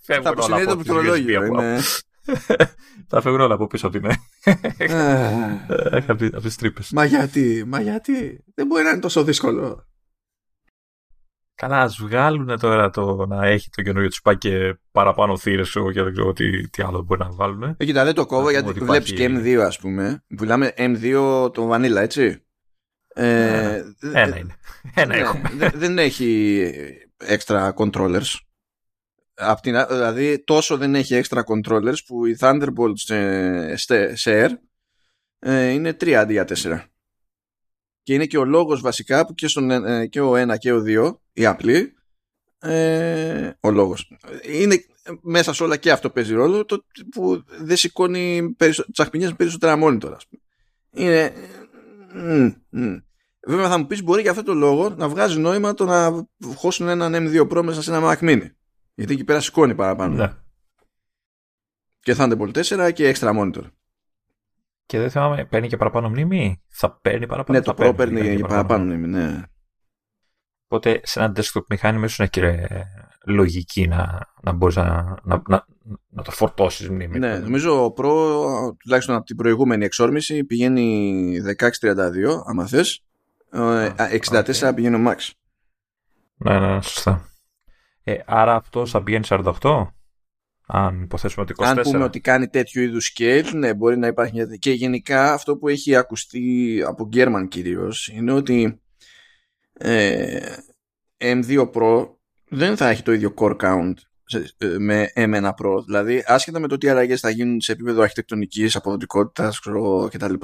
[0.00, 1.44] φεύγουν θα όλα από το πληκτρολόγιο.
[1.44, 1.80] Είναι...
[3.08, 4.10] θα φεύγουν όλα από πίσω από την
[4.76, 6.90] ε, από τις τρύπες.
[6.90, 9.86] Μα γιατί, μα γιατί; Δεν μπορεί να είναι τόσο δύσκολο.
[11.58, 16.02] Καλά, ας βγάλουν τώρα το να έχει το καινούριο τους πάει και παραπάνω θύρες και
[16.02, 17.62] δεν ξέρω τι, τι άλλο μπορεί να βάλουν.
[17.62, 19.14] Ε, κοίτα, δεν το κόβω γιατί υπάρχει...
[19.14, 20.24] βλέπει και M2, ας πούμε.
[20.26, 21.12] Μιλάμε M2
[21.52, 22.42] το Vanilla, έτσι.
[23.08, 24.54] Ε, ένα είναι.
[24.94, 26.60] Ένα ναι, δεν έχει
[27.18, 28.34] extra controllers.
[29.34, 33.76] Απ την, δηλαδή τόσο δεν έχει extra controllers που η Thunderbolt σε,
[34.16, 34.50] σε Air
[35.38, 36.80] ε, είναι 3 αντί για 4.
[38.08, 40.82] Και είναι και ο λόγος βασικά που και, στον, ε, και ο 1 και ο
[40.86, 41.94] 2 η απλή
[42.58, 44.12] ε, ο λόγος.
[44.52, 44.84] Είναι
[45.20, 48.84] μέσα σε όλα και αυτό παίζει ρόλο το που δεν σηκώνει περισσο...
[48.92, 50.42] τσαχπινιές περισσότερα monitor ας πούμε.
[50.90, 51.32] είναι
[53.46, 56.88] βέβαια θα μου πεις μπορεί για αυτό το λόγο να βγάζει νόημα το να χώσουν
[56.88, 58.50] έναν M2 Pro μέσα σε ένα Mac Mini.
[58.94, 60.14] Γιατί εκεί πέρα σηκώνει παραπάνω.
[60.14, 60.32] Ναι.
[62.00, 63.64] και Thunderbolt 4 και extra monitor
[64.88, 67.58] και δεν θυμάμαι, παίρνει και παραπάνω μνήμη; Θα παίρνει παραπάνω.
[67.58, 69.42] Ναι, το Pro παίρνει, και παραπάνω μνήμη, ναι.
[70.68, 72.40] Οπότε σε ένα desktop μηχάνημα σου έχει
[73.26, 75.66] λογική να, να μπορείς να, να, να,
[76.08, 77.18] να, το φορτώσεις μνήμη.
[77.18, 81.32] Ναι, νομίζω ο Pro, τουλάχιστον από την προηγούμενη εξόρμηση, πηγαίνει
[81.80, 83.02] 1632, άμα θες.
[83.50, 85.30] 64 πηγαίνει ο Max.
[86.36, 87.28] Ναι, ναι, σωστά.
[88.02, 89.86] Ε, άρα αυτό θα πηγαίνει 48.
[90.70, 91.66] Αν υποθέσουμε ότι 24.
[91.66, 94.58] Αν πούμε ότι κάνει τέτοιου είδους scale, ναι, μπορεί να υπάρχει.
[94.58, 98.80] Και γενικά αυτό που έχει ακουστεί από Γκέρμαν κυρίως είναι ότι
[99.72, 100.56] ε,
[101.18, 102.08] M2 Pro
[102.48, 103.94] δεν θα έχει το ίδιο core count
[104.78, 105.84] με M1 Pro.
[105.84, 109.60] Δηλαδή, άσχετα με το τι αλλαγές θα γίνουν σε επίπεδο αρχιτεκτονικής, αποδοτικότητας
[110.10, 110.34] κτλ.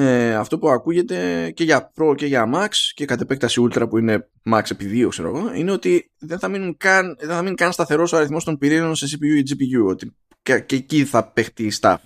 [0.00, 3.98] Ε, αυτό που ακούγεται και για Pro και για Max και κατ' επέκταση Ultra που
[3.98, 7.54] είναι Max επί 2 ξέρω εγώ είναι ότι δεν θα μείνουν καν, δεν θα μείνει
[7.54, 11.30] καν σταθερός ο αριθμός των πυρήνων σε CPU ή GPU ότι και, και εκεί θα
[11.32, 11.96] παιχτεί η stuff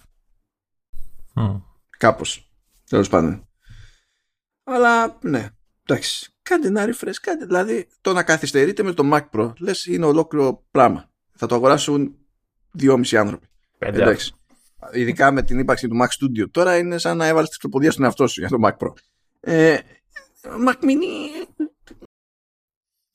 [1.34, 1.62] Mm.
[1.98, 2.52] κάπως.
[2.88, 3.48] Τέλος πάντων.
[4.64, 5.48] Αλλά ναι
[5.86, 6.34] εντάξει.
[6.42, 10.66] Κάντε ένα refresh κάντε δηλαδή το να καθυστερείτε με το Mac Pro λες είναι ολόκληρο
[10.70, 11.10] πράγμα.
[11.32, 12.16] Θα το αγοράσουν
[12.70, 13.46] δυόμισι άνθρωποι.
[13.78, 14.34] Πέντε εντάξει
[14.92, 16.50] ειδικά με την ύπαρξη του Mac Studio.
[16.50, 18.92] Τώρα είναι σαν να έβαλες τρικλοποδία στον εαυτό σου για το Mac Pro.
[19.40, 19.78] Ε,
[20.42, 21.46] Mac Mini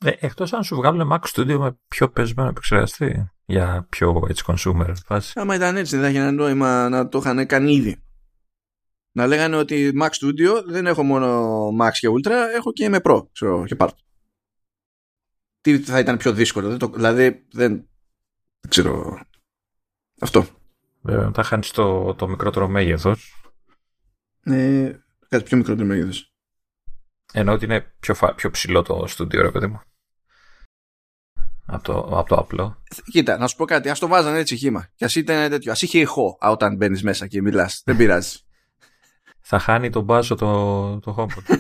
[0.06, 4.94] Ε, εκτός αν σου βγάλουν Mac Studio με πιο πεσμένο επεξεργαστή για πιο έτσι consumer
[5.06, 5.40] φάση.
[5.40, 8.02] άμα ήταν έτσι δεν θα είχε ένα νόημα να το είχαν κάνει ήδη.
[9.12, 13.28] Να λέγανε ότι Mac Studio δεν έχω μόνο Max και Ultra έχω και με Pro
[13.32, 14.02] ξέρω, και πάρ' το.
[15.62, 17.88] τι θα ήταν πιο δύσκολο δεν το, δηλαδή δεν, δεν
[18.70, 19.22] ξέρω.
[20.20, 20.46] Αυτό
[21.08, 23.34] Βέβαια, μετά χάνεις το, το μικρότερο μέγεθος
[24.44, 24.92] ε,
[25.30, 26.32] κάτι πιο μικρότερο μέγεθος
[27.34, 29.82] ενώ ότι είναι πιο, φα- πιο ψηλό το studio ρε παιδί μου.
[31.66, 32.84] Από το, από το απλό.
[33.12, 33.90] Κοίτα, να σου πω κάτι.
[33.90, 34.88] Α το βάζανε έτσι χήμα.
[34.96, 35.72] Και ας ήταν τέτοιο.
[35.72, 37.82] Α είχε ηχό α, όταν μπαίνεις μέσα και μιλάς.
[37.86, 38.38] Δεν πειράζει.
[39.40, 41.58] Θα χάνει τον μπάζο το, το HomePod.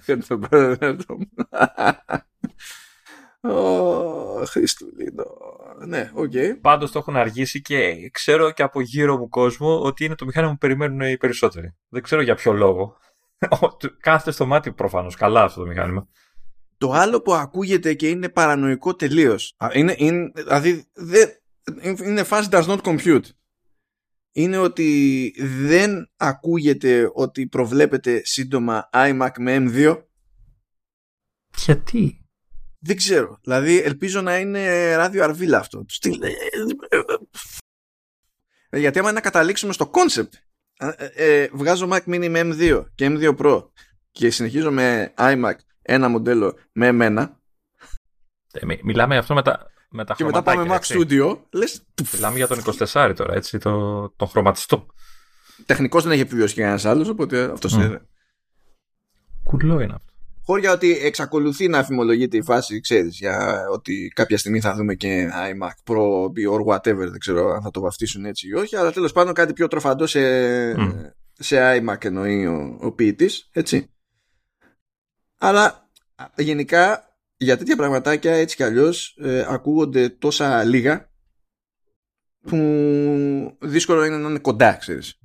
[3.40, 5.24] Ω, Χριστούλινο.
[5.86, 6.32] Ναι, οκ.
[6.60, 10.52] Πάντως το έχουν αργήσει και ξέρω και από γύρω μου κόσμο ότι είναι το μηχάνημα
[10.52, 11.74] που περιμένουν οι περισσότεροι.
[11.88, 12.96] Δεν ξέρω για ποιο λόγο.
[14.00, 15.16] Κάθεται στο μάτι προφανώς.
[15.16, 16.08] Καλά αυτό το μηχάνημα.
[16.78, 19.56] Το άλλο που ακούγεται και είναι παρανοϊκό τελείως.
[19.72, 21.28] Είναι, είναι, δηλαδή, δεν,
[21.82, 23.24] είναι φάση does not compute.
[24.32, 30.02] Είναι ότι δεν ακούγεται ότι προβλέπεται σύντομα iMac με M2.
[31.56, 32.19] Γιατί;
[32.82, 33.38] Δεν ξέρω.
[33.42, 35.84] Δηλαδή, ελπίζω να είναι ράδιο αρβίλα αυτό.
[35.88, 36.24] Στυλ-
[38.70, 40.28] Ε, Γιατί άμα να καταλήξουμε στο concept,
[40.78, 43.64] ε, ε, βγάζω Mac Mini με M2 και M2 Pro
[44.10, 45.52] και συνεχίζω με iMac
[45.82, 47.38] ένα μοντέλο με εμένα
[48.52, 51.06] Ε, μι- μιλάμε αυτό με τα, με τα και μετά πάμε Mac χρωματάκια, έτσι.
[51.20, 54.86] Studio, λες, Μιλάμε για τον 24 τώρα, έτσι, το, τον χρωματιστό.
[55.66, 57.80] τεχνικός δεν έχει επιβιώσει και κανένας άλλος, οπότε αυτός Μμ.
[57.80, 58.02] είναι.
[59.44, 60.09] Κουλό είναι αυτό.
[60.42, 65.30] Χώρια ότι εξακολουθεί να αφημολογείται η φάση, ξέρεις, για ότι κάποια στιγμή θα δούμε και
[65.32, 69.12] iMac Pro or whatever, δεν ξέρω αν θα το βαφτίσουν έτσι ή όχι, αλλά τέλος
[69.12, 70.20] πάντων κάτι πιο τροφαντό σε,
[70.78, 70.90] Μμ.
[71.32, 73.90] σε iMac εννοεί ο, ο ποιητής, έτσι.
[75.38, 81.10] Αλλά α, γενικά για τέτοια πραγματάκια έτσι κι αλλιώς ε, ακούγονται τόσα λίγα
[82.40, 82.56] που
[83.60, 85.19] δύσκολο είναι να είναι κοντά, ξέρεις.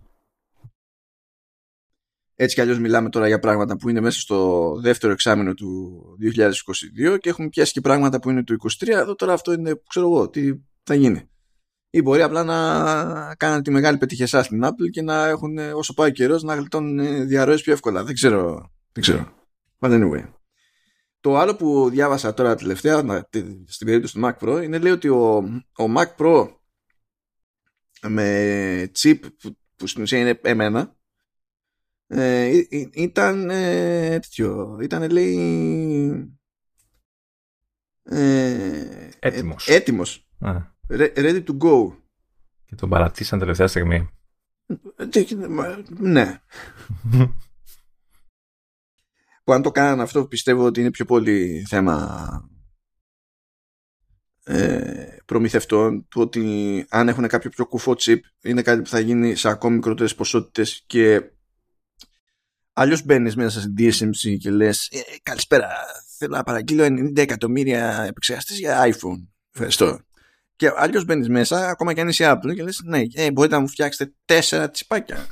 [2.37, 6.01] Έτσι κι αλλιώς μιλάμε τώρα για πράγματα που είναι μέσα στο δεύτερο εξάμεινο του
[7.13, 8.87] 2022 και έχουμε πιάσει και πράγματα που είναι του 2023.
[8.87, 11.29] Εδώ τώρα αυτό είναι, ξέρω εγώ, τι θα γίνει.
[11.89, 16.09] Ή μπορεί απλά να κάνουν τη μεγάλη πετυχεσά στην Apple και να έχουν όσο πάει
[16.09, 18.03] ο καιρός να γλιτώνουν διαρροές πιο εύκολα.
[18.03, 18.71] Δεν ξέρω.
[18.91, 19.33] Δεν ξέρω.
[19.79, 20.29] But anyway.
[21.19, 24.91] Το άλλο που διάβασα τώρα τελευταία να- τη- στην περίπτωση του Mac Pro είναι λέει
[24.91, 25.35] ότι ο,
[25.77, 26.49] ο Mac Pro
[28.07, 30.94] με chip που, που στην ουσία είναι εμένα
[32.07, 36.35] ε, ή- ή- ήταν ε, τέτοιο, ήταν λέει
[38.03, 39.67] ε, Έτοιμος.
[39.69, 40.55] ε, έτοιμος Α,
[40.89, 41.97] Re- ready to go
[42.65, 44.09] και τον παρατήσαν τελευταία στιγμή.
[44.95, 46.39] Ε, τι- μα- ναι
[49.43, 52.49] που αν το κάνανε αυτό πιστεύω ότι είναι πιο πολύ θέμα
[54.43, 59.35] ε, προμηθευτών του ότι αν έχουν κάποιο πιο κουφό chip είναι κάτι που θα γίνει
[59.35, 61.31] σε ακόμη μικρότερες ποσότητες και
[62.77, 65.67] αλλιώς μπαίνεις μέσα στην DSMC και λες ε, καλησπέρα
[66.17, 69.99] θέλω να παραγγείλω 90 εκατομμύρια επεξεργαστές για iPhone ευχαριστώ
[70.55, 73.61] και αλλιώς μπαίνεις μέσα, ακόμα και αν είσαι Apple, και λες: Ναι, ε, μπορείτε να
[73.61, 75.25] μου φτιάξετε τέσσερα τσιπάκια.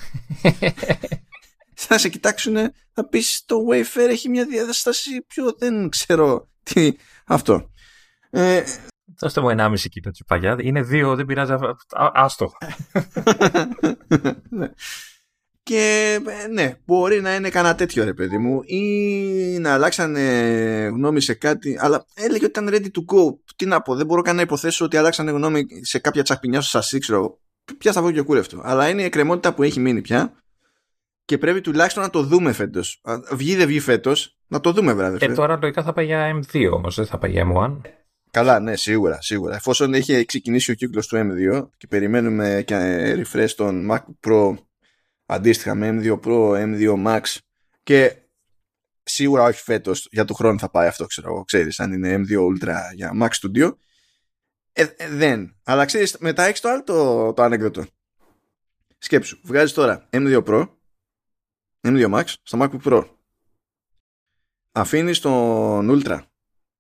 [1.85, 2.55] θα σε κοιτάξουν,
[2.93, 6.91] θα πεις το Wayfair έχει μια διάσταση πιο δεν ξέρω τι
[7.25, 7.69] αυτό.
[8.30, 8.63] Ε,
[9.19, 10.55] Δώστε μου 1,5 κιλό τσιπαγιά.
[10.59, 11.51] Είναι δύο, δεν πειράζει.
[11.51, 12.51] α- α- Άστο.
[15.69, 15.75] ναι.
[15.75, 18.82] Και ε, ναι, μπορεί να είναι κανένα τέτοιο ρε παιδί μου ή
[19.59, 20.22] να αλλάξανε
[20.93, 24.22] γνώμη σε κάτι αλλά έλεγε ότι ήταν ready to go τι να πω, δεν μπορώ
[24.22, 27.40] καν να υποθέσω ότι αλλάξανε γνώμη σε κάποια τσακπινιά στο σασί ξέρω
[27.77, 30.33] πια θα βγω και κούρευτο αλλά είναι η εκκρεμότητα που έχει μείνει πια
[31.25, 34.93] και πρέπει τουλάχιστον να το δούμε φέτος Α, βγει δεν βγει φέτος να το δούμε
[34.93, 37.82] βράδυ Ε, τώρα λογικά θα πάει για M2 όμως, δεν θα πάει για M1.
[38.32, 39.56] Καλά, ναι, σίγουρα, σίγουρα.
[39.56, 42.75] Εφόσον έχει ξεκινήσει ο κύκλος του M2 και περιμένουμε και
[43.14, 44.56] refresh των Mac Pro
[45.26, 47.22] αντίστοιχα με M2 Pro, M2 Max
[47.84, 48.24] και
[49.03, 52.38] σίγουρα όχι φέτος, για του χρόνου θα πάει αυτό, ξέρω εγώ, ξέρεις, αν είναι M2
[52.38, 53.72] Ultra για Mac Studio.
[54.74, 55.56] Ε, ε, δεν.
[55.64, 57.85] Αλλά ξέρεις, μετά έχεις το άλλο το, το ανέκδοτο.
[58.98, 60.68] Σκέψου, βγάζεις τώρα M2 Pro
[61.82, 63.10] M2 Max στο MacBook Pro.
[64.72, 66.22] Αφήνεις τον Ultra,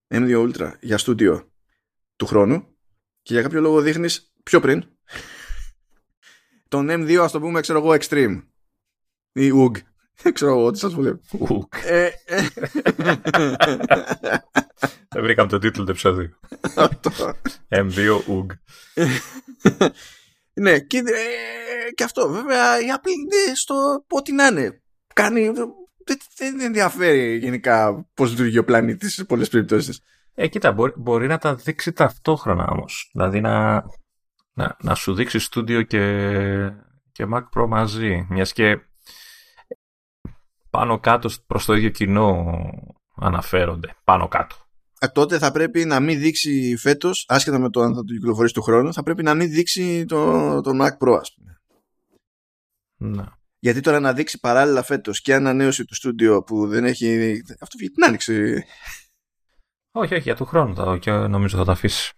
[0.07, 1.51] M2 Ultra για στούντιο
[2.15, 2.77] του χρόνου
[3.21, 4.92] και για κάποιο λόγο δείχνεις πιο πριν
[6.73, 8.41] τον M2 ας το πούμε ξέρω εγώ Extreme
[9.31, 9.71] ή UG.
[10.21, 11.19] Δεν ξέρω εγώ τι σας βουλεύει.
[11.49, 11.73] Ουκ.
[11.85, 12.47] Ε, ε,
[15.09, 16.29] Δεν βρήκαμε τον τίτλο του επεισόδιου.
[16.75, 17.11] αυτό.
[17.69, 18.45] M2 UG.
[20.55, 24.81] Ναι, και, ε, και αυτό βέβαια η Apple είναι στο ό,τι να είναι.
[25.13, 25.73] Κάνει, δεν,
[26.37, 30.01] δεν ενδιαφέρει γενικά πώς λειτουργεί ο πλανήτης σε πολλές περιπτώσεις.
[30.33, 33.09] Ε, κοίτα, μπορεί, μπορεί να τα δείξει ταυτόχρονα όμως.
[33.13, 33.83] Δηλαδή να,
[34.53, 35.99] να, να σου δείξει στούντιο και,
[37.11, 38.25] και Mac Pro μαζί.
[38.29, 38.79] Μιας και
[40.69, 42.53] πάνω κάτω προς το ίδιο κοινό
[43.15, 43.95] αναφέρονται.
[44.03, 44.55] Πάνω κάτω.
[44.99, 48.53] Ε, τότε θα πρέπει να μην δείξει φέτος, άσχετα με το αν θα το κυκλοφορήσει
[48.53, 51.61] του χρόνου, θα πρέπει να μην δείξει το, το Mac Pro ας πούμε.
[52.97, 53.23] Ναι.
[53.59, 57.41] Γιατί τώρα να δείξει παράλληλα φέτος και ανανέωση του στούντιο που δεν έχει...
[57.59, 58.63] Αυτό βγει την άνοιξη.
[59.91, 62.13] Όχι, όχι, για του χρόνου θα, και νομίζω θα τα αφήσει.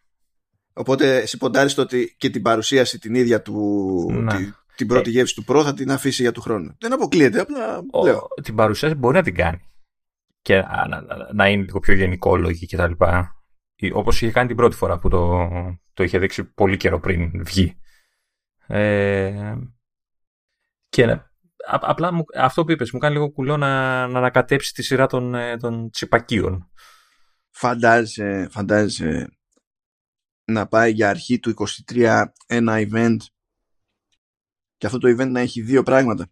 [0.78, 4.36] Οπότε εσύ ποντάρεις το ότι και την παρουσίαση την ίδια του, Ναι.
[4.38, 6.76] τη- την πρώτη γεύση του Pro θα την αφήσει για του χρόνου.
[6.80, 8.18] Δεν αποκλείεται, απλά λέω.
[8.38, 9.60] Ο, την παρουσίαση μπορεί να την κάνει.
[10.42, 12.92] Και να, να, να- να είναι λίγο πιο γενικόλογη κτλ.
[13.94, 15.50] Όπως είχε κάνει την πρώτη φορά που το,
[15.94, 17.80] το είχε δείξει πολύ καιρό πριν βγει.
[18.68, 19.54] Ε,
[20.90, 21.14] και να-
[21.68, 25.08] α- απλά μου, αυτό που είπες μου κάνει λίγο κουλό να, να ανακατέψει τη σειρά
[25.08, 26.70] των, ε, των τσιπακίων.
[27.52, 29.35] Φαντάζεσαι, φαντάζεσαι
[30.46, 31.54] να πάει για αρχή του
[31.88, 33.18] 23 ένα event
[34.78, 36.28] και αυτό το event να έχει δύο πράγματα.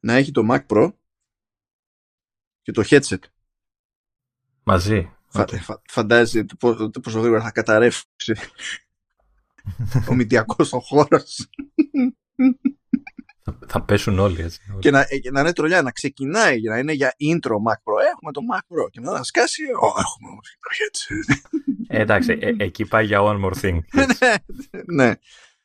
[0.00, 0.92] Να έχει το Mac Pro
[2.62, 3.18] και το headset.
[4.62, 5.16] Μαζί.
[5.26, 8.06] Φα, φα- φαντάζεσαι το πόσο, το πόσο γρήγορα θα καταρρεύσει
[10.10, 11.48] ο μηντιακός ο χώρος
[13.46, 14.60] Θα, θα πέσουν όλοι έτσι.
[14.78, 17.78] και να, ε, και να είναι τρολιά, να ξεκινάει για να είναι για intro Mac
[17.84, 17.96] Pro.
[18.12, 21.60] Έχουμε το Mac Pro και μετά να σκάσει, «Ω, έχουμε όμως και το headset.
[21.88, 23.78] Ε, εντάξει, ε, ε, εκεί πάει για one more thing.
[24.98, 25.12] ναι.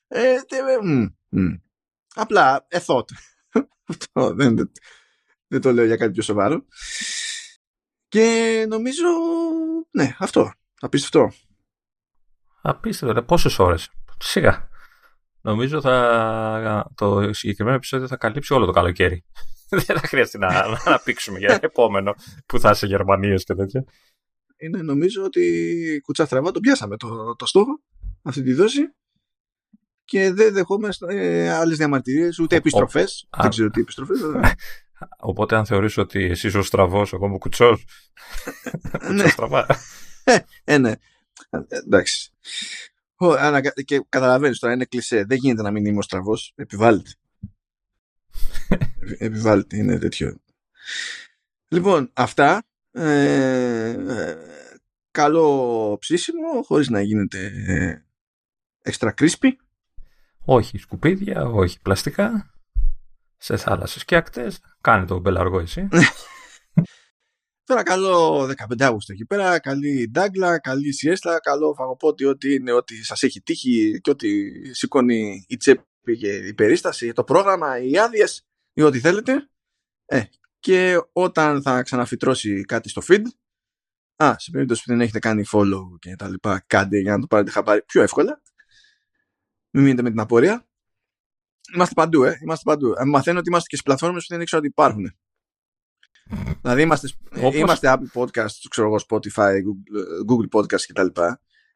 [0.08, 1.54] Ε, τε, ε, μ, μ.
[2.14, 3.06] Απλά, ε, thought.
[3.88, 4.72] Αυτό δεν, δεν,
[5.48, 6.66] δεν το λέω για κάτι πιο σοβαρό.
[8.08, 9.08] Και νομίζω,
[9.92, 10.54] ναι, αυτό.
[10.80, 11.32] Απίστευτο.
[12.62, 13.22] Απίστευτο, ρε.
[13.22, 14.69] Πόσες ώρες; Σιγά.
[15.50, 19.24] Νομίζω θα, το συγκεκριμένο επεισόδιο θα καλύψει όλο το καλοκαίρι.
[19.70, 22.14] Δεν θα χρειαστεί να, να αναπτύξουμε για επόμενο
[22.46, 23.84] που θα είσαι Γερμανίες και τέτοια.
[24.58, 27.82] Είναι νομίζω ότι κουτσά στραβά το πιάσαμε το, το στόχο,
[28.22, 28.82] αυτή τη δόση.
[30.04, 33.28] Και δεν δεχόμαστε ε, άλλες διαμαρτυρίες, ούτε επιστροφές.
[33.30, 33.40] Α.
[33.42, 34.24] δεν ξέρω τι επιστροφές.
[34.24, 34.54] αλλά-
[35.32, 37.86] Οπότε αν θεωρείς ότι εσύ είσαι ο στραβός, εγώ είμαι ο κουτσός,
[39.02, 39.66] ναι, κουτσός στραβά.
[40.64, 40.92] ε, ναι.
[41.50, 42.32] Ε, εντάξει.
[43.22, 45.24] Ω, ανακα- Και καταλαβαίνεις τώρα, είναι κλισέ.
[45.24, 46.52] Δεν γίνεται να μην είμαι ο στραβός.
[46.56, 47.10] Επιβάλλεται.
[48.70, 50.38] Επι- Επιβάλλεται, είναι τέτοιο.
[51.68, 52.64] Λοιπόν, αυτά.
[52.92, 54.38] Ε, ε,
[55.12, 58.04] καλό ψήσιμο, χωρίς να γίνεται ε,
[58.92, 59.50] extra crispy.
[60.46, 62.54] όχι σκουπίδια, όχι πλαστικά.
[63.38, 64.60] Σε θάλασσες και ακτές.
[64.82, 65.88] Κάνε το μπελαργό εσύ.
[67.70, 73.04] Τώρα καλό 15 Αύγουστο εκεί πέρα, καλή ντάγκλα, καλή σιέστα, καλό φαγοπότη, ό,τι είναι, ό,τι
[73.04, 74.28] σας έχει τύχει και ό,τι
[74.74, 79.50] σηκώνει η τσέπη και η περίσταση, το πρόγραμμα, οι άδειες ή ό,τι θέλετε.
[80.06, 80.24] Ε,
[80.60, 83.24] και όταν θα ξαναφυτρώσει κάτι στο feed,
[84.24, 87.28] α, σε περίπτωση που δεν έχετε κάνει follow και τα λοιπά, κάντε για να το
[87.28, 88.42] πάρετε χαμπάρι πιο εύκολα.
[89.70, 90.68] Μην μείνετε με την απορία.
[91.74, 92.40] Είμαστε παντού, ε.
[92.42, 92.94] Είμαστε παντού.
[92.98, 95.14] Ε, μαθαίνω ότι είμαστε και στις πλατφόρμες που δεν ήξερα ότι υπάρχουν.
[96.62, 101.22] Δηλαδή είμαστε, Όπως- είμαστε Apple Podcast, ξέρω εγώ, Spotify, Google, Google Podcast κτλ.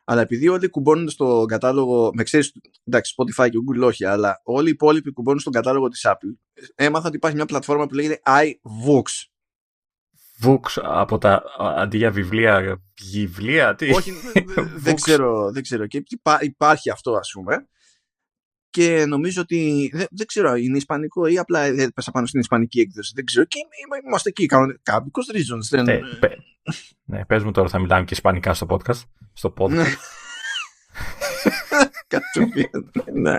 [0.06, 4.68] Αλλά επειδή όλοι κουμπώνουν στον κατάλογο, με ξέρεις, εντάξει, Spotify και Google όχι, αλλά όλοι
[4.68, 6.36] οι υπόλοιποι κουμπώνουν στον κατάλογο της Apple,
[6.76, 9.28] έμαθα ότι υπάρχει μια πλατφόρμα που λέγεται iVoox.
[10.40, 14.12] Βουξ από τα αντί για βιβλία, βιβλία, τι; όχι,
[14.78, 15.02] δεν Vox.
[15.02, 15.88] ξέρω, δεν ξέρω.
[15.88, 17.68] Και υπά- υπάρχει αυτό, ας πούμε.
[18.74, 19.90] Και νομίζω ότι.
[19.93, 23.11] Δεν, δεν ξέρω, είναι ισπανικό ή απλά έπεσα πάνω στην ισπανική έκδοση.
[23.16, 23.45] Δεν ξέρω.
[23.45, 24.45] Και είμαι- είμαστε εκεί.
[24.45, 25.68] κανονικά, Because reasons.
[25.69, 25.88] Δεν...
[25.88, 26.38] Ε, πε-
[27.03, 29.02] ναι, πες μου τώρα θα μιλάμε και ισπανικά στο podcast.
[29.34, 29.69] Στο podcast.
[29.69, 29.84] Ναι.
[32.08, 33.38] Κατευθείαν, ναι.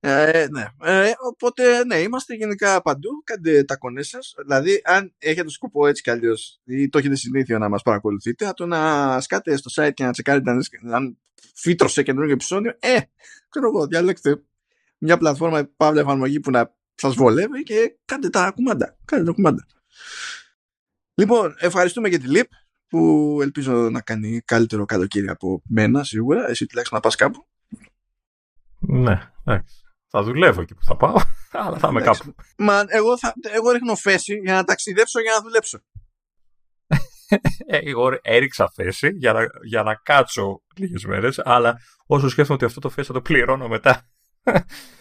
[0.00, 0.64] Ε, ναι.
[0.82, 3.10] Ε, οπότε, ναι, είμαστε γενικά παντού.
[3.24, 4.34] Κάντε τα κονές σας.
[4.42, 8.56] Δηλαδή, αν έχετε σκοπό έτσι κι αλλιώς ή το έχετε συνήθεια να μας παρακολουθείτε, από
[8.56, 10.60] το να σκάτε στο site και να τσεκάρετε αν,
[10.92, 11.18] αν
[11.54, 12.98] φύτρωσε καινούργιο επεισόδιο, ε,
[13.48, 14.42] ξέρω εγώ, διαλέξτε
[14.98, 18.96] μια πλατφόρμα παύλα εφαρμογή που να σας βολεύει και κάντε τα κουμάντα.
[19.04, 19.66] Κάντε τα κουμάντα.
[21.14, 22.50] Λοιπόν, ευχαριστούμε για τη ΛΥΠ
[22.88, 26.48] που ελπίζω να κάνει καλύτερο καλοκαίρι από μένα σίγουρα.
[26.48, 27.46] Εσύ τουλάχιστον να πας κάπου.
[28.78, 29.76] Ναι, εντάξει.
[30.08, 31.16] Θα δουλεύω εκεί που θα πάω,
[31.64, 32.34] αλλά θα είμαι κάπου.
[32.58, 35.78] Μα εγώ, θα, εγώ ρίχνω φέση για να ταξιδέψω για να δουλέψω.
[37.66, 42.64] Ε, εγώ έριξα θέση για να, για να κάτσω λίγες μέρες, αλλά όσο σκέφτομαι ότι
[42.64, 44.08] αυτό το θέση θα το πληρώνω μετά.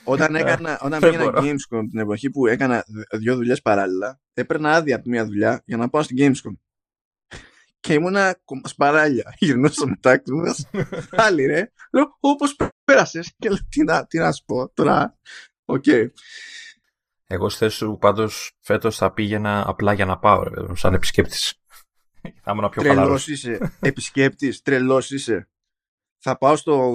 [0.04, 5.10] Όταν, έκανα, όταν πήγαινα Gamescom την εποχή που έκανα δύο δουλειές παράλληλα, έπαιρνα άδεια από
[5.10, 6.54] μια δουλειά για να πάω στην Gamescom.
[7.84, 9.34] Και ήμουνα σπαράλια.
[9.40, 10.54] Γυρνούσα μετά και μου
[11.12, 11.72] Άλλη ρε.
[11.92, 12.46] Λέω, πώς
[12.84, 13.34] πέρασες.
[13.38, 15.18] Και λέω, τι να, τι να σου πω τώρα.
[15.66, 15.84] OK.
[15.88, 16.08] Okay.
[17.28, 21.54] Εγώ στη θέση σου πάντως φέτος θα πήγαινα απλά για να πάω, ρε, σαν επισκέπτης.
[22.42, 23.78] Θα ήμουν πιο Τρελός είσαι.
[23.80, 25.50] Επισκέπτης, τρελός είσαι.
[26.18, 26.94] Θα πάω στο,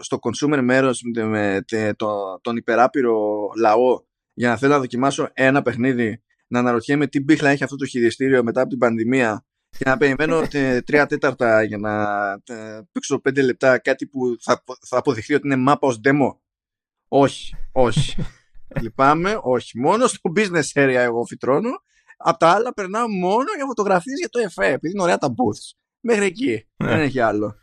[0.00, 1.64] στο consumer μέρος με, με
[1.96, 6.22] το, τον υπεράπειρο λαό για να θέλω να δοκιμάσω ένα παιχνίδι.
[6.46, 9.44] Να αναρωτιέμαι τι μπίχλα έχει αυτό το χειριστήριο μετά από την πανδημία
[9.78, 10.42] και να περιμένω
[10.84, 12.04] τρία τέταρτα για να
[12.92, 16.36] παίξω πέντε λεπτά κάτι που θα, θα αποδειχθεί ότι είναι μάπα ως demo.
[17.08, 18.16] Όχι, όχι.
[18.80, 19.78] Λυπάμαι, όχι.
[19.78, 21.70] Μόνο στο business area εγώ φυτρώνω
[22.16, 25.76] Απ' τα άλλα περνάω μόνο για φωτογραφίες για το εφέ, επειδή είναι ωραία τα booths.
[26.00, 26.68] Μέχρι εκεί.
[26.76, 26.88] Ναι.
[26.88, 27.54] Δεν έχει άλλο.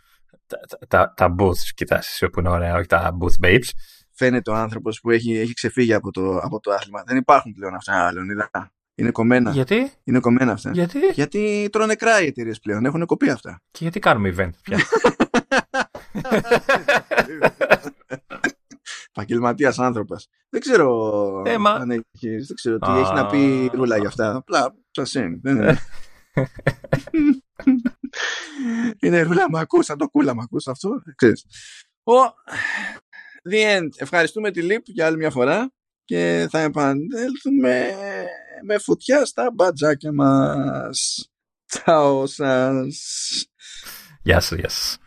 [0.48, 3.70] Τα, τα, τα booths, κοιτάς, που είναι ωραία, όχι τα booth babes.
[4.12, 7.04] Φαίνεται ο άνθρωπος που έχει, έχει ξεφύγει από το, από το άθλημα.
[7.06, 8.50] Δεν υπάρχουν πλέον αυτά, Λεωνίδα.
[8.96, 9.52] Είναι κομμένα.
[9.52, 10.72] Γιατί; Είναι κομμένα αυτά.
[10.72, 12.86] Γιατί; Γιατί τρώνε κράει οι εταιρείες πλέον.
[12.86, 13.62] Έχουν κοπεί αυτά.
[13.72, 14.78] Και γιατί κάνουμε event πια;
[19.14, 20.28] επαγγελματίας άνθρωπος.
[20.50, 24.36] Δεν ξέρω ε, αν έχεις, δεν ξέρω τι έχει να πει ρούλα για αυτά.
[24.36, 25.40] Απλά σα είναι.
[29.02, 30.90] είναι ρούλα μ' ακούς, σαν το κούλα μ' ακούς αυτό.
[31.16, 31.46] Ξέρεις.
[32.04, 32.14] Ο,
[33.52, 33.88] the end.
[33.98, 35.72] Ευχαριστούμε τη ΛΥΠ για άλλη μια φορά
[36.06, 37.96] και θα επανέλθουμε
[38.64, 41.30] με φωτιά στα μπατζάκια μας.
[41.66, 42.98] Τσάω σας.
[44.24, 45.01] Γεια σας, γεια σας.